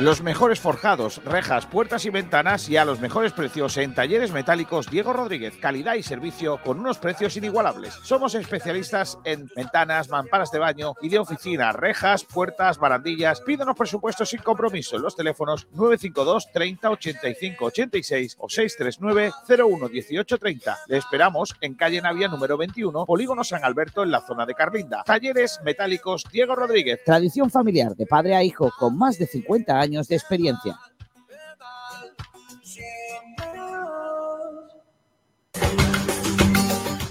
Los 0.00 0.22
mejores 0.22 0.60
forjados, 0.60 1.20
rejas, 1.24 1.66
puertas 1.66 2.04
y 2.04 2.10
ventanas 2.10 2.68
y 2.68 2.76
a 2.76 2.84
los 2.84 3.00
mejores 3.00 3.32
precios 3.32 3.76
en 3.78 3.96
talleres 3.96 4.30
metálicos 4.30 4.88
Diego 4.88 5.12
Rodríguez. 5.12 5.54
Calidad 5.60 5.94
y 5.94 6.04
servicio 6.04 6.60
con 6.62 6.78
unos 6.78 6.98
precios 6.98 7.36
inigualables. 7.36 7.94
Somos 8.04 8.36
especialistas 8.36 9.18
en 9.24 9.50
ventanas, 9.56 10.08
mamparas 10.08 10.52
de 10.52 10.60
baño 10.60 10.94
y 11.02 11.08
de 11.08 11.18
oficina, 11.18 11.72
rejas, 11.72 12.24
puertas, 12.24 12.78
barandillas. 12.78 13.40
Pídanos 13.40 13.76
presupuesto 13.76 14.24
sin 14.24 14.38
compromiso 14.38 14.94
en 14.94 15.02
los 15.02 15.16
teléfonos 15.16 15.66
952 15.72 16.52
30 16.52 16.90
85 16.90 17.64
86 17.64 18.36
o 18.38 18.48
639 18.48 19.32
01 19.48 19.88
18 19.88 20.38
30. 20.38 20.78
Le 20.86 20.98
esperamos 20.98 21.56
en 21.60 21.74
calle 21.74 22.00
Navia 22.00 22.28
número 22.28 22.56
21, 22.56 23.04
Polígono 23.04 23.42
San 23.42 23.64
Alberto 23.64 24.04
en 24.04 24.12
la 24.12 24.20
zona 24.20 24.46
de 24.46 24.54
Carlinda. 24.54 25.02
Talleres 25.04 25.58
metálicos 25.64 26.22
Diego 26.30 26.54
Rodríguez. 26.54 27.00
Tradición 27.04 27.50
familiar 27.50 27.96
de 27.96 28.06
padre 28.06 28.36
a 28.36 28.44
hijo 28.44 28.70
con 28.78 28.96
más 28.96 29.18
de 29.18 29.26
50 29.26 29.72
años 29.72 29.87
de 29.88 30.14
experiencia. 30.14 30.78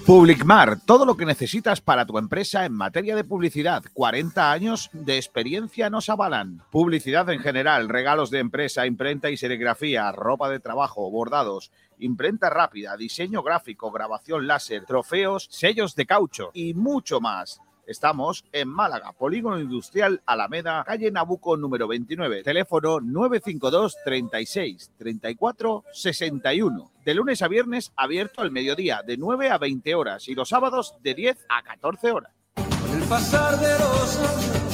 Publicmar, 0.06 0.80
todo 0.86 1.06
lo 1.06 1.18
que 1.18 1.26
necesitas 1.26 1.82
para 1.82 2.06
tu 2.06 2.18
empresa 2.18 2.64
en 2.64 2.72
materia 2.72 3.14
de 3.14 3.26
publicidad. 3.26 3.84
40 3.94 4.54
años 4.54 4.90
de 4.94 5.18
experiencia 5.18 5.90
nos 5.90 6.08
avalan. 6.08 6.62
Publicidad 6.72 7.30
en 7.30 7.42
general, 7.42 7.90
regalos 7.90 8.30
de 8.30 8.40
empresa, 8.40 8.86
imprenta 8.86 9.30
y 9.30 9.36
serigrafía, 9.36 10.10
ropa 10.14 10.50
de 10.50 10.62
trabajo, 10.62 11.12
bordados, 11.12 11.72
imprenta 12.00 12.50
rápida, 12.50 12.96
diseño 12.96 13.44
gráfico, 13.44 13.92
grabación 13.92 14.48
láser, 14.48 14.86
trofeos, 14.86 15.50
sellos 15.52 15.94
de 15.94 16.06
caucho 16.06 16.52
y 16.54 16.74
mucho 16.74 17.20
más. 17.20 17.60
Estamos 17.88 18.44
en 18.52 18.68
Málaga, 18.68 19.14
Polígono 19.14 19.62
Industrial 19.62 20.22
Alameda, 20.26 20.84
calle 20.86 21.10
Nabuco 21.10 21.56
número 21.56 21.88
29, 21.88 22.44
teléfono 22.44 23.00
952 23.00 23.96
36 24.04 24.92
34 24.98 25.86
61. 25.94 26.92
De 27.06 27.14
lunes 27.14 27.42
a 27.42 27.48
viernes 27.48 27.94
abierto 27.96 28.42
al 28.42 28.52
mediodía, 28.52 29.04
de 29.08 29.16
9 29.16 29.50
a 29.52 29.58
20 29.58 29.96
horas 29.96 30.28
y 30.28 30.36
los 30.36 30.50
sábados 30.50 30.96
de 31.02 31.14
10 31.14 31.46
a 31.48 31.64
14 31.64 32.12
horas. 32.12 32.34
Con 32.56 33.02
el 33.02 33.08
pasar 33.08 33.58
de 33.58 33.80
los 33.80 34.20
años. 34.20 34.66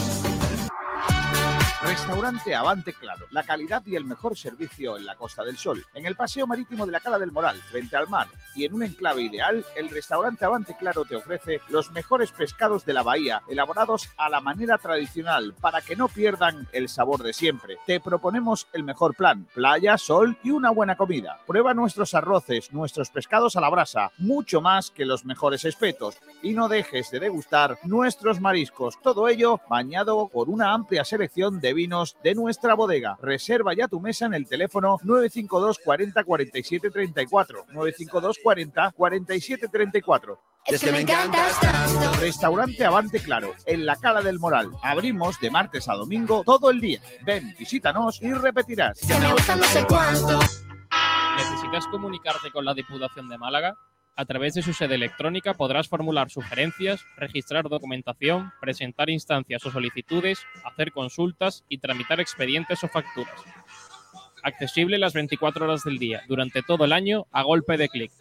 Restaurante 1.94 2.56
Avante 2.56 2.92
Claro, 2.92 3.28
la 3.30 3.44
calidad 3.44 3.84
y 3.86 3.96
el 3.96 4.04
mejor 4.04 4.36
servicio 4.36 4.98
en 4.98 5.06
la 5.06 5.16
Costa 5.16 5.44
del 5.44 5.58
Sol, 5.58 5.86
en 5.94 6.08
el 6.08 6.16
paseo 6.16 6.48
marítimo 6.48 6.88
de 6.88 6.92
la 6.92 7.00
Cala 7.00 7.20
del 7.20 7.32
Moral, 7.32 7.56
frente 7.70 7.96
al 7.96 8.10
mar, 8.10 8.28
y 8.56 8.66
en 8.66 8.74
un 8.74 8.82
enclave 8.82 9.22
ideal, 9.22 9.64
el 9.76 9.90
restaurante 9.90 10.44
Avante 10.44 10.76
Claro 10.76 11.06
te 11.06 11.16
ofrece 11.16 11.62
los 11.70 11.92
mejores 11.92 12.32
pescados 12.32 12.84
de 12.84 12.94
la 12.94 13.04
bahía, 13.04 13.44
elaborados 13.48 14.10
a 14.18 14.28
la 14.28 14.42
manera 14.42 14.80
tradicional, 14.80 15.54
para 15.62 15.82
que 15.82 15.96
no 15.96 16.08
pierdan 16.08 16.68
el 16.72 16.90
sabor 16.90 17.22
de 17.22 17.32
siempre. 17.32 17.78
Te 17.86 18.00
proponemos 18.00 18.68
el 18.74 18.84
mejor 18.84 19.16
plan, 19.16 19.48
playa, 19.54 19.96
sol 20.00 20.36
y 20.44 20.50
una 20.50 20.72
buena 20.72 20.98
comida. 20.98 21.42
Prueba 21.46 21.76
nuestros 21.76 22.16
arroces, 22.16 22.74
nuestros 22.74 23.12
pescados 23.12 23.56
a 23.56 23.62
la 23.62 23.70
brasa, 23.70 24.12
mucho 24.18 24.62
más 24.62 24.90
que 24.90 25.06
los 25.06 25.26
mejores 25.26 25.64
espetos, 25.64 26.18
y 26.42 26.54
no 26.54 26.70
dejes 26.70 27.12
de 27.12 27.20
degustar 27.20 27.78
nuestros 27.84 28.42
mariscos, 28.42 29.00
todo 29.00 29.28
ello 29.28 29.62
bañado 29.70 30.28
por 30.28 30.50
una 30.50 30.74
amplia 30.74 31.06
selección 31.06 31.60
de 31.60 31.74
vinos 31.76 31.83
de 32.24 32.36
nuestra 32.36 32.76
bodega. 32.76 33.18
Reserva 33.22 33.74
ya 33.74 33.88
tu 33.88 34.00
mesa 34.00 34.26
en 34.26 34.34
el 34.34 34.48
teléfono 34.48 34.98
952 35.04 35.80
40 35.84 36.24
47 36.24 36.90
34. 36.90 37.66
952 37.70 38.40
40 38.42 38.92
47 38.92 39.68
34. 39.68 40.40
Es 40.66 40.82
que 40.82 40.92
me 40.92 41.02
encantas 41.02 41.60
tanto. 41.60 42.20
Restaurante 42.22 42.86
Avante 42.86 43.20
Claro, 43.20 43.54
en 43.66 43.86
la 43.86 43.98
Cala 43.98 44.22
del 44.22 44.40
Moral. 44.40 44.72
Abrimos 44.82 45.40
de 45.40 45.52
martes 45.52 45.90
a 45.90 45.96
domingo 45.96 46.44
todo 46.46 46.70
el 46.70 46.80
día. 46.80 47.02
Ven, 47.26 47.54
visítanos 47.60 48.22
y 48.22 48.34
repetirás. 48.34 49.00
Que 49.06 49.20
me 49.20 49.32
gusta 49.34 49.56
no 49.56 49.64
sé 49.64 49.86
cuánto. 49.86 50.40
¿Necesitas 51.38 51.88
comunicarte 51.88 52.52
con 52.52 52.64
la 52.64 52.74
Diputación 52.74 53.28
de 53.28 53.38
Málaga? 53.38 53.76
A 54.16 54.26
través 54.26 54.54
de 54.54 54.62
su 54.62 54.74
sede 54.74 54.94
electrónica 54.94 55.56
podrás 55.56 55.88
formular 55.88 56.30
sugerencias, 56.30 57.04
registrar 57.18 57.68
documentación, 57.68 58.52
presentar 58.62 59.10
instancias 59.10 59.66
o 59.66 59.72
solicitudes, 59.72 60.40
hacer 60.64 60.92
consultas 60.92 61.64
y 61.68 61.80
tramitar 61.80 62.20
expedientes 62.20 62.84
o 62.84 62.88
facturas. 62.88 63.34
Accesible 64.44 65.00
las 65.00 65.14
24 65.14 65.66
horas 65.66 65.84
del 65.84 65.98
día, 65.98 66.22
durante 66.28 66.62
todo 66.62 66.86
el 66.86 66.94
año, 66.94 67.26
a 67.32 67.42
golpe 67.42 67.76
de 67.78 67.90
clic. 67.90 68.12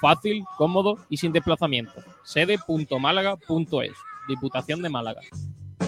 Fácil, 0.00 0.44
cómodo 0.56 1.04
y 1.08 1.16
sin 1.16 1.32
desplazamiento. 1.32 2.04
Sede.málaga.es. 2.22 3.96
Diputación 4.28 4.82
de 4.82 4.88
Málaga. 4.88 5.22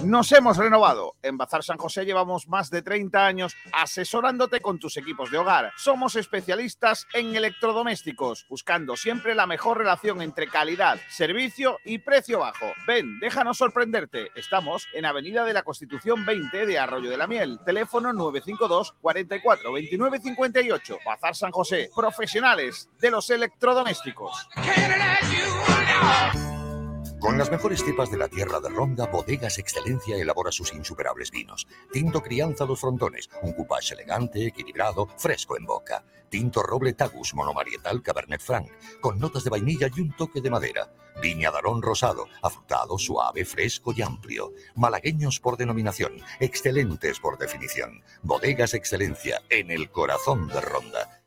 Nos 0.04 0.32
hemos 0.32 0.56
renovado. 0.56 1.14
En 1.22 1.36
Bazar 1.36 1.62
San 1.62 1.78
José 1.78 2.04
llevamos 2.04 2.48
más 2.48 2.70
de 2.70 2.82
30 2.82 3.24
años 3.24 3.56
asesorándote 3.72 4.60
con 4.60 4.80
tus 4.80 4.96
equipos 4.96 5.30
de 5.30 5.38
hogar. 5.38 5.72
Somos 5.76 6.16
especialistas 6.16 7.06
en 7.14 7.36
electrodomésticos, 7.36 8.44
buscando 8.48 8.96
siempre 8.96 9.36
la 9.36 9.46
mejor 9.46 9.78
relación 9.78 10.20
entre 10.20 10.48
calidad, 10.48 10.98
servicio 11.08 11.78
y 11.84 11.98
precio 11.98 12.40
bajo. 12.40 12.72
Ven, 12.86 13.20
déjanos 13.20 13.58
sorprenderte. 13.58 14.30
Estamos 14.34 14.88
en 14.92 15.04
Avenida 15.04 15.44
de 15.44 15.52
la 15.52 15.62
Constitución 15.62 16.26
20 16.26 16.66
de 16.66 16.78
Arroyo 16.80 17.08
de 17.08 17.16
la 17.16 17.28
Miel. 17.28 17.60
Teléfono 17.64 18.12
952 18.12 18.94
44 19.00 19.72
29 19.72 20.18
58. 20.18 20.98
Bazar 21.06 21.36
San 21.36 21.52
José. 21.52 21.90
Profesionales 21.94 22.90
de 22.98 23.10
los 23.10 23.30
electrodomésticos. 23.30 24.48
Con 27.22 27.38
las 27.38 27.52
mejores 27.52 27.84
cepas 27.84 28.10
de 28.10 28.16
la 28.16 28.26
tierra 28.26 28.58
de 28.58 28.68
Ronda, 28.68 29.06
Bodegas 29.06 29.56
Excelencia 29.58 30.16
elabora 30.16 30.50
sus 30.50 30.72
insuperables 30.74 31.30
vinos. 31.30 31.68
Tinto 31.92 32.20
Crianza 32.20 32.64
Los 32.64 32.80
Frontones, 32.80 33.30
un 33.42 33.52
coupage 33.52 33.94
elegante, 33.94 34.44
equilibrado, 34.44 35.06
fresco 35.18 35.56
en 35.56 35.64
boca. 35.64 36.04
Tinto 36.28 36.64
Roble 36.64 36.94
Tagus 36.94 37.32
Monomarietal 37.34 38.02
Cabernet 38.02 38.40
Franc, 38.40 38.68
con 39.00 39.20
notas 39.20 39.44
de 39.44 39.50
vainilla 39.50 39.88
y 39.94 40.00
un 40.00 40.16
toque 40.16 40.40
de 40.40 40.50
madera. 40.50 40.92
Viña 41.22 41.52
Darón 41.52 41.80
Rosado, 41.80 42.26
afrutado, 42.42 42.98
suave, 42.98 43.44
fresco 43.44 43.92
y 43.96 44.02
amplio. 44.02 44.52
Malagueños 44.74 45.38
por 45.38 45.56
denominación, 45.56 46.14
excelentes 46.40 47.20
por 47.20 47.38
definición. 47.38 48.02
Bodegas 48.22 48.74
Excelencia, 48.74 49.42
en 49.48 49.70
el 49.70 49.92
corazón 49.92 50.48
de 50.48 50.60
Ronda. 50.60 51.22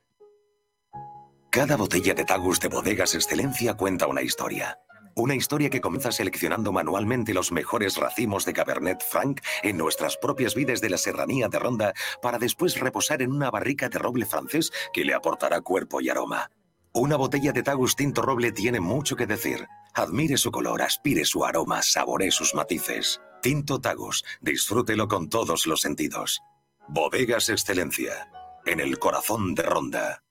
Cada 1.50 1.78
botella 1.78 2.14
de 2.14 2.26
Tagus 2.26 2.60
de 2.60 2.68
Bodegas 2.68 3.16
Excelencia 3.16 3.76
cuenta 3.76 4.08
una 4.08 4.22
historia. 4.22 4.78
Una 5.18 5.34
historia 5.34 5.70
que 5.70 5.80
comienza 5.80 6.12
seleccionando 6.12 6.74
manualmente 6.74 7.34
los 7.34 7.54
mejores 7.54 7.96
racimos 7.96 8.44
de 8.44 8.52
Cabernet 8.52 9.02
Franc 9.02 9.40
en 9.64 9.78
nuestras 9.78 10.18
propias 10.18 10.56
vides 10.56 10.82
de 10.82 10.90
la 10.90 10.98
serranía 10.98 11.48
de 11.48 11.58
Ronda 11.58 11.94
para 12.22 12.38
después 12.38 12.78
reposar 12.78 13.22
en 13.22 13.32
una 13.32 13.50
barrica 13.50 13.88
de 13.88 13.98
roble 13.98 14.26
francés 14.26 14.74
que 14.92 15.06
le 15.06 15.14
aportará 15.14 15.62
cuerpo 15.62 16.02
y 16.02 16.10
aroma. 16.10 16.52
Una 16.92 17.16
botella 17.16 17.54
de 17.54 17.64
Tagus 17.64 17.96
Tinto 17.96 18.24
Roble 18.24 18.52
tiene 18.52 18.82
mucho 18.82 19.16
que 19.16 19.26
decir. 19.26 19.66
Admire 19.94 20.36
su 20.36 20.52
color, 20.52 20.82
aspire 20.82 21.24
su 21.24 21.46
aroma, 21.46 21.82
saboree 21.82 22.30
sus 22.30 22.54
matices. 22.54 23.22
Tinto 23.42 23.80
Tagus, 23.80 24.26
disfrútelo 24.42 25.08
con 25.08 25.30
todos 25.30 25.66
los 25.66 25.80
sentidos. 25.80 26.42
Bodegas 26.90 27.48
Excelencia, 27.48 28.30
en 28.66 28.82
el 28.82 29.00
corazón 29.00 29.56
de 29.56 29.64
Ronda. 29.64 30.25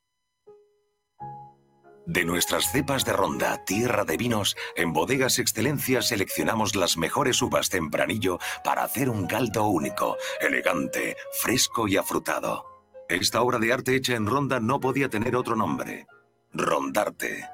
De 2.06 2.24
nuestras 2.24 2.70
cepas 2.70 3.06
de 3.06 3.14
ronda, 3.14 3.64
tierra 3.64 4.04
de 4.04 4.18
vinos, 4.18 4.56
en 4.76 4.92
Bodegas 4.92 5.38
Excelencia 5.38 6.02
seleccionamos 6.02 6.76
las 6.76 6.98
mejores 6.98 7.40
uvas 7.40 7.70
tempranillo 7.70 8.38
para 8.62 8.84
hacer 8.84 9.08
un 9.08 9.26
caldo 9.26 9.66
único, 9.68 10.18
elegante, 10.40 11.16
fresco 11.32 11.88
y 11.88 11.96
afrutado. 11.96 12.66
Esta 13.08 13.40
obra 13.40 13.58
de 13.58 13.72
arte 13.72 13.96
hecha 13.96 14.16
en 14.16 14.26
ronda 14.26 14.60
no 14.60 14.80
podía 14.80 15.08
tener 15.08 15.34
otro 15.34 15.56
nombre. 15.56 16.06
Rondarte. 16.52 17.48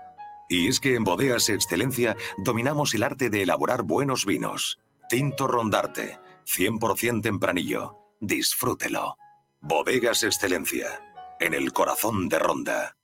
Y 0.49 0.67
es 0.67 0.81
que 0.81 0.97
en 0.97 1.05
Bodegas 1.05 1.49
Excelencia 1.49 2.17
dominamos 2.39 2.93
el 2.95 3.05
arte 3.05 3.31
de 3.31 3.43
elaborar 3.43 3.83
buenos 3.83 4.27
vinos. 4.27 4.81
Tinto 5.09 5.47
Rondarte, 5.47 6.19
100% 6.45 7.23
tempranillo. 7.23 7.97
Disfrútelo. 8.19 9.17
Bodegas 9.61 10.25
Excelencia, 10.25 11.01
en 11.39 11.55
el 11.55 11.73
corazón 11.73 12.29
de 12.29 12.39
Ronda. 12.41 12.97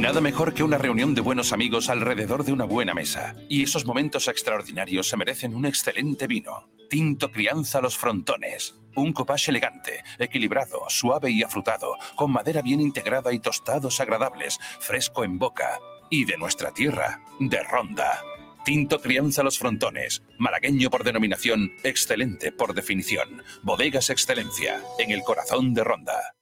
Nada 0.00 0.20
mejor 0.20 0.54
que 0.54 0.64
una 0.64 0.76
reunión 0.76 1.14
de 1.14 1.20
buenos 1.20 1.52
amigos 1.52 1.88
alrededor 1.88 2.44
de 2.44 2.52
una 2.52 2.64
buena 2.64 2.94
mesa. 2.94 3.36
Y 3.48 3.62
esos 3.62 3.86
momentos 3.86 4.26
extraordinarios 4.28 5.08
se 5.08 5.16
merecen 5.16 5.54
un 5.54 5.66
excelente 5.66 6.26
vino. 6.26 6.68
Tinto 6.90 7.30
Crianza 7.30 7.80
Los 7.80 7.96
Frontones. 7.96 8.74
Un 8.96 9.12
copage 9.12 9.50
elegante, 9.50 10.02
equilibrado, 10.18 10.82
suave 10.88 11.30
y 11.30 11.42
afrutado, 11.42 11.96
con 12.16 12.32
madera 12.32 12.60
bien 12.60 12.80
integrada 12.80 13.32
y 13.32 13.38
tostados 13.38 14.00
agradables, 14.00 14.58
fresco 14.80 15.24
en 15.24 15.38
boca. 15.38 15.78
Y 16.10 16.24
de 16.24 16.36
nuestra 16.36 16.72
tierra, 16.72 17.22
de 17.38 17.62
Ronda. 17.62 18.20
Tinto 18.64 19.00
Crianza 19.00 19.42
Los 19.42 19.58
Frontones. 19.58 20.22
Malagueño 20.38 20.90
por 20.90 21.04
denominación, 21.04 21.72
excelente 21.82 22.50
por 22.50 22.74
definición. 22.74 23.42
Bodegas 23.62 24.10
Excelencia, 24.10 24.80
en 24.98 25.12
el 25.12 25.22
corazón 25.22 25.72
de 25.72 25.84
Ronda. 25.84 26.33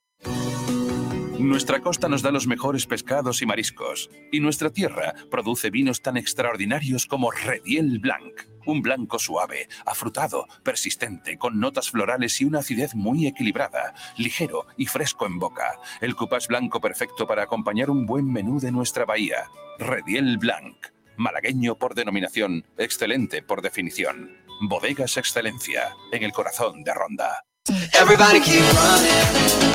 Nuestra 1.42 1.80
costa 1.80 2.08
nos 2.08 2.22
da 2.22 2.30
los 2.30 2.46
mejores 2.46 2.86
pescados 2.86 3.42
y 3.42 3.46
mariscos, 3.46 4.10
y 4.30 4.38
nuestra 4.38 4.70
tierra 4.70 5.12
produce 5.28 5.70
vinos 5.70 6.00
tan 6.00 6.16
extraordinarios 6.16 7.06
como 7.06 7.32
Rediel 7.32 7.98
Blanc, 7.98 8.42
un 8.64 8.80
blanco 8.80 9.18
suave, 9.18 9.68
afrutado, 9.84 10.46
persistente, 10.62 11.38
con 11.38 11.58
notas 11.58 11.90
florales 11.90 12.40
y 12.40 12.44
una 12.44 12.60
acidez 12.60 12.94
muy 12.94 13.26
equilibrada, 13.26 13.92
ligero 14.16 14.66
y 14.76 14.86
fresco 14.86 15.26
en 15.26 15.40
boca. 15.40 15.80
El 16.00 16.14
cupás 16.14 16.46
blanco 16.46 16.80
perfecto 16.80 17.26
para 17.26 17.42
acompañar 17.42 17.90
un 17.90 18.06
buen 18.06 18.32
menú 18.32 18.60
de 18.60 18.70
nuestra 18.70 19.04
bahía. 19.04 19.50
Rediel 19.80 20.38
Blanc, 20.38 20.76
malagueño 21.16 21.76
por 21.76 21.96
denominación, 21.96 22.64
excelente 22.78 23.42
por 23.42 23.62
definición. 23.62 24.36
Bodegas 24.60 25.16
Excelencia, 25.16 25.96
en 26.12 26.22
el 26.22 26.30
corazón 26.30 26.84
de 26.84 26.94
Ronda. 26.94 27.44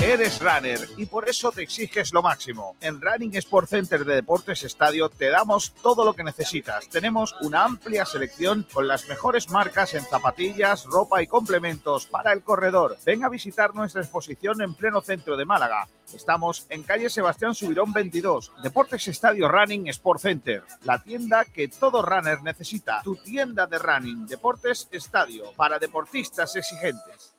Eres 0.03 0.41
runner 0.41 0.89
y 0.97 1.05
por 1.05 1.29
eso 1.29 1.53
te 1.53 1.61
exiges 1.61 2.11
lo 2.11 2.21
máximo. 2.21 2.75
En 2.81 2.99
Running 2.99 3.35
Sport 3.37 3.69
Center 3.69 4.03
de 4.03 4.15
Deportes 4.15 4.63
Estadio 4.63 5.07
te 5.07 5.29
damos 5.29 5.73
todo 5.81 6.03
lo 6.03 6.13
que 6.13 6.25
necesitas. 6.25 6.89
Tenemos 6.89 7.33
una 7.39 7.63
amplia 7.63 8.05
selección 8.05 8.67
con 8.73 8.89
las 8.89 9.07
mejores 9.07 9.49
marcas 9.49 9.93
en 9.93 10.03
zapatillas, 10.03 10.83
ropa 10.83 11.21
y 11.21 11.27
complementos 11.27 12.07
para 12.07 12.33
el 12.33 12.43
corredor. 12.43 12.97
Ven 13.05 13.23
a 13.23 13.29
visitar 13.29 13.73
nuestra 13.73 14.01
exposición 14.01 14.61
en 14.61 14.73
pleno 14.73 14.99
centro 14.99 15.37
de 15.37 15.45
Málaga. 15.45 15.87
Estamos 16.13 16.65
en 16.69 16.83
calle 16.83 17.09
Sebastián 17.09 17.55
Subirón 17.55 17.93
22, 17.93 18.51
Deportes 18.63 19.07
Estadio 19.07 19.47
Running 19.47 19.87
Sport 19.87 20.19
Center, 20.19 20.63
la 20.83 21.01
tienda 21.01 21.45
que 21.45 21.69
todo 21.69 22.01
runner 22.01 22.43
necesita. 22.43 23.01
Tu 23.03 23.15
tienda 23.15 23.65
de 23.65 23.79
running, 23.79 24.27
Deportes 24.27 24.89
Estadio, 24.91 25.53
para 25.55 25.79
deportistas 25.79 26.53
exigentes. 26.57 27.36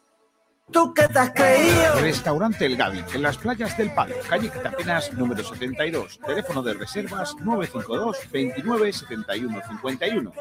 ¿Tú 0.71 0.93
qué 0.93 1.09
te 1.09 1.19
has 1.19 1.31
creído? 1.31 1.95
Restaurante 2.01 2.66
El 2.66 2.77
Gavi, 2.77 3.03
en 3.14 3.23
las 3.23 3.39
playas 3.39 3.77
del 3.79 3.93
Palo, 3.95 4.14
calle 4.29 4.51
Quitapenas 4.51 5.12
número 5.14 5.43
72, 5.43 6.21
teléfono 6.27 6.62
de 6.62 6.75
reservas 6.75 7.35
952 7.37 8.31
29 8.31 8.93
71 8.93 9.61
51. 9.66 10.33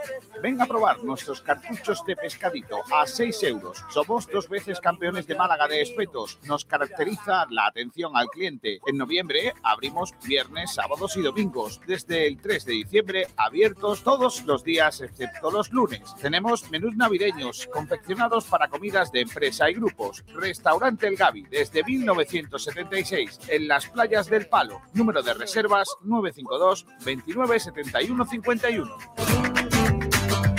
Ven 0.44 0.62
a 0.62 0.66
probar 0.66 1.02
nuestros 1.04 1.42
cartuchos 1.42 2.04
de 2.06 2.18
pescadito 2.18 2.82
a 2.94 3.08
6 3.08 3.44
euros. 3.44 3.84
Somos 3.90 4.28
dos 4.28 4.50
veces 4.50 4.82
campeones 4.82 5.28
de 5.28 5.36
Málaga 5.36 5.68
de 5.68 5.82
espetos. 5.82 6.40
Nos 6.44 6.66
caracteriza 6.66 7.46
la 7.50 7.68
atención 7.68 8.18
al 8.18 8.28
cliente. 8.28 8.80
En 8.86 8.98
noviembre 8.98 9.54
abrimos 9.64 10.14
viernes, 10.26 10.74
sábados 10.74 11.16
y 11.16 11.22
domingos. 11.22 11.80
Desde 11.88 12.28
el 12.28 12.38
3 12.42 12.66
de 12.66 12.74
diciembre 12.74 13.28
abiertos 13.38 14.04
todos 14.04 14.44
los 14.44 14.64
días 14.66 15.00
excepto 15.00 15.52
los 15.52 15.72
lunes. 15.72 16.14
Tenemos 16.22 16.70
menús 16.70 16.98
navideños 16.98 17.68
confeccionados 17.72 18.44
para 18.46 18.68
comidas 18.68 19.12
de 19.14 19.22
empresa 19.22 19.70
y 19.70 19.74
grupos. 19.76 20.16
Restaurante 20.34 21.07
El 21.07 21.15
Gavi, 21.15 21.43
desde 21.43 21.84
1976, 21.84 23.39
en 23.47 23.68
las 23.68 23.88
playas 23.88 24.28
del 24.28 24.47
Palo. 24.47 24.82
Número 24.93 25.22
de 25.22 25.34
reservas 25.34 25.88
952 26.03 26.86
29 27.05 27.59
71 27.59 28.26
51. 28.26 28.97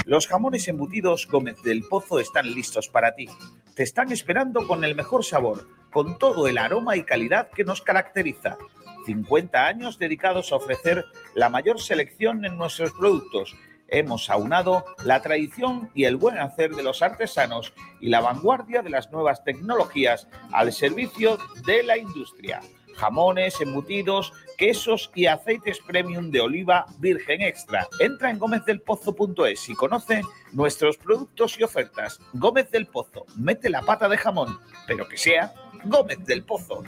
Los 0.05 0.27
jamones 0.27 0.67
embutidos 0.69 1.27
Gómez 1.27 1.63
del 1.63 1.85
Pozo 1.85 2.19
están 2.19 2.51
listos 2.55 2.89
para 2.89 3.15
ti. 3.15 3.29
Te 3.75 3.83
están 3.83 4.11
esperando 4.11 4.67
con 4.67 4.83
el 4.83 4.95
mejor 4.95 5.25
sabor, 5.25 5.69
con 5.93 6.19
todo 6.19 6.49
el 6.49 6.57
aroma 6.57 6.97
y 6.97 7.05
calidad 7.05 7.51
que 7.51 7.65
nos 7.65 7.83
caracteriza. 7.83 8.57
50 9.05 9.67
años 9.67 9.99
dedicados 9.99 10.51
a 10.53 10.57
ofrecer 10.57 11.05
la 11.35 11.49
mayor 11.49 11.81
selección 11.81 12.45
en 12.45 12.57
nuestros 12.57 12.93
productos. 12.93 13.55
Hemos 13.89 14.29
aunado 14.29 14.85
la 15.05 15.23
tradición 15.23 15.91
y 15.95 16.05
el 16.05 16.17
buen 16.17 16.39
hacer 16.39 16.75
de 16.75 16.83
los 16.83 17.03
artesanos 17.03 17.73
y 18.01 18.09
la 18.09 18.21
vanguardia 18.21 18.83
de 18.83 18.91
las 18.91 19.11
nuevas 19.11 19.43
tecnologías 19.45 20.29
al 20.53 20.73
servicio 20.73 21.39
de 21.67 21.83
la 21.83 21.97
industria. 21.97 22.61
Jamones, 22.97 23.61
embutidos, 23.61 24.33
quesos 24.57 25.11
y 25.15 25.27
aceites 25.27 25.79
premium 25.87 26.31
de 26.31 26.41
oliva 26.41 26.87
virgen 26.99 27.43
extra. 27.43 27.87
Entra 28.01 28.31
en 28.31 28.39
gómezdelpozo.es 28.39 29.69
y 29.69 29.75
conoce 29.75 30.23
nuestros 30.53 30.99
productos 30.99 31.59
y 31.59 31.63
ofertas. 31.63 32.21
Gómez 32.35 32.71
del 32.71 32.87
Pozo, 32.87 33.25
mete 33.37 33.71
la 33.71 33.83
pata 33.83 34.09
de 34.09 34.19
jamón, 34.19 34.59
pero 34.87 35.09
que 35.09 35.17
sea 35.17 35.55
Gómez 35.85 36.19
del 36.25 36.45
Pozo 36.45 36.83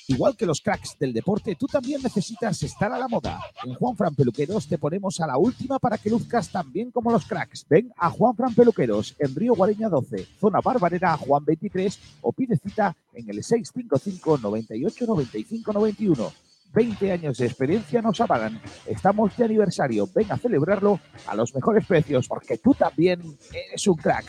Igual 0.07 0.37
que 0.37 0.45
los 0.45 0.61
cracks 0.61 0.97
del 0.99 1.13
deporte, 1.13 1.55
tú 1.55 1.65
también 1.65 2.01
necesitas 2.03 2.61
estar 2.61 2.91
a 2.91 2.99
la 2.99 3.07
moda. 3.07 3.39
En 3.63 3.73
Juan 3.73 3.97
Fran 3.97 4.13
Peluqueros 4.13 4.67
te 4.67 4.77
ponemos 4.77 5.19
a 5.19 5.25
la 5.25 5.37
última 5.37 5.79
para 5.79 5.97
que 5.97 6.11
luzcas 6.11 6.51
tan 6.51 6.71
bien 6.71 6.91
como 6.91 7.11
los 7.11 7.25
cracks. 7.25 7.65
Ven 7.67 7.91
a 7.97 8.11
Juan 8.11 8.35
Fran 8.35 8.53
Peluqueros 8.53 9.15
en 9.17 9.35
Río 9.35 9.55
Guareña 9.55 9.89
12, 9.89 10.27
zona 10.39 10.61
Barbarera 10.61 11.17
Juan 11.17 11.43
23 11.43 11.99
o 12.21 12.31
pide 12.31 12.55
cita 12.57 12.95
en 13.13 13.29
el 13.29 13.43
655 13.43 14.37
98 14.37 15.05
95 15.07 15.73
91. 15.73 16.31
20 16.73 17.11
años 17.11 17.37
de 17.37 17.45
experiencia 17.45 18.01
nos 18.01 18.19
avalan. 18.21 18.61
Estamos 18.85 19.35
de 19.37 19.45
aniversario. 19.45 20.07
Ven 20.13 20.31
a 20.31 20.37
celebrarlo 20.37 20.99
a 21.25 21.33
los 21.33 21.55
mejores 21.55 21.85
precios 21.87 22.27
porque 22.27 22.57
tú 22.57 22.73
también 22.73 23.21
eres 23.51 23.87
un 23.87 23.95
crack. 23.95 24.25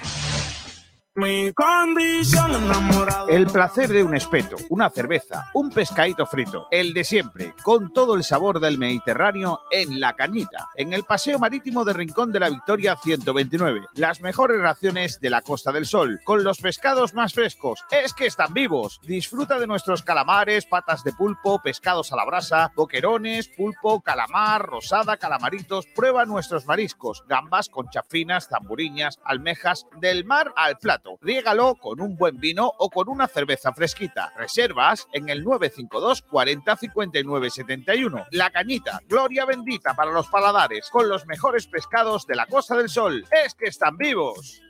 Mi 1.16 1.50
condición 1.54 2.54
enamorado. 2.54 3.28
El 3.30 3.46
placer 3.46 3.88
de 3.88 4.04
un 4.04 4.14
espeto, 4.14 4.56
una 4.68 4.90
cerveza, 4.90 5.48
un 5.54 5.70
pescadito 5.70 6.26
frito, 6.26 6.68
el 6.70 6.92
de 6.92 7.04
siempre, 7.04 7.54
con 7.62 7.90
todo 7.94 8.16
el 8.16 8.22
sabor 8.22 8.60
del 8.60 8.76
Mediterráneo 8.76 9.62
en 9.70 9.98
La 9.98 10.12
Cañita, 10.12 10.68
en 10.74 10.92
el 10.92 11.04
Paseo 11.04 11.38
Marítimo 11.38 11.86
de 11.86 11.94
Rincón 11.94 12.32
de 12.32 12.40
la 12.40 12.50
Victoria 12.50 12.96
129. 12.96 13.86
Las 13.94 14.20
mejores 14.20 14.60
raciones 14.60 15.18
de 15.18 15.30
la 15.30 15.40
Costa 15.40 15.72
del 15.72 15.86
Sol, 15.86 16.20
con 16.22 16.44
los 16.44 16.58
pescados 16.58 17.14
más 17.14 17.32
frescos. 17.32 17.82
Es 17.90 18.12
que 18.12 18.26
están 18.26 18.52
vivos. 18.52 19.00
Disfruta 19.02 19.58
de 19.58 19.66
nuestros 19.66 20.02
calamares, 20.02 20.66
patas 20.66 21.02
de 21.02 21.14
pulpo, 21.14 21.62
pescados 21.62 22.12
a 22.12 22.16
la 22.16 22.26
brasa, 22.26 22.72
boquerones, 22.76 23.48
pulpo, 23.48 24.02
calamar, 24.02 24.66
rosada, 24.66 25.16
calamaritos. 25.16 25.86
Prueba 25.94 26.26
nuestros 26.26 26.66
mariscos, 26.66 27.24
gambas, 27.26 27.70
conchafinas, 27.70 28.48
zamburiñas, 28.50 29.18
almejas, 29.24 29.86
del 29.98 30.26
mar 30.26 30.52
al 30.56 30.76
plato. 30.76 31.05
Riégalo 31.20 31.76
con 31.76 32.00
un 32.00 32.16
buen 32.16 32.38
vino 32.38 32.70
o 32.78 32.90
con 32.90 33.08
una 33.08 33.26
cerveza 33.26 33.72
fresquita. 33.72 34.32
Reservas 34.36 35.06
en 35.12 35.28
el 35.28 35.44
952 35.44 36.22
40 36.22 36.76
59 36.76 37.50
71. 37.50 38.26
La 38.32 38.50
Cañita, 38.50 39.00
gloria 39.08 39.44
bendita 39.44 39.94
para 39.94 40.10
los 40.10 40.28
paladares, 40.28 40.90
con 40.90 41.08
los 41.08 41.26
mejores 41.26 41.66
pescados 41.66 42.26
de 42.26 42.36
la 42.36 42.46
Costa 42.46 42.76
del 42.76 42.88
Sol. 42.88 43.24
Es 43.44 43.54
que 43.54 43.66
están 43.66 43.96
vivos. 43.96 44.60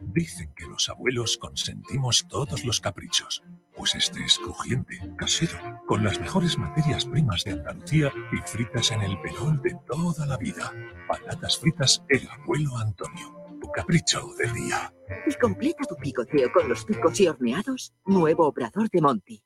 Dicen 0.00 0.52
que 0.54 0.66
los 0.66 0.88
abuelos 0.88 1.38
consentimos 1.38 2.26
todos 2.28 2.64
los 2.64 2.80
caprichos. 2.80 3.42
Pues 3.76 3.94
este 3.94 4.22
es 4.24 4.38
crujiente, 4.38 4.98
casero, 5.16 5.58
con 5.86 6.04
las 6.04 6.20
mejores 6.20 6.58
materias 6.58 7.06
primas 7.06 7.44
de 7.44 7.52
Andalucía 7.52 8.12
y 8.30 8.36
fritas 8.46 8.90
en 8.90 9.00
el 9.02 9.18
perol 9.20 9.60
de 9.62 9.74
toda 9.86 10.26
la 10.26 10.36
vida. 10.36 10.72
Patatas 11.08 11.58
fritas 11.58 12.02
El 12.08 12.28
Abuelo 12.28 12.76
Antonio. 12.76 13.41
Tu 13.62 13.70
capricho 13.70 14.26
del 14.38 14.52
día. 14.54 14.92
Y 15.24 15.34
completa 15.34 15.84
tu 15.88 15.94
picoteo 15.94 16.50
con 16.52 16.68
los 16.68 16.84
picos 16.84 17.20
y 17.20 17.28
horneados. 17.28 17.94
Nuevo 18.04 18.48
obrador 18.48 18.90
de 18.90 19.00
Monty. 19.00 19.40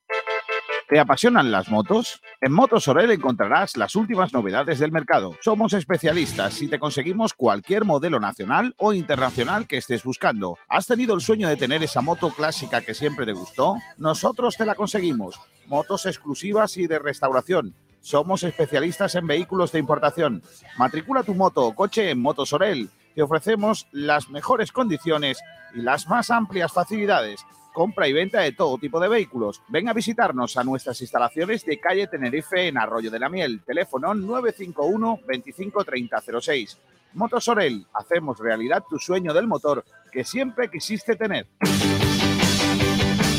¿Te 0.88 0.98
apasionan 0.98 1.52
las 1.52 1.68
motos? 1.68 2.22
En 2.40 2.52
Motos 2.52 2.88
Orel 2.88 3.10
encontrarás 3.10 3.76
las 3.76 3.94
últimas 3.94 4.32
novedades 4.32 4.78
del 4.78 4.90
mercado. 4.90 5.36
Somos 5.42 5.74
especialistas 5.74 6.62
y 6.62 6.68
te 6.68 6.78
conseguimos 6.78 7.34
cualquier 7.34 7.84
modelo 7.84 8.18
nacional 8.18 8.74
o 8.78 8.94
internacional 8.94 9.66
que 9.66 9.76
estés 9.76 10.02
buscando. 10.02 10.56
¿Has 10.66 10.86
tenido 10.86 11.14
el 11.14 11.20
sueño 11.20 11.48
de 11.48 11.56
tener 11.56 11.82
esa 11.82 12.00
moto 12.00 12.30
clásica 12.30 12.80
que 12.80 12.94
siempre 12.94 13.26
te 13.26 13.32
gustó? 13.32 13.76
Nosotros 13.98 14.56
te 14.56 14.64
la 14.64 14.76
conseguimos. 14.76 15.38
Motos 15.66 16.06
exclusivas 16.06 16.78
y 16.78 16.86
de 16.86 17.00
restauración. 17.00 17.74
Somos 18.00 18.44
especialistas 18.44 19.14
en 19.16 19.26
vehículos 19.26 19.72
de 19.72 19.80
importación. 19.80 20.42
Matricula 20.78 21.22
tu 21.22 21.34
moto 21.34 21.66
o 21.66 21.74
coche 21.74 22.08
en 22.08 22.22
Motos 22.22 22.52
Orel. 22.54 22.88
Te 23.16 23.22
ofrecemos 23.22 23.88
las 23.92 24.28
mejores 24.28 24.72
condiciones 24.72 25.38
y 25.74 25.80
las 25.80 26.06
más 26.06 26.30
amplias 26.30 26.70
facilidades 26.70 27.46
compra 27.72 28.08
y 28.08 28.12
venta 28.12 28.40
de 28.40 28.52
todo 28.52 28.78
tipo 28.78 29.00
de 29.00 29.08
vehículos. 29.08 29.62
Ven 29.68 29.88
a 29.88 29.94
visitarnos 29.94 30.56
a 30.56 30.64
nuestras 30.64 31.00
instalaciones 31.02 31.64
de 31.64 31.78
calle 31.78 32.06
Tenerife 32.06 32.68
en 32.68 32.78
Arroyo 32.78 33.10
de 33.10 33.18
la 33.18 33.28
Miel. 33.28 33.62
Teléfono 33.66 34.14
951 34.14 35.20
25 35.26 35.84
30 35.84 36.22
06. 36.40 36.78
Motosorel, 37.14 37.86
hacemos 37.94 38.38
realidad 38.38 38.84
tu 38.88 38.98
sueño 38.98 39.34
del 39.34 39.46
motor 39.46 39.84
que 40.12 40.24
siempre 40.24 40.70
quisiste 40.70 41.16
tener. 41.16 41.46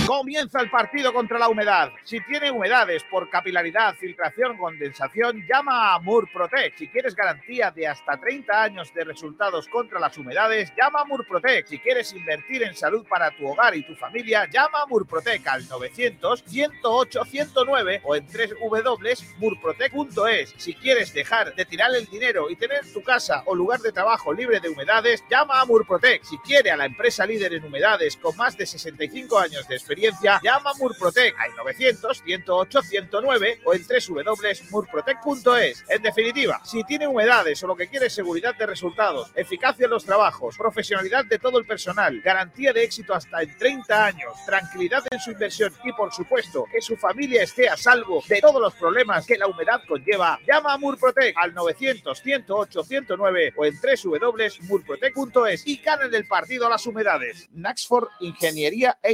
Comienza 0.08 0.60
el 0.62 0.70
partido 0.70 1.12
contra 1.12 1.38
la 1.38 1.50
humedad. 1.50 1.92
Si 2.06 2.22
tiene 2.22 2.50
humedades 2.50 3.04
por 3.12 3.30
capilaridad, 3.30 3.94
filtración, 3.96 4.58
condensación, 4.58 5.46
llama 5.46 5.94
a 5.94 6.00
Murprotec. 6.00 6.78
Si 6.78 6.88
quieres 6.88 7.14
garantía 7.14 7.72
de 7.72 7.88
hasta 7.88 8.16
30 8.16 8.64
años 8.64 8.94
de 8.94 9.04
resultados 9.04 9.68
contra 9.68 10.00
las 10.00 10.18
humedades, 10.18 10.72
llama 10.78 11.02
a 11.02 11.04
Murprotec. 11.04 11.68
Si 11.68 11.78
quieres 11.80 12.14
invertir 12.14 12.64
en 12.64 12.74
salud 12.74 13.06
para 13.10 13.32
tu 13.32 13.48
hogar 13.48 13.76
y 13.76 13.84
tu 13.84 13.96
familia, 13.96 14.48
llama 14.50 14.84
a 14.84 14.86
Murprotec 14.86 15.46
al 15.46 15.68
900 15.68 16.42
108 16.48 17.26
109 17.26 18.02
o 18.06 18.16
en 18.16 18.26
www.murprotec.es. 18.26 20.54
Si 20.56 20.74
quieres 20.76 21.14
dejar 21.14 21.54
de 21.54 21.66
tirar 21.66 21.94
el 21.94 22.06
dinero 22.06 22.50
y 22.50 22.56
tener 22.56 22.90
tu 22.94 23.04
casa 23.04 23.44
o 23.46 23.54
lugar 23.54 23.82
de 23.82 23.92
trabajo 23.92 24.32
libre 24.32 24.62
de 24.62 24.70
humedades, 24.70 25.22
llama 25.30 25.60
a 25.60 25.66
Murprotec. 25.66 26.24
Si 26.24 26.38
quiere 26.38 26.72
a 26.72 26.78
la 26.78 26.86
empresa 26.86 27.26
líder 27.26 27.56
en 27.56 27.66
humedades 27.66 28.16
con 28.16 28.38
más 28.38 28.56
de 28.56 28.66
65 28.66 29.38
años 29.38 29.68
de 29.68 29.76
experiencia, 29.76 29.97
llama 30.44 30.72
a 30.72 30.74
Murprotec 30.76 31.36
al 31.40 31.56
900 31.56 32.22
108 32.24 32.82
109 32.82 33.62
o 33.66 33.74
en 33.74 33.86
www.murprotec.es. 33.88 35.86
En 35.90 36.02
definitiva, 36.02 36.62
si 36.64 36.84
tiene 36.84 37.08
humedades 37.08 37.64
o 37.64 37.68
lo 37.68 37.76
que 37.76 37.88
quiere 37.88 38.08
es 38.08 38.14
seguridad 38.14 38.56
de 38.56 38.66
resultados, 38.66 39.32
eficacia 39.36 39.86
en 39.86 39.92
los 39.92 40.06
trabajos, 40.06 40.58
profesionalidad 40.58 41.26
de 41.26 41.40
todo 41.40 41.60
el 41.60 41.66
personal, 41.66 42.22
garantía 42.22 42.74
de 42.74 42.84
éxito 42.84 43.14
hasta 43.14 43.42
en 43.42 43.58
30 43.58 44.06
años, 44.06 44.34
tranquilidad 44.46 45.04
en 45.12 45.20
su 45.20 45.32
inversión 45.32 45.74
y 45.84 45.92
por 45.94 46.14
supuesto 46.14 46.66
que 46.72 46.82
su 46.82 46.96
familia 46.96 47.44
esté 47.44 47.70
a 47.70 47.78
salvo 47.78 48.24
de 48.28 48.42
todos 48.42 48.62
los 48.62 48.74
problemas 48.76 49.26
que 49.26 49.38
la 49.38 49.48
humedad 49.48 49.82
conlleva, 49.88 50.40
llama 50.48 50.74
a 50.74 50.78
Murprotec 50.78 51.36
al 51.38 51.54
900 51.54 52.20
108 52.20 52.84
109 52.84 53.54
o 53.56 53.66
en 53.66 53.76
www.murprotec.es 53.76 55.68
y 55.68 55.78
ganen 55.78 56.14
el 56.14 56.28
partido 56.28 56.68
a 56.68 56.70
las 56.70 56.86
humedades. 56.86 57.48
Naxford 57.52 58.08
Ingeniería 58.20 58.98
e 59.02 59.14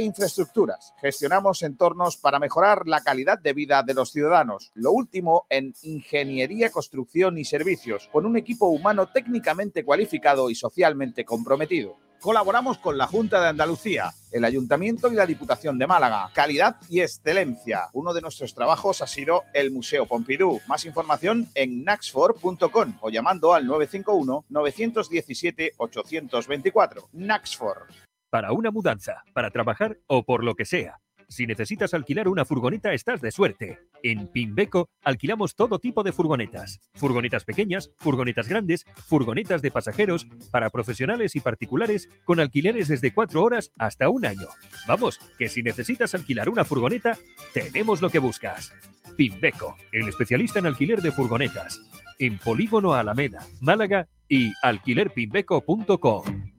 Gestionamos 1.00 1.62
entornos 1.62 2.16
para 2.16 2.38
mejorar 2.38 2.86
la 2.86 3.02
calidad 3.02 3.38
de 3.38 3.52
vida 3.52 3.82
de 3.82 3.94
los 3.94 4.12
ciudadanos. 4.12 4.70
Lo 4.74 4.92
último 4.92 5.46
en 5.50 5.74
ingeniería, 5.82 6.70
construcción 6.70 7.38
y 7.38 7.44
servicios, 7.44 8.08
con 8.12 8.26
un 8.26 8.36
equipo 8.36 8.66
humano 8.66 9.08
técnicamente 9.08 9.84
cualificado 9.84 10.50
y 10.50 10.54
socialmente 10.54 11.24
comprometido. 11.24 11.96
Colaboramos 12.24 12.78
con 12.78 12.96
la 12.96 13.06
Junta 13.06 13.38
de 13.38 13.48
Andalucía, 13.48 14.10
el 14.32 14.46
Ayuntamiento 14.46 15.12
y 15.12 15.14
la 15.14 15.26
Diputación 15.26 15.78
de 15.78 15.86
Málaga. 15.86 16.30
Calidad 16.32 16.76
y 16.88 17.02
excelencia. 17.02 17.90
Uno 17.92 18.14
de 18.14 18.22
nuestros 18.22 18.54
trabajos 18.54 19.02
ha 19.02 19.06
sido 19.06 19.42
el 19.52 19.70
Museo 19.70 20.06
Pompidou. 20.06 20.58
Más 20.66 20.86
información 20.86 21.50
en 21.54 21.84
naxfor.com 21.84 22.94
o 23.02 23.10
llamando 23.10 23.52
al 23.52 23.66
951 23.66 24.46
917 24.48 25.74
824. 25.76 27.10
Naxfor. 27.12 27.88
Para 28.34 28.50
una 28.50 28.72
mudanza, 28.72 29.22
para 29.32 29.52
trabajar 29.52 30.00
o 30.08 30.24
por 30.24 30.42
lo 30.42 30.56
que 30.56 30.64
sea. 30.64 30.98
Si 31.28 31.46
necesitas 31.46 31.94
alquilar 31.94 32.26
una 32.26 32.44
furgoneta, 32.44 32.92
estás 32.92 33.20
de 33.20 33.30
suerte. 33.30 33.78
En 34.02 34.26
Pimbeco 34.26 34.88
alquilamos 35.04 35.54
todo 35.54 35.78
tipo 35.78 36.02
de 36.02 36.10
furgonetas. 36.10 36.80
Furgonetas 36.94 37.44
pequeñas, 37.44 37.92
furgonetas 38.00 38.48
grandes, 38.48 38.86
furgonetas 39.06 39.62
de 39.62 39.70
pasajeros, 39.70 40.26
para 40.50 40.70
profesionales 40.70 41.36
y 41.36 41.40
particulares, 41.40 42.08
con 42.24 42.40
alquileres 42.40 42.88
desde 42.88 43.14
cuatro 43.14 43.40
horas 43.40 43.70
hasta 43.78 44.08
un 44.08 44.26
año. 44.26 44.48
Vamos, 44.88 45.20
que 45.38 45.48
si 45.48 45.62
necesitas 45.62 46.12
alquilar 46.16 46.48
una 46.48 46.64
furgoneta, 46.64 47.16
tenemos 47.52 48.02
lo 48.02 48.10
que 48.10 48.18
buscas. 48.18 48.72
Pimbeco, 49.16 49.76
el 49.92 50.08
especialista 50.08 50.58
en 50.58 50.66
alquiler 50.66 51.02
de 51.02 51.12
furgonetas. 51.12 51.80
En 52.18 52.38
Polígono 52.38 52.94
Alameda, 52.94 53.46
Málaga 53.60 54.08
y 54.28 54.52
alquilerpimbeco.com. 54.60 56.53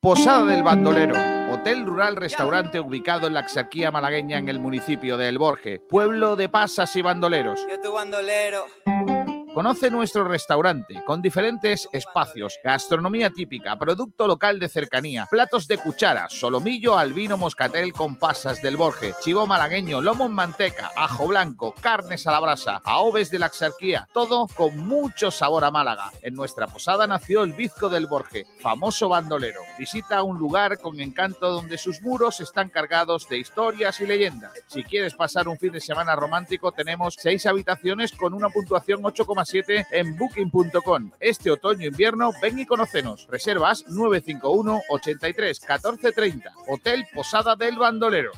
Posada 0.00 0.44
del 0.44 0.62
Bandolero, 0.62 1.16
hotel 1.52 1.84
rural 1.84 2.14
restaurante 2.14 2.78
ubicado 2.78 3.26
en 3.26 3.34
la 3.34 3.40
Axarquía 3.40 3.90
malagueña 3.90 4.38
en 4.38 4.48
el 4.48 4.60
municipio 4.60 5.16
de 5.16 5.28
El 5.28 5.38
Borje, 5.38 5.80
pueblo 5.80 6.36
de 6.36 6.48
pasas 6.48 6.94
y 6.94 7.02
bandoleros. 7.02 7.66
Yo 7.68 7.80
tu 7.80 7.92
bandolero. 7.92 8.64
Conoce 9.58 9.90
nuestro 9.90 10.22
restaurante 10.22 11.02
con 11.04 11.20
diferentes 11.20 11.88
espacios, 11.90 12.60
gastronomía 12.62 13.30
típica, 13.30 13.76
producto 13.76 14.28
local 14.28 14.60
de 14.60 14.68
cercanía, 14.68 15.26
platos 15.28 15.66
de 15.66 15.78
cuchara, 15.78 16.28
solomillo 16.30 16.96
al 16.96 17.12
vino 17.12 17.36
moscatel 17.36 17.92
con 17.92 18.14
pasas 18.14 18.62
del 18.62 18.76
Borge, 18.76 19.14
chivo 19.20 19.48
malagueño, 19.48 20.00
lomo 20.00 20.26
en 20.26 20.32
manteca, 20.32 20.92
ajo 20.94 21.26
blanco, 21.26 21.74
carnes 21.80 22.24
a 22.28 22.30
la 22.30 22.38
brasa, 22.38 22.80
aoves 22.84 23.32
de 23.32 23.40
la 23.40 23.46
Axarquía, 23.46 24.08
todo 24.12 24.46
con 24.46 24.76
mucho 24.86 25.32
sabor 25.32 25.64
a 25.64 25.72
Málaga. 25.72 26.12
En 26.22 26.34
nuestra 26.34 26.68
posada 26.68 27.08
nació 27.08 27.42
el 27.42 27.52
Bizco 27.52 27.88
del 27.88 28.06
Borge, 28.06 28.46
famoso 28.60 29.08
bandolero. 29.08 29.62
Visita 29.76 30.22
un 30.22 30.38
lugar 30.38 30.78
con 30.78 31.00
encanto 31.00 31.50
donde 31.50 31.78
sus 31.78 32.00
muros 32.00 32.38
están 32.38 32.68
cargados 32.68 33.28
de 33.28 33.38
historias 33.38 34.00
y 34.00 34.06
leyendas. 34.06 34.52
Si 34.68 34.84
quieres 34.84 35.14
pasar 35.14 35.48
un 35.48 35.58
fin 35.58 35.72
de 35.72 35.80
semana 35.80 36.14
romántico, 36.14 36.70
tenemos 36.70 37.16
seis 37.18 37.44
habitaciones 37.44 38.12
con 38.12 38.34
una 38.34 38.50
puntuación 38.50 39.02
8,7 39.48 39.86
en 39.92 40.16
booking.com. 40.16 41.10
Este 41.20 41.50
otoño-invierno, 41.50 42.32
ven 42.40 42.58
y 42.58 42.66
conocenos. 42.66 43.26
Reservas 43.28 43.84
951 43.88 44.80
83 44.90 45.60
14 45.60 46.12
30. 46.12 46.52
Hotel 46.66 47.06
Posada 47.14 47.56
del 47.56 47.78
Bandolero. 47.78 48.32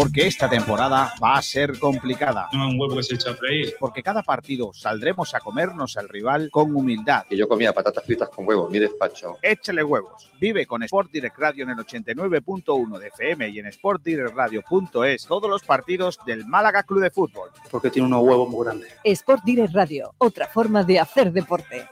Porque 0.00 0.26
esta 0.26 0.48
temporada 0.48 1.12
va 1.22 1.36
a 1.36 1.42
ser 1.42 1.78
complicada. 1.78 2.48
No 2.54 2.70
un 2.70 2.80
huevo 2.80 2.96
que 2.96 3.02
se 3.02 3.16
echa 3.16 3.32
a 3.32 3.34
freír. 3.34 3.74
Porque 3.78 4.02
cada 4.02 4.22
partido 4.22 4.72
saldremos 4.72 5.34
a 5.34 5.40
comernos 5.40 5.98
al 5.98 6.08
rival 6.08 6.48
con 6.50 6.74
humildad. 6.74 7.26
Que 7.28 7.36
yo 7.36 7.46
comía 7.46 7.74
patatas 7.74 8.02
fritas 8.06 8.30
con 8.30 8.48
huevo 8.48 8.64
en 8.64 8.72
mi 8.72 8.78
despacho. 8.78 9.36
Échale 9.42 9.84
huevos. 9.84 10.30
Vive 10.40 10.64
con 10.64 10.82
Sport 10.84 11.10
Direct 11.12 11.36
Radio 11.36 11.64
en 11.64 11.70
el 11.72 11.76
89.1 11.76 12.98
de 12.98 13.08
FM 13.08 13.50
y 13.50 13.58
en 13.58 13.70
sportdirectradio.es 13.70 15.26
todos 15.26 15.50
los 15.50 15.64
partidos 15.64 16.18
del 16.24 16.46
Málaga 16.46 16.82
Club 16.82 17.02
de 17.02 17.10
Fútbol. 17.10 17.50
Porque 17.70 17.90
tiene 17.90 18.06
unos 18.06 18.22
huevos 18.22 18.48
muy 18.48 18.64
grandes. 18.64 18.90
Sport 19.04 19.44
Direct 19.44 19.74
Radio, 19.74 20.14
otra 20.16 20.46
forma 20.46 20.82
de 20.82 20.98
hacer 20.98 21.30
deporte. 21.30 21.86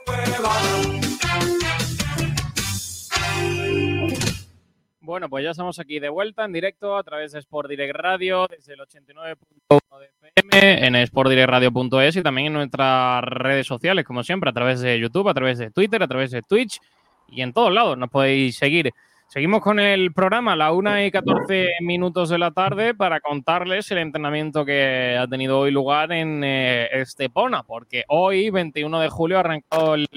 Bueno, 5.09 5.27
pues 5.27 5.43
ya 5.43 5.49
estamos 5.49 5.79
aquí 5.79 5.99
de 5.99 6.09
vuelta 6.09 6.45
en 6.45 6.53
directo 6.53 6.95
a 6.95 7.01
través 7.01 7.31
de 7.31 7.39
Sport 7.39 7.67
Direct 7.67 7.95
Radio, 7.95 8.45
desde 8.47 8.73
el 8.73 8.79
89.1 8.81 9.99
de 9.99 10.11
FM, 10.35 10.85
en 10.85 11.07
sportdirectradio.es 11.07 12.15
y 12.17 12.21
también 12.21 12.45
en 12.45 12.53
nuestras 12.53 13.23
redes 13.23 13.65
sociales, 13.65 14.05
como 14.05 14.23
siempre, 14.23 14.51
a 14.51 14.53
través 14.53 14.81
de 14.81 14.99
YouTube, 14.99 15.27
a 15.27 15.33
través 15.33 15.57
de 15.57 15.71
Twitter, 15.71 16.03
a 16.03 16.07
través 16.07 16.29
de 16.29 16.43
Twitch 16.43 16.79
y 17.27 17.41
en 17.41 17.53
todos 17.53 17.73
lados 17.73 17.97
nos 17.97 18.11
podéis 18.11 18.55
seguir. 18.55 18.91
Seguimos 19.27 19.63
con 19.63 19.79
el 19.79 20.13
programa 20.13 20.53
a 20.53 20.55
la 20.55 20.71
1 20.73 21.05
y 21.05 21.09
14 21.09 21.71
minutos 21.81 22.29
de 22.29 22.37
la 22.37 22.51
tarde 22.51 22.93
para 22.93 23.19
contarles 23.19 23.89
el 23.89 23.97
entrenamiento 23.97 24.63
que 24.63 25.17
ha 25.19 25.25
tenido 25.25 25.57
hoy 25.57 25.71
lugar 25.71 26.11
en 26.11 26.43
eh, 26.43 26.87
Estepona, 26.91 27.63
porque 27.63 28.03
hoy, 28.09 28.51
21 28.51 28.99
de 28.99 29.09
julio, 29.09 29.37
ha 29.37 29.39
arrancado 29.39 29.95
el 29.95 30.07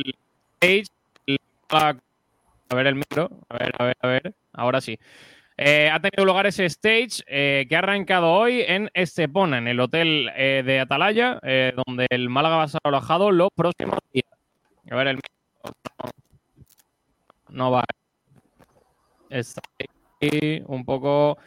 stage. 0.60 0.84
A 1.70 1.94
ver 2.74 2.86
el 2.88 2.96
micro, 2.96 3.30
a 3.48 3.56
ver, 3.56 3.72
a 3.78 3.84
ver, 3.84 3.96
a 4.02 4.06
ver. 4.06 4.34
Ahora 4.52 4.80
sí. 4.80 4.98
Eh, 5.56 5.90
ha 5.92 6.00
tenido 6.00 6.24
lugar 6.24 6.46
ese 6.46 6.64
stage 6.64 7.22
eh, 7.26 7.66
que 7.68 7.76
ha 7.76 7.80
arrancado 7.80 8.32
hoy 8.32 8.62
en 8.66 8.90
Estepona, 8.94 9.58
en 9.58 9.68
el 9.68 9.80
hotel 9.80 10.30
eh, 10.34 10.62
de 10.64 10.80
Atalaya, 10.80 11.40
donde 11.86 12.06
el 12.10 12.28
Málaga 12.28 12.56
va 12.56 12.62
a 12.62 12.66
estar 12.66 12.80
alojado 12.84 13.30
los 13.30 13.50
próximos 13.54 13.98
días. 14.12 14.26
A 14.90 14.96
ver 14.96 15.08
el. 15.08 15.20
No 17.50 17.70
va. 17.70 17.84
Está 19.28 19.60
ahí 20.20 20.62
un 20.66 20.84
poco 20.84 21.38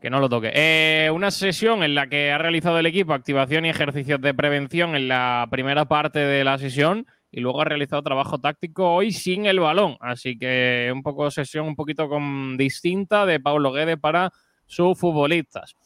que 0.00 0.10
no 0.10 0.20
lo 0.20 0.28
toque. 0.28 1.10
Una 1.14 1.30
sesión 1.30 1.82
en 1.82 1.94
la 1.94 2.08
que 2.08 2.32
ha 2.32 2.38
realizado 2.38 2.78
el 2.78 2.86
equipo 2.86 3.14
activación 3.14 3.64
y 3.64 3.70
ejercicios 3.70 4.20
de 4.20 4.34
prevención 4.34 4.96
en 4.96 5.08
la 5.08 5.46
primera 5.50 5.86
parte 5.86 6.18
de 6.18 6.44
la 6.44 6.58
sesión 6.58 7.06
y 7.34 7.40
luego 7.40 7.60
ha 7.60 7.64
realizado 7.64 8.00
trabajo 8.02 8.38
táctico 8.38 8.94
hoy 8.94 9.10
sin 9.10 9.46
el 9.46 9.58
balón. 9.58 9.96
Así 10.00 10.38
que 10.38 10.90
un 10.94 11.02
poco 11.02 11.30
sesión 11.30 11.66
un 11.66 11.74
poquito 11.74 12.08
con, 12.08 12.56
distinta 12.56 13.26
de 13.26 13.40
Pablo 13.40 13.72
Guede 13.72 13.96
para 13.96 14.32
sus 14.66 14.98
futbolistas. 14.98 15.76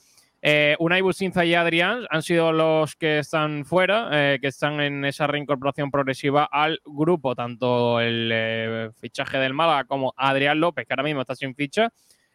Eh, 0.42 0.76
Unai 0.78 1.00
Businza 1.00 1.44
y 1.44 1.54
Adrián 1.54 2.06
han 2.10 2.22
sido 2.22 2.52
los 2.52 2.94
que 2.94 3.20
están 3.20 3.64
fuera, 3.64 4.08
eh, 4.12 4.38
que 4.40 4.48
están 4.48 4.80
en 4.80 5.04
esa 5.04 5.26
reincorporación 5.26 5.90
progresiva 5.90 6.44
al 6.44 6.80
grupo, 6.84 7.34
tanto 7.34 7.98
el 7.98 8.30
eh, 8.32 8.90
fichaje 9.00 9.38
del 9.38 9.54
Málaga 9.54 9.84
como 9.84 10.14
Adrián 10.16 10.60
López, 10.60 10.86
que 10.86 10.92
ahora 10.92 11.02
mismo 11.02 11.22
está 11.22 11.34
sin 11.34 11.54
ficha, 11.54 11.88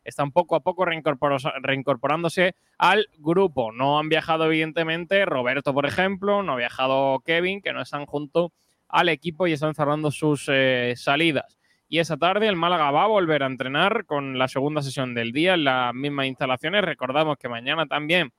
están 0.03 0.31
poco 0.31 0.55
a 0.55 0.59
poco 0.59 0.85
reincorpor- 0.85 1.53
reincorporándose 1.61 2.55
al 2.77 3.07
grupo. 3.19 3.71
No 3.71 3.99
han 3.99 4.09
viajado, 4.09 4.45
evidentemente, 4.47 5.23
Roberto, 5.23 5.73
por 5.73 5.85
ejemplo, 5.85 6.43
no 6.43 6.53
ha 6.53 6.57
viajado 6.57 7.21
Kevin, 7.23 7.61
que 7.61 7.71
no 7.71 7.81
están 7.81 8.05
junto 8.05 8.51
al 8.87 9.09
equipo 9.09 9.47
y 9.47 9.53
están 9.53 9.73
cerrando 9.73 10.11
sus 10.11 10.45
eh, 10.47 10.93
salidas. 10.95 11.57
Y 11.89 11.99
esa 11.99 12.17
tarde 12.17 12.47
el 12.47 12.55
Málaga 12.55 12.91
va 12.91 13.03
a 13.03 13.07
volver 13.07 13.43
a 13.43 13.47
entrenar 13.47 14.05
con 14.05 14.37
la 14.37 14.47
segunda 14.47 14.81
sesión 14.81 15.13
del 15.13 15.31
día 15.31 15.53
en 15.53 15.65
las 15.65 15.93
mismas 15.93 16.25
instalaciones. 16.25 16.83
Recordamos 16.83 17.37
que 17.37 17.49
mañana 17.49 17.85
también 17.85 18.31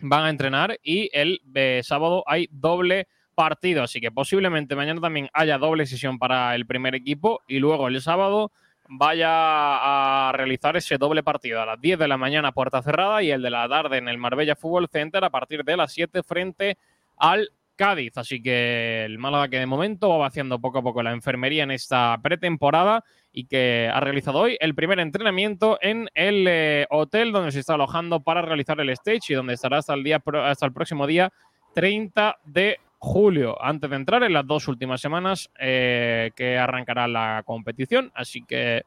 van 0.00 0.24
a 0.24 0.30
entrenar 0.30 0.78
y 0.82 1.08
el 1.12 1.40
sábado 1.82 2.22
hay 2.26 2.48
doble 2.50 3.08
partido, 3.36 3.82
así 3.82 4.00
que 4.00 4.10
posiblemente 4.10 4.74
mañana 4.74 5.00
también 5.00 5.28
haya 5.32 5.58
doble 5.58 5.86
sesión 5.86 6.18
para 6.18 6.54
el 6.54 6.66
primer 6.66 6.94
equipo 6.94 7.42
y 7.46 7.58
luego 7.60 7.86
el 7.86 8.00
sábado 8.00 8.50
vaya 8.88 10.28
a 10.28 10.32
realizar 10.32 10.76
ese 10.76 10.96
doble 10.96 11.22
partido 11.22 11.60
a 11.60 11.66
las 11.66 11.80
10 11.80 11.98
de 11.98 12.08
la 12.08 12.16
mañana 12.16 12.52
puerta 12.52 12.82
cerrada 12.82 13.22
y 13.22 13.30
el 13.30 13.42
de 13.42 13.50
la 13.50 13.68
tarde 13.68 13.98
en 13.98 14.08
el 14.08 14.18
Marbella 14.18 14.56
Fútbol 14.56 14.88
Center 14.88 15.22
a 15.22 15.30
partir 15.30 15.64
de 15.64 15.76
las 15.76 15.92
7 15.92 16.22
frente 16.22 16.78
al 17.16 17.50
Cádiz. 17.76 18.16
Así 18.16 18.42
que 18.42 19.04
el 19.04 19.18
Málaga 19.18 19.48
que 19.48 19.58
de 19.58 19.66
momento 19.66 20.08
va 20.08 20.16
vaciando 20.16 20.58
poco 20.60 20.78
a 20.78 20.82
poco 20.82 21.02
la 21.02 21.12
enfermería 21.12 21.62
en 21.62 21.70
esta 21.70 22.18
pretemporada 22.22 23.04
y 23.32 23.46
que 23.46 23.90
ha 23.92 24.00
realizado 24.00 24.38
hoy 24.38 24.56
el 24.60 24.74
primer 24.74 24.98
entrenamiento 24.98 25.78
en 25.82 26.08
el 26.14 26.46
eh, 26.48 26.86
hotel 26.90 27.32
donde 27.32 27.52
se 27.52 27.60
está 27.60 27.74
alojando 27.74 28.20
para 28.20 28.42
realizar 28.42 28.80
el 28.80 28.88
stage 28.90 29.32
y 29.32 29.34
donde 29.34 29.54
estará 29.54 29.78
hasta 29.78 29.94
el, 29.94 30.02
día, 30.02 30.22
hasta 30.44 30.66
el 30.66 30.72
próximo 30.72 31.06
día 31.06 31.30
30 31.74 32.38
de 32.44 32.78
julio, 32.98 33.62
antes 33.62 33.90
de 33.90 33.96
entrar 33.96 34.22
en 34.22 34.32
las 34.32 34.46
dos 34.46 34.68
últimas 34.68 35.00
semanas 35.00 35.50
eh, 35.58 36.30
que 36.34 36.58
arrancará 36.58 37.06
la 37.06 37.42
competición. 37.44 38.10
Así 38.14 38.42
que 38.42 38.84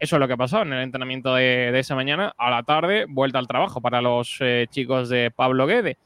eso 0.00 0.16
es 0.16 0.20
lo 0.20 0.26
que 0.28 0.34
ha 0.34 0.38
pasado 0.38 0.62
en 0.62 0.72
el 0.72 0.82
entrenamiento 0.82 1.34
de, 1.34 1.70
de 1.72 1.78
esa 1.78 1.94
mañana. 1.94 2.32
A 2.38 2.50
la 2.50 2.62
tarde, 2.62 3.06
vuelta 3.08 3.38
al 3.38 3.48
trabajo 3.48 3.80
para 3.80 4.00
los 4.00 4.36
eh, 4.40 4.66
chicos 4.70 5.08
de 5.08 5.30
Pablo 5.30 5.66
Guede. 5.66 5.98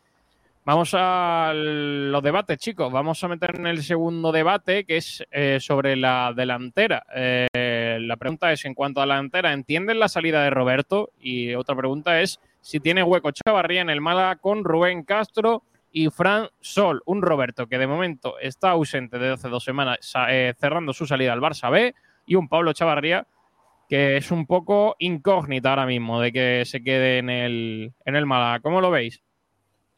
Vamos 0.64 0.94
a 0.96 1.52
los 1.54 2.22
debates, 2.22 2.56
chicos. 2.56 2.92
Vamos 2.92 3.24
a 3.24 3.26
meter 3.26 3.56
en 3.56 3.66
el 3.66 3.82
segundo 3.82 4.30
debate, 4.30 4.84
que 4.84 4.98
es 4.98 5.24
eh, 5.32 5.58
sobre 5.60 5.96
la 5.96 6.32
delantera. 6.36 7.04
Eh, 7.12 7.98
la 8.00 8.16
pregunta 8.16 8.52
es, 8.52 8.64
en 8.64 8.74
cuanto 8.74 9.00
a 9.00 9.06
la 9.06 9.16
delantera, 9.16 9.52
¿entienden 9.52 9.98
la 9.98 10.06
salida 10.06 10.44
de 10.44 10.50
Roberto? 10.50 11.10
Y 11.20 11.52
otra 11.56 11.74
pregunta 11.74 12.20
es, 12.20 12.38
si 12.60 12.78
tiene 12.78 13.02
hueco 13.02 13.32
Chavarría 13.32 13.80
en 13.80 13.90
el 13.90 14.00
Málaga 14.00 14.36
con 14.36 14.62
Rubén 14.62 15.02
Castro 15.02 15.64
y 15.90 16.10
Fran 16.10 16.48
Sol. 16.60 17.02
Un 17.06 17.22
Roberto 17.22 17.66
que 17.66 17.78
de 17.78 17.88
momento 17.88 18.38
está 18.38 18.70
ausente 18.70 19.18
desde 19.18 19.34
hace 19.34 19.48
dos 19.48 19.64
semanas, 19.64 20.12
eh, 20.28 20.54
cerrando 20.60 20.92
su 20.92 21.08
salida 21.08 21.32
al 21.32 21.40
Barça 21.40 21.72
B. 21.72 21.92
Y 22.24 22.36
un 22.36 22.48
Pablo 22.48 22.72
Chavarría 22.72 23.26
que 23.88 24.16
es 24.16 24.30
un 24.30 24.46
poco 24.46 24.94
incógnita 25.00 25.70
ahora 25.70 25.86
mismo 25.86 26.20
de 26.20 26.32
que 26.32 26.62
se 26.64 26.82
quede 26.84 27.18
en 27.18 27.28
el, 27.28 27.92
en 28.04 28.14
el 28.14 28.26
Málaga. 28.26 28.60
¿Cómo 28.60 28.80
lo 28.80 28.92
veis? 28.92 29.20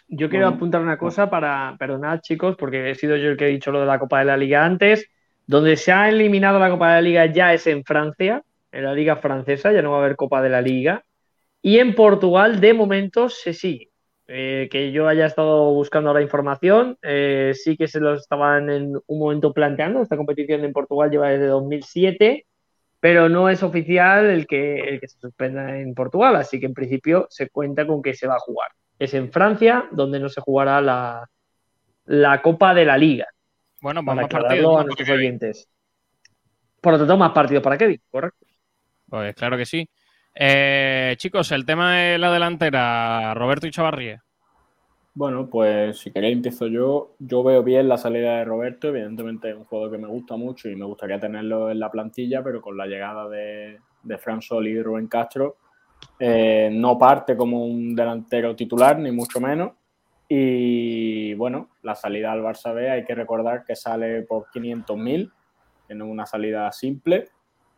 Yo 0.09 0.28
quiero 0.28 0.47
Bueno. 0.47 0.56
apuntar 0.56 0.81
una 0.82 0.98
cosa 0.98 1.31
para, 1.31 1.76
perdonad 1.78 2.20
chicos, 2.20 2.56
porque 2.56 2.90
he 2.90 2.94
sido 2.94 3.16
yo 3.16 3.31
el 3.31 3.36
que 3.36 3.47
he 3.47 3.48
dicho 3.51 3.72
lo 3.72 3.81
de 3.81 3.86
la 3.86 3.98
Copa 3.98 4.18
de 4.20 4.26
la 4.26 4.36
Liga 4.36 4.64
antes. 4.64 5.09
Donde 5.47 5.76
se 5.76 5.93
ha 5.93 6.09
eliminado 6.09 6.59
la 6.59 6.70
Copa 6.70 6.89
de 6.90 6.94
la 6.97 7.01
Liga 7.02 7.26
ya 7.26 7.52
es 7.52 7.66
en 7.66 7.85
Francia, 7.85 8.43
en 8.72 8.85
la 8.85 8.94
Liga 8.94 9.16
Francesa, 9.16 9.72
ya 9.72 9.82
no 9.82 9.90
va 9.93 9.98
a 9.98 10.01
haber 10.05 10.16
Copa 10.16 10.40
de 10.43 10.48
la 10.51 10.60
Liga. 10.62 11.05
Y 11.62 11.78
en 11.78 11.94
Portugal, 11.94 12.60
de 12.60 12.74
momento, 12.74 13.28
se 13.28 13.52
sigue. 13.55 13.90
Eh, 14.26 14.68
que 14.70 14.90
yo 14.93 15.06
haya 15.09 15.26
estado 15.26 15.70
buscando 15.74 16.09
ahora 16.10 16.22
información, 16.22 16.97
eh, 17.02 17.52
sí 17.55 17.76
que 17.76 17.89
se 17.89 18.01
lo 18.01 18.14
estaban 18.14 18.70
en 18.70 18.97
un 19.06 19.18
momento 19.18 19.52
planteando. 19.52 20.02
Esta 20.02 20.16
competición 20.16 20.64
en 20.64 20.72
Portugal 20.72 21.10
lleva 21.10 21.28
desde 21.31 21.47
2007, 21.47 22.47
pero 23.01 23.28
no 23.28 23.48
es 23.51 23.62
oficial 23.62 24.26
el 24.26 24.47
que, 24.47 24.81
el 24.81 25.01
que 25.01 25.09
se 25.09 25.18
suspenda 25.20 25.78
en 25.78 25.94
Portugal. 25.94 26.36
Así 26.36 26.59
que 26.60 26.66
en 26.66 26.74
principio 26.74 27.26
se 27.31 27.51
cuenta 27.51 27.86
con 27.86 28.02
que 28.02 28.14
se 28.14 28.26
va 28.26 28.36
a 28.36 28.39
jugar. 28.40 28.68
Es 28.99 29.15
en 29.15 29.31
Francia, 29.31 29.87
donde 29.91 30.21
no 30.21 30.29
se 30.29 30.41
jugará 30.41 30.81
la, 30.81 31.29
la 32.07 32.43
Copa 32.43 32.75
de 32.75 32.85
la 32.85 32.97
Liga. 32.97 33.27
Bueno, 33.81 34.05
para 34.05 34.23
más 34.23 34.31
partidos, 34.31 34.81
a 34.81 34.85
nuestros 34.85 35.09
oyentes. 35.09 35.69
Por 36.81 36.93
lo 36.93 36.99
tanto, 36.99 37.16
más 37.16 37.33
partidos 37.33 37.62
para 37.62 37.79
Kevin, 37.79 38.01
correcto. 38.11 38.47
Pues 39.09 39.35
claro 39.35 39.57
que 39.57 39.66
sí. 39.66 39.89
Eh, 40.35 41.15
chicos, 41.19 41.53
el 41.53 41.65
tema 41.65 41.95
de 41.97 42.19
la 42.19 42.33
delantera, 42.33 43.35
Roberto 43.35 43.66
y 43.66 43.71
Chavarría. 43.71 44.23
Bueno, 45.16 45.49
pues 45.49 45.99
si 45.99 46.11
queréis 46.11 46.37
empiezo 46.37 46.66
yo. 46.66 47.15
Yo 47.21 47.45
veo 47.45 47.62
bien 47.62 47.89
la 47.89 47.97
salida 47.97 48.39
de 48.39 48.45
Roberto. 48.45 48.89
Evidentemente 48.89 49.51
es 49.51 49.57
un 49.57 49.65
jugador 49.65 49.93
que 49.93 49.99
me 49.99 50.09
gusta 50.09 50.37
mucho 50.37 50.69
y 50.69 50.75
me 50.75 50.85
gustaría 50.85 51.21
tenerlo 51.21 51.71
en 51.71 51.79
la 51.79 51.91
plantilla, 51.91 52.43
pero 52.43 52.61
con 52.61 52.77
la 52.77 52.87
llegada 52.87 53.29
de, 53.29 53.79
de 54.03 54.19
Fran 54.19 54.43
Sol 54.43 54.66
y 54.66 54.83
Rubén 54.83 55.07
Castro, 55.07 55.57
Eh, 56.18 56.70
no 56.72 56.98
parte 56.98 57.36
como 57.36 57.64
un 57.64 57.94
delantero 57.94 58.55
titular, 58.55 58.98
ni 58.98 59.10
mucho 59.10 59.40
menos. 59.40 59.72
Y 60.28 61.35
bueno, 61.35 61.68
la 61.82 61.94
salida 61.94 62.32
al 62.32 62.43
Barça 62.43 62.74
B 62.74 62.90
hay 62.90 63.05
que 63.05 63.14
recordar 63.14 63.64
que 63.64 63.76
sale 63.76 64.22
por 64.22 64.47
500.000, 64.47 65.31
que 65.86 65.94
no 65.94 66.06
una 66.06 66.26
salida 66.26 66.70
simple. 66.72 67.28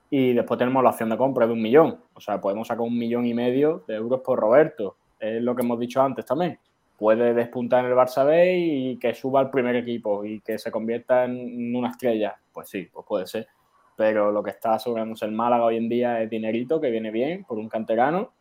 Y 0.08 0.32
después 0.32 0.58
tenemos 0.58 0.82
la 0.82 0.90
opción 0.90 1.10
de 1.10 1.16
compra 1.16 1.46
de 1.46 1.52
un 1.52 1.60
millón. 1.60 1.98
O 2.14 2.20
sea, 2.20 2.40
podemos 2.40 2.68
sacar 2.68 2.82
un 2.82 2.96
millón 2.96 3.26
y 3.26 3.34
medio 3.34 3.84
de 3.88 3.96
euros 3.96 4.20
por 4.20 4.38
Roberto. 4.38 4.96
Es 5.18 5.42
lo 5.42 5.56
que 5.56 5.62
hemos 5.62 5.78
dicho 5.80 6.00
antes 6.00 6.24
también. 6.24 6.58
Puede 6.96 7.34
despuntar 7.34 7.84
en 7.84 7.90
el 7.90 7.96
Barça 7.96 8.24
B 8.24 8.56
y 8.56 8.96
que 8.98 9.12
suba 9.12 9.40
al 9.40 9.50
primer 9.50 9.76
equipo 9.76 10.24
y 10.24 10.40
que 10.40 10.58
se 10.58 10.70
convierta 10.70 11.24
en 11.24 11.74
una 11.74 11.90
estrella. 11.90 12.36
Pues 12.52 12.68
sí, 12.68 12.88
pues 12.92 13.04
puede 13.06 13.26
ser. 13.26 13.48
Pero 13.96 14.30
lo 14.30 14.42
que 14.42 14.50
está 14.50 14.74
asegurándose 14.74 15.24
el 15.24 15.32
Málaga 15.32 15.64
hoy 15.64 15.76
en 15.76 15.88
día 15.88 16.22
es 16.22 16.30
dinerito, 16.30 16.80
que 16.80 16.90
viene 16.90 17.10
bien 17.10 17.44
por 17.44 17.58
un 17.58 17.68
canterano. 17.68 18.32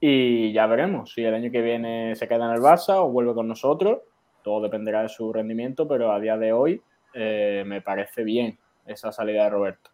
Y 0.00 0.52
ya 0.52 0.66
veremos 0.66 1.12
si 1.12 1.24
el 1.24 1.34
año 1.34 1.50
que 1.50 1.62
viene 1.62 2.14
se 2.14 2.28
queda 2.28 2.46
en 2.46 2.52
el 2.52 2.60
Barça 2.60 2.96
o 2.96 3.10
vuelve 3.10 3.34
con 3.34 3.48
nosotros. 3.48 4.00
Todo 4.42 4.62
dependerá 4.62 5.02
de 5.02 5.08
su 5.08 5.32
rendimiento, 5.32 5.88
pero 5.88 6.12
a 6.12 6.20
día 6.20 6.36
de 6.36 6.52
hoy 6.52 6.82
eh, 7.14 7.64
me 7.66 7.80
parece 7.80 8.24
bien 8.24 8.58
esa 8.86 9.12
salida 9.12 9.44
de 9.44 9.50
Roberto. 9.50 9.90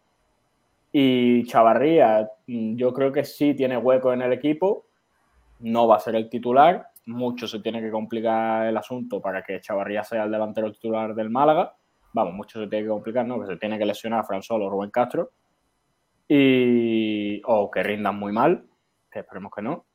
Y 0.91 1.45
Chavarría, 1.45 2.29
mm, 2.47 2.75
yo 2.75 2.93
creo 2.93 3.11
que 3.11 3.23
sí 3.23 3.53
tiene 3.53 3.77
hueco 3.77 4.11
en 4.11 4.21
el 4.21 4.33
equipo, 4.33 4.85
no 5.59 5.87
va 5.87 5.95
a 5.95 5.99
ser 5.99 6.15
el 6.15 6.29
titular, 6.29 6.87
mucho 7.05 7.47
se 7.47 7.59
tiene 7.59 7.81
que 7.81 7.91
complicar 7.91 8.67
el 8.67 8.77
asunto 8.77 9.21
para 9.21 9.43
que 9.43 9.61
Chavarría 9.61 10.03
sea 10.03 10.23
el 10.23 10.31
delantero 10.31 10.71
titular 10.71 11.15
del 11.15 11.29
Málaga. 11.29 11.75
Vamos, 12.13 12.33
mucho 12.33 12.59
se 12.61 12.67
tiene 12.67 12.85
que 12.85 12.89
complicar, 12.89 13.25
¿no? 13.25 13.39
Que 13.39 13.47
se 13.47 13.57
tiene 13.57 13.77
que 13.77 13.85
lesionar 13.85 14.25
Fran 14.25 14.41
Solo 14.41 14.65
o 14.65 14.69
Rubén 14.69 14.91
Castro. 14.91 15.31
Y. 16.27 17.41
o 17.45 17.69
que 17.69 17.83
rindan 17.83 18.17
muy 18.17 18.31
mal, 18.31 18.65
esperemos 19.11 19.51
que 19.53 19.61
no. 19.61 19.85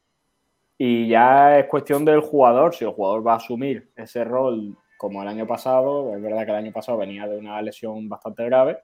Y 0.78 1.09
ya 1.09 1.59
es 1.59 1.66
cuestión 1.66 2.05
del 2.05 2.20
jugador, 2.20 2.74
si 2.74 2.84
el 2.84 2.90
jugador 2.90 3.26
va 3.26 3.34
a 3.34 3.36
asumir 3.36 3.90
ese 3.97 4.24
rol 4.24 4.76
como 4.98 5.22
el 5.22 5.28
año 5.28 5.47
pasado, 5.47 6.14
es 6.14 6.22
verdad 6.22 6.44
que 6.44 6.51
el 6.51 6.56
año 6.59 6.72
pasado 6.72 6.98
venía 6.98 7.26
de 7.26 7.38
una 7.38 7.60
lesión 7.62 8.09
bastante 8.09 8.44
grave, 8.44 8.78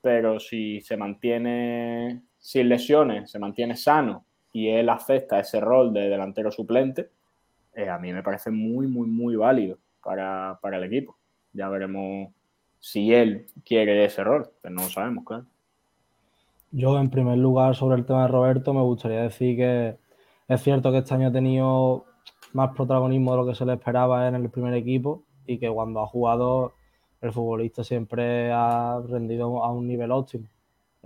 pero 0.00 0.38
si 0.38 0.80
se 0.80 0.96
mantiene 0.96 2.22
sin 2.38 2.68
lesiones, 2.68 3.30
se 3.30 3.38
mantiene 3.38 3.76
sano 3.76 4.24
y 4.52 4.68
él 4.68 4.88
acepta 4.88 5.40
ese 5.40 5.60
rol 5.60 5.92
de 5.92 6.08
delantero 6.08 6.50
suplente, 6.50 7.10
eh, 7.74 7.88
a 7.88 7.98
mí 7.98 8.12
me 8.12 8.22
parece 8.22 8.50
muy, 8.50 8.86
muy, 8.86 9.08
muy 9.08 9.36
válido 9.36 9.78
para, 10.02 10.58
para, 10.62 10.78
el 10.78 10.84
equipo. 10.84 11.16
Ya 11.52 11.68
veremos 11.68 12.32
si 12.80 13.12
él 13.12 13.46
quiere 13.64 14.04
ese 14.04 14.24
rol, 14.24 14.50
pero 14.60 14.74
no 14.74 14.82
lo 14.82 14.88
sabemos, 14.88 15.24
claro. 15.24 15.46
Yo, 16.70 16.98
en 16.98 17.10
primer 17.10 17.38
lugar, 17.38 17.74
sobre 17.74 17.96
el 17.96 18.04
tema 18.04 18.22
de 18.22 18.28
Roberto, 18.28 18.74
me 18.74 18.82
gustaría 18.82 19.22
decir 19.22 19.56
que 19.56 19.96
es 20.48 20.62
cierto 20.62 20.92
que 20.92 20.98
este 20.98 21.14
año 21.14 21.28
ha 21.28 21.32
tenido 21.32 22.04
más 22.52 22.74
protagonismo 22.74 23.32
de 23.32 23.36
lo 23.38 23.46
que 23.46 23.54
se 23.54 23.64
le 23.64 23.74
esperaba 23.74 24.28
en 24.28 24.34
el 24.34 24.50
primer 24.50 24.74
equipo 24.74 25.22
y 25.46 25.58
que 25.58 25.70
cuando 25.70 26.00
ha 26.00 26.06
jugado 26.06 26.74
el 27.20 27.32
futbolista 27.32 27.82
siempre 27.84 28.52
ha 28.52 29.00
rendido 29.06 29.64
a 29.64 29.72
un 29.72 29.86
nivel 29.86 30.10
óptimo. 30.10 30.46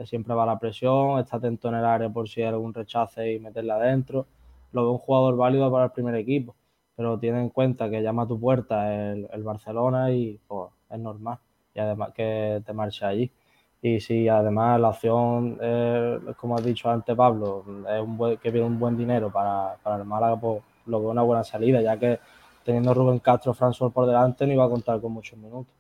Siempre 0.05 0.35
va 0.35 0.43
a 0.45 0.47
la 0.47 0.59
presión, 0.59 1.21
está 1.21 1.37
atento 1.37 1.69
en 1.69 1.77
el 1.77 1.85
área 1.85 2.09
por 2.09 2.29
si 2.29 2.43
hay 2.43 2.49
algún 2.49 2.75
rechace 2.75 3.33
y 3.33 3.39
meterla 3.39 3.77
adentro. 3.77 4.27
Lo 4.73 4.83
veo 4.83 4.93
un 4.93 4.99
jugador 4.99 5.37
válido 5.37 5.71
para 5.71 5.85
el 5.87 5.93
primer 5.93 6.15
equipo, 6.17 6.57
pero 6.97 7.19
tiene 7.19 7.41
en 7.41 7.51
cuenta 7.51 7.89
que 7.91 8.03
llama 8.03 8.23
a 8.23 8.27
tu 8.27 8.41
puerta 8.41 9.13
el, 9.13 9.43
Barcelona 9.43 10.11
y 10.11 10.41
pues, 10.49 10.71
es 10.91 10.99
normal. 10.99 11.39
Y 11.75 11.81
además 11.81 12.13
que 12.15 12.63
te 12.65 12.73
marcha 12.73 13.09
allí. 13.09 13.31
Y 13.81 14.01
si 14.01 14.29
además 14.29 14.81
la 14.81 14.91
opción, 14.91 15.59
eh, 15.61 16.19
como 16.37 16.57
has 16.57 16.65
dicho 16.65 16.89
antes 16.89 17.17
Pablo, 17.17 17.65
es 17.89 18.01
un 18.01 18.37
que 18.37 18.51
viene 18.51 18.67
un 18.67 18.79
buen 18.79 18.97
dinero 18.97 19.31
para, 19.33 19.77
para 19.83 19.97
el 19.97 20.05
Málaga, 20.05 20.39
pues 20.39 20.63
lo 20.87 21.01
veo 21.01 21.11
una 21.11 21.23
buena 21.23 21.45
salida, 21.45 21.81
ya 21.83 21.99
que 21.99 22.21
teniendo 22.65 22.95
Rubén 22.95 23.19
Castro, 23.19 23.55
François 23.55 23.93
por 23.93 24.07
delante, 24.07 24.47
no 24.47 24.53
iba 24.53 24.65
a 24.65 24.69
contar 24.69 25.01
con 25.01 25.13
muchos 25.13 25.39
minutos. 25.39 25.75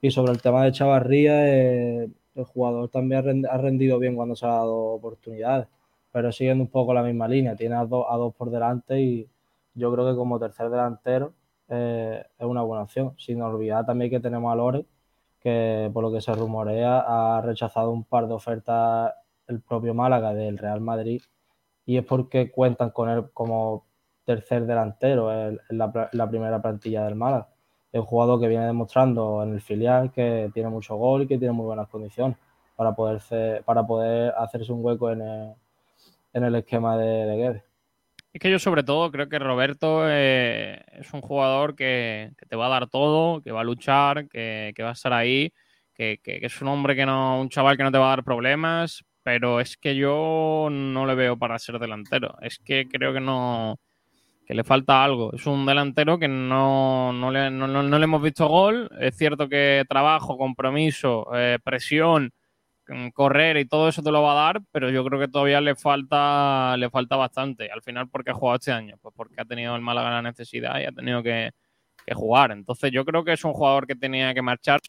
Y 0.00 0.10
sobre 0.10 0.32
el 0.32 0.40
tema 0.42 0.64
de 0.64 0.72
Chavarría, 0.72 1.48
eh, 1.48 2.10
el 2.34 2.44
jugador 2.44 2.88
también 2.88 3.46
ha 3.46 3.56
rendido 3.58 3.98
bien 3.98 4.16
cuando 4.16 4.36
se 4.36 4.46
ha 4.46 4.50
dado 4.50 4.74
oportunidades, 4.74 5.66
pero 6.12 6.32
siguiendo 6.32 6.64
un 6.64 6.70
poco 6.70 6.94
la 6.94 7.02
misma 7.02 7.28
línea, 7.28 7.56
tiene 7.56 7.74
a, 7.76 7.84
dos 7.84 8.06
a 8.08 8.16
dos 8.16 8.34
por 8.34 8.50
delante 8.50 9.00
y 9.00 9.28
yo 9.74 9.92
creo 9.92 10.08
que 10.08 10.16
como 10.16 10.38
tercer 10.38 10.70
delantero 10.70 11.32
eh, 11.68 12.24
es 12.38 12.46
una 12.46 12.62
buena 12.62 12.84
opción. 12.84 13.14
Sin 13.18 13.42
olvidar 13.42 13.86
también 13.86 14.10
que 14.10 14.20
tenemos 14.20 14.52
a 14.52 14.56
Lore, 14.56 14.84
que 15.44 15.90
por 15.92 16.02
lo 16.02 16.12
que 16.12 16.20
se 16.20 16.32
rumorea 16.34 17.04
ha 17.06 17.40
rechazado 17.42 17.92
un 17.92 18.04
par 18.04 18.26
de 18.26 18.34
ofertas 18.34 19.12
el 19.46 19.60
propio 19.60 19.94
Málaga 19.94 20.34
del 20.34 20.58
Real 20.58 20.80
Madrid 20.80 21.22
y 21.86 21.98
es 21.98 22.04
porque 22.04 22.50
cuentan 22.50 22.90
con 22.90 23.10
él 23.10 23.30
como 23.32 23.84
tercer 24.24 24.66
delantero 24.66 25.30
en 25.32 25.60
la 25.70 26.28
primera 26.28 26.60
plantilla 26.60 27.04
del 27.04 27.14
Málaga 27.14 27.54
es 27.94 28.00
un 28.00 28.06
jugador 28.06 28.40
que 28.40 28.48
viene 28.48 28.66
demostrando 28.66 29.40
en 29.44 29.52
el 29.52 29.60
filial 29.60 30.10
que 30.10 30.50
tiene 30.52 30.68
mucho 30.68 30.96
gol 30.96 31.22
y 31.22 31.26
que 31.28 31.38
tiene 31.38 31.52
muy 31.52 31.64
buenas 31.64 31.88
condiciones 31.88 32.36
para 32.74 32.92
poder, 32.92 33.22
para 33.64 33.86
poder 33.86 34.34
hacerse 34.36 34.72
un 34.72 34.84
hueco 34.84 35.12
en 35.12 35.22
el, 35.22 35.54
en 36.32 36.42
el 36.42 36.56
esquema 36.56 36.98
de, 36.98 37.24
de 37.24 37.36
Guedes. 37.36 37.62
Es 38.34 38.40
que 38.40 38.50
yo 38.50 38.58
sobre 38.58 38.82
todo 38.82 39.12
creo 39.12 39.28
que 39.28 39.38
Roberto 39.38 40.10
eh, 40.10 40.82
es 40.90 41.12
un 41.12 41.20
jugador 41.20 41.76
que, 41.76 42.32
te 42.48 42.56
va 42.56 42.66
a 42.66 42.68
dar 42.68 42.88
todo, 42.88 43.40
que 43.40 43.52
va 43.52 43.60
a 43.60 43.64
luchar, 43.64 44.28
que, 44.28 44.74
va 44.80 44.88
a 44.88 44.92
estar 44.92 45.12
ahí, 45.12 45.52
que, 45.94 46.18
es 46.24 46.60
un 46.60 46.66
hombre 46.66 46.96
que 46.96 47.06
no, 47.06 47.40
un 47.40 47.48
chaval 47.48 47.76
que 47.76 47.84
no 47.84 47.92
te 47.92 47.98
va 47.98 48.06
a 48.06 48.16
dar 48.16 48.24
problemas, 48.24 49.04
pero 49.22 49.60
es 49.60 49.76
que 49.76 49.94
yo 49.94 50.66
no 50.68 51.06
le 51.06 51.14
veo 51.14 51.38
para 51.38 51.60
ser 51.60 51.78
delantero. 51.78 52.34
Es 52.42 52.58
que 52.58 52.88
creo 52.88 53.12
que 53.12 53.20
no, 53.20 53.78
que 54.44 54.54
le 54.54 54.64
falta 54.64 55.04
algo. 55.04 55.32
Es 55.32 55.46
un 55.46 55.64
delantero 55.64 56.18
que 56.18 56.26
no, 56.26 57.12
no, 57.12 57.30
le, 57.30 57.52
no, 57.52 57.68
le, 57.68 58.04
hemos 58.04 58.20
visto 58.20 58.48
gol. 58.48 58.90
Es 58.98 59.16
cierto 59.16 59.48
que 59.48 59.84
trabajo, 59.88 60.36
compromiso, 60.36 61.28
eh, 61.36 61.60
presión, 61.62 62.32
correr 63.12 63.56
y 63.56 63.64
todo 63.64 63.88
eso 63.88 64.02
te 64.02 64.10
lo 64.10 64.22
va 64.22 64.32
a 64.32 64.44
dar, 64.46 64.62
pero 64.70 64.90
yo 64.90 65.04
creo 65.04 65.18
que 65.18 65.28
todavía 65.28 65.60
le 65.60 65.74
falta, 65.74 66.76
le 66.76 66.90
falta 66.90 67.16
bastante. 67.16 67.70
Al 67.70 67.82
final, 67.82 68.08
¿por 68.08 68.24
qué 68.24 68.30
ha 68.30 68.34
jugado 68.34 68.56
este 68.56 68.72
año? 68.72 68.96
Pues 69.00 69.14
porque 69.16 69.40
ha 69.40 69.44
tenido 69.44 69.74
el 69.74 69.82
Málaga 69.82 70.10
la 70.10 70.22
necesidad 70.22 70.80
y 70.80 70.84
ha 70.84 70.92
tenido 70.92 71.22
que, 71.22 71.52
que 72.06 72.14
jugar. 72.14 72.52
Entonces 72.52 72.90
yo 72.92 73.04
creo 73.04 73.24
que 73.24 73.32
es 73.32 73.44
un 73.44 73.52
jugador 73.52 73.86
que 73.86 73.94
tenía 73.94 74.34
que 74.34 74.42
marchar, 74.42 74.80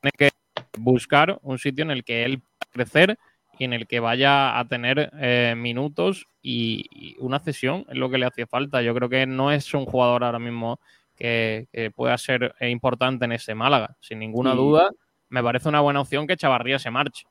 tiene 0.00 0.12
que 0.16 0.30
buscar 0.78 1.38
un 1.42 1.58
sitio 1.58 1.84
en 1.84 1.90
el 1.90 2.04
que 2.04 2.24
él 2.24 2.42
crecer 2.70 3.18
y 3.58 3.64
en 3.64 3.72
el 3.72 3.86
que 3.86 4.00
vaya 4.00 4.58
a 4.58 4.66
tener 4.66 5.10
eh, 5.14 5.54
minutos 5.56 6.26
y, 6.42 7.16
una 7.18 7.38
cesión 7.38 7.84
es 7.88 7.96
lo 7.96 8.10
que 8.10 8.18
le 8.18 8.26
hacía 8.26 8.46
falta. 8.46 8.82
Yo 8.82 8.94
creo 8.94 9.08
que 9.08 9.26
no 9.26 9.52
es 9.52 9.72
un 9.74 9.86
jugador 9.86 10.24
ahora 10.24 10.38
mismo 10.38 10.80
que, 11.16 11.68
pueda 11.94 12.16
ser 12.18 12.54
eh, 12.58 12.70
importante 12.70 13.24
en 13.24 13.32
ese 13.32 13.54
Málaga. 13.54 13.96
Sin 14.00 14.18
ninguna 14.18 14.54
duda, 14.54 14.90
me 15.32 15.42
parece 15.42 15.68
una 15.68 15.80
buena 15.80 16.02
opción 16.02 16.26
que 16.26 16.36
Chavarría 16.36 16.78
se 16.78 16.90
marche. 16.90 17.24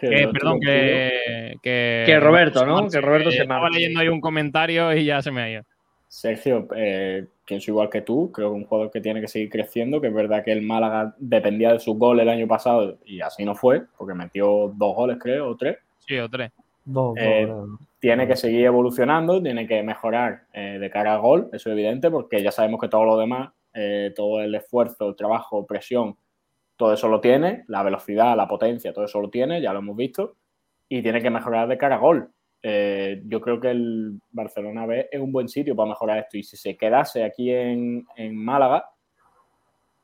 perdón, 0.00 0.58
que, 0.60 1.54
que, 1.62 2.20
Roberto, 2.20 2.66
¿no? 2.66 2.88
Que 2.88 3.00
Roberto 3.00 3.30
se 3.30 3.46
marche. 3.46 3.66
Estaba 3.66 3.70
leyendo 3.70 4.00
ahí 4.00 4.08
un 4.08 4.20
comentario 4.20 4.92
y 4.92 5.04
ya 5.04 5.22
se 5.22 5.30
me 5.30 5.42
ha 5.42 5.50
ido. 5.50 5.62
Sergio, 6.08 6.68
eh, 6.76 7.26
pienso 7.46 7.70
igual 7.70 7.88
que 7.88 8.02
tú, 8.02 8.32
creo 8.32 8.50
que 8.50 8.56
es 8.56 8.62
un 8.62 8.68
jugador 8.68 8.90
que 8.90 9.00
tiene 9.00 9.20
que 9.20 9.28
seguir 9.28 9.48
creciendo, 9.48 10.00
que 10.00 10.08
es 10.08 10.14
verdad 10.14 10.44
que 10.44 10.52
el 10.52 10.62
Málaga 10.62 11.14
dependía 11.18 11.72
de 11.72 11.78
su 11.78 11.94
gol 11.94 12.18
el 12.18 12.28
año 12.28 12.48
pasado 12.48 12.98
y 13.04 13.20
así 13.20 13.44
no 13.44 13.54
fue, 13.54 13.84
porque 13.96 14.14
metió 14.14 14.72
dos 14.74 14.96
goles, 14.96 15.18
creo, 15.20 15.48
o 15.48 15.56
tres. 15.56 15.78
Sí, 16.00 16.18
o 16.18 16.28
tres. 16.28 16.50
Eh, 17.16 17.48
tiene 18.00 18.26
que 18.26 18.36
seguir 18.36 18.64
evolucionando, 18.66 19.40
tiene 19.40 19.66
que 19.68 19.82
mejorar 19.82 20.42
eh, 20.52 20.78
de 20.80 20.90
cara 20.90 21.14
a 21.14 21.18
gol, 21.18 21.48
eso 21.52 21.70
es 21.70 21.74
evidente, 21.74 22.10
porque 22.10 22.42
ya 22.42 22.50
sabemos 22.50 22.80
que 22.80 22.88
todo 22.88 23.04
lo 23.04 23.18
demás, 23.18 23.52
todo 24.14 24.40
el 24.40 24.54
esfuerzo, 24.54 25.08
el 25.08 25.16
trabajo, 25.16 25.66
presión, 25.66 26.16
todo 26.76 26.92
eso 26.92 27.08
lo 27.08 27.20
tiene, 27.20 27.64
la 27.68 27.82
velocidad, 27.82 28.36
la 28.36 28.48
potencia, 28.48 28.92
todo 28.92 29.04
eso 29.04 29.20
lo 29.20 29.30
tiene, 29.30 29.60
ya 29.60 29.72
lo 29.72 29.78
hemos 29.78 29.96
visto, 29.96 30.36
y 30.88 31.02
tiene 31.02 31.22
que 31.22 31.30
mejorar 31.30 31.68
de 31.68 31.78
cara 31.78 31.96
a 31.96 31.98
gol. 31.98 32.30
Eh, 32.66 33.22
yo 33.26 33.42
creo 33.42 33.60
que 33.60 33.70
el 33.70 34.18
Barcelona 34.30 34.86
B 34.86 35.08
es 35.12 35.20
un 35.20 35.30
buen 35.30 35.48
sitio 35.48 35.76
para 35.76 35.90
mejorar 35.90 36.18
esto. 36.18 36.38
Y 36.38 36.42
si 36.42 36.56
se 36.56 36.76
quedase 36.78 37.22
aquí 37.22 37.50
en, 37.50 38.06
Málaga, 38.32 38.88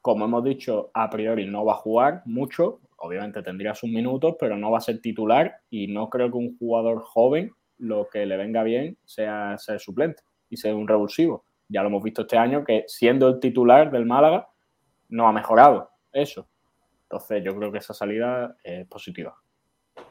como 0.02 0.26
hemos 0.26 0.44
dicho, 0.44 0.90
a 0.92 1.08
priori 1.08 1.46
no 1.46 1.64
va 1.64 1.72
a 1.72 1.76
jugar 1.76 2.22
mucho. 2.26 2.80
Obviamente 2.98 3.42
tendría 3.42 3.74
sus 3.74 3.88
minutos, 3.88 4.36
pero 4.38 4.58
no 4.58 4.70
va 4.70 4.76
a 4.76 4.82
ser 4.82 5.00
titular. 5.00 5.60
Y 5.70 5.86
no 5.86 6.10
creo 6.10 6.30
que 6.30 6.36
un 6.36 6.58
jugador 6.58 7.00
joven 7.02 7.50
lo 7.78 8.08
que 8.12 8.26
le 8.26 8.36
venga 8.36 8.62
bien 8.62 8.98
sea 9.06 9.56
ser 9.56 9.80
suplente 9.80 10.22
y 10.50 10.58
ser 10.58 10.74
un 10.74 10.86
revulsivo. 10.86 11.44
Ya 11.66 11.80
lo 11.80 11.88
hemos 11.88 12.02
visto 12.02 12.22
este 12.22 12.36
año 12.36 12.62
que 12.62 12.84
siendo 12.86 13.26
el 13.28 13.40
titular 13.40 13.90
del 13.90 14.04
Málaga 14.04 14.48
no 15.08 15.26
ha 15.26 15.32
mejorado 15.32 15.88
eso. 16.12 16.46
Entonces 17.10 17.42
yo 17.42 17.56
creo 17.56 17.72
que 17.72 17.78
esa 17.78 17.92
salida 17.92 18.54
es 18.62 18.86
positiva. 18.86 19.34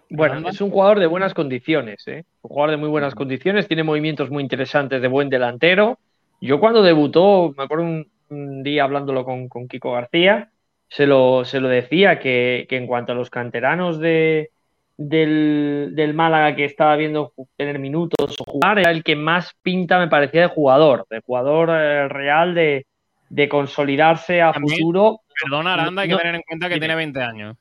Bueno, 0.09 0.49
es 0.49 0.59
un 0.59 0.69
jugador 0.69 0.99
de 0.99 1.07
buenas 1.07 1.33
condiciones, 1.33 2.05
¿eh? 2.07 2.25
un 2.41 2.49
jugador 2.49 2.71
de 2.71 2.77
muy 2.77 2.89
buenas 2.89 3.15
condiciones, 3.15 3.69
tiene 3.69 3.83
movimientos 3.83 4.29
muy 4.29 4.43
interesantes 4.43 5.01
de 5.01 5.07
buen 5.07 5.29
delantero. 5.29 5.97
Yo 6.41 6.59
cuando 6.59 6.83
debutó, 6.83 7.53
me 7.55 7.63
acuerdo 7.63 7.85
un, 7.85 8.63
día 8.63 8.83
hablándolo 8.83 9.23
con, 9.23 9.67
Kiko 9.69 9.93
García, 9.93 10.49
se 10.89 11.07
lo, 11.07 11.45
se 11.45 11.61
lo 11.61 11.69
decía 11.69 12.19
que, 12.19 12.67
en 12.69 12.85
cuanto 12.85 13.13
a 13.13 13.15
los 13.15 13.29
canteranos 13.29 13.99
de, 13.99 14.51
del, 14.97 15.91
del 15.93 16.13
Málaga 16.13 16.55
que 16.55 16.65
estaba 16.65 16.97
viendo 16.97 17.31
tener 17.55 17.79
minutos 17.79 18.35
o 18.39 18.43
jugar 18.43 18.77
era 18.77 18.91
el 18.91 19.03
que 19.03 19.15
más 19.15 19.55
pinta 19.61 19.99
me 19.99 20.09
parecía 20.09 20.41
de 20.41 20.47
jugador, 20.47 21.07
de 21.09 21.21
jugador 21.21 21.69
eh, 21.71 22.07
real, 22.09 22.53
de, 22.53 22.85
de 23.29 23.47
consolidarse 23.47 24.41
a 24.41 24.51
También, 24.51 24.77
futuro. 24.77 25.21
Perdona, 25.41 25.73
Aranda, 25.73 26.01
hay 26.01 26.09
que 26.09 26.17
tener 26.17 26.35
en 26.35 26.41
cuenta 26.41 26.69
que 26.69 26.79
tiene 26.79 26.95
20 26.95 27.21
años. 27.21 27.57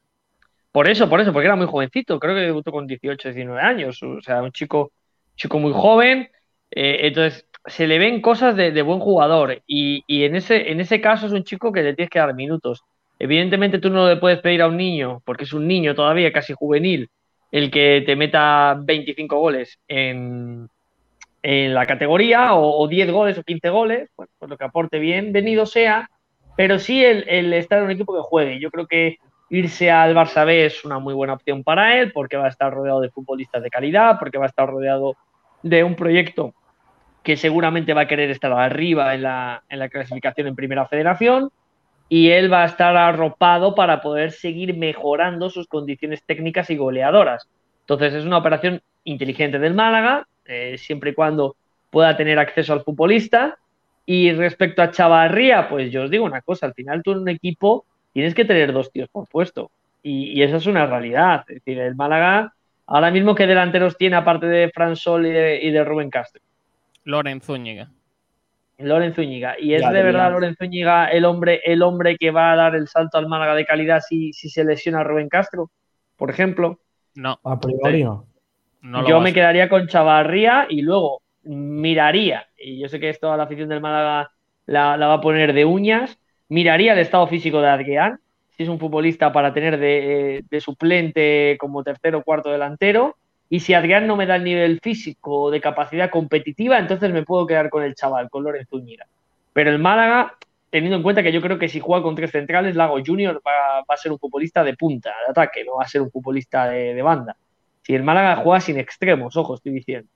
Por 0.73 0.89
eso, 0.89 1.09
por 1.09 1.21
eso, 1.21 1.33
porque 1.33 1.47
era 1.47 1.57
muy 1.57 1.67
jovencito, 1.67 2.19
creo 2.19 2.35
que 2.35 2.43
debutó 2.43 2.73
con 2.73 2.87
18, 2.87 3.29
19 3.29 3.61
años, 3.61 4.03
o 4.03 4.21
sea, 4.21 4.43
un 4.43 4.53
chico, 4.53 4.93
chico 5.35 5.59
muy 5.59 5.73
joven, 5.73 6.31
eh, 6.71 7.01
entonces 7.03 7.47
se 7.65 7.87
le 7.87 7.99
ven 7.99 8.21
cosas 8.21 8.55
de, 8.57 8.71
de 8.71 8.83
buen 8.83 9.01
jugador 9.01 9.63
y, 9.67 10.05
y 10.07 10.25
en, 10.25 10.37
ese, 10.37 10.71
en 10.71 10.81
ese 10.81 11.01
caso 11.01 11.27
es 11.27 11.33
un 11.33 11.45
chico 11.45 11.73
que 11.73 11.83
le 11.83 11.95
tienes 11.95 12.11
que 12.11 12.19
dar 12.19 12.35
minutos. 12.35 12.83
Evidentemente 13.19 13.79
tú 13.79 13.91
no 13.91 14.09
le 14.09 14.17
puedes 14.17 14.41
pedir 14.41 14.63
a 14.63 14.69
un 14.69 14.77
niño, 14.77 15.23
porque 15.25 15.45
es 15.45 15.53
un 15.53 15.67
niño 15.67 15.95
todavía 15.95 16.33
casi 16.33 16.53
juvenil, 16.53 17.11
el 17.51 17.71
que 17.71 18.03
te 18.05 18.15
meta 18.15 18.79
25 18.79 19.39
goles 19.39 19.79
en, 19.89 20.69
en 21.43 21.75
la 21.75 21.87
categoría 21.87 22.55
o, 22.55 22.83
o 22.83 22.89
10 22.89 23.11
goles 23.11 23.39
o 23.39 23.43
15 23.43 23.69
goles, 23.71 24.11
bueno, 24.17 24.31
pues 24.39 24.51
lo 24.51 24.57
que 24.57 24.65
aporte 24.65 24.99
bienvenido 24.99 25.67
sea, 25.67 26.11
pero 26.57 26.79
sí 26.79 27.05
el, 27.05 27.29
el 27.29 27.53
estar 27.53 27.79
en 27.79 27.85
un 27.85 27.91
equipo 27.93 28.15
que 28.15 28.23
juegue. 28.23 28.61
Yo 28.61 28.71
creo 28.71 28.87
que 28.87 29.19
irse 29.51 29.91
al 29.91 30.15
Barça 30.15 30.45
B 30.45 30.67
es 30.67 30.85
una 30.85 30.99
muy 30.99 31.15
buena 31.15 31.35
opción 31.35 31.63
para 31.65 31.99
él 31.99 32.13
porque 32.13 32.37
va 32.37 32.47
a 32.47 32.51
estar 32.51 32.73
rodeado 32.73 33.01
de 33.01 33.11
futbolistas 33.11 33.63
de 33.63 33.71
calidad, 33.71 34.19
porque 34.19 34.39
va 34.39 34.45
a 34.45 34.49
estar 34.49 34.69
rodeado 34.69 35.17
de 35.63 35.85
un 35.85 35.95
proyecto 35.95 36.55
que 37.23 37.37
seguramente 37.37 37.95
va 37.95 38.03
a 38.03 38.09
querer 38.09 38.31
estar 38.31 38.53
arriba 38.53 39.15
en 39.15 39.23
la, 39.23 39.63
en 39.69 39.79
la 39.79 39.89
clasificación 39.89 40.47
en 40.47 40.57
Primera 40.57 40.87
Federación 40.87 41.51
y 42.09 42.31
él 42.31 42.51
va 42.53 42.63
a 42.63 42.67
estar 42.67 42.97
arropado 42.97 43.75
para 43.75 44.01
poder 44.01 44.33
seguir 44.33 44.77
mejorando 44.77 45.51
sus 45.51 45.67
condiciones 45.67 46.23
técnicas 46.25 46.71
y 46.71 46.77
goleadoras. 46.77 47.49
Entonces 47.81 48.15
es 48.15 48.25
una 48.25 48.39
operación 48.39 48.83
inteligente 49.09 49.59
del 49.59 49.75
Málaga, 49.75 50.27
eh, 50.45 50.77
siempre 50.79 51.11
y 51.11 51.15
cuando 51.15 51.57
pueda 51.91 52.17
tener 52.17 52.39
acceso 52.39 52.73
al 52.73 52.83
futbolista. 52.83 53.59
Y 54.07 54.33
respecto 54.33 54.81
a 54.81 54.91
Chavarría, 54.91 55.69
pues 55.69 55.93
yo 55.93 56.05
os 56.05 56.11
digo 56.11 56.25
una 56.25 56.41
cosa, 56.41 56.67
al 56.67 56.75
final 56.75 57.03
tú 57.03 57.13
en 57.13 57.19
un 57.19 57.29
equipo 57.29 57.85
tienes 58.13 58.35
que 58.35 58.45
tener 58.45 58.73
dos 58.73 58.91
tíos 58.91 59.09
por 59.11 59.29
puesto. 59.29 59.71
Y, 60.03 60.33
y 60.33 60.43
esa 60.43 60.57
es 60.57 60.67
una 60.67 60.87
realidad. 60.87 61.45
Es 61.49 61.57
decir, 61.57 61.79
el 61.79 61.95
Málaga, 61.95 62.55
ahora 62.87 63.11
mismo, 63.11 63.35
¿qué 63.35 63.47
delanteros 63.47 63.99
tiene 63.99 64.17
aparte 64.17 64.47
de 64.47 64.71
Fran 64.71 64.97
Sol 64.97 65.27
y 65.27 65.31
de, 65.31 65.61
y 65.63 65.71
de 65.71 65.85
Rubén 65.85 66.09
Castro? 66.09 66.41
Loren 67.05 67.41
Zúñiga. 67.41 67.91
Loren 68.79 69.13
Zúñiga. 69.13 69.57
¿Y 69.59 69.75
es 69.75 69.83
Ya, 69.83 69.91
de 69.91 70.03
verdad 70.03 70.25
verdad. 70.25 70.33
Loren 70.33 70.57
Zúñiga 70.57 71.07
el 71.11 71.25
hombre, 71.25 71.61
el 71.65 71.83
hombre 71.83 72.17
que 72.17 72.31
va 72.31 72.53
a 72.53 72.57
dar 72.57 72.77
el 72.77 72.89
salto 72.89 73.19
al 73.19 73.29
Málaga 73.29 73.55
de 73.55 73.67
calidad 73.67 74.01
si, 74.01 74.33
si 74.33 74.49
se 74.49 74.65
lesiona 74.65 75.01
a 75.01 75.05
Rubén 75.05 75.29
Castro, 75.29 75.71
por 76.17 76.31
ejemplo? 76.31 76.81
No. 77.15 77.39
A 77.45 77.59
priori 77.59 78.05
no. 78.05 78.27
No 78.81 79.07
yo 79.09 79.21
me 79.21 79.33
quedaría 79.33 79.69
con 79.69 79.89
Chavarría 79.89 80.67
y 80.69 80.83
luego 80.83 81.23
miraría, 81.43 82.47
y 82.59 82.79
yo 82.79 82.89
sé 82.89 83.01
que 83.01 83.09
esto 83.09 83.33
a 83.33 83.37
la 83.37 83.45
afición 83.45 83.69
del 83.69 83.81
Málaga 83.81 84.31
la, 84.67 84.97
la 84.97 85.07
va 85.07 85.15
a 85.15 85.21
poner 85.21 85.53
de 85.53 85.65
uñas, 85.65 86.19
miraría 86.49 86.93
el 86.93 86.99
estado 86.99 87.27
físico 87.27 87.61
de 87.61 87.69
Adrián, 87.69 88.21
si 88.57 88.65
es 88.65 88.69
un 88.69 88.79
futbolista 88.79 89.33
para 89.33 89.53
tener 89.53 89.79
de, 89.79 90.45
de 90.49 90.61
suplente 90.61 91.57
como 91.59 91.83
tercero 91.83 92.19
o 92.19 92.23
cuarto 92.23 92.51
delantero, 92.51 93.17
y 93.49 93.61
si 93.61 93.73
Adrián 93.73 94.07
no 94.07 94.17
me 94.17 94.27
da 94.27 94.37
el 94.37 94.45
nivel 94.45 94.81
físico 94.81 95.43
o 95.43 95.51
de 95.51 95.61
capacidad 95.61 96.11
competitiva, 96.11 96.79
entonces 96.79 97.11
me 97.13 97.23
puedo 97.23 97.47
quedar 97.47 97.71
con 97.71 97.83
el 97.83 97.95
chaval, 97.95 98.29
con 98.29 98.45
Lorenzo 98.45 98.79
Zúñiga. 98.79 99.07
Pero 99.55 99.71
el 99.71 99.79
Málaga, 99.79 100.35
teniendo 100.71 100.99
en 100.99 101.03
cuenta 101.03 101.23
que 101.23 101.33
yo 101.33 101.41
creo 101.41 101.59
que 101.59 101.69
si 101.69 101.81
juega 101.81 102.03
con 102.03 102.15
tres 102.15 102.31
centrales, 102.31 102.77
Lago 102.77 102.99
Junior 103.05 103.41
va, 103.47 103.81
va 103.81 103.95
a 103.95 103.97
ser 103.97 104.13
un 104.13 104.19
futbolista 104.19 104.63
de 104.63 104.77
punta, 104.77 105.11
de 105.25 105.31
ataque, 105.31 105.65
no 105.65 105.77
va 105.77 105.85
a 105.85 105.89
ser 105.89 106.03
un 106.03 106.11
futbolista 106.11 106.69
de, 106.69 106.95
de 106.95 107.03
banda. 107.03 107.37
Si 107.89 107.95
el 107.95 108.03
Málaga 108.03 108.37
juega 108.37 108.61
sin 108.61 108.79
extremos, 108.79 109.35
ojo, 109.39 109.55
estoy 109.55 109.73
diciendo. 109.73 110.11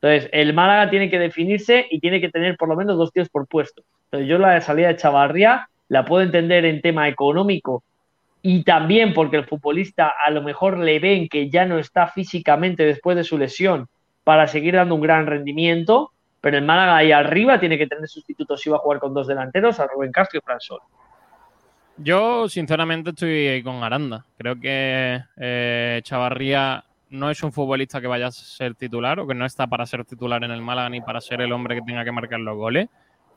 Entonces, 0.00 0.30
el 0.32 0.54
Málaga 0.54 0.90
tiene 0.90 1.10
que 1.10 1.18
definirse 1.18 1.84
y 1.90 1.98
tiene 1.98 2.20
que 2.20 2.28
tener 2.28 2.56
por 2.56 2.68
lo 2.68 2.76
menos 2.76 2.96
dos 2.96 3.12
tíos 3.12 3.28
por 3.28 3.48
puesto. 3.48 3.82
Entonces, 4.04 4.28
yo 4.28 4.38
la 4.38 4.60
salida 4.60 4.86
de 4.86 4.96
Chavarría 4.96 5.68
la 5.88 6.04
puedo 6.04 6.22
entender 6.22 6.64
en 6.64 6.80
tema 6.80 7.08
económico 7.08 7.82
y 8.42 8.62
también 8.62 9.12
porque 9.12 9.38
el 9.38 9.44
futbolista 9.44 10.12
a 10.24 10.30
lo 10.30 10.40
mejor 10.40 10.78
le 10.78 11.00
ven 11.00 11.28
que 11.28 11.50
ya 11.50 11.64
no 11.64 11.80
está 11.80 12.06
físicamente 12.06 12.84
después 12.84 13.16
de 13.16 13.24
su 13.24 13.38
lesión 13.38 13.88
para 14.22 14.46
seguir 14.46 14.74
dando 14.74 14.94
un 14.94 15.00
gran 15.00 15.26
rendimiento, 15.26 16.12
pero 16.40 16.58
el 16.58 16.64
Málaga 16.64 16.96
ahí 16.96 17.10
arriba 17.10 17.58
tiene 17.58 17.76
que 17.76 17.88
tener 17.88 18.08
sustitutos 18.08 18.60
si 18.60 18.70
va 18.70 18.76
a 18.76 18.80
jugar 18.80 19.00
con 19.00 19.12
dos 19.12 19.26
delanteros, 19.26 19.80
a 19.80 19.88
Rubén 19.88 20.12
Castro 20.12 20.38
y 20.38 20.42
Fran 20.44 20.60
Sol. 20.60 20.80
Yo, 21.96 22.48
sinceramente, 22.48 23.10
estoy 23.10 23.64
con 23.64 23.82
Aranda. 23.82 24.24
Creo 24.38 24.60
que 24.60 25.18
eh, 25.38 26.00
Chavarría 26.04 26.84
no 27.10 27.30
es 27.30 27.42
un 27.42 27.52
futbolista 27.52 28.00
que 28.00 28.06
vaya 28.06 28.26
a 28.26 28.32
ser 28.32 28.74
titular 28.74 29.20
o 29.20 29.26
que 29.26 29.34
no 29.34 29.46
está 29.46 29.66
para 29.66 29.86
ser 29.86 30.04
titular 30.04 30.42
en 30.44 30.50
el 30.50 30.62
Málaga 30.62 30.90
ni 30.90 31.00
para 31.00 31.20
ser 31.20 31.40
el 31.40 31.52
hombre 31.52 31.76
que 31.76 31.82
tenga 31.82 32.04
que 32.04 32.12
marcar 32.12 32.40
los 32.40 32.56
goles. 32.56 32.88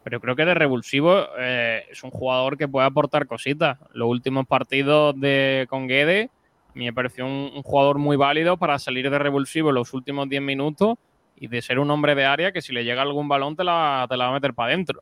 Pero 0.04 0.22
creo 0.22 0.36
que 0.36 0.46
de 0.46 0.54
revulsivo 0.54 1.26
eh, 1.38 1.86
es 1.92 2.04
un 2.04 2.10
jugador 2.10 2.58
que 2.58 2.68
puede 2.68 2.88
aportar 2.88 3.28
cositas. 3.28 3.78
Los 3.94 4.10
últimos 4.10 4.48
partidos 4.48 5.20
de 5.20 5.68
con 5.70 5.88
Guede 5.88 6.30
me 6.74 6.94
pareció 6.94 7.26
un, 7.26 7.62
jugador 7.64 7.98
muy 7.98 8.16
válido 8.16 8.58
para 8.58 8.80
salir 8.80 9.10
de 9.10 9.20
revulsivo 9.20 9.72
los 9.72 9.94
últimos 9.94 10.30
10 10.30 10.42
minutos 10.42 10.98
y 11.36 11.48
de 11.48 11.62
ser 11.62 11.80
un 11.80 11.92
hombre 11.92 12.16
de 12.16 12.26
área 12.26 12.52
que 12.52 12.62
si 12.62 12.74
le 12.74 12.84
llega 12.84 13.02
algún 13.02 13.28
balón 13.28 13.56
te 13.56 13.64
la, 13.64 14.06
te 14.10 14.18
la 14.18 14.26
va 14.26 14.32
a 14.32 14.34
meter 14.34 14.54
para 14.54 14.74
adentro. 14.74 15.02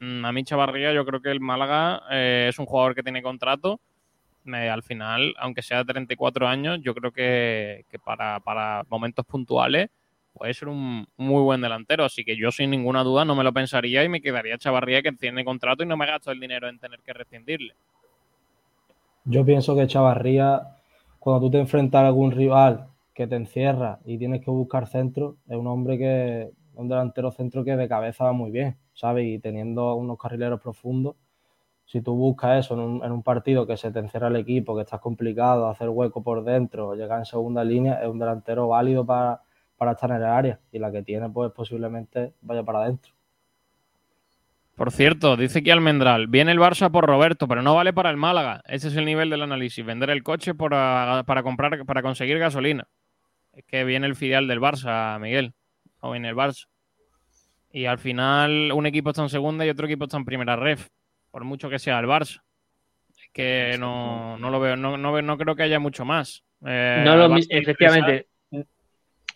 Mm, 0.00 0.24
A 0.24 0.32
mí 0.32 0.44
Chavarría 0.44 0.92
yo 0.92 1.04
creo 1.04 1.20
que 1.20 1.30
el 1.30 1.40
Málaga 1.40 2.02
eh, 2.10 2.46
es 2.48 2.58
un 2.58 2.66
jugador 2.66 2.94
que 2.94 3.02
tiene 3.02 3.22
contrato. 3.22 3.80
Al 4.54 4.82
final, 4.82 5.34
aunque 5.38 5.62
sea 5.62 5.78
de 5.78 5.92
34 5.92 6.48
años, 6.48 6.80
yo 6.82 6.94
creo 6.94 7.12
que, 7.12 7.84
que 7.90 7.98
para, 7.98 8.40
para 8.40 8.84
momentos 8.88 9.24
puntuales 9.26 9.90
puede 10.32 10.54
ser 10.54 10.68
un 10.68 11.06
muy 11.16 11.42
buen 11.42 11.60
delantero. 11.60 12.04
Así 12.04 12.24
que 12.24 12.36
yo 12.36 12.50
sin 12.50 12.70
ninguna 12.70 13.02
duda 13.02 13.24
no 13.24 13.34
me 13.34 13.44
lo 13.44 13.52
pensaría 13.52 14.04
y 14.04 14.08
me 14.08 14.20
quedaría 14.20 14.58
Chavarría 14.58 15.02
que 15.02 15.12
tiene 15.12 15.44
contrato 15.44 15.82
y 15.82 15.86
no 15.86 15.96
me 15.96 16.06
gasto 16.06 16.30
el 16.30 16.40
dinero 16.40 16.68
en 16.68 16.78
tener 16.78 17.00
que 17.00 17.12
rescindirle. 17.12 17.74
Yo 19.24 19.44
pienso 19.44 19.76
que 19.76 19.86
Chavarría, 19.86 20.62
cuando 21.18 21.46
tú 21.46 21.50
te 21.50 21.58
enfrentas 21.58 22.02
a 22.02 22.06
algún 22.06 22.30
rival 22.30 22.86
que 23.12 23.26
te 23.26 23.36
encierra 23.36 23.98
y 24.04 24.16
tienes 24.16 24.42
que 24.44 24.50
buscar 24.50 24.86
centro, 24.86 25.36
es 25.48 25.56
un 25.56 25.66
hombre 25.66 25.98
que, 25.98 26.50
un 26.78 26.88
delantero 26.88 27.32
centro 27.32 27.64
que 27.64 27.76
de 27.76 27.88
cabeza 27.88 28.24
va 28.24 28.32
muy 28.32 28.52
bien, 28.52 28.76
¿sabes? 28.94 29.26
Y 29.26 29.40
teniendo 29.40 29.96
unos 29.96 30.16
carrileros 30.16 30.60
profundos, 30.60 31.16
si 31.88 32.02
tú 32.02 32.14
buscas 32.14 32.66
eso 32.66 32.74
en 32.74 32.80
un, 32.80 33.04
en 33.04 33.12
un 33.12 33.22
partido 33.22 33.66
que 33.66 33.78
se 33.78 33.90
te 33.90 33.98
encierra 33.98 34.28
el 34.28 34.36
equipo, 34.36 34.76
que 34.76 34.82
estás 34.82 35.00
complicado, 35.00 35.68
hacer 35.68 35.88
hueco 35.88 36.22
por 36.22 36.44
dentro, 36.44 36.94
llegar 36.94 37.20
en 37.20 37.24
segunda 37.24 37.64
línea, 37.64 38.02
es 38.02 38.08
un 38.08 38.18
delantero 38.18 38.68
válido 38.68 39.06
para, 39.06 39.40
para 39.78 39.92
estar 39.92 40.10
en 40.10 40.16
el 40.16 40.24
área 40.24 40.60
y 40.70 40.78
la 40.78 40.92
que 40.92 41.02
tiene, 41.02 41.30
pues 41.30 41.50
posiblemente 41.52 42.34
vaya 42.42 42.62
para 42.62 42.80
adentro. 42.80 43.14
Por 44.76 44.92
cierto, 44.92 45.38
dice 45.38 45.62
que 45.62 45.72
Almendral, 45.72 46.26
viene 46.26 46.52
el 46.52 46.58
Barça 46.58 46.90
por 46.90 47.06
Roberto, 47.06 47.48
pero 47.48 47.62
no 47.62 47.74
vale 47.74 47.94
para 47.94 48.10
el 48.10 48.18
Málaga. 48.18 48.62
Ese 48.66 48.88
es 48.88 48.96
el 48.96 49.06
nivel 49.06 49.30
del 49.30 49.42
análisis, 49.42 49.84
vender 49.84 50.10
el 50.10 50.22
coche 50.22 50.54
para, 50.54 51.24
para 51.26 51.42
comprar, 51.42 51.86
para 51.86 52.02
conseguir 52.02 52.38
gasolina. 52.38 52.86
Es 53.54 53.64
que 53.64 53.82
viene 53.84 54.06
el 54.06 54.14
filial 54.14 54.46
del 54.46 54.60
Barça, 54.60 55.18
Miguel, 55.18 55.54
o 56.00 56.10
viene 56.10 56.28
el 56.28 56.36
Barça. 56.36 56.66
Y 57.72 57.86
al 57.86 57.98
final 57.98 58.72
un 58.72 58.84
equipo 58.84 59.10
está 59.10 59.22
en 59.22 59.30
segunda 59.30 59.64
y 59.64 59.70
otro 59.70 59.86
equipo 59.86 60.04
está 60.04 60.18
en 60.18 60.26
primera 60.26 60.54
ref, 60.54 60.88
por 61.30 61.44
mucho 61.44 61.68
que 61.70 61.78
sea 61.78 61.98
el 61.98 62.06
Barça. 62.06 62.40
Es 63.10 63.28
que 63.32 63.76
no, 63.78 64.38
no 64.38 64.50
lo 64.50 64.60
veo, 64.60 64.76
no, 64.76 64.96
no, 64.96 65.12
veo- 65.12 65.22
no 65.22 65.36
creo 65.38 65.54
que 65.56 65.62
haya 65.64 65.78
mucho 65.78 66.04
más. 66.04 66.42
Eh, 66.66 67.02
No 67.04 67.16
lo 67.16 67.36
efectivamente. 67.36 68.26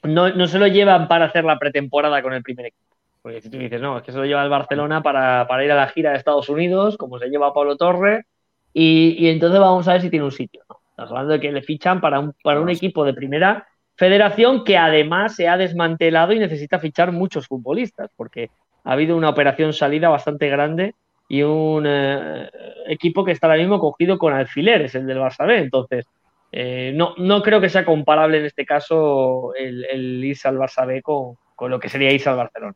No, 0.05 0.31
no 0.31 0.47
se 0.49 0.59
lo 0.59 0.67
llevan 0.67 1.07
para 1.07 1.27
hacer 1.27 1.45
la 1.45 1.59
pretemporada 1.59 2.23
con 2.23 2.33
el 2.33 2.43
primer 2.43 2.67
equipo. 2.67 2.97
Porque 3.23 3.41
si 3.41 3.51
tú 3.51 3.59
dices, 3.59 3.81
no, 3.81 3.99
es 3.99 4.03
que 4.03 4.11
se 4.11 4.19
lo 4.19 4.25
lleva 4.25 4.43
el 4.43 4.51
Barcelona 4.51 5.01
para, 5.01 5.47
para 5.47 5.65
ir 5.65 5.71
a 5.71 5.77
la 5.77 5.87
gira 5.89 6.11
de 6.11 6.17
Estados 6.17 6.49
Unidos, 6.49 6.97
como 6.97 7.21
se 7.21 7.29
lleva 7.29 7.55
Pablo 7.55 7.77
Torre, 7.77 8.27
y, 8.73 9.15
y 9.17 9.29
entonces 9.29 9.61
vamos 9.61 9.87
a 9.87 9.93
ver 9.93 10.03
si 10.03 10.11
tiene 10.11 10.25
un 10.25 10.33
sitio. 10.33 10.63
¿no? 10.69 10.81
Estás 10.91 11.11
hablando 11.11 11.35
de 11.35 11.41
que 11.41 11.53
le 11.53 11.63
fichan 11.63 12.01
para 12.01 12.19
un, 12.19 12.35
para 12.43 12.61
un 12.61 12.69
equipo 12.69 13.05
de 13.05 13.15
primera 13.15 13.69
federación 13.95 14.65
que 14.65 14.77
además 14.77 15.37
se 15.37 15.47
ha 15.47 15.57
desmantelado 15.57 16.33
y 16.33 16.41
necesita 16.41 16.81
fichar 16.81 17.13
muchos 17.13 17.47
futbolistas, 17.47 18.11
porque 18.17 18.51
ha 18.83 18.93
habido 18.93 19.17
una 19.17 19.29
operación 19.29 19.73
salida 19.73 20.09
bastante 20.09 20.49
grande 20.49 20.97
y 21.29 21.43
un 21.43 21.85
eh, 21.87 22.51
equipo 22.87 23.25
que 23.25 23.33
está 23.33 23.47
ahora 23.47 23.59
mismo 23.59 23.79
cogido 23.79 24.19
con 24.19 24.35
alfileres, 24.35 24.95
el 24.95 25.07
del 25.07 25.19
Barça 25.19 25.47
B. 25.47 25.59
Entonces, 25.59 26.07
eh, 26.51 26.93
no, 26.95 27.15
no 27.17 27.43
creo 27.43 27.61
que 27.61 27.71
sea 27.71 27.85
comparable 27.85 28.39
en 28.39 28.45
este 28.45 28.67
caso 28.67 29.55
el, 29.55 29.85
el 29.85 30.37
al 30.45 30.59
Barça 30.59 30.87
B 30.87 31.01
con, 31.01 31.37
con 31.55 31.71
lo 31.71 31.81
que 31.81 31.89
sería 31.89 32.13
irse 32.13 32.29
al 32.29 32.37
Barcelona. 32.37 32.75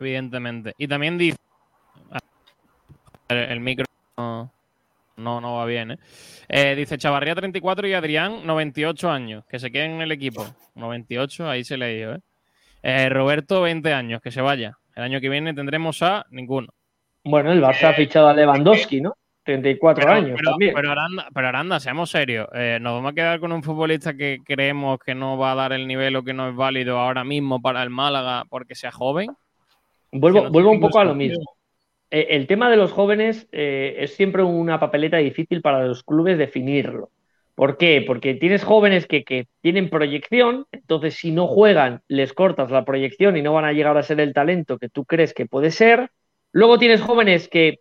Evidentemente. 0.00 0.74
Y 0.78 0.88
también 0.88 1.18
dice. 1.18 1.36
El, 3.28 3.60
micro 3.60 3.84
no, 4.16 4.50
no, 5.16 5.56
va 5.56 5.66
bien, 5.66 5.90
¿eh? 5.90 5.98
Eh, 6.48 6.74
Dice 6.74 6.96
Chavarría 6.96 7.34
34 7.34 7.88
y 7.88 7.92
Adrián 7.92 8.46
98 8.46 9.10
años. 9.10 9.44
Que 9.46 9.58
se 9.58 9.70
queden 9.70 9.92
en 9.92 10.02
el 10.02 10.12
equipo. 10.12 10.46
98, 10.76 11.48
ahí 11.48 11.64
se 11.64 11.76
le. 11.76 12.20
Eh, 12.82 13.08
Roberto 13.10 13.60
20 13.60 13.92
años, 13.92 14.22
que 14.22 14.30
se 14.30 14.40
vaya. 14.40 14.78
El 14.98 15.04
año 15.04 15.20
que 15.20 15.28
viene 15.28 15.54
tendremos 15.54 16.02
a 16.02 16.26
ninguno. 16.30 16.66
Bueno, 17.22 17.52
el 17.52 17.62
Barça 17.62 17.90
ha 17.90 17.92
fichado 17.92 18.26
a 18.26 18.34
Lewandowski, 18.34 19.00
¿no? 19.00 19.14
34 19.44 20.02
Pero, 20.02 20.12
años 20.12 20.36
pero, 20.36 20.50
también. 20.50 20.74
pero 20.74 20.90
Aranda, 20.90 21.28
pero 21.32 21.46
Aranda, 21.46 21.78
seamos 21.78 22.10
serios. 22.10 22.48
eh, 22.52 22.78
nos 22.80 22.94
vamos 22.94 23.12
a 23.12 23.14
quedar 23.14 23.38
con 23.38 23.52
un 23.52 23.62
futbolista 23.62 24.14
que 24.14 24.38
creemos 24.44 24.98
que 24.98 25.14
no 25.14 25.38
va 25.38 25.52
a 25.52 25.54
dar 25.54 25.72
el 25.72 25.86
nivel 25.86 26.16
o 26.16 26.24
que 26.24 26.34
no 26.34 26.48
es 26.48 26.56
válido 26.56 26.98
ahora 26.98 27.22
mismo 27.22 27.62
para 27.62 27.84
el 27.84 27.90
Málaga 27.90 28.42
porque 28.50 28.74
sea 28.74 28.90
joven. 28.90 29.30
Vuelvo, 30.10 30.42
no 30.42 30.50
vuelvo 30.50 30.72
un 30.72 30.80
poco 30.80 30.98
a 30.98 31.04
lo 31.04 31.14
mismo. 31.14 31.44
Eh, 32.10 32.26
el 32.30 32.48
tema 32.48 32.68
de 32.68 32.76
los 32.76 32.90
jóvenes 32.90 33.46
eh, 33.52 33.94
es 34.00 34.16
siempre 34.16 34.42
una 34.42 34.80
papeleta 34.80 35.18
difícil 35.18 35.62
para 35.62 35.86
los 35.86 36.02
clubes 36.02 36.38
definirlo. 36.38 37.10
¿Por 37.58 37.76
qué? 37.76 38.04
Porque 38.06 38.34
tienes 38.34 38.62
jóvenes 38.62 39.08
que, 39.08 39.48
tienen 39.60 39.90
proyección, 39.90 40.66
entonces 40.70 41.16
si 41.16 41.32
no 41.32 41.48
juegan, 41.48 42.02
les 42.06 42.32
cortas 42.32 42.70
la 42.70 42.84
proyección 42.84 43.36
y 43.36 43.42
no 43.42 43.52
van 43.52 43.64
a 43.64 43.72
llegar 43.72 43.98
a 43.98 44.04
ser 44.04 44.20
el 44.20 44.32
talento 44.32 44.78
que 44.78 44.88
tú 44.88 45.04
crees 45.04 45.34
que 45.34 45.46
puede 45.46 45.72
ser. 45.72 46.08
Luego 46.52 46.78
tienes 46.78 47.00
jóvenes 47.00 47.48
que 47.48 47.80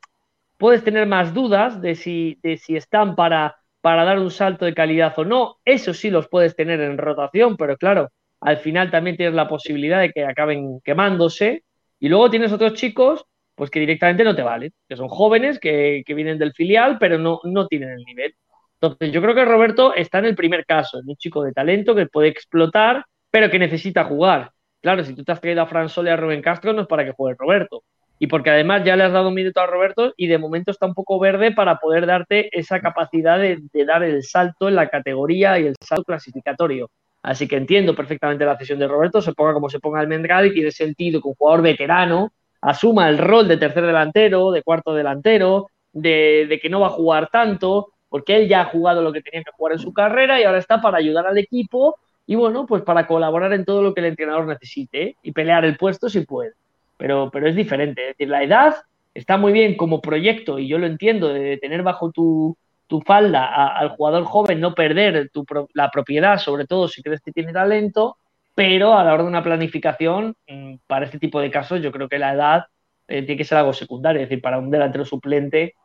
puedes 0.58 0.84
tener 0.84 1.06
más 1.06 1.32
dudas 1.36 1.80
de 1.80 1.94
si, 1.94 2.40
de 2.42 2.58
si 2.58 2.76
están 2.76 3.16
para, 3.16 3.58
para 3.80 4.04
dar 4.04 4.18
un 4.18 4.32
salto 4.32 4.66
de 4.66 4.74
calidad 4.74 5.14
o 5.16 5.26
no. 5.26 5.58
Eso 5.64 5.94
sí 5.94 6.10
los 6.10 6.28
puedes 6.28 6.56
tener 6.56 6.82
en 6.82 6.98
rotación, 6.98 7.56
pero 7.56 7.78
claro, 7.78 8.10
al 8.42 8.58
final 8.58 8.90
también 8.90 9.16
tienes 9.16 9.36
la 9.36 9.48
posibilidad 9.48 10.02
de 10.02 10.12
que 10.12 10.26
acaben 10.26 10.82
quemándose. 10.84 11.66
Y 12.00 12.10
luego 12.10 12.32
tienes 12.32 12.52
otros 12.52 12.74
chicos, 12.74 13.28
pues 13.54 13.70
que 13.70 13.80
directamente 13.80 14.24
no 14.24 14.36
te 14.36 14.42
valen, 14.42 14.74
que 14.90 14.96
son 14.96 15.08
jóvenes, 15.08 15.60
que, 15.60 16.02
que 16.04 16.16
vienen 16.16 16.40
del 16.40 16.54
filial, 16.54 16.98
pero 17.00 17.20
no, 17.20 17.42
no 17.44 17.68
tienen 17.68 17.92
el 17.92 18.04
nivel. 18.06 18.34
Entonces, 18.80 19.12
yo 19.12 19.22
creo 19.22 19.34
que 19.34 19.46
Roberto 19.46 19.94
está 19.96 20.20
en 20.20 20.26
el 20.26 20.36
primer 20.36 20.66
caso, 20.66 21.00
en 21.00 21.10
un 21.10 21.16
chico 21.16 21.44
de 21.44 21.52
talento 21.52 21.96
que 21.96 22.06
puede 22.06 22.28
explotar, 22.30 23.06
pero 23.32 23.50
que 23.50 23.60
necesita 23.60 24.04
jugar. 24.04 24.52
Claro, 24.82 25.04
si 25.04 25.16
tú 25.16 25.24
te 25.24 25.32
has 25.32 25.42
traído 25.42 25.62
a 25.64 25.66
Fran 25.66 25.90
Sol 25.90 26.08
y 26.08 26.10
a 26.10 26.16
Rubén 26.16 26.42
Castro, 26.42 26.74
no 26.74 26.82
es 26.82 26.88
para 26.88 27.04
que 27.04 27.12
juegue 27.12 27.36
Roberto. 27.40 27.84
Y 28.20 28.28
porque 28.28 28.50
además 28.50 28.84
ya 28.84 28.96
le 28.96 29.04
has 29.04 29.12
dado 29.12 29.30
un 29.30 29.34
minuto 29.34 29.60
a 29.62 29.68
Roberto 29.68 30.14
y 30.18 30.28
de 30.28 30.38
momento 30.38 30.72
está 30.72 30.86
un 30.86 30.94
poco 30.94 31.20
verde 31.20 31.52
para 31.52 31.78
poder 31.78 32.06
darte 32.06 32.50
esa 32.58 32.80
capacidad 32.80 33.40
de, 33.40 33.60
dar 33.86 34.04
el 34.04 34.24
salto 34.24 34.68
en 34.68 34.76
la 34.76 34.90
categoría 34.90 35.60
y 35.60 35.68
el 35.68 35.76
salto 35.80 36.04
clasificatorio. 36.04 36.90
Así 37.22 37.48
que 37.48 37.58
entiendo 37.58 37.96
perfectamente 37.96 38.46
la 38.46 38.58
cesión 38.58 38.80
de 38.80 38.88
Roberto, 38.88 39.22
se 39.22 39.34
ponga 39.34 39.54
como 39.54 39.70
se 39.70 39.80
ponga 39.80 40.02
el 40.02 40.08
Mendral 40.08 40.48
y 40.48 40.54
tiene 40.54 40.72
sentido 40.72 41.22
que 41.22 41.28
un 41.28 41.36
jugador 41.36 41.62
veterano 41.62 42.32
asuma 42.62 43.10
el 43.10 43.18
rol 43.18 43.48
de 43.48 43.58
tercer 43.58 43.86
delantero, 43.86 44.52
de 44.52 44.64
cuarto 44.64 44.94
delantero, 44.94 45.68
de, 45.94 46.48
de 46.48 46.60
que 46.60 46.70
no 46.70 46.80
va 46.80 46.88
a 46.88 46.92
jugar 46.92 47.30
tanto, 47.32 47.90
porque 48.10 48.36
él 48.36 48.48
ya 48.48 48.62
ha 48.62 48.66
jugado 48.66 49.02
lo 49.02 49.12
que 49.12 49.22
tenía 49.22 49.44
que 49.44 49.52
jugar 49.52 49.74
en 49.74 49.80
su 49.80 49.94
carrera 49.94 50.40
y 50.40 50.44
ahora 50.44 50.60
está 50.60 50.82
para 50.82 50.98
ayudar 50.98 51.28
al 51.28 51.38
equipo 51.38 51.98
y 52.26 52.36
bueno, 52.36 52.66
pues 52.66 52.84
para 52.84 53.08
colaborar 53.08 53.54
en 53.54 53.66
todo 53.66 53.82
lo 53.82 53.94
que 53.94 54.02
el 54.02 54.08
entrenador 54.08 54.48
necesite 54.48 55.16
y 55.24 55.32
pelear 55.32 55.64
el 55.66 55.78
puesto 55.78 56.10
si 56.10 56.22
puede. 56.22 56.54
Pero, 56.98 57.30
pero 57.32 57.48
es 57.48 57.56
diferente, 57.56 58.02
es 58.02 58.08
decir, 58.10 58.30
la 58.30 58.44
edad 58.44 58.76
está 59.14 59.38
muy 59.38 59.54
bien 59.54 59.78
como 59.78 60.02
proyecto 60.02 60.60
y 60.60 60.68
yo 60.68 60.78
lo 60.78 60.88
entiendo 60.88 61.30
de 61.30 61.58
tener 61.58 61.84
bajo 61.84 62.12
tu, 62.12 62.58
tu 62.88 63.02
falda 63.02 63.68
al 63.68 63.90
jugador 63.90 64.24
joven, 64.24 64.60
no 64.60 64.74
perder 64.74 65.30
tu 65.30 65.46
la 65.74 65.92
propiedad, 65.92 66.38
sobre 66.38 66.66
todo 66.66 66.88
si 66.88 67.02
crees 67.02 67.22
que 67.22 67.32
tiene 67.32 67.54
talento, 67.54 68.18
pero 68.56 68.98
a 68.98 69.04
la 69.04 69.14
hora 69.14 69.24
de 69.24 69.30
una 69.30 69.44
planificación, 69.44 70.36
mm, 70.48 70.76
para 70.88 71.06
este 71.06 71.20
tipo 71.20 71.40
de 71.40 71.52
casos, 71.52 71.82
yo 71.82 71.92
creo 71.92 72.10
que 72.10 72.18
la 72.18 72.34
edad 72.34 72.66
eh, 73.08 73.22
tiene 73.22 73.38
que 73.38 73.44
ser 73.44 73.60
algo 73.60 73.74
secundario, 73.74 74.22
es 74.22 74.30
decir, 74.30 74.42
para 74.42 74.58
un 74.58 74.72
delantero 74.72 75.06
suplente 75.06 75.76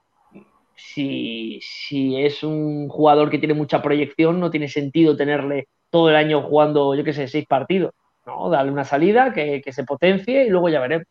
si, 0.77 1.61
si 1.63 2.21
es 2.21 2.43
un 2.43 2.89
jugador 2.89 3.31
que 3.31 3.39
tiene 3.39 3.55
mucha 3.55 3.83
proyección, 3.83 4.41
no 4.41 4.51
tiene 4.51 4.69
sentido 4.69 5.17
tenerle 5.17 5.69
todo 5.91 6.11
el 6.11 6.17
año 6.17 6.43
jugando, 6.43 6.95
yo 6.95 7.05
qué 7.05 7.13
sé, 7.13 7.29
seis 7.29 7.47
partidos. 7.47 7.93
No, 8.27 8.49
darle 8.51 8.73
una 8.73 8.85
salida, 8.85 9.33
que, 9.33 9.61
que 9.61 9.73
se 9.73 9.85
potencie 9.85 10.47
y 10.47 10.51
luego 10.51 10.69
ya 10.69 10.81
veremos. 10.81 11.07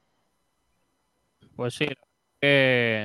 Pues 1.56 1.76
sí, 1.76 1.88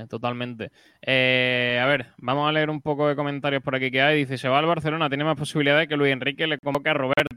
totalmente. 0.09 0.71
Eh, 1.03 1.79
a 1.83 1.87
ver, 1.87 2.07
vamos 2.19 2.49
a 2.49 2.53
leer 2.53 2.71
un 2.71 2.81
poco 2.81 3.09
de 3.09 3.17
comentarios 3.17 3.63
por 3.63 3.75
aquí 3.75 3.91
que 3.91 4.01
hay. 4.01 4.19
Dice, 4.19 4.39
se 4.39 4.49
va 4.49 4.59
al 4.59 4.67
Barcelona, 4.67 5.09
tiene 5.09 5.25
más 5.25 5.37
posibilidades 5.37 5.83
de 5.83 5.89
que 5.89 5.97
Luis 5.97 6.13
Enrique 6.13 6.47
le 6.47 6.59
convoque 6.59 6.91
a 6.91 6.95
Roberto. 6.95 7.37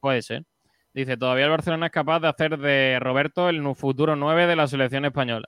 Puede 0.00 0.22
ser. 0.22 0.42
Dice, 0.92 1.16
todavía 1.16 1.44
el 1.44 1.50
Barcelona 1.50 1.86
es 1.86 1.92
capaz 1.92 2.20
de 2.20 2.28
hacer 2.28 2.58
de 2.58 2.98
Roberto 3.00 3.48
el 3.48 3.62
futuro 3.74 4.16
9 4.16 4.46
de 4.46 4.56
la 4.56 4.66
selección 4.66 5.04
española. 5.04 5.46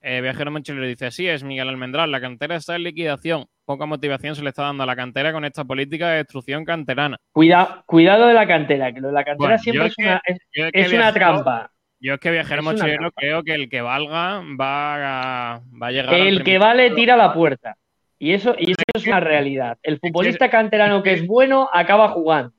Eh, 0.00 0.20
Viajero 0.20 0.50
Mochilero 0.50 0.86
dice, 0.86 1.06
así 1.06 1.26
es, 1.26 1.42
Miguel 1.42 1.68
Almendral, 1.68 2.10
la 2.10 2.20
cantera 2.20 2.56
está 2.56 2.76
en 2.76 2.84
liquidación. 2.84 3.46
Poca 3.64 3.84
motivación 3.84 4.34
se 4.36 4.42
le 4.42 4.50
está 4.50 4.62
dando 4.62 4.84
a 4.84 4.86
la 4.86 4.94
cantera 4.94 5.32
con 5.32 5.44
esta 5.44 5.64
política 5.64 6.10
de 6.10 6.18
destrucción 6.18 6.64
canterana. 6.64 7.16
Cuida, 7.32 7.82
cuidado 7.86 8.26
de 8.26 8.34
la 8.34 8.46
cantera, 8.46 8.92
que 8.92 9.00
lo 9.00 9.08
de 9.08 9.14
la 9.14 9.24
cantera 9.24 9.36
Bueno, 9.48 9.58
siempre 9.58 9.86
es 9.88 9.94
que- 9.96 10.02
una, 10.04 10.20
es, 10.24 10.38
yo 10.52 10.70
que 10.70 10.80
es 10.80 10.92
una 10.92 11.12
trampa. 11.12 11.70
Yo 12.00 12.14
es 12.14 12.20
que 12.20 12.30
Viajero 12.30 12.62
Mochilero 12.62 13.10
creo 13.10 13.42
que 13.42 13.54
el 13.54 13.68
que 13.68 13.80
valga 13.80 14.40
va 14.58 15.54
a, 15.54 15.60
va 15.82 15.86
a 15.88 15.90
llegar 15.90 16.14
El 16.14 16.44
que 16.44 16.58
vale 16.58 16.90
tira 16.92 17.16
la 17.16 17.32
puerta. 17.34 17.74
Y 18.20 18.32
eso, 18.32 18.54
y 18.58 18.70
eso 18.70 18.82
es 18.94 19.06
una 19.06 19.20
realidad. 19.20 19.78
El 19.82 19.98
futbolista 19.98 20.48
canterano 20.48 21.02
que 21.02 21.12
es 21.12 21.26
bueno 21.26 21.68
acaba 21.72 22.08
jugando. 22.08 22.52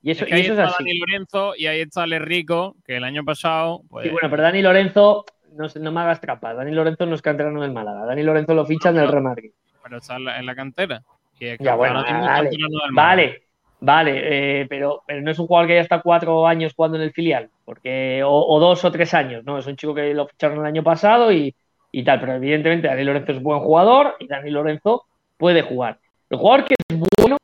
Y 0.00 0.10
eso, 0.10 0.24
Es 0.24 0.30
que 0.30 0.36
y 0.40 0.46
así. 0.48 0.56
Dani 0.56 0.98
Lorenzo 0.98 1.54
y 1.56 1.66
ahí 1.66 1.80
está 1.80 2.06
Le 2.08 2.18
Rico, 2.18 2.74
que 2.84 2.96
el 2.96 3.04
año 3.04 3.24
pasado, 3.24 3.82
pues, 3.88 4.06
Sí, 4.06 4.10
bueno, 4.10 4.28
pero 4.28 4.42
Dani 4.42 4.60
Lorenzo, 4.62 5.24
no, 5.54 5.66
no 5.80 5.92
me 5.92 6.00
hagas 6.00 6.20
trampas. 6.20 6.56
Dani 6.56 6.70
Lorenzo 6.72 7.06
no 7.06 7.14
es 7.14 7.22
canterano 7.22 7.60
del 7.62 7.72
Málaga. 7.72 8.04
Dani 8.06 8.22
Lorenzo 8.22 8.54
lo 8.54 8.64
fichan 8.66 8.94
del 8.94 9.08
Real 9.08 9.22
Madrid. 9.22 9.50
pero 9.82 9.98
está 9.98 10.16
en 10.16 10.24
la, 10.24 10.38
en 10.38 10.46
la 10.46 10.54
cantera. 10.54 11.02
Y 11.38 11.56
Ya, 11.62 11.74
bueno, 11.74 12.04
vale, 12.04 12.50
vale, 12.92 13.42
vale, 13.80 14.60
eh, 14.60 14.66
pero, 14.68 15.02
pero 15.06 15.20
no 15.22 15.30
es 15.32 15.38
un 15.40 15.46
jugador 15.48 15.66
que 15.68 15.74
ya 15.74 15.80
está 15.80 16.00
cuatro 16.00 16.46
años 16.46 16.72
jugando 16.74 16.98
en 16.98 17.02
el 17.02 17.12
filial, 17.12 17.50
porque, 17.64 18.22
o, 18.24 18.30
o 18.30 18.60
dos 18.60 18.84
o 18.84 18.92
tres 18.92 19.12
años, 19.12 19.42
¿no? 19.44 19.58
Es 19.58 19.66
un 19.66 19.74
chico 19.76 19.92
que 19.94 20.14
lo 20.14 20.28
ficharon 20.28 20.58
el 20.60 20.66
año 20.66 20.84
pasado 20.84 21.32
y, 21.32 21.52
y 21.90 22.04
tal, 22.04 22.20
pero 22.20 22.34
evidentemente 22.34 22.86
Dani 22.86 23.02
Lorenzo 23.02 23.32
es 23.32 23.42
buen 23.42 23.58
jugador 23.60 24.14
y 24.20 24.28
Dani 24.28 24.50
Lorenzo 24.50 25.04
puede 25.36 25.62
jugar. 25.62 25.98
El 26.30 26.38
jugador 26.38 26.64
que 26.64 26.74
es 26.88 26.98
bueno 27.18 27.36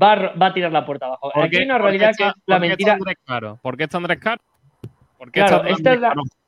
va, 0.00 0.12
a- 0.12 0.32
va 0.34 0.46
a 0.46 0.54
tirar 0.54 0.70
la 0.70 0.86
puerta 0.86 1.06
abajo. 1.06 1.30
¿Por 1.34 1.42
Aquí 1.42 1.50
qué- 1.50 1.58
hay 1.58 1.64
una 1.64 1.78
realidad 1.78 2.10
está- 2.10 2.24
que 2.24 2.28
es 2.30 2.34
la 2.46 2.56
está 2.56 2.60
mentira. 2.68 2.92
Andrés 2.92 3.16
Caro? 3.26 3.58
¿Por 3.60 3.76
qué 3.76 3.84
está 3.84 3.96
Andrés 3.96 4.18
Caro? 4.20 4.42
¿Por 5.18 5.32
qué 5.32 5.40
Claro, 5.40 5.56
está 5.56 5.68
esta 5.70 5.92
es 5.94 6.00
la, 6.00 6.08
Andrés 6.10 6.28
Caro? 6.30 6.45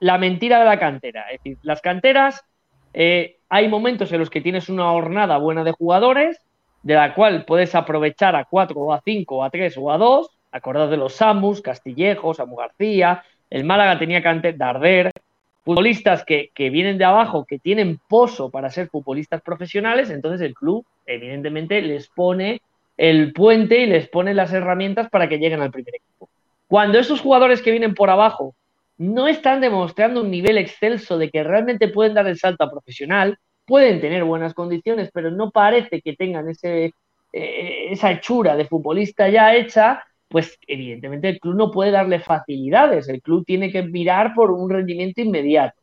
La 0.00 0.18
mentira 0.18 0.58
de 0.58 0.64
la 0.64 0.78
cantera. 0.78 1.22
Es 1.30 1.38
decir, 1.42 1.58
las 1.62 1.80
canteras, 1.80 2.44
eh, 2.92 3.38
hay 3.48 3.68
momentos 3.68 4.12
en 4.12 4.20
los 4.20 4.30
que 4.30 4.40
tienes 4.40 4.68
una 4.68 4.92
hornada 4.92 5.38
buena 5.38 5.64
de 5.64 5.72
jugadores, 5.72 6.40
de 6.82 6.94
la 6.94 7.14
cual 7.14 7.44
puedes 7.44 7.74
aprovechar 7.74 8.36
a 8.36 8.44
cuatro 8.44 8.80
o 8.80 8.92
a 8.92 9.00
cinco 9.04 9.36
o 9.36 9.44
a 9.44 9.50
tres 9.50 9.76
o 9.78 9.90
a 9.90 9.98
dos. 9.98 10.30
Acordad 10.52 10.88
de 10.88 10.96
los 10.96 11.14
Samus, 11.14 11.60
Castillejo, 11.60 12.34
Samu 12.34 12.56
García. 12.56 13.24
El 13.50 13.64
Málaga 13.64 13.98
tenía 13.98 14.22
cantera, 14.22 14.56
Darder. 14.56 15.10
Futbolistas 15.64 16.24
que, 16.24 16.50
que 16.54 16.68
vienen 16.68 16.98
de 16.98 17.06
abajo, 17.06 17.46
que 17.46 17.58
tienen 17.58 17.98
pozo 18.06 18.50
para 18.50 18.68
ser 18.68 18.88
futbolistas 18.88 19.40
profesionales, 19.40 20.10
entonces 20.10 20.42
el 20.42 20.52
club, 20.52 20.84
evidentemente, 21.06 21.80
les 21.80 22.08
pone 22.08 22.60
el 22.98 23.32
puente 23.32 23.80
y 23.80 23.86
les 23.86 24.06
pone 24.08 24.34
las 24.34 24.52
herramientas 24.52 25.08
para 25.08 25.26
que 25.26 25.38
lleguen 25.38 25.62
al 25.62 25.70
primer 25.70 25.94
equipo. 25.94 26.28
Cuando 26.68 26.98
esos 26.98 27.22
jugadores 27.22 27.62
que 27.62 27.70
vienen 27.70 27.94
por 27.94 28.10
abajo 28.10 28.54
no 28.96 29.28
están 29.28 29.60
demostrando 29.60 30.20
un 30.22 30.30
nivel 30.30 30.58
excelso 30.58 31.18
de 31.18 31.30
que 31.30 31.42
realmente 31.42 31.88
pueden 31.88 32.14
dar 32.14 32.26
el 32.26 32.38
salto 32.38 32.64
a 32.64 32.70
profesional, 32.70 33.38
pueden 33.64 34.00
tener 34.00 34.24
buenas 34.24 34.54
condiciones, 34.54 35.10
pero 35.12 35.30
no 35.30 35.50
parece 35.50 36.00
que 36.00 36.14
tengan 36.14 36.48
ese, 36.48 36.92
eh, 37.32 37.86
esa 37.90 38.12
hechura 38.12 38.56
de 38.56 38.66
futbolista 38.66 39.28
ya 39.28 39.54
hecha, 39.54 40.04
pues 40.28 40.58
evidentemente 40.66 41.28
el 41.28 41.40
club 41.40 41.56
no 41.56 41.70
puede 41.70 41.90
darle 41.90 42.20
facilidades, 42.20 43.08
el 43.08 43.22
club 43.22 43.44
tiene 43.46 43.70
que 43.70 43.82
mirar 43.82 44.34
por 44.34 44.50
un 44.50 44.70
rendimiento 44.70 45.20
inmediato. 45.20 45.80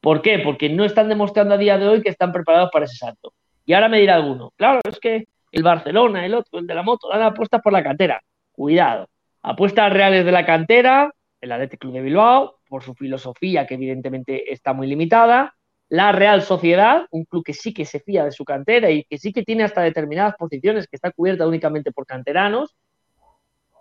¿Por 0.00 0.22
qué? 0.22 0.38
Porque 0.38 0.68
no 0.70 0.84
están 0.84 1.08
demostrando 1.08 1.54
a 1.54 1.58
día 1.58 1.78
de 1.78 1.86
hoy 1.86 2.02
que 2.02 2.08
están 2.08 2.32
preparados 2.32 2.70
para 2.72 2.86
ese 2.86 2.96
salto. 2.96 3.32
Y 3.66 3.74
ahora 3.74 3.88
me 3.88 4.00
dirá 4.00 4.16
alguno, 4.16 4.52
claro, 4.56 4.80
es 4.88 4.98
que 4.98 5.26
el 5.52 5.62
Barcelona, 5.62 6.24
el 6.24 6.34
otro, 6.34 6.58
el 6.58 6.66
de 6.66 6.74
la 6.74 6.82
moto, 6.82 7.08
dan 7.08 7.22
apuestas 7.22 7.60
por 7.62 7.72
la 7.72 7.82
cantera. 7.82 8.22
Cuidado. 8.52 9.08
Apuestas 9.42 9.92
reales 9.92 10.24
de 10.24 10.32
la 10.32 10.46
cantera, 10.46 11.12
el 11.40 11.52
Athletic 11.52 11.80
Club 11.80 11.94
de 11.94 12.02
Bilbao, 12.02 12.58
por 12.68 12.82
su 12.82 12.94
filosofía 12.94 13.66
que 13.66 13.74
evidentemente 13.74 14.52
está 14.52 14.72
muy 14.72 14.86
limitada. 14.86 15.54
La 15.88 16.12
Real 16.12 16.42
Sociedad, 16.42 17.06
un 17.10 17.24
club 17.24 17.44
que 17.44 17.52
sí 17.52 17.74
que 17.74 17.84
se 17.84 18.00
fía 18.00 18.24
de 18.24 18.30
su 18.30 18.44
cantera 18.44 18.90
y 18.90 19.04
que 19.04 19.18
sí 19.18 19.32
que 19.32 19.42
tiene 19.42 19.64
hasta 19.64 19.82
determinadas 19.82 20.36
posiciones 20.36 20.86
que 20.86 20.96
está 20.96 21.10
cubierta 21.10 21.46
únicamente 21.46 21.90
por 21.90 22.06
canteranos. 22.06 22.76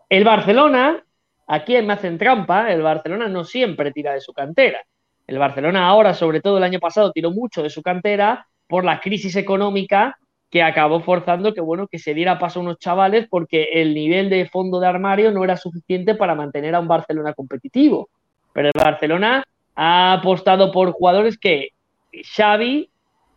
El 0.10 0.24
Barcelona, 0.24 1.04
aquí 1.48 1.80
me 1.82 1.94
hacen 1.94 2.18
trampa, 2.18 2.72
el 2.72 2.82
Barcelona 2.82 3.28
no 3.28 3.44
siempre 3.44 3.92
tira 3.92 4.14
de 4.14 4.22
su 4.22 4.34
cantera. 4.34 4.82
El 5.28 5.38
Barcelona 5.38 5.88
ahora, 5.88 6.16
sobre 6.16 6.42
todo 6.42 6.58
el 6.58 6.64
año 6.64 6.80
pasado, 6.80 7.12
tiró 7.12 7.30
mucho 7.30 7.62
de 7.62 7.70
su 7.70 7.84
cantera 7.84 8.48
por 8.68 8.84
la 8.84 9.00
crisis 9.00 9.36
económica 9.36 10.19
que 10.50 10.64
acabó 10.64 11.02
forzando 11.02 11.54
que 11.54 11.62
bueno 11.62 11.88
que 11.88 12.00
se 12.00 12.14
diera 12.14 12.40
paso 12.40 12.60
a 12.60 12.64
unos 12.64 12.80
chavales 12.80 13.28
porque 13.30 13.70
el 13.74 13.94
nivel 13.94 14.30
de 14.30 14.48
fondo 14.48 14.80
de 14.80 14.88
armario 14.88 15.32
no 15.32 15.44
era 15.44 15.58
suficiente 15.58 16.16
para 16.16 16.36
mantener 16.36 16.76
a 16.76 16.80
un 16.80 16.88
Barcelona 16.88 17.34
competitivo. 17.34 18.10
Pero 18.54 18.70
el 18.70 18.74
Barcelona 18.76 19.44
ha 19.76 20.14
apostado 20.14 20.72
por 20.72 20.92
jugadores 20.92 21.38
que 21.38 21.70
Xavi, 22.36 22.90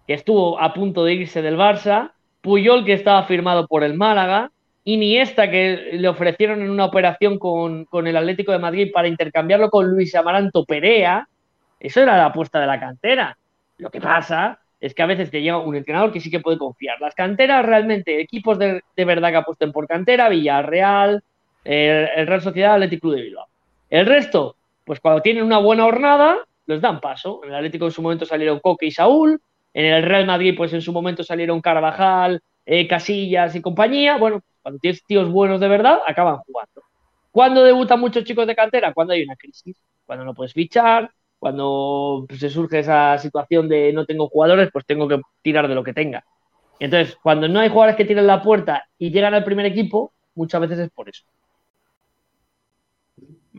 que 0.07 0.15
estuvo 0.15 0.59
a 0.61 0.73
punto 0.73 1.05
de 1.05 1.15
irse 1.15 1.43
del 1.43 1.59
Barça, 1.59 2.13
Puyol, 2.41 2.85
que 2.85 2.95
estaba 2.95 3.25
firmado 3.25 3.67
por 3.67 3.85
el 3.85 3.95
Málaga, 3.95 4.51
Iniesta, 4.85 5.49
que 5.49 5.91
le 5.93 6.09
ofrecieron 6.09 6.61
en 6.63 6.71
una 6.71 6.87
operación 6.87 7.39
con, 7.39 7.85
con 7.85 8.09
el 8.09 8.17
Atlético 8.17 8.51
de 8.51 8.59
Madrid 8.59 8.91
para 8.93 9.07
intercambiarlo 9.07 9.71
con 9.71 9.89
Luis 9.89 10.13
Amaranto 10.15 10.65
Perea. 10.65 11.29
Eso 11.79 12.01
era 12.01 12.17
la 12.17 12.27
apuesta 12.27 12.59
de 12.59 12.67
la 12.67 12.81
cantera. 12.81 13.39
Lo 13.79 13.91
que 13.91 14.01
pasa 14.01 14.62
es 14.83 14.95
que 14.95 15.03
a 15.03 15.07
veces 15.07 15.31
te 15.31 15.41
llega 15.41 15.59
un 15.59 15.77
entrenador 15.77 16.13
que 16.13 16.19
sí 16.19 16.29
que 16.29 16.41
puede 16.41 16.59
confiar. 16.59 17.01
Las 17.01 17.15
canteras 17.15 17.65
realmente, 17.65 18.21
equipos 18.21 18.59
de, 18.59 18.83
de 18.97 19.05
verdad 19.05 19.31
que 19.31 19.37
apuesten 19.37 19.71
por 19.71 19.87
cantera, 19.87 20.29
Villarreal, 20.29 21.23
el, 21.63 22.27
Real 22.27 22.43
Sociedad, 22.43 22.75
Atlético 22.75 23.03
Club 23.03 23.15
de 23.15 23.23
Bilbao. 23.23 23.47
El 23.89 24.07
resto, 24.07 24.57
pues 24.85 24.99
cuando 24.99 25.23
tienen 25.23 25.45
una 25.45 25.59
buena 25.59 25.85
jornada, 25.85 26.39
les 26.67 26.81
dan 26.81 27.01
paso. 27.01 27.43
En 27.45 27.51
el 27.51 27.55
Atlético 27.55 27.85
en 27.85 27.93
su 27.93 28.03
momento 28.03 28.27
salieron 28.27 28.59
Coque 28.59 28.87
y 28.87 28.91
Saúl, 28.91 29.41
en 29.73 29.87
el 29.87 30.03
Real 30.03 30.27
Madrid, 30.27 30.55
pues 30.57 30.73
en 30.73 30.83
su 30.83 30.93
momento 30.93 31.23
salieron 31.23 31.61
Carvajal, 31.61 32.43
eh, 32.67 32.89
Casillas 32.89 33.55
y 33.55 33.63
compañía. 33.63 34.17
Bueno, 34.17 34.43
cuando 34.63 34.81
tienes 34.81 35.05
tíos 35.05 35.31
buenos 35.31 35.61
de 35.61 35.69
verdad, 35.69 36.01
acaban 36.05 36.39
jugando. 36.39 36.83
¿Cuándo 37.31 37.63
debutan 37.63 38.01
muchos 38.01 38.25
chicos 38.25 38.49
de 38.49 38.57
cantera? 38.57 38.93
Cuando 38.93 39.13
hay 39.13 39.23
una 39.23 39.37
crisis, 39.37 39.77
cuando 40.05 40.25
no 40.25 40.35
puedes 40.35 40.53
fichar, 40.53 41.09
cuando 41.43 42.25
pues, 42.29 42.39
se 42.39 42.49
surge 42.49 42.79
esa 42.79 43.19
situación 43.19 43.69
de 43.69 43.93
no 43.93 44.07
tengo 44.07 44.29
jugadores, 44.29 44.71
pues 44.73 44.87
tengo 44.87 45.09
que 45.09 45.21
tirar 45.43 45.67
de 45.67 45.75
lo 45.75 45.83
que 45.83 45.93
tenga. 45.93 46.25
Entonces, 46.79 47.19
cuando 47.21 47.49
no 47.49 47.59
hay 47.59 47.69
jugadores 47.69 47.97
que 47.97 48.05
tiren 48.05 48.29
la 48.29 48.41
puerta 48.41 48.85
y 48.97 49.11
llegan 49.11 49.35
al 49.35 49.43
primer 49.43 49.67
equipo, 49.67 50.13
muchas 50.37 50.61
veces 50.61 50.79
es 50.79 50.91
por 50.91 51.09
eso. 51.09 51.25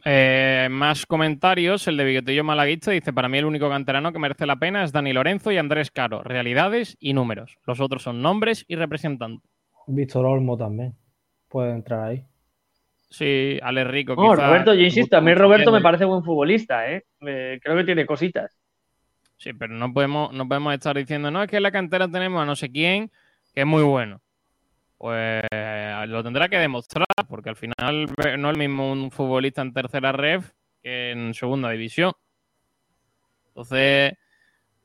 Eh, 0.06 0.70
más 0.72 1.06
comentarios. 1.06 1.86
El 1.90 1.98
de 1.98 2.06
Bigotillo 2.06 2.46
Malaguista 2.46 2.92
dice: 2.92 3.12
Para 3.12 3.28
mí, 3.28 3.38
el 3.38 3.44
único 3.44 3.68
canterano 3.68 4.14
que 4.14 4.20
merece 4.20 4.46
la 4.46 4.56
pena 4.56 4.86
es 4.86 4.94
Dani 4.94 5.12
Lorenzo 5.12 5.52
y 5.52 5.58
Andrés 5.58 5.92
Caro. 5.92 6.24
Realidades 6.24 6.96
y 7.02 7.12
números. 7.12 7.58
Los 7.68 7.82
otros 7.82 8.02
son 8.02 8.22
nombres 8.22 8.64
y 8.70 8.78
representantes. 8.78 9.52
Víctor 9.88 10.26
Olmo 10.26 10.56
también 10.56 10.96
puede 11.50 11.74
entrar 11.74 12.08
ahí. 12.08 12.26
Sí, 13.14 13.60
Ale 13.62 13.84
Rico. 13.84 14.16
No, 14.16 14.32
quizá- 14.32 14.48
Roberto, 14.48 14.74
yo 14.74 14.82
insisto, 14.82 15.18
a 15.18 15.22
mí 15.22 15.36
Roberto 15.36 15.72
me 15.72 15.82
parece 15.82 16.04
buen 16.04 16.24
futbolista, 16.24 16.92
¿eh? 16.92 17.06
Eh, 17.22 17.60
creo 17.62 17.76
que 17.78 17.84
tiene 17.84 18.08
cositas. 18.08 18.58
Sí, 19.38 19.54
pero 19.54 19.76
no 19.76 19.94
podemos, 19.94 20.34
no 20.34 20.48
podemos 20.48 20.74
estar 20.74 20.98
diciendo, 20.98 21.30
no, 21.30 21.44
es 21.44 21.48
que 21.50 21.58
en 21.58 21.64
la 21.64 21.72
cantera 21.72 22.08
tenemos 22.08 22.42
a 22.42 22.46
no 22.48 22.56
sé 22.56 22.72
quién 22.72 23.12
que 23.54 23.62
es 23.62 23.68
muy 23.68 23.84
bueno. 23.84 24.20
Pues 24.98 25.44
lo 26.08 26.24
tendrá 26.24 26.50
que 26.50 26.58
demostrar, 26.58 27.06
porque 27.30 27.50
al 27.50 27.56
final 27.56 28.08
no 28.40 28.50
es 28.50 28.58
lo 28.58 28.60
mismo 28.60 28.92
un 28.92 29.12
futbolista 29.12 29.62
en 29.62 29.74
tercera 29.74 30.12
ref 30.12 30.50
que 30.82 31.12
en 31.12 31.36
segunda 31.36 31.70
división. 31.70 32.14
Entonces, 33.50 34.14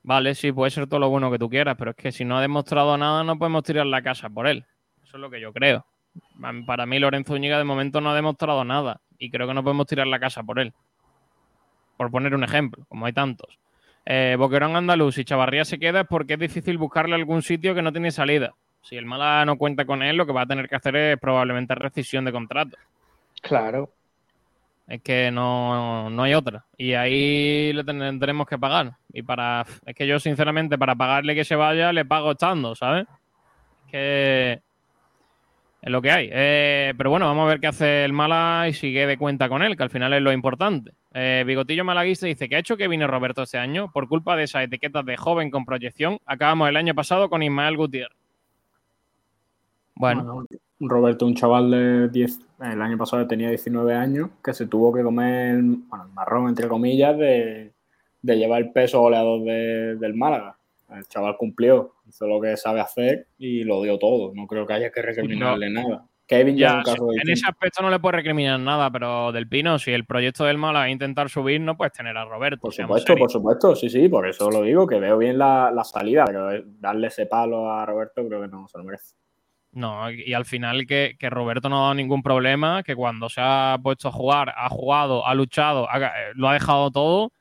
vale, 0.03 0.35
sí, 0.35 0.53
puede 0.53 0.71
ser 0.71 0.87
todo 0.87 1.01
lo 1.01 1.09
bueno 1.09 1.31
que 1.31 1.39
tú 1.39 1.49
quieras, 1.49 1.77
pero 1.79 1.93
es 1.93 1.97
que 1.97 2.13
si 2.13 2.27
no 2.27 2.37
ha 2.37 2.43
demostrado 2.43 2.99
nada, 2.99 3.25
no 3.25 3.39
podemos 3.39 3.63
tirar 3.63 3.87
la 3.87 4.03
casa 4.03 4.29
por 4.29 4.47
él. 4.47 4.67
Eso 5.03 5.17
es 5.17 5.21
lo 5.23 5.31
que 5.31 5.41
yo 5.41 5.51
creo. 5.55 5.87
Para 6.67 6.87
mí, 6.87 6.99
Lorenzo 6.99 7.35
Úñiga 7.35 7.59
de 7.59 7.65
momento 7.65 8.01
no 8.01 8.11
ha 8.11 8.15
demostrado 8.15 8.65
nada 8.65 9.01
y 9.19 9.31
creo 9.31 9.47
que 9.47 9.55
no 9.55 9.63
podemos 9.63 9.87
tirar 9.87 10.07
la 10.07 10.21
casa 10.21 10.43
por 10.43 10.59
él. 10.59 10.73
Por 11.97 12.11
poner 12.11 12.35
un 12.35 12.45
ejemplo, 12.45 12.85
como 12.89 13.07
hay 13.07 13.13
tantos. 13.13 13.59
Eh, 14.07 14.37
Boquerón 14.39 14.77
Andaluz, 14.77 15.17
si 15.17 15.25
Chavarría 15.25 15.65
se 15.65 15.79
queda 15.79 16.01
es 16.01 16.07
porque 16.07 16.35
es 16.35 16.41
difícil 16.41 16.79
buscarle 16.79 17.15
algún 17.15 17.43
sitio 17.43 17.75
que 17.75 17.83
no 17.83 17.93
tiene 17.93 18.11
salida. 18.11 18.55
Si 18.81 18.97
el 18.97 19.05
Mala 19.05 19.45
no 19.45 19.59
cuenta 19.59 19.85
con 19.85 20.03
él, 20.03 20.17
lo 20.17 20.25
que 20.25 20.33
va 20.33 20.43
a 20.43 20.47
tener 20.47 20.69
que 20.69 20.77
hacer 20.77 20.97
es 20.97 21.19
probablemente 21.19 21.75
rescisión 21.75 22.25
de 22.25 22.33
contrato. 22.33 22.77
Claro. 23.43 23.91
Es 24.87 25.03
que 25.03 25.31
no, 25.31 26.09
no 26.09 26.23
hay 26.23 26.33
otra. 26.33 26.65
Y 26.79 26.95
ahí 26.95 27.73
le 27.75 27.85
tendremos 27.85 28.47
que 28.47 28.59
pagar. 28.59 28.97
Y 29.13 29.23
para. 29.23 29.67
Es 29.85 29.95
que 29.95 30.07
yo, 30.07 30.19
sinceramente, 30.19 30.79
para 30.79 30.97
pagarle 30.97 31.35
que 31.35 31.45
se 31.45 31.57
vaya, 31.57 31.93
le 31.93 32.07
pago 32.07 32.33
estando, 32.33 32.75
¿sabes? 32.75 33.07
Es 33.85 33.91
que. 33.91 34.63
Es 35.81 35.91
lo 35.91 36.03
que 36.03 36.11
hay. 36.11 36.29
Eh, 36.33 36.93
pero 36.99 37.11
bueno, 37.11 37.27
vamos 37.27 37.45
a 37.47 37.49
ver 37.51 37.61
qué 37.61 37.69
hace 37.69 38.05
el 38.05 38.13
Mala 38.13 38.67
y 38.69 38.73
sigue 38.75 39.07
de 39.07 39.17
cuenta 39.17 39.49
con 39.49 39.63
él, 39.63 39.77
que 39.77 39.83
al 39.85 39.91
final 39.91 40.13
es 40.13 40.21
lo 40.23 40.33
importante. 40.33 40.93
Eh, 41.15 41.45
Bigotillo 41.47 41.85
Malaguista 41.85 42.27
dice 42.27 42.49
que 42.49 42.57
ha 42.57 42.59
hecho 42.59 42.77
que 42.77 42.89
vine 42.89 43.07
Roberto 43.07 43.43
este 43.45 43.59
año 43.59 43.91
por 43.93 44.09
culpa 44.09 44.35
de 44.37 44.45
esas 44.45 44.65
etiquetas 44.65 45.05
de 45.07 45.17
joven 45.17 45.51
con 45.51 45.65
proyección. 45.65 46.19
Acabamos 46.27 46.69
el 46.69 46.77
año 46.77 46.95
pasado 46.95 47.31
con 47.31 47.43
Ismael 47.43 47.77
Gutiérrez. 47.77 48.17
Bueno, 49.95 50.45
Roberto, 50.81 51.27
un 51.27 51.35
chaval 51.35 51.71
de 51.71 52.09
10, 52.09 52.39
el 52.61 52.83
año 52.83 52.97
pasado 52.97 53.27
tenía 53.27 53.49
19 53.49 53.95
años, 53.95 54.31
que 54.45 54.55
se 54.55 54.67
tuvo 54.67 54.93
que 54.93 55.03
comer, 55.03 55.61
bueno, 55.61 56.05
el 56.07 56.13
marrón, 56.13 56.49
entre 56.49 56.69
comillas, 56.69 57.19
de, 57.19 57.73
de 58.23 58.37
llevar 58.37 58.63
el 58.63 58.71
peso 58.71 59.01
goleador 59.01 59.43
de- 59.43 59.97
del 59.97 60.15
Málaga. 60.15 60.57
El 60.91 61.05
chaval 61.09 61.37
cumplió, 61.37 61.95
hizo 62.09 62.27
lo 62.27 62.41
que 62.41 62.57
sabe 62.57 62.81
hacer 62.81 63.29
y 63.39 63.65
lo 63.65 63.83
dio 63.83 63.99
todo. 63.99 64.33
No 64.35 64.47
creo 64.47 64.67
que 64.67 64.73
haya 64.75 64.91
que 64.91 65.03
recriminarle 65.03 65.71
nada. 65.71 66.05
Kevin 66.27 66.59
ya, 66.59 66.69
es 66.69 66.75
un 66.75 66.83
caso 66.83 67.13
en 67.13 67.31
ese 67.31 67.47
aspecto 67.49 67.83
no 67.83 67.89
le 67.89 67.99
puedes 68.01 68.17
recriminar 68.17 68.61
nada, 68.61 68.91
pero 68.91 69.33
del 69.33 69.49
Pino, 69.49 69.79
si 69.79 69.93
el 69.93 70.05
proyecto 70.05 70.45
del 70.45 70.59
Mala 70.59 70.87
es 70.87 70.93
intentar 70.93 71.31
subir, 71.31 71.59
no 71.59 71.75
puedes 71.77 71.95
tener 71.95 72.19
a 72.19 72.27
Roberto. 72.27 72.61
Por 72.61 72.75
supuesto, 72.75 73.17
por 73.17 73.31
supuesto, 73.31 73.75
sí, 73.75 73.89
sí, 73.89 74.09
por 74.11 74.29
eso 74.29 74.51
lo 74.51 74.61
digo, 74.63 74.87
que 74.87 75.01
veo 75.01 75.17
bien 75.17 75.39
la, 75.39 75.71
la 75.75 75.85
salida, 75.85 76.25
pero 76.27 76.51
darle 76.81 77.07
ese 77.07 77.25
palo 77.25 77.73
a 77.73 77.87
Roberto 77.87 78.27
creo 78.29 78.43
que 78.43 78.49
no 78.49 78.69
se 78.69 78.77
lo 78.77 78.85
merece. 78.85 79.15
No, 79.73 80.11
y 80.11 80.35
al 80.35 80.45
final 80.45 80.87
que, 80.87 81.17
que 81.19 81.31
Roberto 81.31 81.69
no 81.71 81.79
ha 81.79 81.83
dado 81.83 81.95
ningún 81.95 82.23
problema, 82.23 82.83
que 82.83 82.95
cuando 82.95 83.29
se 83.31 83.41
ha 83.43 83.79
puesto 83.83 84.09
a 84.09 84.13
jugar, 84.13 84.53
ha 84.55 84.69
jugado, 84.69 85.27
ha 85.27 85.35
luchado, 85.35 85.89
ha- 85.91 85.99
eh, 86.09 86.11
lo 86.35 86.49
ha 86.49 86.55
dejado 86.55 86.91
todo 86.91 87.33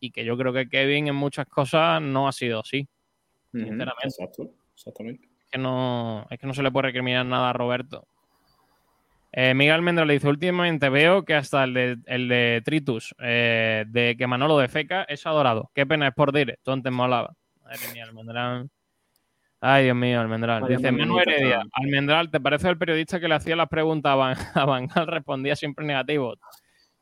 y 0.00 0.10
que 0.10 0.24
yo 0.24 0.36
creo 0.36 0.52
que 0.52 0.68
Kevin 0.68 1.08
en 1.08 1.14
muchas 1.14 1.46
cosas 1.46 2.02
no 2.02 2.28
ha 2.28 2.32
sido 2.32 2.60
así. 2.60 2.88
Sinceramente. 3.62 4.06
Exacto, 4.08 4.50
exactamente. 4.74 5.28
Es 5.44 5.50
que 5.52 5.58
no, 5.58 6.26
es 6.30 6.38
que 6.38 6.46
no 6.46 6.54
se 6.54 6.62
le 6.62 6.70
puede 6.70 6.88
recriminar 6.88 7.24
nada 7.24 7.50
a 7.50 7.52
Roberto. 7.52 8.06
Eh, 9.32 9.52
Miguel 9.54 9.74
Almendra 9.74 10.04
le 10.04 10.14
dice, 10.14 10.28
últimamente 10.28 10.88
veo 10.88 11.24
que 11.24 11.34
hasta 11.34 11.64
el 11.64 11.74
de, 11.74 11.96
el 12.06 12.28
de 12.28 12.62
Tritus, 12.64 13.14
eh, 13.18 13.84
de 13.88 14.16
que 14.16 14.26
Manolo 14.28 14.58
de 14.58 14.68
Feca, 14.68 15.04
es 15.08 15.26
adorado. 15.26 15.70
Qué 15.74 15.86
pena 15.86 16.06
es 16.08 16.14
por 16.14 16.32
dire, 16.32 16.58
tú 16.62 16.70
antes 16.70 16.92
molaba. 16.92 17.34
Madre 17.62 17.88
mía, 17.92 18.04
Almendral. 18.04 18.68
Ay, 19.60 19.84
Dios 19.84 19.96
mío, 19.96 20.20
Almendral. 20.20 20.68
Dice 20.68 20.92
Manu 20.92 21.18
Heredia. 21.18 21.64
Almendral, 21.72 22.30
¿te 22.30 22.38
parece 22.38 22.68
el 22.68 22.76
periodista 22.78 23.18
que 23.18 23.26
le 23.28 23.34
hacía 23.34 23.56
las 23.56 23.68
preguntas 23.68 24.12
a 24.12 24.64
Van, 24.66 24.88
a? 24.94 25.04
Respondía 25.06 25.56
siempre 25.56 25.84
negativo. 25.86 26.34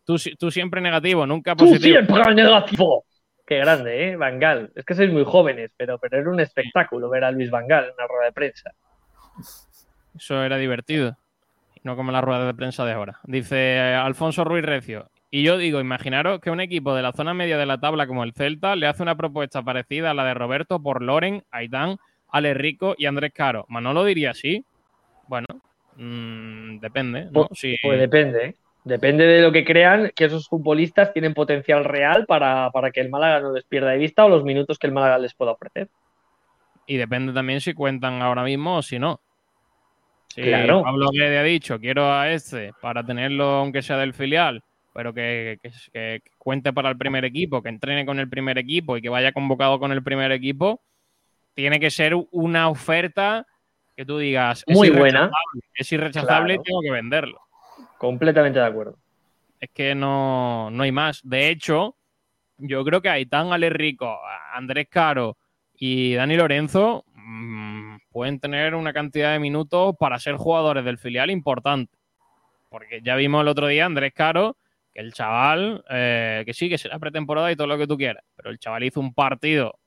Tú, 0.04 0.16
si- 0.16 0.34
tú 0.36 0.50
siempre 0.50 0.80
negativo, 0.80 1.26
nunca 1.26 1.54
Tú 1.54 1.64
positivo. 1.66 1.96
siempre 1.98 2.34
negativo. 2.34 3.04
Qué 3.52 3.58
grande, 3.58 4.08
¿eh? 4.08 4.16
Bangal. 4.16 4.72
Es 4.74 4.82
que 4.86 4.94
sois 4.94 5.12
muy 5.12 5.24
jóvenes, 5.24 5.70
pero, 5.76 5.98
pero 5.98 6.18
era 6.18 6.30
un 6.30 6.40
espectáculo 6.40 7.10
ver 7.10 7.22
a 7.24 7.30
Luis 7.30 7.50
Bangal 7.50 7.84
en 7.84 7.90
una 7.98 8.06
rueda 8.06 8.24
de 8.24 8.32
prensa. 8.32 8.70
Eso 10.16 10.42
era 10.42 10.56
divertido. 10.56 11.18
No 11.82 11.94
como 11.94 12.12
la 12.12 12.22
rueda 12.22 12.46
de 12.46 12.54
prensa 12.54 12.86
de 12.86 12.92
ahora. 12.92 13.20
Dice 13.24 13.56
eh, 13.76 13.94
Alfonso 13.94 14.42
Ruiz 14.44 14.64
Recio. 14.64 15.10
Y 15.30 15.42
yo 15.42 15.58
digo, 15.58 15.80
imaginaros 15.80 16.40
que 16.40 16.50
un 16.50 16.60
equipo 16.60 16.94
de 16.94 17.02
la 17.02 17.12
zona 17.12 17.34
media 17.34 17.58
de 17.58 17.66
la 17.66 17.76
tabla 17.78 18.06
como 18.06 18.24
el 18.24 18.32
Celta 18.32 18.74
le 18.74 18.86
hace 18.86 19.02
una 19.02 19.16
propuesta 19.16 19.60
parecida 19.62 20.12
a 20.12 20.14
la 20.14 20.24
de 20.24 20.32
Roberto 20.32 20.80
por 20.82 21.02
Loren, 21.02 21.42
Aitán, 21.50 21.96
Ale 22.28 22.54
Rico 22.54 22.94
y 22.96 23.04
Andrés 23.04 23.32
Caro. 23.34 23.66
Manolo 23.68 24.04
diría 24.06 24.30
así. 24.30 24.64
Bueno, 25.28 25.46
mm, 25.96 26.78
depende. 26.78 27.24
¿no? 27.26 27.48
Pues, 27.48 27.58
Si- 27.58 27.76
pues 27.82 28.00
depende, 28.00 28.44
¿eh? 28.46 28.56
Depende 28.84 29.24
de 29.26 29.42
lo 29.42 29.52
que 29.52 29.64
crean 29.64 30.10
que 30.14 30.24
esos 30.24 30.48
futbolistas 30.48 31.12
tienen 31.12 31.34
potencial 31.34 31.84
real 31.84 32.26
para, 32.26 32.70
para 32.72 32.90
que 32.90 33.00
el 33.00 33.10
Málaga 33.10 33.40
no 33.40 33.52
les 33.52 33.64
pierda 33.64 33.90
de 33.90 33.98
vista 33.98 34.24
o 34.24 34.28
los 34.28 34.42
minutos 34.42 34.78
que 34.78 34.88
el 34.88 34.92
Málaga 34.92 35.18
les 35.18 35.34
pueda 35.34 35.52
ofrecer. 35.52 35.88
Y 36.86 36.96
depende 36.96 37.32
también 37.32 37.60
si 37.60 37.74
cuentan 37.74 38.20
ahora 38.22 38.42
mismo 38.42 38.78
o 38.78 38.82
si 38.82 38.98
no. 38.98 39.20
Si 40.28 40.42
Claro. 40.42 40.82
Pablo 40.82 41.10
Guede 41.12 41.38
ha 41.38 41.42
dicho, 41.44 41.78
quiero 41.78 42.12
a 42.12 42.30
este 42.30 42.72
para 42.80 43.04
tenerlo 43.04 43.44
aunque 43.44 43.82
sea 43.82 43.98
del 43.98 44.14
filial, 44.14 44.64
pero 44.92 45.14
que, 45.14 45.58
que- 45.62 45.70
que 45.92 46.22
cuente 46.38 46.72
para 46.72 46.88
el 46.88 46.96
primer 46.98 47.24
equipo, 47.24 47.62
que 47.62 47.68
entrene 47.68 48.04
con 48.04 48.18
el 48.18 48.28
primer 48.28 48.58
equipo 48.58 48.96
y 48.96 49.02
que 49.02 49.08
vaya 49.10 49.30
convocado 49.32 49.78
con 49.78 49.92
el 49.92 50.02
primer 50.02 50.32
equipo, 50.32 50.80
tiene 51.54 51.78
que 51.78 51.90
ser 51.90 52.14
una 52.32 52.68
oferta 52.68 53.46
que 53.94 54.04
tú 54.06 54.18
digas, 54.18 54.64
es 54.66 54.76
Muy 54.76 54.90
buena. 54.90 55.30
Es 55.74 55.92
irrechazable 55.92 56.54
Claro. 56.54 56.62
y 56.62 56.64
tengo 56.64 56.80
que 56.80 56.90
venderlo. 56.90 57.38
Completamente 58.02 58.58
de 58.58 58.64
acuerdo. 58.64 58.98
Es 59.60 59.70
que 59.70 59.94
no, 59.94 60.72
no 60.72 60.82
hay 60.82 60.90
más. 60.90 61.20
De 61.22 61.50
hecho, 61.50 61.94
yo 62.58 62.84
creo 62.84 63.00
que 63.00 63.08
Aitán, 63.08 63.52
Ale 63.52 63.70
Rico, 63.70 64.18
Andrés 64.52 64.88
Caro 64.90 65.38
y 65.72 66.14
Dani 66.14 66.34
Lorenzo 66.34 67.04
mm, 67.14 67.98
pueden 68.10 68.40
tener 68.40 68.74
una 68.74 68.92
cantidad 68.92 69.32
de 69.32 69.38
minutos 69.38 69.94
para 70.00 70.18
ser 70.18 70.34
jugadores 70.34 70.84
del 70.84 70.98
filial 70.98 71.30
importante. 71.30 71.96
Porque 72.70 73.02
ya 73.04 73.14
vimos 73.14 73.42
el 73.42 73.46
otro 73.46 73.68
día 73.68 73.86
Andrés 73.86 74.12
Caro, 74.12 74.56
que 74.92 74.98
el 74.98 75.12
chaval, 75.12 75.84
eh, 75.88 76.42
que 76.44 76.54
sí, 76.54 76.68
que 76.68 76.78
será 76.78 76.98
pretemporada 76.98 77.52
y 77.52 77.56
todo 77.56 77.68
lo 77.68 77.78
que 77.78 77.86
tú 77.86 77.96
quieras, 77.96 78.24
pero 78.34 78.50
el 78.50 78.58
chaval 78.58 78.82
hizo 78.82 78.98
un 78.98 79.14
partido 79.14 79.78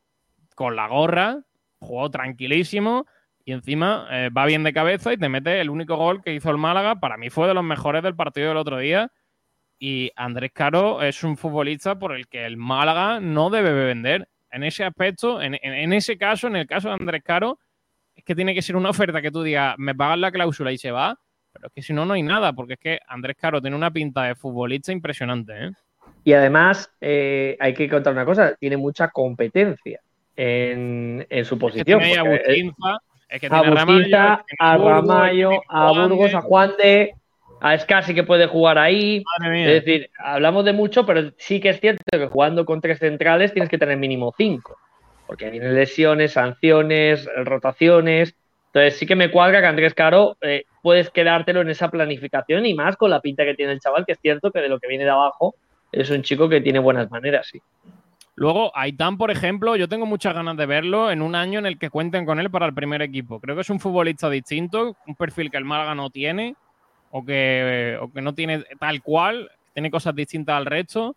con 0.56 0.78
la 0.78 0.88
gorra, 0.88 1.42
jugó 1.80 2.10
tranquilísimo 2.10 3.08
y 3.46 3.52
encima 3.52 4.08
eh, 4.12 4.30
va 4.36 4.46
bien 4.46 4.64
de 4.64 4.74
cabeza 4.74 5.14
y 5.14 5.18
te 5.18 5.30
mete 5.30 5.62
el 5.62 5.70
único 5.70 5.96
gol 5.96 6.22
que 6.24 6.34
hizo 6.34 6.50
el 6.50 6.58
Málaga. 6.58 6.96
Para 7.00 7.16
mí 7.16 7.30
fue 7.30 7.48
de 7.48 7.54
los 7.54 7.64
mejores 7.64 8.02
del 8.04 8.16
partido 8.16 8.50
del 8.50 8.58
otro 8.58 8.80
día. 8.80 9.12
Y 9.78 10.12
Andrés 10.16 10.52
Caro 10.54 11.02
es 11.04 11.24
un 11.24 11.38
futbolista 11.38 12.00
por 12.00 12.14
el 12.16 12.28
que 12.28 12.46
el 12.46 12.58
Málaga 12.58 13.20
no 13.20 13.50
debe 13.50 13.72
vender. 13.74 14.28
En 14.50 14.64
ese 14.64 14.84
aspecto, 14.84 15.42
en, 15.42 15.54
en- 15.62 15.74
en 15.74 15.94
ese 15.94 16.18
caso, 16.18 16.48
en 16.48 16.56
el 16.56 16.66
caso 16.66 16.88
de 16.88 16.96
Andrés 16.96 17.22
Caro, 17.24 17.60
es 18.16 18.24
que 18.24 18.34
tiene 18.36 18.54
que 18.56 18.62
ser 18.62 18.76
una 18.78 18.90
oferta 18.90 19.22
que 19.22 19.32
tú 19.32 19.44
digas, 19.44 19.76
me 19.78 19.94
pagas 19.94 20.18
la 20.18 20.32
cláusula 20.32 20.72
y 20.72 20.78
se 20.78 20.92
va. 20.92 21.20
Pero 21.52 21.68
es 21.68 21.74
que 21.74 21.82
si 21.82 21.94
no, 21.94 22.06
no 22.06 22.14
hay 22.14 22.24
nada, 22.24 22.54
porque 22.54 22.74
es 22.74 22.80
que 22.80 23.00
Andrés 23.08 23.36
Caro 23.40 23.62
tiene 23.62 23.76
una 23.76 23.92
pinta 23.92 24.24
de 24.24 24.36
futbolista 24.36 24.92
impresionante. 24.92 25.54
¿eh? 25.66 25.72
Y 26.24 26.34
además, 26.34 26.92
eh, 27.00 27.56
hay 27.60 27.74
que 27.74 27.88
contar 27.90 28.14
una 28.14 28.26
cosa, 28.26 28.56
tiene 28.56 28.78
mucha 28.78 29.10
competencia. 29.10 30.00
en, 30.38 31.26
en 31.30 31.46
su 31.46 31.58
posición. 31.60 31.86
tiene 31.86 32.06
ahí 32.06 32.14
a 32.14 32.24
eh, 32.24 32.38
Bustinza, 32.38 32.98
es 33.36 33.42
que 33.42 33.48
a 33.48 33.62
tiene 33.62 33.68
a 33.68 33.76
Ramallo, 33.76 34.44
a 34.60 34.78
Burgos, 34.78 35.08
Ramallo, 35.08 35.52
a 35.68 35.90
Juan 35.90 36.10
Burgos, 36.10 36.32
de- 36.32 36.38
a 36.38 36.42
Juan 36.42 36.74
de, 36.78 37.14
a 37.62 37.78
Scassi 37.78 38.14
que 38.14 38.24
puede 38.24 38.48
jugar 38.48 38.78
ahí. 38.78 39.24
Madre 39.40 39.54
mía. 39.54 39.68
Es 39.72 39.86
decir, 39.86 40.10
hablamos 40.18 40.66
de 40.66 40.74
mucho, 40.74 41.06
pero 41.06 41.32
sí 41.38 41.60
que 41.60 41.70
es 41.70 41.80
cierto 41.80 42.04
que 42.12 42.28
jugando 42.28 42.66
con 42.66 42.82
tres 42.82 43.00
centrales 43.00 43.54
tienes 43.54 43.70
que 43.70 43.78
tener 43.78 43.98
mínimo 43.98 44.34
cinco. 44.38 44.78
Porque 45.28 45.50
vienen 45.50 45.74
lesiones, 45.74 46.34
sanciones, 46.34 47.28
rotaciones. 47.44 48.36
Entonces 48.68 49.00
sí 49.00 49.06
que 49.06 49.16
me 49.16 49.32
cuadra 49.32 49.62
que 49.62 49.68
Andrés 49.68 49.94
Caro 49.94 50.38
eh, 50.42 50.66
puedes 50.82 51.10
quedártelo 51.10 51.62
en 51.62 51.70
esa 51.70 51.90
planificación 51.90 52.66
y 52.66 52.74
más 52.74 52.98
con 52.98 53.10
la 53.10 53.22
pinta 53.22 53.46
que 53.46 53.56
tiene 53.56 53.72
el 53.72 53.80
chaval, 53.80 54.06
que 54.06 54.12
es 54.12 54.20
cierto 54.20 54.52
que 54.52 54.60
de 54.60 54.70
lo 54.70 54.80
que 54.80 54.88
viene 54.88 55.06
de 55.06 55.10
abajo 55.12 55.56
es 55.92 56.10
un 56.10 56.22
chico 56.24 56.50
que 56.50 56.62
tiene 56.62 56.80
buenas 56.80 57.10
maneras, 57.10 57.48
sí. 57.52 57.62
Luego, 58.38 58.76
Aitán, 58.76 59.18
por 59.18 59.32
ejemplo, 59.32 59.78
yo 59.78 59.88
tengo 59.88 60.06
muchas 60.06 60.34
ganas 60.34 60.58
de 60.58 60.66
verlo 60.66 61.10
en 61.10 61.22
un 61.22 61.36
año 61.36 61.60
en 61.60 61.66
el 61.66 61.80
que 61.80 61.90
cuenten 61.90 62.26
con 62.26 62.40
él 62.40 62.52
para 62.52 62.66
el 62.66 62.74
primer 62.74 63.02
equipo. 63.02 63.40
Creo 63.40 63.56
que 63.56 63.62
es 63.62 63.70
un 63.70 63.80
futbolista 63.80 64.30
distinto, 64.30 64.98
un 65.08 65.16
perfil 65.16 65.50
que 65.50 65.58
el 65.58 65.64
Málaga 65.64 65.96
no 65.96 66.10
tiene, 66.10 66.56
o 67.12 67.24
que, 67.24 67.98
no 68.14 68.34
tiene 68.34 68.66
tal 68.78 69.02
cual, 69.02 69.50
tiene 69.74 69.90
cosas 69.90 70.14
distintas 70.14 70.58
al 70.58 70.66
resto. 70.66 71.16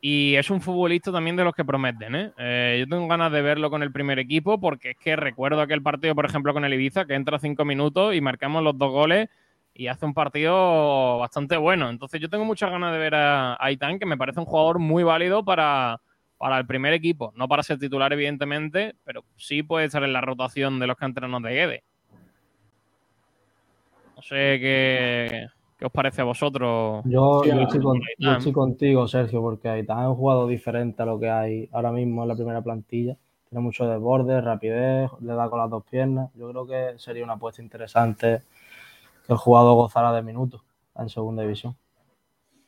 Y 0.00 0.36
es 0.36 0.48
un 0.50 0.60
futbolista 0.60 1.10
también 1.10 1.34
de 1.34 1.42
los 1.42 1.52
que 1.52 1.64
prometen. 1.64 2.14
¿eh? 2.14 2.32
Eh, 2.38 2.76
yo 2.78 2.88
tengo 2.88 3.08
ganas 3.08 3.32
de 3.32 3.42
verlo 3.42 3.68
con 3.68 3.82
el 3.82 3.90
primer 3.90 4.20
equipo 4.20 4.60
porque 4.60 4.90
es 4.90 4.96
que 4.98 5.16
recuerdo 5.16 5.60
aquel 5.60 5.82
partido, 5.82 6.14
por 6.14 6.26
ejemplo, 6.26 6.52
con 6.52 6.64
el 6.64 6.74
Ibiza, 6.74 7.06
que 7.06 7.14
entra 7.14 7.40
cinco 7.40 7.64
minutos 7.64 8.14
y 8.14 8.20
marcamos 8.20 8.62
los 8.62 8.78
dos 8.78 8.92
goles 8.92 9.28
y 9.74 9.88
hace 9.88 10.06
un 10.06 10.14
partido 10.14 11.18
bastante 11.18 11.56
bueno. 11.56 11.90
Entonces 11.90 12.20
yo 12.20 12.30
tengo 12.30 12.44
muchas 12.44 12.70
ganas 12.70 12.92
de 12.92 12.98
ver 12.98 13.16
a 13.16 13.56
Aitán, 13.58 13.98
que 13.98 14.06
me 14.06 14.16
parece 14.16 14.38
un 14.38 14.46
jugador 14.46 14.78
muy 14.78 15.02
válido 15.02 15.44
para, 15.44 16.00
para 16.38 16.58
el 16.58 16.66
primer 16.66 16.92
equipo. 16.92 17.32
No 17.36 17.48
para 17.48 17.62
ser 17.62 17.78
titular, 17.78 18.12
evidentemente, 18.12 18.94
pero 19.04 19.24
sí 19.36 19.62
puede 19.62 19.86
estar 19.86 20.02
en 20.02 20.12
la 20.12 20.20
rotación 20.20 20.78
de 20.78 20.86
los 20.86 20.96
canteranos 20.96 21.42
de 21.42 21.50
Guede. 21.50 21.84
No 24.16 24.22
sé 24.22 24.58
qué, 24.60 25.46
qué 25.78 25.84
os 25.86 25.92
parece 25.92 26.22
a 26.22 26.24
vosotros. 26.24 27.02
Yo, 27.04 27.40
Sí, 27.42 27.50
yo 27.50 27.58
a- 27.60 27.62
estoy 27.64 27.80
con- 27.80 27.98
yo 28.00 28.04
Aitán. 28.08 28.38
estoy 28.38 28.52
contigo, 28.52 29.06
Sergio, 29.08 29.40
porque 29.42 29.68
Aitán 29.68 30.00
es 30.00 30.08
un 30.08 30.14
jugador 30.16 30.48
diferente 30.48 31.02
a 31.02 31.06
lo 31.06 31.20
que 31.20 31.28
hay 31.30 31.68
ahora 31.72 31.92
mismo 31.92 32.22
en 32.22 32.28
la 32.28 32.34
primera 32.34 32.62
plantilla. 32.62 33.16
Tiene 33.48 33.62
mucho 33.62 33.86
desborde, 33.88 34.40
rapidez, 34.40 35.10
le 35.20 35.34
da 35.34 35.48
con 35.48 35.58
las 35.60 35.70
dos 35.70 35.84
piernas. 35.84 36.30
Yo 36.34 36.50
creo 36.50 36.66
que 36.66 36.98
sería 36.98 37.24
una 37.24 37.34
apuesta 37.34 37.62
interesante 37.62 38.42
que 39.26 39.32
el 39.32 39.38
jugador 39.38 39.74
gozara 39.74 40.12
de 40.12 40.22
minutos 40.22 40.62
en 40.96 41.08
segunda 41.08 41.42
división. 41.42 41.76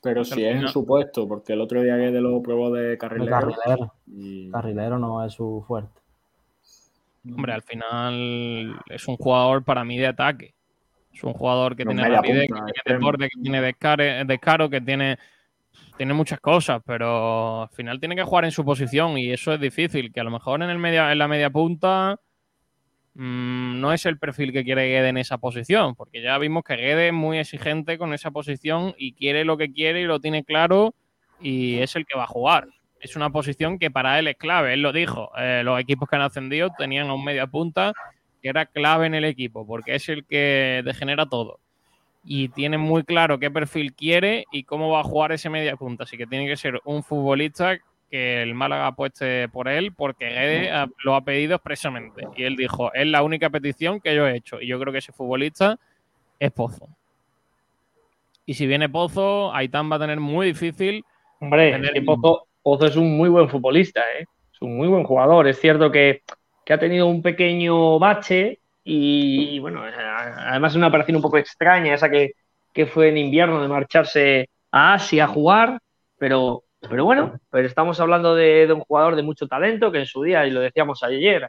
Pero 0.01 0.25
si 0.25 0.45
es 0.45 0.57
en 0.63 0.69
su 0.69 0.87
puesto, 0.87 1.27
porque 1.27 1.55
el 1.55 1.61
otro 1.61 1.83
día 1.83 1.97
que 1.97 2.11
lo 2.13 2.41
probó 2.43 2.71
de 2.73 2.91
De 2.91 2.99
carrilero. 2.99 3.31
carrilero. 3.31 3.95
y- 4.07 4.51
Carrilero 4.51 4.99
no 4.99 5.25
es 5.25 5.33
su 5.33 5.65
fuerte. 5.67 6.01
Hombre, 7.35 7.53
al 7.53 7.63
final 7.63 8.79
es 8.89 9.07
un 9.09 9.17
jugador 9.17 9.65
para 9.65 9.85
mí 9.85 9.99
de 9.99 10.07
ataque. 10.07 10.55
Es 11.13 11.25
un 11.25 11.33
jugador 11.33 11.75
que 11.75 11.85
tiene 11.85 12.09
rapidez, 12.09 12.47
punta, 12.47 12.55
que 12.55 12.55
tiene 12.55 12.71
extremo. 12.71 12.99
desborde, 13.01 13.29
que 13.29 13.41
tiene 13.43 13.61
descare- 13.61 14.25
descaro, 14.25 14.71
que 14.71 14.81
tiene, 14.81 15.19
tiene 15.97 16.15
muchas 16.15 16.39
cosas, 16.41 16.81
pero 16.87 17.63
al 17.63 17.69
final 17.71 17.99
tiene 17.99 18.15
que 18.15 18.23
jugar 18.23 18.45
en 18.45 18.53
su 18.53 18.65
posición 18.65 19.19
y 19.19 19.33
eso 19.33 19.53
es 19.53 19.61
difícil. 19.61 20.13
Que 20.13 20.21
a 20.21 20.25
lo 20.25 20.31
mejor 20.31 20.63
en, 20.63 20.71
el 20.71 20.79
media, 20.79 21.11
en 21.11 21.19
la 21.19 21.27
media 21.29 21.51
punta 21.51 22.19
mm, 23.19 23.81
no 23.81 23.93
es 23.93 24.07
el 24.07 24.19
perfil 24.19 24.53
que 24.53 24.65
quiere 24.65 24.89
Guede 24.89 25.09
en 25.09 25.19
esa 25.19 25.39
posición, 25.39 25.95
porque 25.95 26.23
ya 26.23 26.39
vimos 26.39 26.65
que 26.65 26.77
Guede 26.77 27.09
es 27.09 27.13
muy 27.13 27.39
exigente 27.39 27.99
con 27.99 28.15
esa 28.15 28.31
posición 28.31 28.95
y 28.97 29.13
quiere 29.13 29.45
lo 29.45 29.57
que 29.57 29.73
quiere 29.73 30.01
y 30.01 30.05
lo 30.05 30.21
tiene 30.21 30.45
claro 30.45 30.95
y 31.41 31.79
es 31.79 31.97
el 31.97 32.07
que 32.07 32.17
va 32.17 32.25
a 32.25 32.29
jugar. 32.29 32.69
Es 33.01 33.17
una 33.17 33.31
posición 33.31 33.79
que 33.79 33.91
para 33.91 34.19
él 34.19 34.29
es 34.29 34.37
clave, 34.37 34.75
él 34.75 34.83
lo 34.83 34.93
dijo. 34.93 35.31
eh, 35.39 35.63
los 35.65 35.81
equipos 35.81 36.09
que 36.09 36.17
han 36.17 36.23
ascendido 36.23 36.71
tenían 36.79 37.09
a 37.09 37.15
un 37.15 37.25
media 37.25 37.47
punta 37.47 37.93
que 38.43 38.49
era 38.49 38.67
clave 38.67 39.07
en 39.07 39.15
el 39.15 39.25
equipo, 39.25 39.67
porque 39.67 39.95
es 39.97 40.09
el 40.09 40.25
que 40.25 40.83
degenera 40.85 41.27
todo. 41.27 41.61
Y 42.25 42.49
tiene 42.51 42.79
muy 42.79 43.05
claro 43.05 43.39
qué 43.39 43.51
perfil 43.51 43.95
quiere 43.95 44.45
y 44.53 44.65
cómo 44.65 44.91
va 44.91 45.01
a 45.01 45.05
jugar 45.05 45.33
ese 45.33 45.51
media 45.51 45.77
punta. 45.77 46.05
Así 46.05 46.17
que 46.17 46.27
tiene 46.27 46.47
que 46.47 46.57
ser 46.57 46.81
un 46.85 47.03
futbolista 47.03 47.79
que 48.11 48.43
el 48.43 48.55
Málaga 48.55 48.87
apueste 48.89 49.49
por 49.49 49.69
él, 49.69 49.93
porque 49.93 50.29
Guede 50.29 50.71
ha- 50.71 50.89
lo 51.05 51.15
ha 51.15 51.21
pedido 51.25 51.57
expresamente. 51.57 52.27
Y 52.37 52.45
él 52.45 52.57
dijo, 52.57 52.93
es 52.95 53.07
la 53.07 53.23
única 53.23 53.51
petición 53.51 54.01
que 54.01 54.15
yo 54.15 54.27
he 54.27 54.37
hecho. 54.37 54.61
Y 54.61 54.67
yo 54.67 54.79
creo 54.81 54.93
que 54.93 54.99
ese 55.01 55.13
futbolista 55.13 55.79
es 56.39 56.51
Pozo. 56.53 56.89
Y 58.47 58.55
si 58.55 58.67
viene 58.67 58.89
Pozo, 58.89 59.53
Aitán 59.55 59.91
va 59.91 59.97
a 59.97 60.01
tener 60.01 60.21
muy 60.21 60.47
difícil. 60.49 61.05
Hombre, 61.41 61.73
tener- 61.73 61.93
que 61.93 62.03
Pozo, 62.03 62.47
Pozo 62.63 62.87
es 62.87 62.97
un 62.97 63.17
muy 63.17 63.29
buen 63.29 63.49
futbolista, 63.49 64.01
¿eh? 64.19 64.25
es 64.53 64.63
un 64.63 64.77
muy 64.77 64.89
buen 64.89 65.05
jugador. 65.05 65.47
Es 65.47 65.61
cierto 65.61 65.91
que, 65.93 66.23
que 66.65 66.73
ha 66.73 66.79
tenido 66.79 67.07
un 67.07 67.23
pequeño 67.23 67.99
bache 67.99 68.59
y, 68.85 69.59
bueno, 69.59 69.87
eh, 69.87 69.93
además 69.95 70.73
es 70.73 70.77
una 70.77 70.87
operación 70.87 71.17
un 71.17 71.23
poco 71.23 71.37
extraña, 71.37 71.93
esa 71.95 72.09
que, 72.09 72.33
que 72.73 72.87
fue 72.87 73.11
en 73.11 73.19
invierno 73.19 73.61
de 73.61 73.69
marcharse 73.69 74.49
a 74.73 74.95
Asia 74.95 75.25
a 75.25 75.29
jugar, 75.29 75.79
pero, 76.19 76.63
pero 76.81 77.05
bueno, 77.05 77.39
pero 77.51 77.67
estamos 77.67 77.99
hablando 78.01 78.35
de, 78.35 78.67
de 78.67 78.73
un 78.73 78.81
jugador 78.81 79.17
de 79.17 79.23
mucho 79.23 79.47
talento 79.47 79.91
que 79.91 79.99
en 79.99 80.07
su 80.07 80.23
día, 80.23 80.47
y 80.47 80.51
lo 80.51 80.61
decíamos 80.61 81.03
ayer 81.03 81.49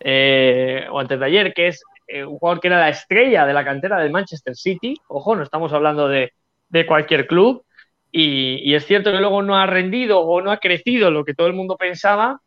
eh, 0.00 0.86
o 0.90 1.00
antes 1.00 1.18
de 1.18 1.26
ayer, 1.26 1.54
que 1.54 1.68
es 1.68 1.82
eh, 2.08 2.24
un 2.24 2.38
jugador 2.38 2.60
que 2.60 2.68
era 2.68 2.80
la 2.80 2.88
estrella 2.90 3.46
de 3.46 3.54
la 3.54 3.64
cantera 3.64 3.98
del 3.98 4.12
Manchester 4.12 4.54
City. 4.54 4.96
Ojo, 5.08 5.34
no 5.34 5.42
estamos 5.42 5.72
hablando 5.72 6.08
de, 6.08 6.32
de 6.68 6.86
cualquier 6.86 7.26
club. 7.26 7.64
Y, 8.12 8.60
y 8.62 8.74
es 8.74 8.86
cierto 8.86 9.10
que 9.10 9.18
luego 9.18 9.42
no 9.42 9.56
ha 9.56 9.66
rendido 9.66 10.20
o 10.20 10.40
no 10.40 10.50
ha 10.50 10.58
crecido 10.58 11.10
lo 11.10 11.24
que 11.24 11.34
todo 11.34 11.48
el 11.48 11.52
mundo 11.52 11.76
pensaba, 11.76 12.40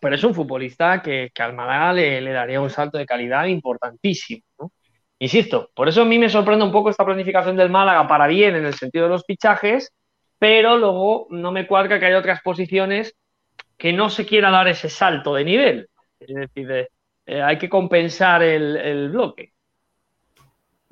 pero 0.00 0.14
es 0.14 0.24
un 0.24 0.34
futbolista 0.34 1.00
que, 1.00 1.30
que 1.32 1.42
al 1.42 1.54
Málaga 1.54 1.92
le, 1.92 2.20
le 2.20 2.32
daría 2.32 2.60
un 2.60 2.68
salto 2.68 2.98
de 2.98 3.06
calidad 3.06 3.46
importantísimo. 3.46 4.42
¿no? 4.58 4.72
Insisto, 5.18 5.70
por 5.74 5.88
eso 5.88 6.02
a 6.02 6.04
mí 6.04 6.18
me 6.18 6.28
sorprende 6.28 6.64
un 6.64 6.72
poco 6.72 6.90
esta 6.90 7.04
planificación 7.04 7.56
del 7.56 7.70
Málaga 7.70 8.08
para 8.08 8.26
bien 8.26 8.56
en 8.56 8.66
el 8.66 8.74
sentido 8.74 9.04
de 9.04 9.10
los 9.10 9.24
fichajes, 9.24 9.92
pero 10.42 10.76
luego 10.76 11.28
no 11.30 11.52
me 11.52 11.68
cuadra 11.68 12.00
que 12.00 12.06
haya 12.06 12.18
otras 12.18 12.40
posiciones 12.42 13.14
que 13.78 13.92
no 13.92 14.10
se 14.10 14.26
quiera 14.26 14.50
dar 14.50 14.66
ese 14.66 14.88
salto 14.88 15.34
de 15.36 15.44
nivel. 15.44 15.88
Es 16.18 16.34
decir, 16.34 16.88
eh, 17.26 17.42
hay 17.42 17.58
que 17.58 17.68
compensar 17.68 18.42
el, 18.42 18.76
el 18.76 19.10
bloque. 19.10 19.52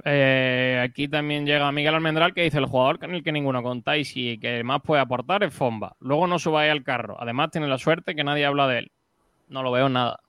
Eh, 0.04 0.80
aquí 0.84 1.08
también 1.08 1.46
llega 1.46 1.72
Miguel 1.72 1.96
Almendral 1.96 2.32
que 2.32 2.44
dice 2.44 2.58
el 2.58 2.66
jugador 2.66 3.00
con 3.00 3.12
el 3.12 3.24
que 3.24 3.32
ninguno 3.32 3.60
contáis 3.60 4.12
y 4.16 4.38
que 4.38 4.62
más 4.62 4.82
puede 4.82 5.02
aportar 5.02 5.42
es 5.42 5.52
Fomba. 5.52 5.96
Luego 5.98 6.28
no 6.28 6.38
subáis 6.38 6.70
al 6.70 6.84
carro. 6.84 7.16
Además 7.18 7.50
tiene 7.50 7.66
la 7.66 7.78
suerte 7.78 8.14
que 8.14 8.22
nadie 8.22 8.46
habla 8.46 8.68
de 8.68 8.78
él. 8.78 8.92
No 9.48 9.64
lo 9.64 9.72
veo 9.72 9.88
nada. 9.88 10.20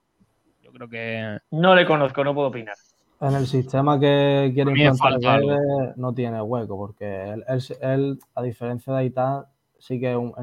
Yo 0.64 0.72
creo 0.72 0.90
que 0.90 1.38
No 1.52 1.76
le 1.76 1.86
conozco, 1.86 2.24
no 2.24 2.34
puedo 2.34 2.48
opinar. 2.48 2.76
En 3.22 3.36
el 3.36 3.46
sistema 3.46 4.00
que 4.00 4.52
quiere 4.54 4.72
implantar 4.72 5.20
no 5.96 6.14
tiene 6.14 6.42
hueco, 6.42 6.76
porque 6.76 7.06
él, 7.34 7.44
él- 7.48 7.78
él, 7.82 8.20
a 8.34 8.42
diferencia 8.42 8.92
de 8.94 9.00
Aitán, 9.00 9.46
sí 9.78 10.00
que 10.00 10.12
es 10.12 10.18
un, 10.18 10.34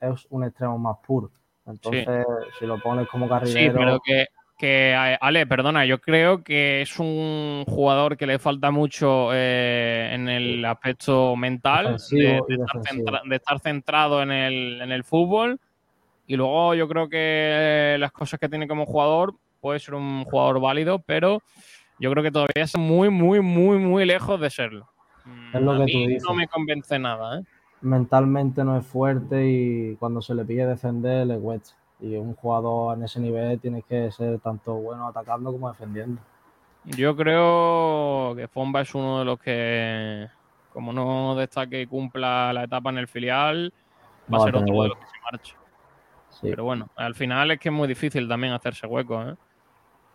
es 0.00 0.26
extremo 0.44 0.78
más 0.78 0.98
puro. 1.06 1.30
Entonces, 1.66 2.24
si 2.58 2.66
lo 2.66 2.78
pones 2.80 3.08
como 3.08 3.24
Sí, 3.26 3.30
carrilero, 3.30 3.78
pero 3.78 4.00
que, 4.04 4.26
que, 4.58 4.94
Ale, 5.20 5.46
perdona, 5.46 5.86
yo 5.86 5.98
creo 6.00 6.44
que 6.44 6.82
es 6.82 6.98
un 7.00 7.64
jugador 7.66 8.18
que 8.18 8.26
le 8.26 8.38
falta 8.38 8.70
mucho 8.70 9.30
eh, 9.32 10.10
en 10.12 10.28
el 10.28 10.64
aspecto 10.66 11.34
mental, 11.34 11.96
de, 12.10 12.36
estar 12.38 12.46
defensivo. 12.48 13.06
centra- 13.10 13.22
de 13.26 13.36
estar 13.36 13.60
centrado 13.60 14.22
en 14.22 14.30
el, 14.30 14.82
en 14.82 14.92
el 14.92 15.02
fútbol. 15.02 15.58
Y 16.26 16.36
luego 16.36 16.74
yo 16.74 16.88
creo 16.88 17.08
que 17.08 17.96
las 17.98 18.12
cosas 18.12 18.38
que 18.38 18.48
tiene 18.50 18.68
como 18.68 18.84
jugador 18.84 19.34
puede 19.60 19.78
ser 19.80 19.94
un 19.94 20.24
jugador 20.24 20.60
válido, 20.60 21.00
pero 21.00 21.40
yo 21.98 22.10
creo 22.10 22.22
que 22.22 22.30
todavía 22.30 22.64
es 22.64 22.76
muy, 22.76 23.10
muy, 23.10 23.40
muy, 23.40 23.78
muy 23.78 24.04
lejos 24.04 24.40
de 24.40 24.50
serlo. 24.50 24.88
es 25.52 25.60
lo 25.60 25.72
A 25.72 25.78
que 25.78 25.84
mí 25.84 25.92
tú 25.92 25.98
dices. 26.08 26.24
no 26.28 26.34
me 26.34 26.46
convence 26.48 26.98
nada, 26.98 27.38
¿eh? 27.40 27.42
mentalmente 27.82 28.64
no 28.64 28.76
es 28.78 28.86
fuerte 28.86 29.46
y 29.48 29.96
cuando 29.96 30.20
se 30.22 30.34
le 30.34 30.44
pide 30.44 30.66
defender 30.66 31.26
le 31.26 31.38
cuesta. 31.38 31.74
Y 32.00 32.16
un 32.16 32.34
jugador 32.34 32.96
en 32.98 33.04
ese 33.04 33.20
nivel 33.20 33.58
tiene 33.60 33.82
que 33.82 34.10
ser 34.12 34.38
tanto 34.40 34.74
bueno 34.74 35.06
atacando 35.08 35.52
como 35.52 35.68
defendiendo. 35.70 36.20
Yo 36.84 37.16
creo 37.16 38.34
que 38.36 38.48
Fomba 38.48 38.82
es 38.82 38.94
uno 38.94 39.18
de 39.20 39.24
los 39.24 39.38
que, 39.40 40.28
como 40.72 40.92
no 40.92 41.34
destaque 41.36 41.80
y 41.80 41.86
cumpla 41.86 42.52
la 42.52 42.64
etapa 42.64 42.90
en 42.90 42.98
el 42.98 43.08
filial, 43.08 43.72
va 44.24 44.28
No 44.28 44.36
a 44.36 44.38
va 44.40 44.44
a 44.44 44.46
ser 44.46 44.56
otro 44.56 44.82
de 44.82 44.88
los 44.88 44.98
que 44.98 45.06
se 45.06 45.20
marche. 45.32 45.54
Sí. 46.30 46.46
Pero 46.50 46.64
bueno, 46.64 46.88
al 46.96 47.14
final 47.14 47.50
es 47.50 47.58
que 47.58 47.70
es 47.70 47.74
muy 47.74 47.88
difícil 47.88 48.28
también 48.28 48.52
hacerse 48.52 48.86
hueco. 48.86 49.22
¿eh? 49.22 49.34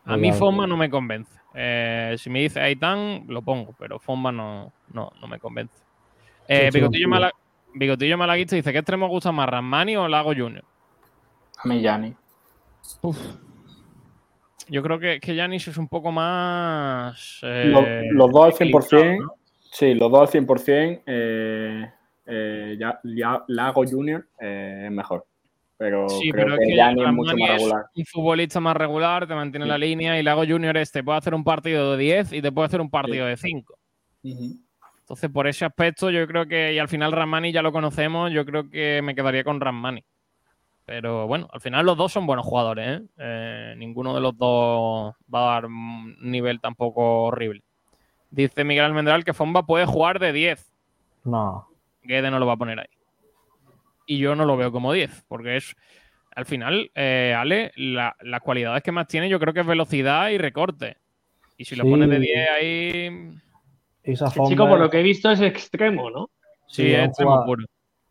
A 0.05 0.11
Muy 0.11 0.21
mí 0.21 0.27
claro. 0.29 0.39
Fomba 0.39 0.67
no 0.67 0.77
me 0.77 0.89
convence. 0.89 1.40
Eh, 1.53 2.15
si 2.17 2.29
me 2.29 2.39
dice 2.41 2.59
Aitán, 2.61 3.25
lo 3.27 3.41
pongo, 3.41 3.73
pero 3.77 3.99
Fomba 3.99 4.31
no, 4.31 4.71
no, 4.93 5.11
no 5.19 5.27
me 5.27 5.39
convence. 5.39 5.75
Eh, 6.47 6.69
Sí, 6.71 6.79
Bigotillo, 6.79 7.05
sí. 7.05 7.09
Mala- 7.09 7.31
Bigotillo 7.73 8.17
Malaguista 8.17 8.55
dice: 8.55 8.71
¿Qué 8.71 8.79
extremo 8.79 9.07
gusta 9.07 9.31
más, 9.31 9.47
Rasmani 9.49 9.95
o 9.97 10.07
Lago 10.07 10.33
Junior? 10.35 10.63
A 11.63 11.67
mí, 11.67 11.81
Yanni. 11.81 12.15
Yo 14.67 14.81
creo 14.83 14.99
que, 14.99 15.19
que 15.19 15.35
Yanis 15.35 15.67
es 15.67 15.77
un 15.77 15.87
poco 15.87 16.11
más. 16.11 17.39
eh, 17.43 17.69
Los, 17.71 17.85
los 18.11 18.31
dos 18.31 18.45
al 18.45 18.53
100%, 18.53 18.97
equilibrado, 18.97 19.21
¿no? 19.25 19.33
sí, 19.71 19.93
los 19.93 20.11
dos 20.11 20.21
al 20.21 20.27
100%, 20.29 21.01
eh, 21.05 21.91
eh, 22.25 22.77
ya, 22.79 22.99
ya 23.03 23.43
Lago 23.47 23.83
Junior 23.85 24.25
eh, 24.39 24.83
es 24.85 24.91
mejor. 24.91 25.25
Pero 25.81 26.07
Sí, 26.07 26.29
creo 26.29 26.45
pero 26.45 26.57
que, 26.57 26.63
es 26.63 26.69
que 26.69 26.75
Gianni 26.75 27.03
es 27.03 27.11
mucho 27.11 27.35
es 27.35 27.63
un 27.95 28.05
futbolista 28.05 28.59
más 28.59 28.77
regular, 28.77 29.25
te 29.25 29.33
mantiene 29.33 29.65
la 29.65 29.79
línea 29.79 30.19
y 30.19 30.21
Lago 30.21 30.43
Junior 30.45 30.77
este 30.77 31.03
puede 31.03 31.17
hacer 31.17 31.33
un 31.33 31.43
partido 31.43 31.93
de 31.93 31.97
10 31.97 32.33
y 32.33 32.41
te 32.43 32.51
puede 32.51 32.67
hacer 32.67 32.81
un 32.81 32.91
partido 32.91 33.25
de 33.25 33.35
5. 33.35 33.73
Entonces, 34.21 35.31
por 35.31 35.47
ese 35.47 35.65
aspecto, 35.65 36.11
yo 36.11 36.27
creo 36.27 36.45
que, 36.45 36.71
y 36.75 36.77
al 36.77 36.87
final 36.87 37.11
Ramani 37.11 37.51
ya 37.51 37.63
lo 37.63 37.71
conocemos, 37.71 38.31
yo 38.31 38.45
creo 38.45 38.69
que 38.69 39.01
me 39.01 39.15
quedaría 39.15 39.43
con 39.43 39.59
Ramani. 39.59 40.05
Pero 40.85 41.25
bueno, 41.25 41.47
al 41.51 41.61
final 41.61 41.83
los 41.83 41.97
dos 41.97 42.11
son 42.11 42.27
buenos 42.27 42.45
jugadores, 42.45 43.01
¿eh? 43.01 43.05
Eh, 43.17 43.73
ninguno 43.75 44.13
de 44.13 44.21
los 44.21 44.37
dos 44.37 45.15
va 45.33 45.49
a 45.49 45.53
dar 45.53 45.65
un 45.65 46.15
nivel 46.21 46.61
tampoco 46.61 47.23
horrible. 47.23 47.63
Dice 48.29 48.63
Miguel 48.63 48.85
Almendral 48.85 49.23
que 49.23 49.33
Fomba 49.33 49.65
puede 49.65 49.87
jugar 49.87 50.19
de 50.19 50.31
10. 50.31 50.73
No. 51.23 51.69
Guede 52.03 52.29
no 52.29 52.37
lo 52.37 52.45
va 52.45 52.53
a 52.53 52.57
poner 52.57 52.79
ahí. 52.79 53.00
Y 54.11 54.17
yo 54.17 54.35
no 54.35 54.43
lo 54.43 54.57
veo 54.57 54.73
como 54.73 54.91
10, 54.91 55.23
porque 55.29 55.55
es, 55.55 55.73
al 56.35 56.45
final, 56.45 56.91
eh, 56.95 57.33
Ale, 57.37 57.71
la- 57.77 58.13
las 58.19 58.41
cualidades 58.41 58.83
que 58.83 58.91
más 58.91 59.07
tiene 59.07 59.29
yo 59.29 59.39
creo 59.39 59.53
que 59.53 59.61
es 59.61 59.65
velocidad 59.65 60.27
y 60.31 60.37
recorte. 60.37 60.97
Y 61.55 61.63
si 61.63 61.77
lo 61.77 61.85
Sí. 61.85 61.89
pones 61.89 62.09
de 62.09 62.19
10 62.19 62.49
ahí... 62.49 63.31
El 64.03 64.17
Fomba 64.17 64.49
chico, 64.49 64.67
por 64.67 64.79
lo 64.81 64.89
que 64.89 64.99
he 64.99 65.03
visto, 65.03 65.31
es 65.31 65.39
extremo, 65.39 66.09
¿no? 66.09 66.29
Sí, 66.67 66.93
es, 66.93 67.05
extremo 67.07 67.31
jugador, 67.31 67.45
puro. 67.45 67.65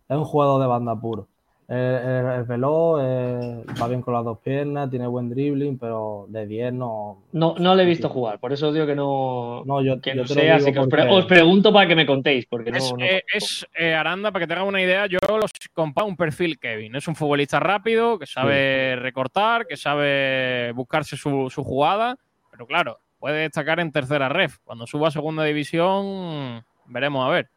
es 0.09 0.17
un 0.17 0.25
jugador 0.25 0.63
de 0.63 0.67
banda 0.69 0.99
puro. 0.99 1.29
Es, 1.73 1.77
es- 1.77 2.41
es 2.41 2.49
veloz, 2.49 3.01
es- 3.01 3.81
va 3.81 3.87
bien 3.87 4.03
con 4.03 4.13
las 4.13 4.25
dos 4.25 4.39
piernas, 4.41 4.91
tiene 4.91 5.07
buen 5.07 5.31
dribbling, 5.31 5.79
pero 5.79 6.27
de 6.29 6.45
10 6.45 6.73
no. 6.73 7.19
No, 7.31 7.55
no 7.61 7.75
le 7.77 7.85
he 7.85 7.87
visto 7.87 8.09
jugar, 8.09 8.41
por 8.41 8.53
eso 8.53 8.73
digo 8.73 8.87
que 8.87 8.97
no, 8.97 9.63
No, 9.65 9.81
yo, 9.81 10.01
que 10.01 10.11
yo 10.11 10.23
no 10.23 10.23
te 10.25 10.35
lo 10.35 10.41
sé, 10.41 10.43
digo 10.43 10.55
así 10.57 10.73
que 10.73 10.79
os, 10.81 10.89
pre- 10.89 11.03
porque- 11.05 11.15
os 11.15 11.27
pregunto 11.27 11.73
para 11.73 11.87
que 11.87 11.95
me 11.95 12.07
contéis, 12.07 12.47
porque 12.47 12.73
no, 12.73 12.77
Es, 12.79 12.93
no- 12.93 13.05
eh, 13.05 13.23
es, 13.33 13.65
eh, 13.79 13.95
Aranda, 13.95 14.33
para 14.33 14.45
que 14.45 14.49
tengan 14.49 14.67
una 14.67 14.83
idea, 14.83 15.07
yo 15.07 15.19
los 15.39 15.53
comparo 15.73 16.09
un 16.09 16.17
perfil 16.17 16.59
Kevin. 16.59 16.97
Es 16.97 17.07
un 17.07 17.15
futbolista 17.15 17.61
rápido, 17.61 18.19
que 18.19 18.27
sabe 18.27 18.97
recortar, 18.97 19.67
que 19.69 19.77
sabe 19.77 20.73
buscarse 20.73 21.17
su, 21.17 21.51
su 21.51 21.63
jugada, 21.63 22.17
pero 22.51 22.67
claro, 22.67 22.99
puede 23.21 23.43
destacar 23.43 23.79
en 23.79 23.93
tercera 23.93 24.29
ref. 24.29 24.59
Cuando 24.65 24.89
suba 24.89 25.07
a 25.07 25.11
segunda 25.13 25.45
división, 25.45 26.65
veremos 26.87 27.25
a 27.25 27.31
ver. 27.31 27.49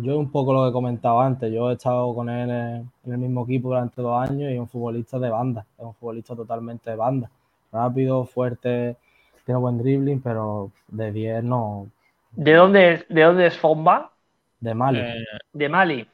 Yo 0.00 0.16
un 0.18 0.30
poco 0.30 0.52
lo 0.52 0.64
que 0.66 0.72
comentaba 0.72 1.26
antes, 1.26 1.52
yo 1.52 1.70
he 1.70 1.74
estado 1.74 2.14
con 2.14 2.28
él 2.28 2.48
en, 2.50 2.90
en 3.04 3.12
el 3.12 3.18
mismo 3.18 3.42
equipo 3.44 3.68
durante 3.70 4.00
dos 4.00 4.20
años 4.28 4.50
y 4.50 4.54
es 4.54 4.60
un 4.60 4.68
futbolista 4.68 5.18
de 5.18 5.28
banda, 5.28 5.66
es 5.76 5.84
un 5.84 5.94
futbolista 5.94 6.36
totalmente 6.36 6.90
de 6.90 6.96
banda. 6.96 7.30
Rápido, 7.72 8.24
fuerte, 8.24 8.96
tiene 9.44 9.58
buen 9.60 9.78
dribbling, 9.78 10.20
pero 10.20 10.70
de 10.86 11.10
10 11.12 11.42
no, 11.42 11.88
¿De 12.30 12.54
dónde 12.54 12.92
es, 12.94 13.08
de 13.08 13.22
dónde 13.22 13.46
es 13.46 13.58
Fomba? 13.58 14.12
de 14.60 14.74
mal. 14.74 14.96
Eh, 14.96 15.14
De 15.52 15.68
Mali. 15.68 16.06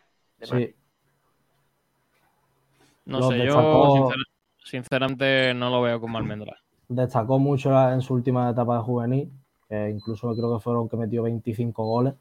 sí. 0.43 0.75
no 3.07 3.19
Lo 3.21 3.29
sé, 3.29 3.39
yo 3.39 3.45
destacó- 3.45 4.13
sinceramente 4.65 5.53
no 5.55 5.69
lo 5.69 5.83
veo 5.83 6.01
como 6.01 6.17
Almendral. 6.17 6.57
Destacó 6.89 7.39
mucho 7.39 7.71
en 7.91 8.01
su 8.01 8.15
última 8.15 8.49
etapa 8.51 8.77
de 8.77 8.83
juvenil, 8.83 9.31
que 9.69 9.91
incluso 9.91 10.35
creo 10.35 10.55
que 10.57 10.63
fueron 10.63 10.89
que 10.89 10.97
metió 10.97 11.23
25 11.23 11.85
goles. 11.85 12.15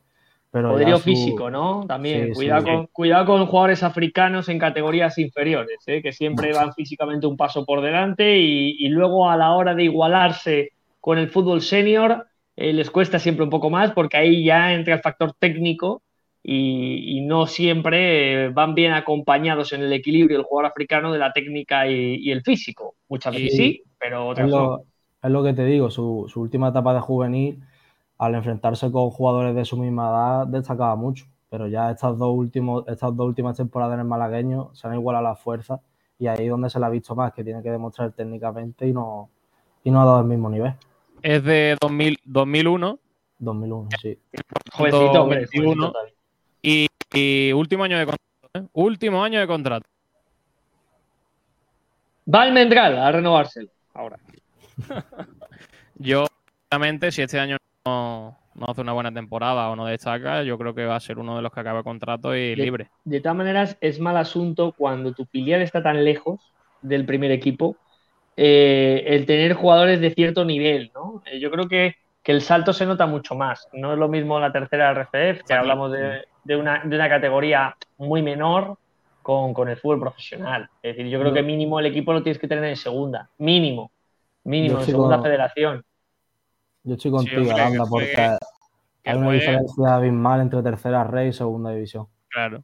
Pero 0.53 0.69
Poderío 0.69 0.95
su- 0.95 1.03
físico, 1.03 1.49
¿no? 1.51 1.85
También. 1.87 2.29
Sí, 2.29 2.35
sí, 2.35 2.35
cuidado, 2.35 2.63
sí. 2.63 2.69
Con, 2.69 2.87
cuidado 2.87 3.25
con 3.25 3.45
jugadores 3.47 3.83
africanos 3.83 4.47
en 4.49 4.59
categorías 4.59 5.17
inferiores, 5.17 5.79
¿eh? 5.87 6.01
que 6.01 6.13
siempre 6.13 6.53
van 6.53 6.73
físicamente 6.73 7.27
un 7.27 7.35
paso 7.37 7.65
por 7.65 7.81
delante 7.81 8.37
y, 8.39 8.75
y 8.79 8.89
luego 8.89 9.29
a 9.29 9.35
la 9.37 9.51
hora 9.53 9.75
de 9.75 9.83
igualarse 9.83 10.71
con 11.01 11.17
el 11.17 11.29
fútbol 11.29 11.61
senior 11.61 12.27
eh, 12.55 12.71
les 12.73 12.89
cuesta 12.91 13.19
siempre 13.19 13.43
un 13.43 13.49
poco 13.49 13.69
más 13.69 13.91
porque 13.91 14.17
ahí 14.17 14.45
ya 14.45 14.73
entra 14.73 14.95
el 14.95 15.01
factor 15.01 15.33
técnico 15.37 16.01
y, 16.41 17.17
y 17.19 17.21
no 17.21 17.47
siempre 17.47 18.45
eh, 18.45 18.49
van 18.49 18.75
bien 18.75 18.93
acompañados 18.93 19.73
en 19.73 19.81
el 19.83 19.93
equilibrio 19.93 20.37
el 20.37 20.43
jugador 20.45 20.71
africano 20.71 21.11
de 21.11 21.19
la 21.19 21.33
técnica 21.33 21.87
y, 21.89 22.15
y 22.21 22.31
el 22.31 22.41
físico. 22.43 22.95
Muchas 23.09 23.33
veces 23.33 23.53
sí, 23.57 23.83
pero 23.99 24.27
otras 24.27 24.45
es 24.45 24.51
no. 24.53 24.77
lo, 24.77 24.85
es 25.21 25.31
lo 25.31 25.43
que 25.43 25.53
te 25.53 25.65
digo, 25.65 25.89
su, 25.91 26.25
su 26.29 26.41
última 26.41 26.69
etapa 26.69 26.93
de 26.93 26.99
juvenil, 27.01 27.63
al 28.17 28.35
enfrentarse 28.35 28.91
con 28.91 29.09
jugadores 29.09 29.55
de 29.55 29.65
su 29.65 29.77
misma 29.77 30.09
edad, 30.09 30.47
destacaba 30.47 30.95
mucho. 30.95 31.25
Pero 31.49 31.67
ya 31.67 31.91
estas 31.91 32.17
dos, 32.17 32.35
últimos, 32.35 32.83
estas 32.87 33.15
dos 33.15 33.27
últimas 33.27 33.57
temporadas 33.57 33.93
en 33.93 33.99
el 34.01 34.07
malagueño 34.07 34.71
se 34.73 34.87
han 34.87 34.95
igualado 34.95 35.23
las 35.23 35.39
fuerzas 35.39 35.79
y 36.17 36.27
ahí 36.27 36.45
es 36.45 36.49
donde 36.49 36.69
se 36.69 36.79
le 36.79 36.85
ha 36.85 36.89
visto 36.89 37.15
más, 37.15 37.33
que 37.33 37.43
tiene 37.43 37.61
que 37.61 37.69
demostrar 37.69 38.11
técnicamente 38.11 38.87
y 38.87 38.93
no, 38.93 39.29
y 39.83 39.91
no 39.91 40.01
ha 40.01 40.05
dado 40.05 40.21
el 40.21 40.25
mismo 40.25 40.49
nivel. 40.49 40.73
Es 41.21 41.43
de 41.43 41.77
2000, 41.79 42.19
2001. 42.25 42.99
2001, 43.39 43.89
sí. 44.01 44.17
Jovencito, 44.71 45.21
hombre, 45.21 45.37
21, 45.39 45.65
jovencito 45.65 45.91
todavía. 45.91 46.13
y, 46.61 46.87
y 47.13 47.51
último 47.53 47.83
año 47.83 47.97
de 47.97 48.05
contrato. 48.05 48.23
¿eh? 48.53 48.67
Último 48.73 49.23
año 49.23 49.39
de 49.39 49.47
contrato. 49.47 49.87
Va 52.33 52.43
Almendral 52.43 52.97
a 52.97 53.11
renovárselo 53.11 53.69
ahora. 53.93 54.17
Yo, 55.95 56.25
obviamente, 56.69 57.11
si 57.11 57.21
este 57.21 57.39
año 57.39 57.57
no, 57.93 58.37
no 58.55 58.65
hace 58.67 58.81
una 58.81 58.93
buena 58.93 59.11
temporada 59.11 59.69
o 59.69 59.75
no 59.75 59.85
destaca, 59.85 60.43
yo 60.43 60.57
creo 60.57 60.73
que 60.73 60.85
va 60.85 60.95
a 60.95 60.99
ser 60.99 61.19
uno 61.19 61.35
de 61.35 61.41
los 61.41 61.51
que 61.51 61.59
acabe 61.59 61.83
contrato 61.83 62.35
y 62.35 62.49
De- 62.55 62.55
libre. 62.55 62.89
De 63.03 63.19
todas 63.19 63.37
maneras, 63.37 63.77
es 63.81 63.99
mal 63.99 64.17
asunto 64.17 64.73
cuando 64.77 65.13
tu 65.13 65.25
filial 65.25 65.61
está 65.61 65.81
tan 65.83 66.03
lejos 66.03 66.53
del 66.81 67.05
primer 67.05 67.31
equipo, 67.31 67.75
eh, 68.35 69.03
el 69.07 69.25
tener 69.25 69.53
jugadores 69.53 69.99
de 70.01 70.11
cierto 70.11 70.43
nivel, 70.45 70.91
¿no? 70.93 71.21
Eh, 71.25 71.39
yo 71.39 71.51
creo 71.51 71.67
que, 71.67 71.95
que 72.23 72.31
el 72.31 72.41
salto 72.41 72.73
se 72.73 72.85
nota 72.85 73.05
mucho 73.05 73.35
más. 73.35 73.67
No 73.73 73.93
es 73.93 73.99
lo 73.99 74.07
mismo 74.07 74.39
la 74.39 74.51
tercera 74.51 74.91
RFF, 74.93 75.43
que 75.45 75.53
hablamos 75.53 75.91
de, 75.91 76.25
de 76.43 76.55
una, 76.55 76.81
de 76.83 76.95
una 76.95 77.09
categoría 77.09 77.75
muy 77.97 78.21
menor 78.21 78.77
con, 79.21 79.53
con 79.53 79.69
el 79.69 79.77
fútbol 79.77 79.99
profesional. 79.99 80.69
Es 80.81 80.95
decir, 80.95 81.11
yo 81.11 81.19
creo 81.19 81.29
Yo- 81.31 81.35
que 81.35 81.43
mínimo 81.43 81.79
el 81.79 81.85
equipo 81.85 82.11
lo 82.11 82.23
tienes 82.23 82.39
que 82.39 82.47
tener 82.47 82.63
en 82.65 82.75
segunda. 82.75 83.29
Mínimo. 83.37 83.91
Mínimo, 84.45 84.75
Yo 84.75 84.79
en 84.79 84.85
sigo- 84.85 84.97
segunda 84.97 85.21
federación. 85.21 85.85
Yo 86.83 86.95
estoy 86.95 87.11
contigo, 87.11 87.41
hombre, 87.41 87.55
que 87.55 87.61
Aranda, 87.61 87.85
fue- 87.85 87.99
porque 88.01 88.37
que 89.03 89.09
hay 89.09 89.17
una 89.17 89.25
fue- 89.27 89.35
diferencia 89.35 89.95
abismal 89.95 90.41
entre 90.41 90.61
tercera 90.63 91.03
red 91.03 91.27
y 91.27 91.33
segunda 91.33 91.71
división. 91.71 92.07
Claro. 92.29 92.63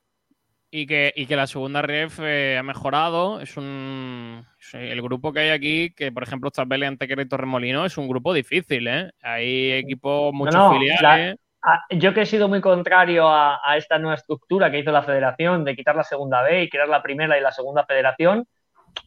Y 0.72 0.86
que, 0.86 1.12
y 1.16 1.26
que 1.26 1.36
la 1.36 1.48
segunda 1.48 1.82
ref 1.82 2.20
eh, 2.22 2.58
ha 2.60 2.64
mejorado. 2.64 3.42
Es 3.42 3.58
un. 3.58 4.46
sí, 4.60 4.78
el 4.78 5.02
grupo 5.02 5.34
que 5.34 5.40
hay 5.40 5.50
aquí, 5.50 5.94
que 5.96 6.12
por 6.12 6.22
ejemplo 6.22 6.50
está 6.50 6.62
Antequera 6.62 7.22
y 7.24 7.28
Torremolino, 7.28 7.86
es 7.86 7.98
un 7.98 8.08
grupo 8.08 8.34
difícil, 8.34 8.88
¿eh? 8.88 9.10
Hay 9.24 9.72
equipos, 9.72 10.32
muchos 10.32 10.54
no, 10.56 10.74
filiales. 10.74 11.38
Yo 11.90 12.14
que 12.14 12.22
he 12.22 12.26
sido 12.26 12.48
muy 12.48 12.62
contrario 12.62 13.28
a, 13.28 13.60
a 13.64 13.78
esta 13.78 13.98
nueva 13.98 14.16
estructura 14.16 14.70
que 14.72 14.80
hizo 14.80 14.92
la 14.92 15.02
federación 15.04 15.66
de 15.66 15.76
quitar 15.76 15.96
la 15.96 16.04
segunda 16.04 16.42
B 16.44 16.64
y 16.64 16.70
crear 16.70 16.88
la 16.88 17.02
primera 17.02 17.38
y 17.38 17.42
la 17.42 17.52
segunda 17.52 17.84
federación, 17.86 18.46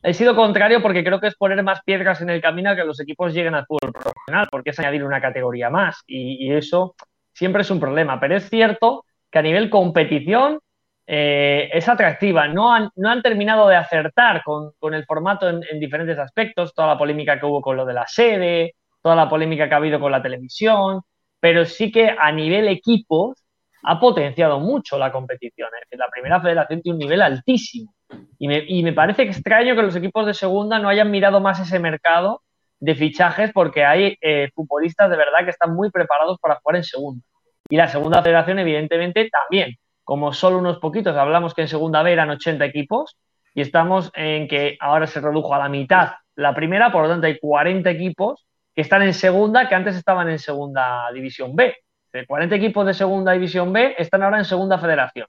he 0.02 0.14
sido 0.14 0.34
contrario 0.34 0.82
porque 0.82 1.04
creo 1.04 1.20
que 1.20 1.28
es 1.28 1.36
poner 1.36 1.62
más 1.62 1.82
piedras 1.82 2.20
en 2.20 2.30
el 2.30 2.40
camino 2.40 2.70
a 2.70 2.76
que 2.76 2.84
los 2.84 3.00
equipos 3.00 3.32
lleguen 3.32 3.54
al 3.54 3.66
fútbol 3.66 3.92
profesional, 3.92 4.48
porque 4.50 4.70
es 4.70 4.78
añadir 4.78 5.04
una 5.04 5.20
categoría 5.20 5.70
más 5.70 6.02
y, 6.06 6.52
eso 6.52 6.94
siempre 7.32 7.62
es 7.62 7.70
un 7.70 7.80
problema. 7.80 8.18
Pero 8.20 8.36
es 8.36 8.48
cierto 8.48 9.04
que 9.30 9.38
a 9.38 9.42
nivel 9.42 9.70
competición 9.70 10.60
eh, 11.06 11.70
es 11.72 11.88
atractiva. 11.88 12.48
No 12.48 12.72
han, 12.72 12.90
no 12.96 13.10
han 13.10 13.22
terminado 13.22 13.68
de 13.68 13.76
acertar 13.76 14.42
con, 14.44 14.94
el 14.94 15.04
formato 15.04 15.48
en, 15.48 15.62
en 15.70 15.80
diferentes 15.80 16.18
aspectos, 16.18 16.74
toda 16.74 16.88
la 16.88 16.98
polémica 16.98 17.38
que 17.38 17.46
hubo 17.46 17.62
con 17.62 17.76
lo 17.76 17.84
de 17.84 17.94
la 17.94 18.06
sede, 18.06 18.74
toda 19.02 19.16
la 19.16 19.28
polémica 19.28 19.68
que 19.68 19.74
ha 19.74 19.78
habido 19.78 20.00
con 20.00 20.12
la 20.12 20.22
televisión, 20.22 21.02
pero 21.40 21.64
sí 21.64 21.90
que 21.90 22.14
a 22.16 22.30
nivel 22.32 22.68
equipos 22.68 23.42
ha 23.84 23.98
potenciado 23.98 24.60
mucho 24.60 24.98
la 24.98 25.10
competición. 25.10 25.68
Es 25.74 25.88
decir, 25.88 25.98
la 25.98 26.09
primera 26.09 26.40
federación 26.40 26.82
tiene 26.82 26.94
un 26.94 27.00
nivel 27.00 27.22
altísimo. 27.22 27.92
Y 28.39 28.82
me, 28.82 28.93
parece 28.93 29.22
extraño 29.22 29.76
que 29.76 29.82
los 29.82 29.97
equipos 29.97 30.26
de 30.26 30.34
segunda 30.34 30.78
no 30.78 30.89
hayan 30.89 31.10
mirado 31.10 31.40
más 31.40 31.60
ese 31.60 31.78
mercado 31.78 32.43
de 32.80 32.94
fichajes 32.94 33.52
porque 33.52 33.84
hay 33.84 34.16
eh, 34.20 34.51
futbolistas 34.55 35.09
de 35.10 35.16
verdad 35.16 35.44
que 35.44 35.51
están 35.51 35.74
muy 35.74 35.90
preparados 35.90 36.39
para 36.40 36.56
jugar 36.56 36.76
en 36.76 36.84
segunda. 36.84 37.24
Y 37.68 37.76
la 37.76 37.89
segunda 37.89 38.22
federación, 38.22 38.59
evidentemente, 38.59 39.30
también. 39.30 39.76
Como 40.05 40.32
solo 40.32 40.59
unos 40.59 40.78
poquitos, 40.78 41.16
hablamos 41.16 41.55
que 41.55 41.62
en 41.62 41.68
segunda 41.68 42.02
B 42.02 42.12
eran 42.12 42.30
80 42.30 42.64
equipos 42.64 43.16
y 43.55 43.60
estamos 43.60 44.10
en 44.14 44.48
que 44.48 44.76
ahora 44.80 45.06
se 45.06 45.20
redujo 45.20 45.55
a 45.55 45.59
la 45.59 45.68
mitad 45.68 46.14
la 46.34 46.55
primera, 46.55 46.90
por 46.90 47.02
lo 47.02 47.09
tanto 47.09 47.26
hay 47.26 47.39
40 47.39 47.90
equipos 47.90 48.47
que 48.74 48.80
están 48.80 49.02
en 49.02 49.14
segunda 49.14 49.68
que 49.68 49.74
antes 49.74 49.97
estaban 49.97 50.28
en 50.30 50.39
segunda 50.39 51.10
división 51.12 51.55
B. 51.55 51.76
De 52.12 52.26
40 52.26 52.56
equipos 52.56 52.86
de 52.86 52.94
segunda 52.94 53.32
división 53.32 53.72
B 53.72 53.94
están 53.98 54.22
ahora 54.22 54.39
en 54.39 54.44
segunda 54.44 54.78
federación. 54.78 55.26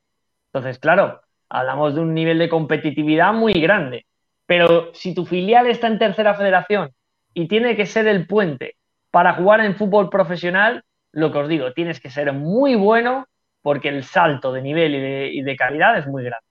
Entonces, 0.48 0.80
claro, 0.80 1.22
hablamos 1.54 1.94
de 1.94 2.02
un 2.02 2.14
nivel 2.16 2.40
de 2.40 2.50
competitividad 2.50 3.32
muy 3.32 3.54
grande. 3.54 4.08
Pero 4.48 4.94
si 4.94 5.14
tu 5.14 5.26
filial 5.26 5.68
está 5.68 5.88
en 5.88 6.00
tercera 6.00 6.34
federación 6.34 6.92
y 7.34 7.48
tiene 7.48 7.76
que 7.76 7.86
ser 7.86 8.08
el 8.08 8.26
puente 8.26 8.76
para 9.12 9.34
jugar 9.36 9.62
en 9.62 9.76
fútbol 9.76 10.10
profesional, 10.10 10.84
lo 11.12 11.32
que 11.32 11.38
os 11.38 11.48
digo, 11.48 11.72
tienes 11.74 12.02
que 12.02 12.10
ser 12.10 12.34
muy 12.34 12.74
bueno 12.74 13.28
porque 13.62 13.90
el 13.90 14.04
salto 14.04 14.52
de 14.52 14.64
nivel 14.64 14.96
y 14.96 15.00
de, 15.00 15.30
y 15.32 15.42
de 15.44 15.56
calidad 15.56 15.98
es 15.98 16.08
muy 16.08 16.24
grande. 16.24 16.46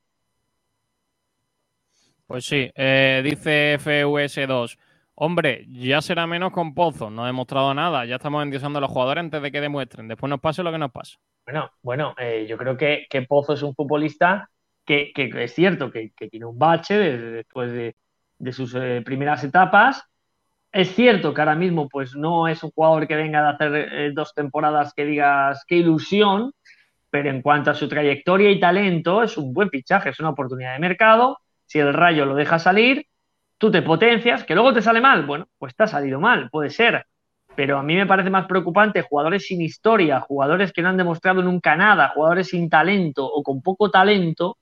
Pues 2.29 2.45
sí, 2.45 2.71
eh, 2.75 3.23
dice 3.25 3.79
FUS2. 3.81 4.79
Hombre, 5.17 5.67
ya 5.69 6.01
será 6.01 6.27
menos 6.29 6.53
con 6.53 6.75
Pozo, 6.75 7.11
no 7.11 7.25
ha 7.25 7.27
demostrado 7.27 7.75
nada. 7.75 8.05
Ya 8.07 8.15
estamos 8.15 8.43
endiosando 8.43 8.79
a 8.79 8.81
los 8.81 8.91
jugadores 8.91 9.21
antes 9.21 9.43
de 9.43 9.51
que 9.51 9.61
demuestren. 9.61 10.07
Después 10.07 10.31
nos 10.31 10.41
pase 10.41 10.63
lo 10.63 10.71
que 10.71 10.79
nos 10.79 10.93
pasa. 10.93 11.19
Bueno, 11.45 11.71
bueno, 11.83 12.15
eh, 12.19 12.47
yo 12.49 12.57
creo 12.57 12.77
que, 12.77 13.07
que 13.11 13.23
Pozo 13.23 13.55
es 13.55 13.63
un 13.63 13.75
futbolista 13.75 14.49
que, 14.85 15.13
es 15.17 15.55
cierto 15.55 15.91
que, 15.91 16.13
que 16.17 16.29
tiene 16.29 16.47
un 16.47 16.59
bache 16.59 16.97
desde- 16.99 17.31
después 17.33 17.73
de, 17.73 17.97
de 18.39 18.53
sus 18.53 18.75
eh, 18.75 19.03
primeras 19.05 19.45
etapas. 19.45 20.05
Es 20.73 20.95
cierto 20.95 21.35
que 21.35 21.41
ahora 21.43 21.55
mismo 21.55 21.89
pues 21.89 22.15
no 22.17 22.49
es 22.49 22.63
un 22.63 22.71
jugador 22.71 23.07
que 23.07 23.17
venga 23.17 23.43
de 23.43 23.49
hacer 23.49 23.75
eh, 23.93 24.13
dos 24.15 24.35
temporadas 24.35 24.95
que 24.95 25.05
digas 25.05 25.65
qué 25.67 25.77
ilusión, 25.77 26.53
pero 27.11 27.31
en 27.31 27.43
cuanto 27.43 27.71
a 27.71 27.75
su 27.75 27.89
trayectoria 27.89 28.51
y 28.51 28.61
talento 28.61 29.23
es 29.23 29.37
un 29.39 29.53
buen 29.53 29.71
fichaje, 29.71 30.11
es 30.11 30.21
una 30.21 30.31
oportunidad 30.31 30.75
de 30.75 30.79
mercado. 30.81 31.39
Si 31.67 31.79
el 31.79 31.93
Rayo 31.95 32.27
lo 32.27 32.35
deja 32.35 32.59
salir, 32.59 33.07
tú 33.59 33.71
te 33.71 33.83
potencias, 33.83 34.45
que 34.45 34.55
luego 34.55 34.73
te 34.75 34.83
sale 34.83 35.01
mal, 35.01 35.25
bueno, 35.27 35.49
pues 35.59 35.75
te 35.77 35.85
ha 35.85 35.87
salido 35.87 36.21
mal, 36.21 36.51
puede 36.51 36.71
ser. 36.71 37.07
Pero 37.55 37.79
a 37.79 37.83
mí 37.83 37.97
me 37.97 38.07
parece 38.07 38.31
más 38.31 38.47
preocupante 38.47 39.03
jugadores 39.03 39.47
sin 39.47 39.61
historia, 39.61 40.21
jugadores 40.21 40.73
que 40.73 40.83
no 40.83 40.89
han 40.89 40.97
demostrado 40.97 41.43
nunca 41.43 41.77
nada, 41.77 42.09
jugadores 42.15 42.49
sin 42.49 42.71
talento 42.71 43.27
o 43.27 43.43
con 43.43 43.61
poco 43.63 43.91
talento, 43.91 44.57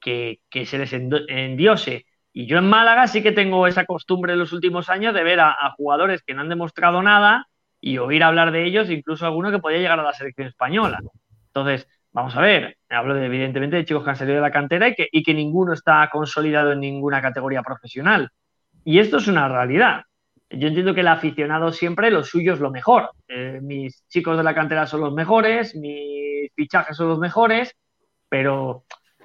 que, 0.00 0.40
se 0.66 0.78
les 0.78 0.92
endiose. 0.92 2.06
Y 2.32 2.46
yo 2.46 2.58
en 2.58 2.68
Málaga 2.68 3.06
sí 3.08 3.22
que 3.22 3.32
tengo 3.32 3.66
esa 3.66 3.84
costumbre 3.84 4.32
en 4.32 4.38
los 4.38 4.52
últimos 4.52 4.88
años 4.88 5.14
de 5.14 5.24
ver 5.24 5.40
a, 5.40 5.50
a 5.50 5.72
jugadores 5.76 6.22
que 6.22 6.34
no 6.34 6.42
han 6.42 6.48
demostrado 6.48 7.02
nada 7.02 7.46
y 7.80 7.98
oír 7.98 8.22
hablar 8.22 8.52
de 8.52 8.64
ellos, 8.64 8.90
incluso 8.90 9.26
alguno 9.26 9.50
que 9.50 9.58
podía 9.58 9.78
llegar 9.78 9.98
a 10.00 10.04
la 10.04 10.12
selección 10.12 10.48
española. 10.48 11.00
Entonces, 11.46 11.88
vamos 12.12 12.36
a 12.36 12.40
ver, 12.40 12.76
hablo 12.88 13.14
de, 13.14 13.26
evidentemente 13.26 13.76
de 13.76 13.84
chicos 13.84 14.04
que 14.04 14.10
han 14.10 14.16
salido 14.16 14.36
de 14.36 14.42
la 14.42 14.50
cantera 14.50 14.88
y 14.88 14.94
que, 14.94 15.08
y 15.10 15.22
que 15.22 15.34
ninguno 15.34 15.72
está 15.72 16.08
consolidado 16.10 16.72
en 16.72 16.80
ninguna 16.80 17.22
categoría 17.22 17.62
profesional. 17.62 18.30
Y 18.84 18.98
esto 18.98 19.18
es 19.18 19.28
una 19.28 19.48
realidad. 19.48 20.04
Yo 20.50 20.68
entiendo 20.68 20.94
que 20.94 21.00
el 21.00 21.08
aficionado 21.08 21.72
siempre 21.72 22.10
lo 22.10 22.24
suyo 22.24 22.54
es 22.54 22.60
lo 22.60 22.70
mejor. 22.70 23.10
Eh, 23.28 23.60
mis 23.62 24.04
chicos 24.08 24.36
de 24.36 24.42
la 24.42 24.54
cantera 24.54 24.86
son 24.86 25.00
los 25.00 25.12
mejores, 25.12 25.76
mis 25.76 26.52
fichajes 26.54 26.96
son 26.96 27.08
los 27.08 27.18
mejores, 27.18 27.76
pero 28.28 28.84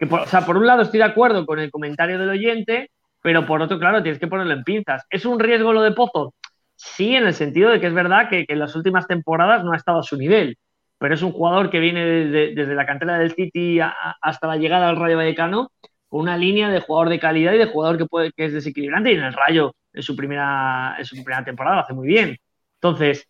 por, 0.10 0.22
o 0.22 0.26
sea, 0.28 0.46
por 0.46 0.58
un 0.58 0.68
lado 0.68 0.82
estoy 0.82 1.00
de 1.00 1.06
acuerdo 1.06 1.46
con 1.46 1.60
el 1.60 1.72
comentario 1.72 2.20
del 2.20 2.30
oyente, 2.30 2.92
pero 3.22 3.46
por 3.46 3.62
otro, 3.62 3.80
claro, 3.80 4.04
tienes 4.04 4.20
que 4.20 4.28
ponerlo 4.28 4.54
en 4.54 4.64
pinzas. 4.64 5.04
¿Es 5.10 5.26
un 5.26 5.40
riesgo 5.40 5.74
lo 5.74 5.82
de 5.82 5.92
Pozo? 5.92 6.34
Sí, 6.76 7.16
en 7.16 7.26
el 7.26 7.34
sentido 7.34 7.72
de 7.72 7.80
que 7.80 7.88
es 7.88 7.94
verdad 7.94 8.30
que, 8.30 8.46
en 8.48 8.60
las 8.60 8.76
últimas 8.76 9.08
temporadas 9.08 9.64
no 9.64 9.72
ha 9.72 9.78
estado 9.78 10.00
a 10.00 10.04
su 10.04 10.18
nivel, 10.18 10.58
pero 11.00 11.16
es 11.16 11.22
un 11.22 11.32
jugador 11.32 11.70
que 11.70 11.80
viene 11.80 12.06
desde, 12.06 12.76
la 12.76 12.86
cantera 12.86 13.18
del 13.18 13.34
City 13.34 13.80
hasta 13.80 14.48
la 14.48 14.58
llegada 14.58 14.90
al 14.90 14.98
Rayo 14.98 15.18
Vallecano 15.18 15.72
con 16.08 16.22
una 16.22 16.38
línea 16.38 16.70
de 16.70 16.82
jugador 16.82 17.10
de 17.10 17.20
calidad 17.20 17.54
y 17.54 17.58
de 17.58 17.66
jugador 17.66 17.98
que, 17.98 18.06
puede, 18.06 18.32
que 18.32 18.46
es 18.46 18.54
desequilibrante 18.54 19.12
y 19.12 19.16
en 19.16 19.24
el 19.24 19.34
Rayo 19.34 19.74
en 19.94 20.04
su 20.04 20.16
primera, 20.16 20.96
en 21.00 21.06
su 21.06 21.16
primera 21.16 21.44
temporada 21.44 21.78
lo 21.78 21.82
hace 21.82 21.94
muy 21.94 22.08
bien. 22.08 22.38
Entonces, 22.76 23.28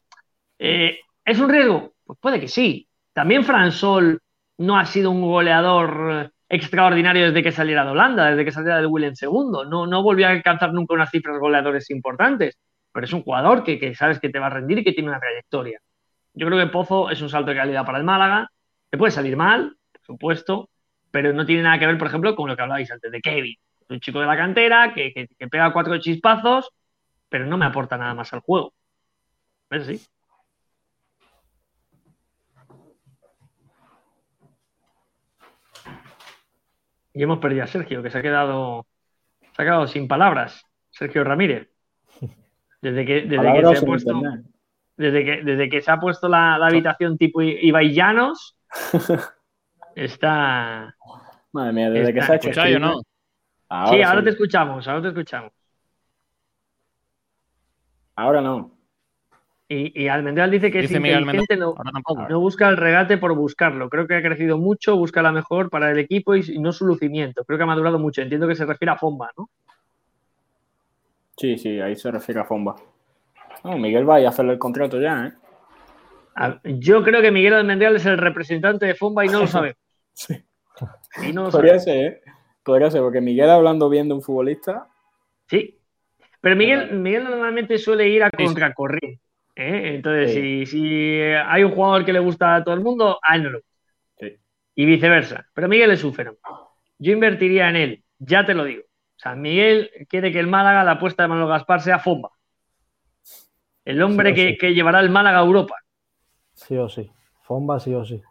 eh, 0.60 1.00
¿es 1.24 1.40
un 1.40 1.50
riesgo? 1.50 1.94
Pues 2.04 2.20
puede 2.20 2.40
que 2.40 2.48
sí. 2.48 2.88
También 3.14 3.46
Fran 3.46 3.72
Sol 3.72 4.20
no 4.58 4.78
ha 4.78 4.86
sido 4.86 5.12
un 5.12 5.22
goleador 5.22 6.34
extraordinario 6.50 7.26
desde 7.28 7.44
que 7.44 7.52
saliera 7.52 7.84
de 7.86 7.92
Holanda, 7.92 8.26
desde 8.30 8.46
que 8.46 8.52
saliera 8.52 8.78
del 8.78 8.88
Willem 8.88 9.16
II. 9.16 9.66
No, 9.70 9.88
no 9.88 10.04
volvió 10.04 10.28
a 10.28 10.32
alcanzar 10.32 10.74
nunca 10.74 10.94
unas 10.94 11.10
cifras 11.12 11.40
goleadores 11.40 11.90
importantes, 11.90 12.58
pero 12.92 13.06
es 13.06 13.14
un 13.14 13.24
jugador 13.24 13.64
que, 13.64 13.80
que 13.80 13.96
sabes 13.96 14.20
que 14.20 14.30
te 14.30 14.40
va 14.40 14.48
a 14.48 14.50
rendir 14.52 14.80
y 14.80 14.84
que 14.84 14.94
tiene 14.94 15.10
una 15.10 15.20
trayectoria. 15.20 15.80
Yo 16.34 16.48
creo 16.48 16.60
que 16.60 16.72
Pozo 16.72 17.10
es 17.10 17.22
un 17.22 17.30
salto 17.30 17.52
de 17.52 17.58
calidad 17.58 17.86
para 17.86 17.98
el 17.98 18.04
Málaga. 18.04 18.50
Te 18.90 18.98
puede 18.98 19.12
salir 19.12 19.38
mal, 19.38 19.76
por 19.94 20.02
supuesto, 20.04 20.70
pero 21.12 21.34
no 21.34 21.46
tiene 21.46 21.64
nada 21.64 21.80
que 21.80 21.88
ver, 21.88 21.98
por 21.98 22.08
ejemplo, 22.08 22.36
con 22.36 22.50
lo 22.50 22.56
que 22.56 22.62
hablabais 22.64 22.92
antes 22.92 23.12
de 23.12 23.22
Kevin. 23.22 23.56
Un 23.90 24.00
chico 24.00 24.20
de 24.20 24.26
la 24.28 24.38
cantera 24.38 24.94
que, 24.94 25.14
que- 25.14 25.28
que 25.38 25.48
pega 25.48 25.74
cuatro 25.74 25.98
chispazos, 26.00 26.70
pero 27.30 27.46
no 27.46 27.58
me 27.58 27.66
aporta 27.66 27.98
nada 27.98 28.14
más 28.16 28.34
al 28.34 28.42
juego. 28.42 28.74
Es 29.72 29.84
así. 29.84 30.02
Y 37.16 37.24
hemos 37.24 37.40
perdido 37.40 37.64
a 37.64 37.68
Sergio, 37.68 38.04
que 38.04 38.12
se 38.12 38.18
ha 38.18 38.22
quedado, 38.22 38.86
se 39.56 39.62
ha 39.62 39.66
quedado 39.66 39.88
sin 39.88 40.08
palabras. 40.08 40.64
Sergio 40.92 41.24
Ramírez. 41.24 41.70
Desde 42.82 43.04
que, 43.06 43.22
desde 43.22 43.54
que 43.54 43.66
se 43.76 43.78
ha 43.78 43.82
puesto, 43.88 44.22
desde 44.98 45.26
que, 45.26 45.44
desde 45.44 45.70
que 45.70 45.82
se 45.82 45.92
ha 45.92 45.98
puesto 46.00 46.28
la, 46.30 46.58
la 46.60 46.68
habitación 46.68 47.18
tipo 47.18 47.42
I- 47.42 47.58
Ibai 47.64 47.92
Llanos, 47.94 48.56
está. 49.96 50.96
Madre 51.52 51.74
mía, 51.74 51.90
desde 51.90 52.14
que 52.14 52.22
se 52.22 52.32
ha 52.32 52.36
hecho 52.36 52.50
¿Escucháis 52.50 52.76
o 52.76 52.80
streamer- 52.80 52.82
no? 52.96 53.02
Ahora 53.70 53.90
sí, 53.98 54.02
ahora 54.04 54.20
sí. 54.20 54.24
te 54.26 54.30
escuchamos, 54.32 54.88
ahora 54.88 55.02
te 55.02 55.08
escuchamos. 55.08 55.52
Ahora 58.16 58.42
no. 58.42 58.75
Y, 59.68 60.04
y 60.04 60.08
Almendral 60.10 60.52
dice 60.52 60.70
que 60.72 60.82
Dice 60.82 60.94
es 60.94 61.00
inteligente, 61.00 61.58
no, 61.58 61.74
no 62.30 62.40
busca 62.40 62.70
el 62.70 62.78
regate 62.78 63.18
por 63.18 63.34
buscarlo. 63.36 63.90
Creo 63.90 64.06
que 64.06 64.16
ha 64.16 64.22
crecido 64.22 64.60
mucho, 64.60 64.96
busca 64.96 65.24
la 65.24 65.32
mejor 65.32 65.72
para 65.72 65.90
el 65.90 65.98
equipo 65.98 66.36
y, 66.36 66.44
y 66.48 66.60
no 66.60 66.72
su 66.72 66.86
lucimiento. 66.86 67.44
Creo 67.46 67.58
que 67.58 67.64
ha 67.64 67.68
madurado 67.68 67.98
mucho. 67.98 68.22
Entiendo 68.22 68.48
que 68.48 68.56
se 68.56 68.66
refiere 68.66 68.92
a 68.92 68.98
Fomba, 68.98 69.32
¿no? 69.36 69.50
Sí, 71.38 71.58
sí, 71.58 71.80
ahí 71.82 71.96
se 71.96 72.12
refiere 72.12 72.42
a 72.42 72.46
Fomba. 72.46 72.76
No, 73.64 73.78
Miguel 73.78 74.08
va 74.08 74.18
a 74.18 74.30
hacerle 74.30 74.54
el 74.54 74.60
contrato 74.60 75.02
ya, 75.02 75.28
¿eh? 75.28 75.34
A- 76.36 76.60
Yo 76.64 77.04
creo 77.04 77.22
que 77.22 77.32
Miguel 77.32 77.54
Almendral 77.56 77.96
es 77.96 78.06
el 78.06 78.18
representante 78.18 78.86
de 78.86 78.94
Fomba 78.96 79.26
y 79.26 79.30
no 79.30 79.40
lo 79.40 79.48
sabemos. 79.48 79.78
Y 81.28 81.32
no 81.32 81.44
lo 81.46 81.50
Podría 81.50 81.80
sabemos. 81.80 81.84
ser, 81.86 82.06
¿eh? 82.06 82.22
Podría 82.62 82.92
ser, 82.92 83.02
porque 83.02 83.22
Miguel 83.22 83.50
hablando 83.50 83.90
bien 83.90 84.10
de 84.10 84.14
un 84.16 84.22
futbolista. 84.22 84.88
Sí. 85.48 85.80
Pero 86.42 86.56
Miguel, 86.58 86.92
Miguel 87.00 87.24
normalmente 87.24 87.78
suele 87.78 88.10
ir 88.10 88.22
a 88.24 88.30
contracorriente. 88.30 89.22
¿Eh? 89.56 89.96
Entonces, 89.96 90.34
Sí. 90.34 90.66
si, 90.66 90.78
si 90.78 91.22
hay 91.22 91.64
un 91.64 91.72
jugador 91.72 92.06
que 92.06 92.14
le 92.14 92.20
gusta 92.20 92.56
a 92.56 92.64
todo 92.64 92.76
el 92.76 92.82
mundo, 92.82 93.20
a 93.22 93.36
él 93.36 93.44
no 93.44 93.50
le 93.52 93.58
gusta. 93.58 93.72
Sí. 94.20 94.38
Y 94.76 94.86
viceversa. 94.86 95.46
Pero 95.54 95.68
Miguel 95.68 95.92
es 95.92 96.04
un 96.04 96.14
fenómeno. 96.14 96.42
Yo 96.98 97.12
invertiría 97.12 97.70
en 97.70 97.76
él, 97.76 98.04
ya 98.20 98.46
te 98.46 98.54
lo 98.54 98.64
digo. 98.64 98.84
O 98.84 99.20
sea, 99.20 99.36
Miguel 99.36 99.90
quiere 100.10 100.32
que 100.32 100.40
el 100.40 100.48
Málaga, 100.48 100.84
la 100.84 100.92
apuesta 100.92 101.24
de 101.24 101.30
Manuel 101.30 101.50
Gaspar, 101.50 101.82
sea 101.82 102.00
Fomba. 102.00 102.30
El 103.86 104.02
hombre 104.02 104.36
Sí, 104.36 104.58
que, 104.58 104.74
llevará 104.74 105.00
el 105.00 105.10
Málaga 105.10 105.40
a 105.40 105.44
Europa. 105.44 105.76
Sí 106.54 106.76
o 106.78 106.90
sí. 106.90 107.10
Fomba 107.44 107.80
sí 107.80 107.94
o 107.94 108.04
sí. 108.04 108.22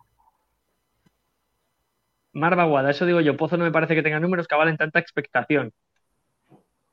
Marva 2.32 2.64
Guada, 2.64 2.90
eso 2.90 3.06
digo 3.06 3.20
yo. 3.20 3.36
Pozo 3.36 3.56
no 3.56 3.64
me 3.64 3.70
parece 3.70 3.94
que 3.94 4.02
tenga 4.02 4.18
números 4.18 4.48
que 4.48 4.55
avalen 4.56 4.76
tanta 4.76 4.98
expectación. 4.98 5.72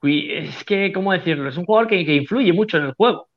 Y 0.03 0.31
es 0.31 0.63
que, 0.63 0.91
¿cómo 0.93 1.11
decirlo? 1.13 1.49
Es 1.49 1.57
un 1.57 1.65
jugador 1.65 1.87
que, 1.87 2.05
que 2.05 2.15
influye 2.15 2.53
mucho 2.53 2.77
en 2.77 2.83
el 2.85 2.93
juego. 2.93 3.29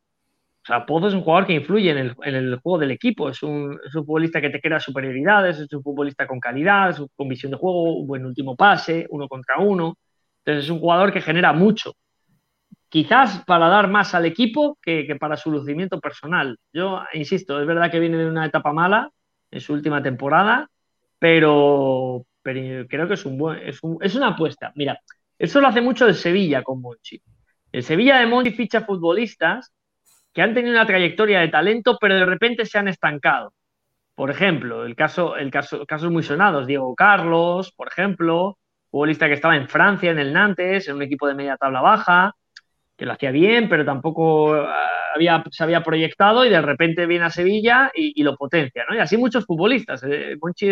O 0.65 0.66
sea, 0.66 0.86
Pozo 0.86 1.09
es 1.09 1.15
un 1.15 1.20
jugador 1.20 1.47
que 1.47 1.53
influye 1.53 1.91
en 1.91 1.99
el, 1.99 2.57
juego 2.57 2.78
del 2.78 2.91
equipo. 2.91 3.28
Es 3.28 3.43
un, 3.43 3.78
futbolista 3.93 4.41
que 4.41 4.49
te 4.49 4.62
crea 4.62 4.81
superioridades, 4.81 5.59
es 5.59 5.70
un 5.74 5.82
futbolista 5.82 6.27
con 6.27 6.41
calidad, 6.41 6.97
con 7.15 7.28
visión 7.28 7.53
de 7.53 7.59
juego, 7.59 7.99
un 7.99 8.07
buen 8.07 8.24
último 8.24 8.57
pase, 8.57 9.07
uno 9.11 9.28
contra 9.28 9.59
uno. 9.59 9.99
Entonces 10.39 10.65
es 10.65 10.70
un 10.70 10.78
jugador 10.81 11.12
que 11.12 11.20
genera 11.20 11.53
mucho. 11.53 11.93
Quizás 12.89 13.45
para 13.45 13.69
dar 13.69 13.89
más 13.89 14.15
al 14.15 14.24
equipo 14.24 14.78
que, 14.81 15.15
para 15.20 15.36
su 15.36 15.51
lucimiento 15.51 16.01
personal. 16.01 16.57
Yo 16.73 17.03
insisto, 17.12 17.61
es 17.61 17.66
verdad 17.66 17.91
que 17.91 18.01
viene 18.01 18.16
de 18.16 18.27
una 18.27 18.47
etapa 18.47 18.73
mala 18.73 19.11
en 19.51 19.61
su 19.61 19.74
última 19.74 20.03
temporada, 20.03 20.70
pero, 21.19 22.24
creo 22.43 23.07
que 23.07 23.15
es, 23.15 23.27
un 23.27 23.36
buen, 23.36 23.61
es 23.69 24.15
una 24.15 24.28
apuesta. 24.28 24.73
Mira, 24.77 24.99
eso 25.39 25.61
lo 25.61 25.69
hace 25.69 25.82
mucho 25.82 26.07
el 26.07 26.15
Sevilla 26.15 26.62
con 26.62 26.81
Monchi. 26.81 27.20
El 27.70 27.82
Sevilla 27.82 28.19
de 28.19 28.27
Monchi 28.27 28.53
ficha 28.53 28.81
futbolistas 28.81 29.74
que 30.35 30.43
han 30.43 30.52
tenido 30.52 30.74
una 30.74 30.86
trayectoria 30.86 31.40
de 31.40 31.48
talento, 31.48 31.97
pero 32.01 32.16
de 32.16 32.27
repente 32.27 32.66
se 32.66 32.78
han 32.78 32.89
estancado. 32.89 33.55
Por 34.15 34.31
ejemplo, 34.31 34.85
el 34.85 34.97
caso, 34.97 35.36
el 35.36 35.51
caso, 35.51 35.86
casos 35.86 36.11
muy 36.11 36.23
sonados, 36.23 36.66
Diego 36.66 36.94
Carlos, 36.94 37.73
por 37.73 37.89
ejemplo, 37.89 38.59
futbolista 38.90 39.28
que 39.28 39.35
estaba 39.35 39.56
en 39.56 39.69
Francia, 39.69 40.11
en 40.11 40.19
el 40.19 40.32
Nantes, 40.32 40.89
en 40.89 40.97
un 40.97 41.02
equipo 41.02 41.27
de 41.28 41.35
media 41.35 41.56
tabla 41.56 41.81
baja, 41.81 42.35
que 42.97 43.06
lo 43.06 43.12
hacía 43.12 43.31
bien, 43.31 43.69
pero 43.69 43.85
tampoco 43.85 44.55
ah, 44.55 44.89
había, 45.15 45.43
se 45.51 45.65
había 45.65 45.82
proyectado 45.82 46.44
y 46.44 46.51
de 46.51 46.62
repente 46.62 47.06
viene 47.06 47.24
a 47.27 47.31
Sevilla 47.31 47.90
y, 47.94 48.23
lo 48.23 48.36
potencia, 48.36 48.85
¿no? 48.89 48.94
Y 48.94 48.98
así 48.98 49.16
muchos 49.16 49.47
futbolistas. 49.47 50.02
Eh, 50.05 50.36
Monchi 50.40 50.70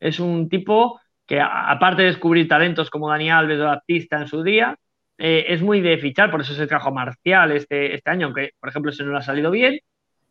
es, 0.00 0.20
un 0.20 0.48
tipo 0.48 1.00
que, 1.26 1.40
aparte 1.40 2.02
de 2.02 2.08
descubrir 2.08 2.48
talentos 2.48 2.90
como 2.90 3.08
Dani 3.08 3.30
Alves 3.30 3.60
o 3.60 3.64
Baptista 3.64 4.18
en 4.18 4.28
su 4.28 4.42
día, 4.42 4.76
eh, 5.18 5.46
es 5.48 5.62
muy 5.62 5.80
de 5.80 5.98
fichar, 5.98 6.30
por 6.30 6.40
eso 6.40 6.54
se 6.54 6.66
trajo 6.66 6.88
a 6.88 6.92
Marcial 6.92 7.52
este, 7.52 7.94
este 7.94 8.10
año, 8.10 8.26
aunque, 8.26 8.50
por 8.60 8.68
ejemplo, 8.68 8.90
ese 8.90 9.04
no 9.04 9.12
le 9.12 9.18
ha 9.18 9.22
salido 9.22 9.50
bien. 9.50 9.78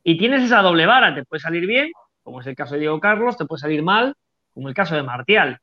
Y 0.04 0.18
tienes 0.18 0.44
esa 0.44 0.62
doble 0.62 0.86
vara, 0.86 1.16
te 1.16 1.24
puede 1.24 1.40
salir 1.40 1.66
bien, 1.66 1.92
como 2.24 2.42
es 2.42 2.48
el 2.48 2.56
caso 2.56 2.74
de 2.74 2.82
Diego 2.82 3.00
Carlos, 3.00 3.38
te 3.38 3.46
puede 3.46 3.60
salir 3.62 3.84
mal, 3.84 4.16
como 4.54 4.70
el 4.70 4.76
caso 4.76 4.96
de 4.96 5.04
Martial. 5.04 5.60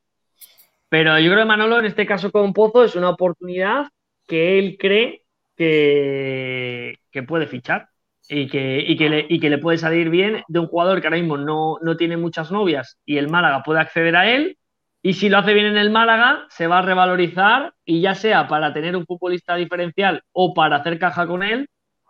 Pero 0.89 1.19
yo 1.19 1.31
creo 1.31 1.45
que 1.45 1.49
Manolo, 1.49 1.79
en 1.79 1.87
este 1.87 2.07
caso 2.07 2.33
con 2.33 2.53
Pozo, 2.53 2.85
es 2.85 2.97
una 2.97 3.11
oportunidad 3.11 3.87
que 4.27 4.59
él 4.59 4.77
cree 4.79 5.25
que, 5.57 6.97
que 7.11 7.23
puede 7.23 7.47
fichar 7.47 7.89
y 8.29 8.49
que, 8.49 8.81
y, 8.81 8.97
que 8.97 9.09
le, 9.09 9.27
y 9.29 9.41
que 9.41 9.51
le 9.51 9.59
puede 9.59 9.79
salir 9.79 10.09
bien 10.09 10.43
de 10.49 10.59
un 10.61 10.67
jugador 10.69 11.01
que 11.01 11.09
ahora 11.09 11.19
mismo 11.19 11.37
no, 11.37 11.79
no 11.83 11.97
tiene 11.97 12.17
muchas 12.17 12.51
novias 12.53 12.99
y 13.05 13.19
el 13.19 13.29
Málaga 13.29 13.63
puede 13.63 13.81
acceder 13.81 14.17
a 14.17 14.31
él. 14.31 14.57
Y 15.03 15.15
si 15.15 15.29
lo 15.31 15.39
hace 15.39 15.55
bien 15.55 15.67
en 15.67 15.79
el 15.79 15.91
Málaga, 15.91 16.47
se 16.51 16.67
va 16.67 16.79
a 16.79 16.83
revalorizar 16.83 17.73
y 17.85 18.03
ya 18.03 18.15
sea 18.15 18.49
para 18.49 18.73
tener 18.75 18.97
un 18.97 19.07
futbolista 19.07 19.57
diferencial 19.57 20.23
o 20.33 20.53
para 20.53 20.77
hacer 20.77 20.99
caja 20.99 21.27
con 21.27 21.43
él, 21.43 21.69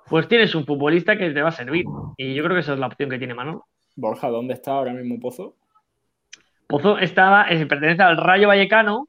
pues 0.09 0.27
tienes 0.27 0.55
un 0.57 0.67
futbolista 0.67 1.17
que 1.17 1.31
te 1.31 1.43
va 1.43 1.51
a 1.51 1.53
servir. 1.53 1.85
Y 2.17 2.35
yo 2.35 2.43
creo 2.43 2.57
que 2.57 2.61
esa 2.61 2.73
es 2.73 2.81
la 2.81 2.89
opción 2.89 3.09
que 3.09 3.19
tiene 3.19 3.35
Manolo. 3.35 3.67
Borja, 3.95 4.29
¿dónde 4.29 4.55
está 4.55 4.73
ahora 4.73 4.93
mismo 4.93 5.21
Pozo? 5.21 5.55
Pozo 6.67 6.99
estaba, 6.99 7.49
eh, 7.49 7.65
pertenece 7.67 8.03
al 8.03 8.17
Rayo 8.17 8.49
Vallecano 8.49 9.07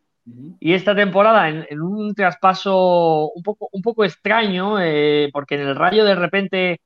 y 0.60 0.74
esta 0.74 0.96
temporada 0.96 1.50
en, 1.50 1.66
en 1.68 1.82
un 1.82 2.14
traspaso 2.14 3.32
un 3.32 3.42
poco, 3.42 3.68
un 3.72 3.82
poco 3.82 4.06
extraño, 4.06 4.80
eh, 4.80 5.30
porque 5.34 5.56
en 5.56 5.62
el 5.62 5.76
Rayo 5.76 6.06
de 6.06 6.16
repente 6.16 6.82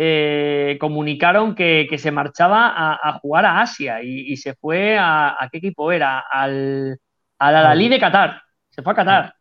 eh, 0.00 0.76
comunicaron 0.80 1.56
que, 1.56 1.88
que 1.90 1.98
se 1.98 2.12
marchaba 2.12 2.68
a, 2.68 3.00
a 3.02 3.12
jugar 3.18 3.44
a 3.46 3.60
Asia 3.62 4.00
y, 4.00 4.32
y 4.32 4.36
se 4.36 4.54
fue 4.54 4.96
a, 4.96 5.36
¿a 5.42 5.48
qué 5.48 5.58
equipo 5.58 5.90
era? 5.90 6.20
Al, 6.30 6.98
al 7.38 7.56
Al-Ahly 7.56 7.88
de 7.88 7.98
Qatar. 7.98 8.40
Se 8.70 8.80
fue 8.82 8.92
a 8.92 8.96
Qatar. 8.96 9.34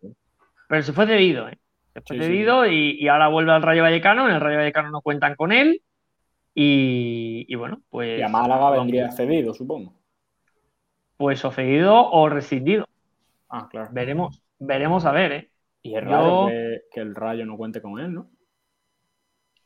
Pero 0.68 0.82
se 0.82 0.94
fue 0.94 1.06
cedido, 1.06 1.48
¿eh? 1.48 1.60
Se 1.94 2.02
fue 2.02 2.16
Sí, 2.18 2.24
sí. 2.24 2.28
cedido 2.28 2.66
y, 2.66 2.98
y 3.00 3.08
ahora 3.08 3.28
vuelve 3.28 3.52
al 3.52 3.62
Rayo 3.62 3.84
Vallecano. 3.84 4.28
En 4.28 4.34
el 4.34 4.42
Rayo 4.42 4.58
Vallecano 4.58 4.90
no 4.90 5.02
cuentan 5.02 5.36
con 5.36 5.52
él. 5.52 5.82
Y, 6.56 7.46
y 7.48 7.56
bueno, 7.56 7.82
pues. 7.92 8.20
Y 8.20 8.24
a 8.24 8.28
Málaga 8.28 8.72
vendría 8.72 9.12
cedido, 9.12 9.54
supongo. 9.54 9.94
Pues 11.18 11.46
o 11.46 11.52
cedido 11.52 12.10
o 12.10 12.30
rescindido. 12.30 12.88
Ah, 13.50 13.68
claro. 13.70 13.90
Veremos, 13.92 14.42
veremos 14.58 15.06
a 15.06 15.12
ver, 15.12 15.32
¿eh? 15.34 15.52
Y 15.84 15.96
es 15.96 16.04
Yo- 16.04 16.10
raro 16.10 16.48
que, 16.48 16.82
que 16.92 17.00
el 17.02 17.14
Rayo 17.14 17.46
no 17.46 17.58
cuente 17.58 17.80
con 17.82 18.00
él, 18.00 18.12
¿no? 18.14 18.28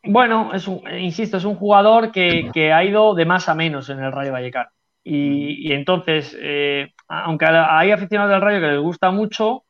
Bueno, 0.04 0.52
es 0.54 0.68
un, 0.68 0.88
eh, 0.88 1.00
insisto, 1.02 1.38
es 1.38 1.46
un 1.46 1.56
jugador 1.56 2.12
que, 2.12 2.50
que 2.54 2.74
ha 2.74 2.84
ido 2.84 3.14
de 3.14 3.26
más 3.26 3.50
a 3.50 3.56
menos 3.56 3.90
en 3.90 4.00
el 4.00 4.12
Rayo 4.12 4.32
Vallecano. 4.32 4.70
Y, 5.04 5.70
y 5.70 5.74
entonces, 5.74 6.36
eh, 6.40 6.94
aunque 7.08 7.46
hay 7.46 7.92
aficionados 7.92 8.32
del 8.32 8.42
Rayo 8.42 8.60
que 8.62 8.68
les 8.74 8.80
gusta 8.82 9.12
mucho, 9.12 9.64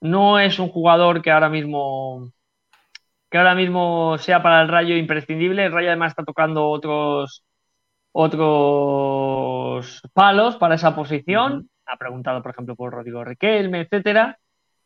no 0.00 0.38
es 0.38 0.58
un 0.58 0.68
jugador 0.68 1.22
que 1.22 1.30
ahora 1.30 1.48
mismo 1.48 2.30
que 3.30 3.38
ahora 3.38 3.54
mismo 3.56 4.16
sea 4.18 4.42
para 4.42 4.62
el 4.62 4.68
Rayo 4.68 4.96
imprescindible. 4.96 5.64
El 5.64 5.72
Rayo 5.72 5.88
además 5.88 6.12
está 6.12 6.24
tocando 6.24 6.68
otros 6.68 7.44
otros 8.12 10.02
palos 10.12 10.56
para 10.56 10.76
esa 10.76 10.94
posición. 10.94 11.68
Ha 11.86 11.96
preguntado, 11.96 12.42
por 12.42 12.52
ejemplo, 12.52 12.76
por 12.76 12.92
Rodrigo 12.92 13.24
Riquelme, 13.24 13.80
etcétera. 13.82 14.38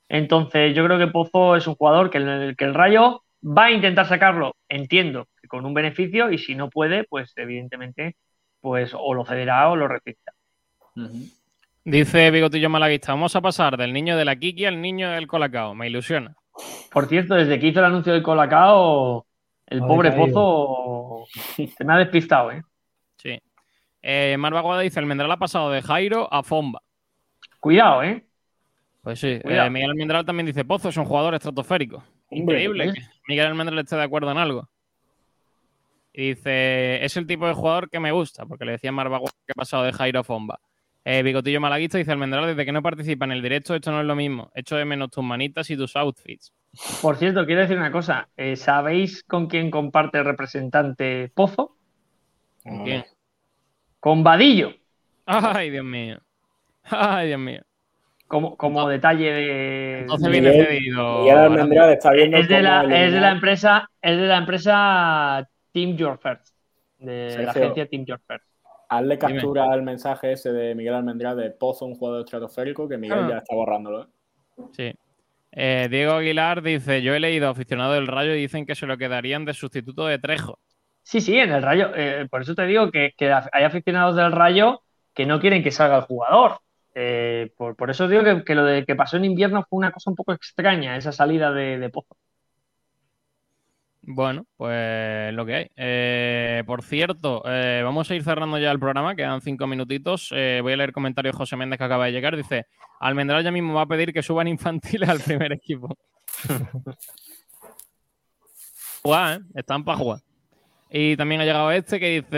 Entonces, 0.09 0.75
yo 0.75 0.85
creo 0.85 0.99
que 0.99 1.09
Pozo 1.09 1.57
es 1.57 1.67
un 1.67 1.75
jugador 1.75 2.11
que 2.11 2.19
el, 2.19 2.57
que 2.57 2.65
el 2.65 2.75
Rayo 2.75 3.23
va 3.43 3.67
a 3.67 3.71
intentar 3.71 4.07
sacarlo, 4.07 4.57
entiendo, 4.69 5.29
que 5.41 5.49
con 5.49 5.65
un 5.65 5.75
beneficio, 5.75 6.31
y 6.31 6.39
si 6.39 6.55
no 6.55 6.71
puede, 6.71 7.05
pues 7.05 7.33
evidentemente, 7.37 8.17
pues 8.61 8.93
o 8.95 9.15
lo 9.15 9.25
cederá 9.25 9.69
o 9.71 9.77
lo 9.77 9.89
rescindirá. 9.89 10.33
Dice 11.85 12.31
Bigotillo 12.31 12.69
Malaguista, 12.69 13.13
vamos 13.13 13.35
a 13.37 13.41
pasar 13.41 13.77
del 13.77 13.93
niño 13.93 14.17
de 14.17 14.25
la 14.25 14.37
Kiki 14.37 14.67
al 14.67 14.81
niño 14.81 15.11
del 15.11 15.27
Colacao. 15.27 15.75
Me 15.75 15.87
ilusiona. 15.87 16.35
Por 16.91 17.07
cierto, 17.07 17.35
desde 17.35 17.59
que 17.59 17.69
hizo 17.69 17.79
el 17.79 17.87
anuncio 17.87 18.13
del 18.13 18.23
Colacao, 18.23 19.27
el 19.67 19.81
pobre. 19.81 20.13
Pozo 20.13 21.25
se 21.57 21.85
me 21.85 21.93
ha 21.95 21.99
despistado, 21.99 22.51
¿eh? 22.51 22.63
Sí. 23.17 23.41
Eh, 24.03 24.37
Marva 24.39 24.61
Guada 24.61 24.83
dice, 24.83 25.01
el 25.01 25.07
Mendral 25.07 25.31
ha 25.31 25.39
pasado 25.39 25.71
de 25.71 25.83
Jairo 25.83 26.33
a 26.33 26.43
Fomba. 26.43 26.83
Cuidado, 27.61 28.03
¿eh? 28.03 28.25
Pues 29.03 29.21
sí. 29.21 29.41
Eh, 29.43 29.71
Miguel 29.71 29.91
Almendral 29.91 30.25
también 30.25 30.47
dice, 30.47 30.65
Pozo 30.65 30.89
es 30.89 30.97
un 30.97 31.05
jugador 31.05 31.35
estratosférico. 31.35 32.05
Hombre, 32.31 32.63
Increíble 32.63 32.85
¿eh? 32.85 32.93
que 32.95 33.03
Miguel 33.27 33.47
Almendral 33.47 33.79
esté 33.79 33.97
de 33.97 34.03
acuerdo 34.03 34.31
en 34.31 34.39
algo. 34.39 34.69
Y 36.13 36.31
dice, 36.31 37.05
es 37.05 37.17
el 37.17 37.27
tipo 37.27 37.47
de 37.47 37.55
jugador 37.55 37.89
que 37.89 38.01
me 38.01 38.13
gusta, 38.13 38.45
porque 38.47 38.65
le 38.65 38.73
decía 38.73 38.91
Marva 38.91 39.19
Guada 39.19 39.37
que 39.47 39.53
ha 39.53 39.55
pasado 39.55 39.85
de 39.85 39.93
Jairo 39.93 40.25
Fomba. 40.25 40.59
Eh, 41.05 41.23
Bigotillo 41.23 41.61
Malaguista 41.61 41.97
dice, 41.97 42.11
Almendral, 42.13 42.47
desde 42.49 42.67
que 42.67 42.73
no 42.73 42.83
participa 42.83 43.25
en 43.25 43.33
el 43.33 43.41
directo, 43.41 43.75
esto 43.75 43.91
no 43.93 44.01
es 44.01 44.07
lo 44.07 44.17
mismo. 44.17 44.51
Echo 44.55 44.77
de 44.77 44.85
menos 44.85 45.11
tus 45.11 45.25
manitas 45.25 45.71
y 45.71 45.77
tus 45.77 45.97
outfits. 45.97 46.53
Por 47.01 47.17
cierto, 47.17 47.47
quiero 47.47 47.63
decir 47.63 47.79
una 47.79 47.93
cosa. 47.93 48.29
eh, 48.37 48.57
¿Sabéis 48.57 49.23
con 49.25 49.47
quién 49.47 49.71
comparte 49.71 50.19
el 50.19 50.25
representante 50.25 51.31
Pozo? 51.35 51.77
¿Con 52.63 52.85
quién? 52.85 53.05
Con 54.01 54.23
Vadillo. 54.23 54.75
Ay, 55.25 55.71
Dios 55.71 55.85
mío. 55.85 56.21
Ay, 56.85 57.29
Dios 57.29 57.41
mío. 57.41 57.63
Como, 58.29 58.57
como 58.57 58.87
detalle 58.89 59.33
de. 59.33 59.99
Entonces 60.01 60.31
viene 60.31 60.51
Miguel- 60.51 60.67
cedido. 60.67 61.23
Miguel 61.23 61.91
está 61.91 62.13
viendo 62.13 62.37
es 62.37 62.49
de, 62.49 62.63
la, 62.63 62.83
es 62.85 63.13
de 63.13 63.21
la 63.21 63.31
empresa, 63.33 63.91
es 64.03 64.17
de 64.19 64.27
la 64.27 64.37
empresa 64.37 65.49
Team 65.73 65.97
Your 65.97 66.19
First. 66.19 66.55
De 66.99 67.43
la 67.43 67.51
agencia 67.51 67.87
Team 67.87 68.05
Your 68.05 68.21
First. 68.27 68.45
Hazle 68.91 69.17
Dime. 69.17 69.33
captura 69.35 69.73
al 69.73 69.83
mensaje 69.83 70.33
ese 70.33 70.53
de 70.53 70.75
Miguel 70.75 70.95
Almendral 70.95 71.37
de 71.37 71.51
Pozo, 71.51 71.87
un 71.87 71.95
jugador 71.95 72.21
estratosférico, 72.25 72.89
que 72.89 72.97
Miguel 72.99 73.19
Ah. 73.25 73.29
ya 73.31 73.37
está 73.39 73.55
borrándolo. 73.55 74.03
¿eh? 74.03 74.07
Sí. 74.73 74.95
Eh, 75.53 75.89
Diego 75.91 76.13
Aguilar 76.13 76.63
dice, 76.63 77.01
yo 77.03 77.15
he 77.15 77.21
leído 77.21 77.49
aficionado 77.49 77.95
del 77.95 78.07
Rayo 78.07 78.35
y 78.35 78.41
dicen 78.41 78.67
que 78.67 78.75
se 78.75 78.87
lo 78.87 78.99
quedarían 78.99 79.45
de 79.47 79.55
sustituto 79.55 80.07
de 80.07 80.19
Trejo. 80.19 80.59
Sí, 81.03 81.21
sí, 81.23 81.39
en 81.39 81.53
el 81.53 81.63
Rayo. 81.63 81.91
eh, 81.97 82.27
por 82.31 82.43
eso 82.43 82.55
te 82.55 82.67
digo 82.67 82.91
que, 82.91 83.15
que 83.17 83.33
hay 83.33 83.65
aficionados 83.65 84.17
del 84.17 84.33
Rayo 84.33 84.83
que 85.15 85.25
no 85.25 85.41
quieren 85.41 85.63
que 85.63 85.71
salga 85.71 85.97
el 85.97 86.03
jugador. 86.03 86.59
Eh, 87.01 87.53
por, 87.57 87.77
por 87.77 87.91
eso 87.91 88.09
digo 88.09 88.25
que, 88.25 88.43
que 88.43 88.57
lo 88.57 88.65
de 88.65 88.85
que 88.85 88.97
pasó 88.97 89.17
en 89.17 89.25
invierno 89.25 89.65
fue 89.71 89.79
una 89.79 89.93
cosa 89.93 90.11
un 90.11 90.17
poco 90.17 90.33
extraña, 90.33 90.97
esa 90.97 91.13
salida 91.13 91.53
de, 91.53 91.79
de 91.79 91.91
Pozo. 91.91 92.17
Bueno, 94.11 94.47
pues 94.57 95.35
lo 95.35 95.45
que 95.45 95.55
hay. 95.55 95.71
Eh, 95.77 96.63
por 96.67 96.83
cierto, 96.83 97.43
eh, 97.47 97.83
vamos 97.85 98.11
a 98.11 98.15
ir 98.15 98.25
cerrando 98.25 98.59
ya 98.59 98.73
el 98.73 98.81
programa, 98.81 99.15
quedan 99.15 99.43
cinco 99.43 99.67
minutitos. 99.67 100.31
Eh, 100.35 100.61
voy 100.63 100.73
a 100.73 100.77
leer 100.79 100.93
comentarios 100.93 101.35
de 101.35 101.37
José 101.37 101.57
Méndez 101.57 101.79
que 101.79 101.85
acaba 101.85 102.07
de 102.07 102.13
llegar. 102.13 102.35
Dice, 102.35 102.67
Almendral 103.01 103.45
ya 103.45 103.53
mismo 103.53 103.75
va 103.75 103.83
a 103.83 103.87
pedir 103.87 104.13
que 104.13 104.23
suban 104.23 104.49
infantiles 104.49 105.09
al 105.09 105.21
primer 105.21 105.53
equipo. 105.53 105.97
¿eh? 109.05 109.39
Están 109.55 109.85
para 109.85 109.99
jugar. 109.99 110.21
Y 110.91 111.17
también 111.17 111.41
ha 111.43 111.45
llegado 111.45 111.71
este 111.71 112.01
que 112.01 112.09
dice 112.09 112.37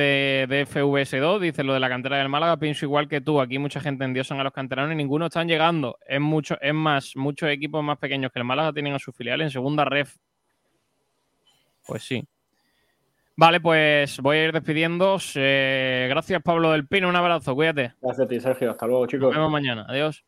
de 0.49 0.67
FVS2, 0.67 1.39
dice 1.39 1.63
lo 1.63 1.73
de 1.73 1.79
la 1.81 1.89
cantera 1.89 2.19
del 2.19 2.29
Málaga, 2.29 2.57
pienso 2.57 2.85
igual 2.85 3.07
que 3.07 3.21
tú, 3.21 3.41
aquí 3.41 3.59
mucha 3.59 3.81
gente 3.81 4.05
endiosan 4.05 4.41
a 4.41 4.45
los 4.45 4.53
canteranos 4.53 4.93
y 4.93 4.97
ninguno 4.97 5.27
están 5.27 5.47
llegando. 5.47 5.99
Es 6.05 6.21
mucho, 6.21 6.61
es 6.61 6.75
más, 6.75 7.13
muchos 7.15 7.49
equipos 7.49 7.85
más 7.85 7.99
pequeños 7.99 8.33
que 8.33 8.41
el 8.41 8.45
Málaga 8.45 8.73
tienen 8.73 8.95
a 8.95 8.99
su 8.99 9.13
filial 9.13 9.41
en 9.41 9.51
segunda 9.51 9.85
ref. 9.85 10.17
Pues 11.87 12.03
sí. 12.03 12.27
Vale, 13.37 13.61
pues 13.61 14.19
voy 14.21 14.37
a 14.37 14.45
ir 14.47 14.53
despidiendo. 14.53 15.17
gracias, 16.09 16.43
Pablo 16.43 16.73
del 16.73 16.87
Pino. 16.87 17.09
Un 17.09 17.17
abrazo, 17.17 17.55
cuídate. 17.55 17.95
Gracias 18.03 18.27
a 18.27 18.29
ti, 18.29 18.41
Sergio. 18.41 18.73
Hasta 18.73 18.87
luego, 18.87 19.03
Nos 19.03 19.11
chicos. 19.11 19.35
vemos 19.35 19.51
mañana. 19.51 19.87
Adiós. 19.89 20.25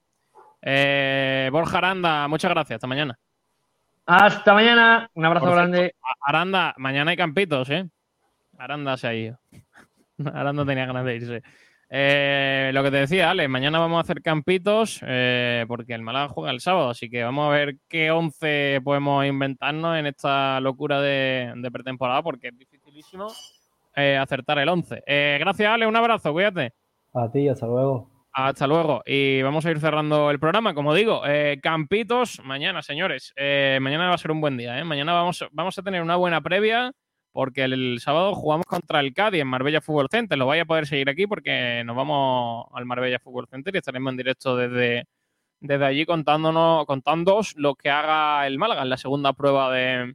Eh, 0.62 1.48
Borja 1.52 1.78
Aranda, 1.78 2.28
muchas 2.28 2.50
gracias. 2.52 2.76
Hasta 2.76 2.86
mañana. 2.86 3.18
Hasta 4.06 4.54
mañana. 4.54 5.10
Un 5.14 5.24
abrazo 5.24 5.46
Por 5.46 5.56
grande. 5.56 5.94
Aranda, 6.20 6.72
mañana 6.78 7.10
hay 7.10 7.16
campitos, 7.16 7.68
¿eh? 7.68 7.84
Aranda 8.62 8.96
se 8.96 9.08
ha 9.08 9.14
ido. 9.14 9.38
Aranda 10.32 10.64
tenía 10.64 10.86
ganas 10.86 11.04
de 11.04 11.16
irse. 11.16 11.42
Eh, 11.90 12.70
lo 12.72 12.82
que 12.82 12.90
te 12.90 12.98
decía, 12.98 13.30
Ale, 13.30 13.48
mañana 13.48 13.78
vamos 13.80 13.98
a 13.98 14.00
hacer 14.00 14.22
campitos 14.22 15.00
eh, 15.06 15.66
porque 15.68 15.94
el 15.94 16.02
Málaga 16.02 16.28
juega 16.28 16.52
el 16.52 16.60
sábado, 16.60 16.88
así 16.88 17.10
que 17.10 17.22
vamos 17.22 17.46
a 17.46 17.54
ver 17.54 17.76
qué 17.88 18.10
11 18.10 18.80
podemos 18.82 19.26
inventarnos 19.26 19.98
en 19.98 20.06
esta 20.06 20.58
locura 20.60 21.02
de, 21.02 21.52
de 21.54 21.70
pretemporada 21.70 22.22
porque 22.22 22.48
es 22.48 22.58
dificilísimo 22.58 23.26
eh, 23.94 24.16
acertar 24.16 24.58
el 24.58 24.68
11. 24.68 25.02
Eh, 25.06 25.36
gracias, 25.40 25.68
Ale, 25.68 25.86
un 25.86 25.96
abrazo, 25.96 26.32
cuídate. 26.32 26.72
A 27.12 27.30
ti, 27.30 27.48
hasta 27.48 27.66
luego. 27.66 28.08
Hasta 28.32 28.66
luego. 28.66 29.02
Y 29.04 29.42
vamos 29.42 29.66
a 29.66 29.70
ir 29.70 29.80
cerrando 29.80 30.30
el 30.30 30.38
programa. 30.38 30.72
Como 30.72 30.94
digo, 30.94 31.20
campitos 31.62 32.40
mañana, 32.42 32.80
señores. 32.80 33.34
Mañana 33.36 34.08
va 34.08 34.14
a 34.14 34.18
ser 34.18 34.30
un 34.30 34.40
buen 34.40 34.56
día. 34.56 34.78
¿eh? 34.78 34.84
Mañana 34.84 35.12
vamos, 35.12 35.44
vamos 35.50 35.76
a 35.76 35.82
tener 35.82 36.00
una 36.00 36.16
buena 36.16 36.40
previa 36.40 36.94
porque 37.32 37.64
el, 37.64 37.98
sábado 38.00 38.34
jugamos 38.34 38.66
contra 38.66 39.00
el 39.00 39.14
Cádiz 39.14 39.40
en 39.40 39.48
Marbella 39.48 39.80
Fútbol 39.80 40.08
Center. 40.10 40.38
Lo 40.38 40.46
vais 40.46 40.62
a 40.62 40.66
poder 40.66 40.86
seguir 40.86 41.08
aquí 41.08 41.26
porque 41.26 41.82
nos 41.84 41.96
vamos 41.96 42.66
al 42.72 42.84
Marbella 42.84 43.18
Fútbol 43.18 43.48
Center 43.48 43.74
y 43.74 43.78
estaremos 43.78 44.10
en 44.12 44.16
directo 44.16 44.56
desde, 44.56 45.06
desde 45.60 45.84
allí 45.84 46.04
contándonos, 46.06 47.56
lo 47.56 47.74
que 47.74 47.90
haga 47.90 48.46
el 48.46 48.58
Málaga 48.58 48.82
en 48.82 48.90
la 48.90 48.96
segunda 48.98 49.32
prueba 49.32 49.72
de, 49.72 50.14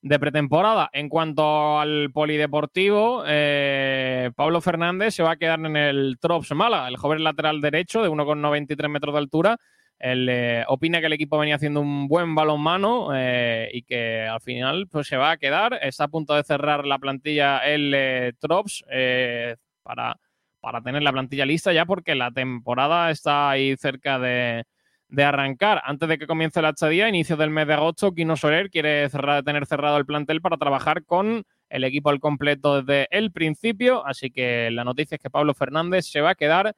de 0.00 0.18
pretemporada. 0.18 0.88
En 0.92 1.08
cuanto 1.08 1.78
al 1.78 2.10
polideportivo, 2.12 3.24
eh, 3.26 4.30
Pablo 4.34 4.60
Fernández 4.60 5.14
se 5.14 5.22
va 5.22 5.32
a 5.32 5.36
quedar 5.36 5.60
en 5.60 5.76
el 5.76 6.18
Trops 6.18 6.52
Málaga, 6.52 6.88
el 6.88 6.96
joven 6.96 7.22
lateral 7.22 7.60
derecho 7.60 8.02
de 8.02 8.08
1,93 8.08 8.88
metros 8.88 9.14
de 9.14 9.18
altura. 9.18 9.58
Él 9.98 10.28
eh, 10.28 10.64
opina 10.68 11.00
que 11.00 11.06
el 11.06 11.12
equipo 11.12 11.38
venía 11.38 11.56
haciendo 11.56 11.80
un 11.80 12.08
buen 12.08 12.34
balonmano 12.34 13.10
eh, 13.14 13.70
y 13.72 13.82
que 13.82 14.26
al 14.26 14.40
final 14.40 14.86
pues, 14.88 15.06
se 15.06 15.16
va 15.16 15.32
a 15.32 15.36
quedar. 15.36 15.78
Está 15.82 16.04
a 16.04 16.08
punto 16.08 16.34
de 16.34 16.42
cerrar 16.42 16.84
la 16.86 16.98
plantilla 16.98 17.58
el 17.58 18.34
Trops 18.38 18.84
eh, 18.90 19.56
para, 19.82 20.18
para 20.60 20.82
tener 20.82 21.02
la 21.02 21.12
plantilla 21.12 21.46
lista 21.46 21.72
ya 21.72 21.86
porque 21.86 22.14
la 22.14 22.30
temporada 22.30 23.10
está 23.10 23.50
ahí 23.50 23.76
cerca 23.76 24.18
de, 24.18 24.64
de 25.08 25.24
arrancar. 25.24 25.80
Antes 25.84 26.08
de 26.08 26.18
que 26.18 26.26
comience 26.26 26.60
la 26.60 26.70
estadía, 26.70 27.08
inicio 27.08 27.36
del 27.36 27.50
mes 27.50 27.66
de 27.66 27.74
agosto, 27.74 28.12
Kino 28.12 28.36
Soler 28.36 28.70
quiere 28.70 29.08
cerrar, 29.08 29.42
tener 29.42 29.66
cerrado 29.66 29.96
el 29.96 30.06
plantel 30.06 30.40
para 30.40 30.56
trabajar 30.56 31.04
con 31.04 31.44
el 31.68 31.84
equipo 31.84 32.10
al 32.10 32.20
completo 32.20 32.82
desde 32.82 33.08
el 33.10 33.32
principio. 33.32 34.06
Así 34.06 34.30
que 34.30 34.70
la 34.70 34.84
noticia 34.84 35.16
es 35.16 35.22
que 35.22 35.30
Pablo 35.30 35.54
Fernández 35.54 36.06
se 36.06 36.20
va 36.20 36.30
a 36.30 36.34
quedar 36.34 36.74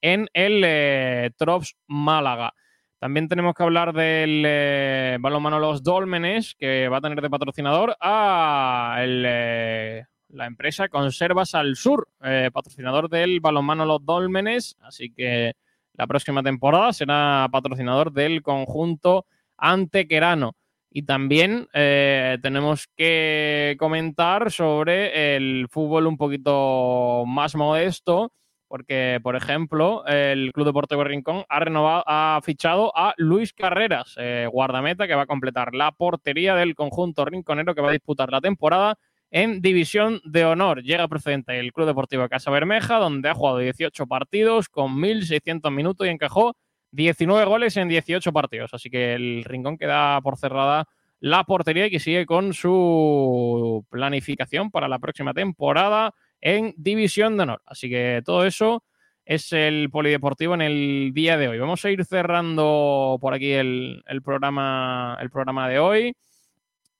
en 0.00 0.28
el 0.32 0.62
eh, 0.64 1.30
Trops 1.36 1.76
Málaga. 1.86 2.54
También 2.98 3.28
tenemos 3.28 3.54
que 3.54 3.62
hablar 3.62 3.94
del 3.94 4.42
eh, 4.46 5.16
balonmano 5.20 5.58
Los 5.58 5.82
Dólmenes, 5.82 6.54
que 6.54 6.88
va 6.88 6.98
a 6.98 7.00
tener 7.00 7.20
de 7.20 7.30
patrocinador 7.30 7.96
a 8.00 8.96
eh, 9.00 10.04
la 10.28 10.46
empresa 10.46 10.88
Conservas 10.88 11.54
al 11.54 11.76
Sur, 11.76 12.08
patrocinador 12.52 13.08
del 13.08 13.40
balonmano 13.40 13.86
Los 13.86 14.04
Dólmenes, 14.04 14.76
así 14.82 15.10
que 15.12 15.54
la 15.94 16.06
próxima 16.06 16.42
temporada 16.42 16.92
será 16.92 17.48
patrocinador 17.50 18.12
del 18.12 18.42
conjunto 18.42 19.26
antequerano. 19.56 20.54
Y 20.92 21.02
también 21.02 21.68
tenemos 21.72 22.88
que 22.96 23.76
comentar 23.78 24.50
sobre 24.50 25.36
el 25.36 25.68
fútbol 25.70 26.06
un 26.06 26.16
poquito 26.16 27.24
más 27.26 27.54
modesto, 27.54 28.32
porque, 28.70 29.18
por 29.20 29.34
ejemplo, 29.34 30.06
el 30.06 30.52
Club 30.52 30.66
Deportivo 30.66 31.02
Rincón 31.02 31.44
ha 31.48 31.58
renovado, 31.58 32.04
ha 32.06 32.38
fichado 32.44 32.96
a 32.96 33.14
Luis 33.16 33.52
Carreras, 33.52 34.14
eh, 34.16 34.46
guardameta, 34.48 35.08
que 35.08 35.16
va 35.16 35.22
a 35.22 35.26
completar 35.26 35.74
la 35.74 35.90
portería 35.90 36.54
del 36.54 36.76
conjunto 36.76 37.24
rinconero 37.24 37.74
que 37.74 37.80
va 37.80 37.88
a 37.88 37.94
disputar 37.94 38.30
la 38.30 38.40
temporada 38.40 38.96
en 39.32 39.60
División 39.60 40.20
de 40.22 40.44
Honor. 40.44 40.84
Llega 40.84 41.08
procedente 41.08 41.52
del 41.54 41.72
Club 41.72 41.88
Deportivo 41.88 42.28
Casa 42.28 42.52
Bermeja, 42.52 42.98
donde 42.98 43.28
ha 43.28 43.34
jugado 43.34 43.58
18 43.58 44.06
partidos 44.06 44.68
con 44.68 44.94
1.600 44.98 45.68
minutos 45.72 46.06
y 46.06 46.10
encajó 46.10 46.54
19 46.92 47.46
goles 47.46 47.76
en 47.76 47.88
18 47.88 48.32
partidos. 48.32 48.72
Así 48.72 48.88
que 48.88 49.14
el 49.14 49.42
Rincón 49.42 49.78
queda 49.78 50.20
por 50.20 50.38
cerrada 50.38 50.86
la 51.18 51.42
portería 51.42 51.86
y 51.86 51.90
que 51.90 51.98
sigue 51.98 52.24
con 52.24 52.54
su 52.54 53.84
planificación 53.90 54.70
para 54.70 54.86
la 54.86 55.00
próxima 55.00 55.34
temporada 55.34 56.14
en 56.40 56.74
División 56.76 57.36
de 57.36 57.42
Honor. 57.44 57.62
Así 57.66 57.88
que 57.88 58.22
todo 58.24 58.44
eso 58.46 58.82
es 59.24 59.52
el 59.52 59.90
polideportivo 59.90 60.54
en 60.54 60.62
el 60.62 61.10
día 61.14 61.36
de 61.36 61.48
hoy. 61.48 61.58
Vamos 61.58 61.84
a 61.84 61.90
ir 61.90 62.04
cerrando 62.04 63.18
por 63.20 63.34
aquí 63.34 63.52
el, 63.52 64.02
el 64.06 64.22
programa, 64.22 65.16
el 65.20 65.30
programa 65.30 65.68
de 65.68 65.78
hoy. 65.78 66.12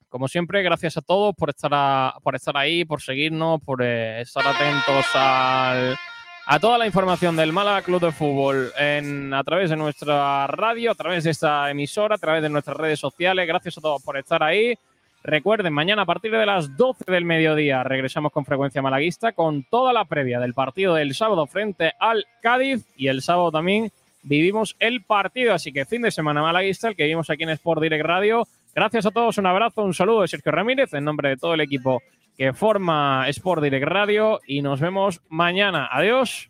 Como 0.09 0.27
siempre, 0.29 0.63
gracias 0.63 0.97
a 0.97 1.03
todos 1.03 1.35
por 1.37 1.51
estar, 1.51 1.71
a- 1.73 2.15
por 2.23 2.35
estar 2.35 2.57
ahí, 2.57 2.85
por 2.85 3.01
seguirnos, 3.01 3.61
por 3.63 3.81
eh, 3.83 4.21
estar 4.23 4.45
atentos 4.47 5.07
al- 5.15 5.97
a 6.47 6.59
toda 6.59 6.79
la 6.79 6.87
información 6.87 7.37
del 7.37 7.53
Málaga 7.53 7.83
Club 7.83 8.01
de 8.01 8.11
Fútbol 8.13 8.73
en, 8.77 9.33
a 9.33 9.45
través 9.45 9.71
de 9.71 9.77
nuestra 9.77 10.49
radio, 10.49 10.91
a 10.91 10.95
través 10.97 11.23
de 11.25 11.31
esta 11.31 11.71
emisora, 11.71 12.17
a 12.17 12.19
través 12.19 12.43
de 12.43 12.49
nuestras 12.49 12.77
redes 12.77 12.99
sociales. 12.99 13.47
Gracias 13.47 13.79
a 13.79 13.81
todos 13.81 14.03
por 14.03 14.17
estar 14.17 14.43
ahí. 14.43 14.75
Recuerden, 15.23 15.73
mañana 15.73 16.03
a 16.03 16.07
partir 16.07 16.33
de 16.33 16.47
las 16.47 16.77
12 16.77 17.05
del 17.07 17.27
mediodía 17.27 17.85
regresamos 17.85 18.33
con 18.33 18.47
frecuencia 18.47 18.81
malaguista 18.81 19.33
con 19.33 19.65
toda 19.65 19.93
la 19.93 20.07
previa 20.07 20.41
del 20.41 20.55
partido 20.55 20.95
del 20.95 21.15
sábado 21.15 21.47
frente 21.47 21.93
al 22.01 22.27
Cádiz 22.41 22.87
y 22.97 23.09
el 23.09 23.21
sábado 23.21 23.53
también 23.53 23.93
vivimos 24.23 24.77
el 24.79 25.03
partido. 25.03 25.53
Así 25.53 25.73
que 25.73 25.85
fin 25.85 26.03
de 26.03 26.11
semana 26.11 26.41
malaguista, 26.41 26.89
el 26.89 26.97
que 26.97 27.05
vimos 27.05 27.29
aquí 27.29 27.43
en 27.43 27.51
Sport 27.51 27.83
Direct 27.83 28.05
Radio. 28.05 28.49
Gracias 28.75 29.05
a 29.05 29.11
todos, 29.11 29.37
un 29.37 29.47
abrazo, 29.47 29.83
un 29.83 29.95
saludo 29.95 30.23
de 30.23 30.29
Sergio 30.29 30.53
Ramírez 30.53 30.95
en 30.95 31.05
nombre 31.05 31.29
de 31.29 31.37
todo 31.37 31.55
el 31.55 31.61
equipo 31.61 32.03
que 32.39 32.55
forma 32.55 33.29
Sport 33.29 33.63
Direct 33.63 33.87
Radio 33.87 34.41
y 34.47 34.63
nos 34.63 34.81
vemos 34.81 35.21
mañana. 35.29 35.87
Adiós. 35.93 36.49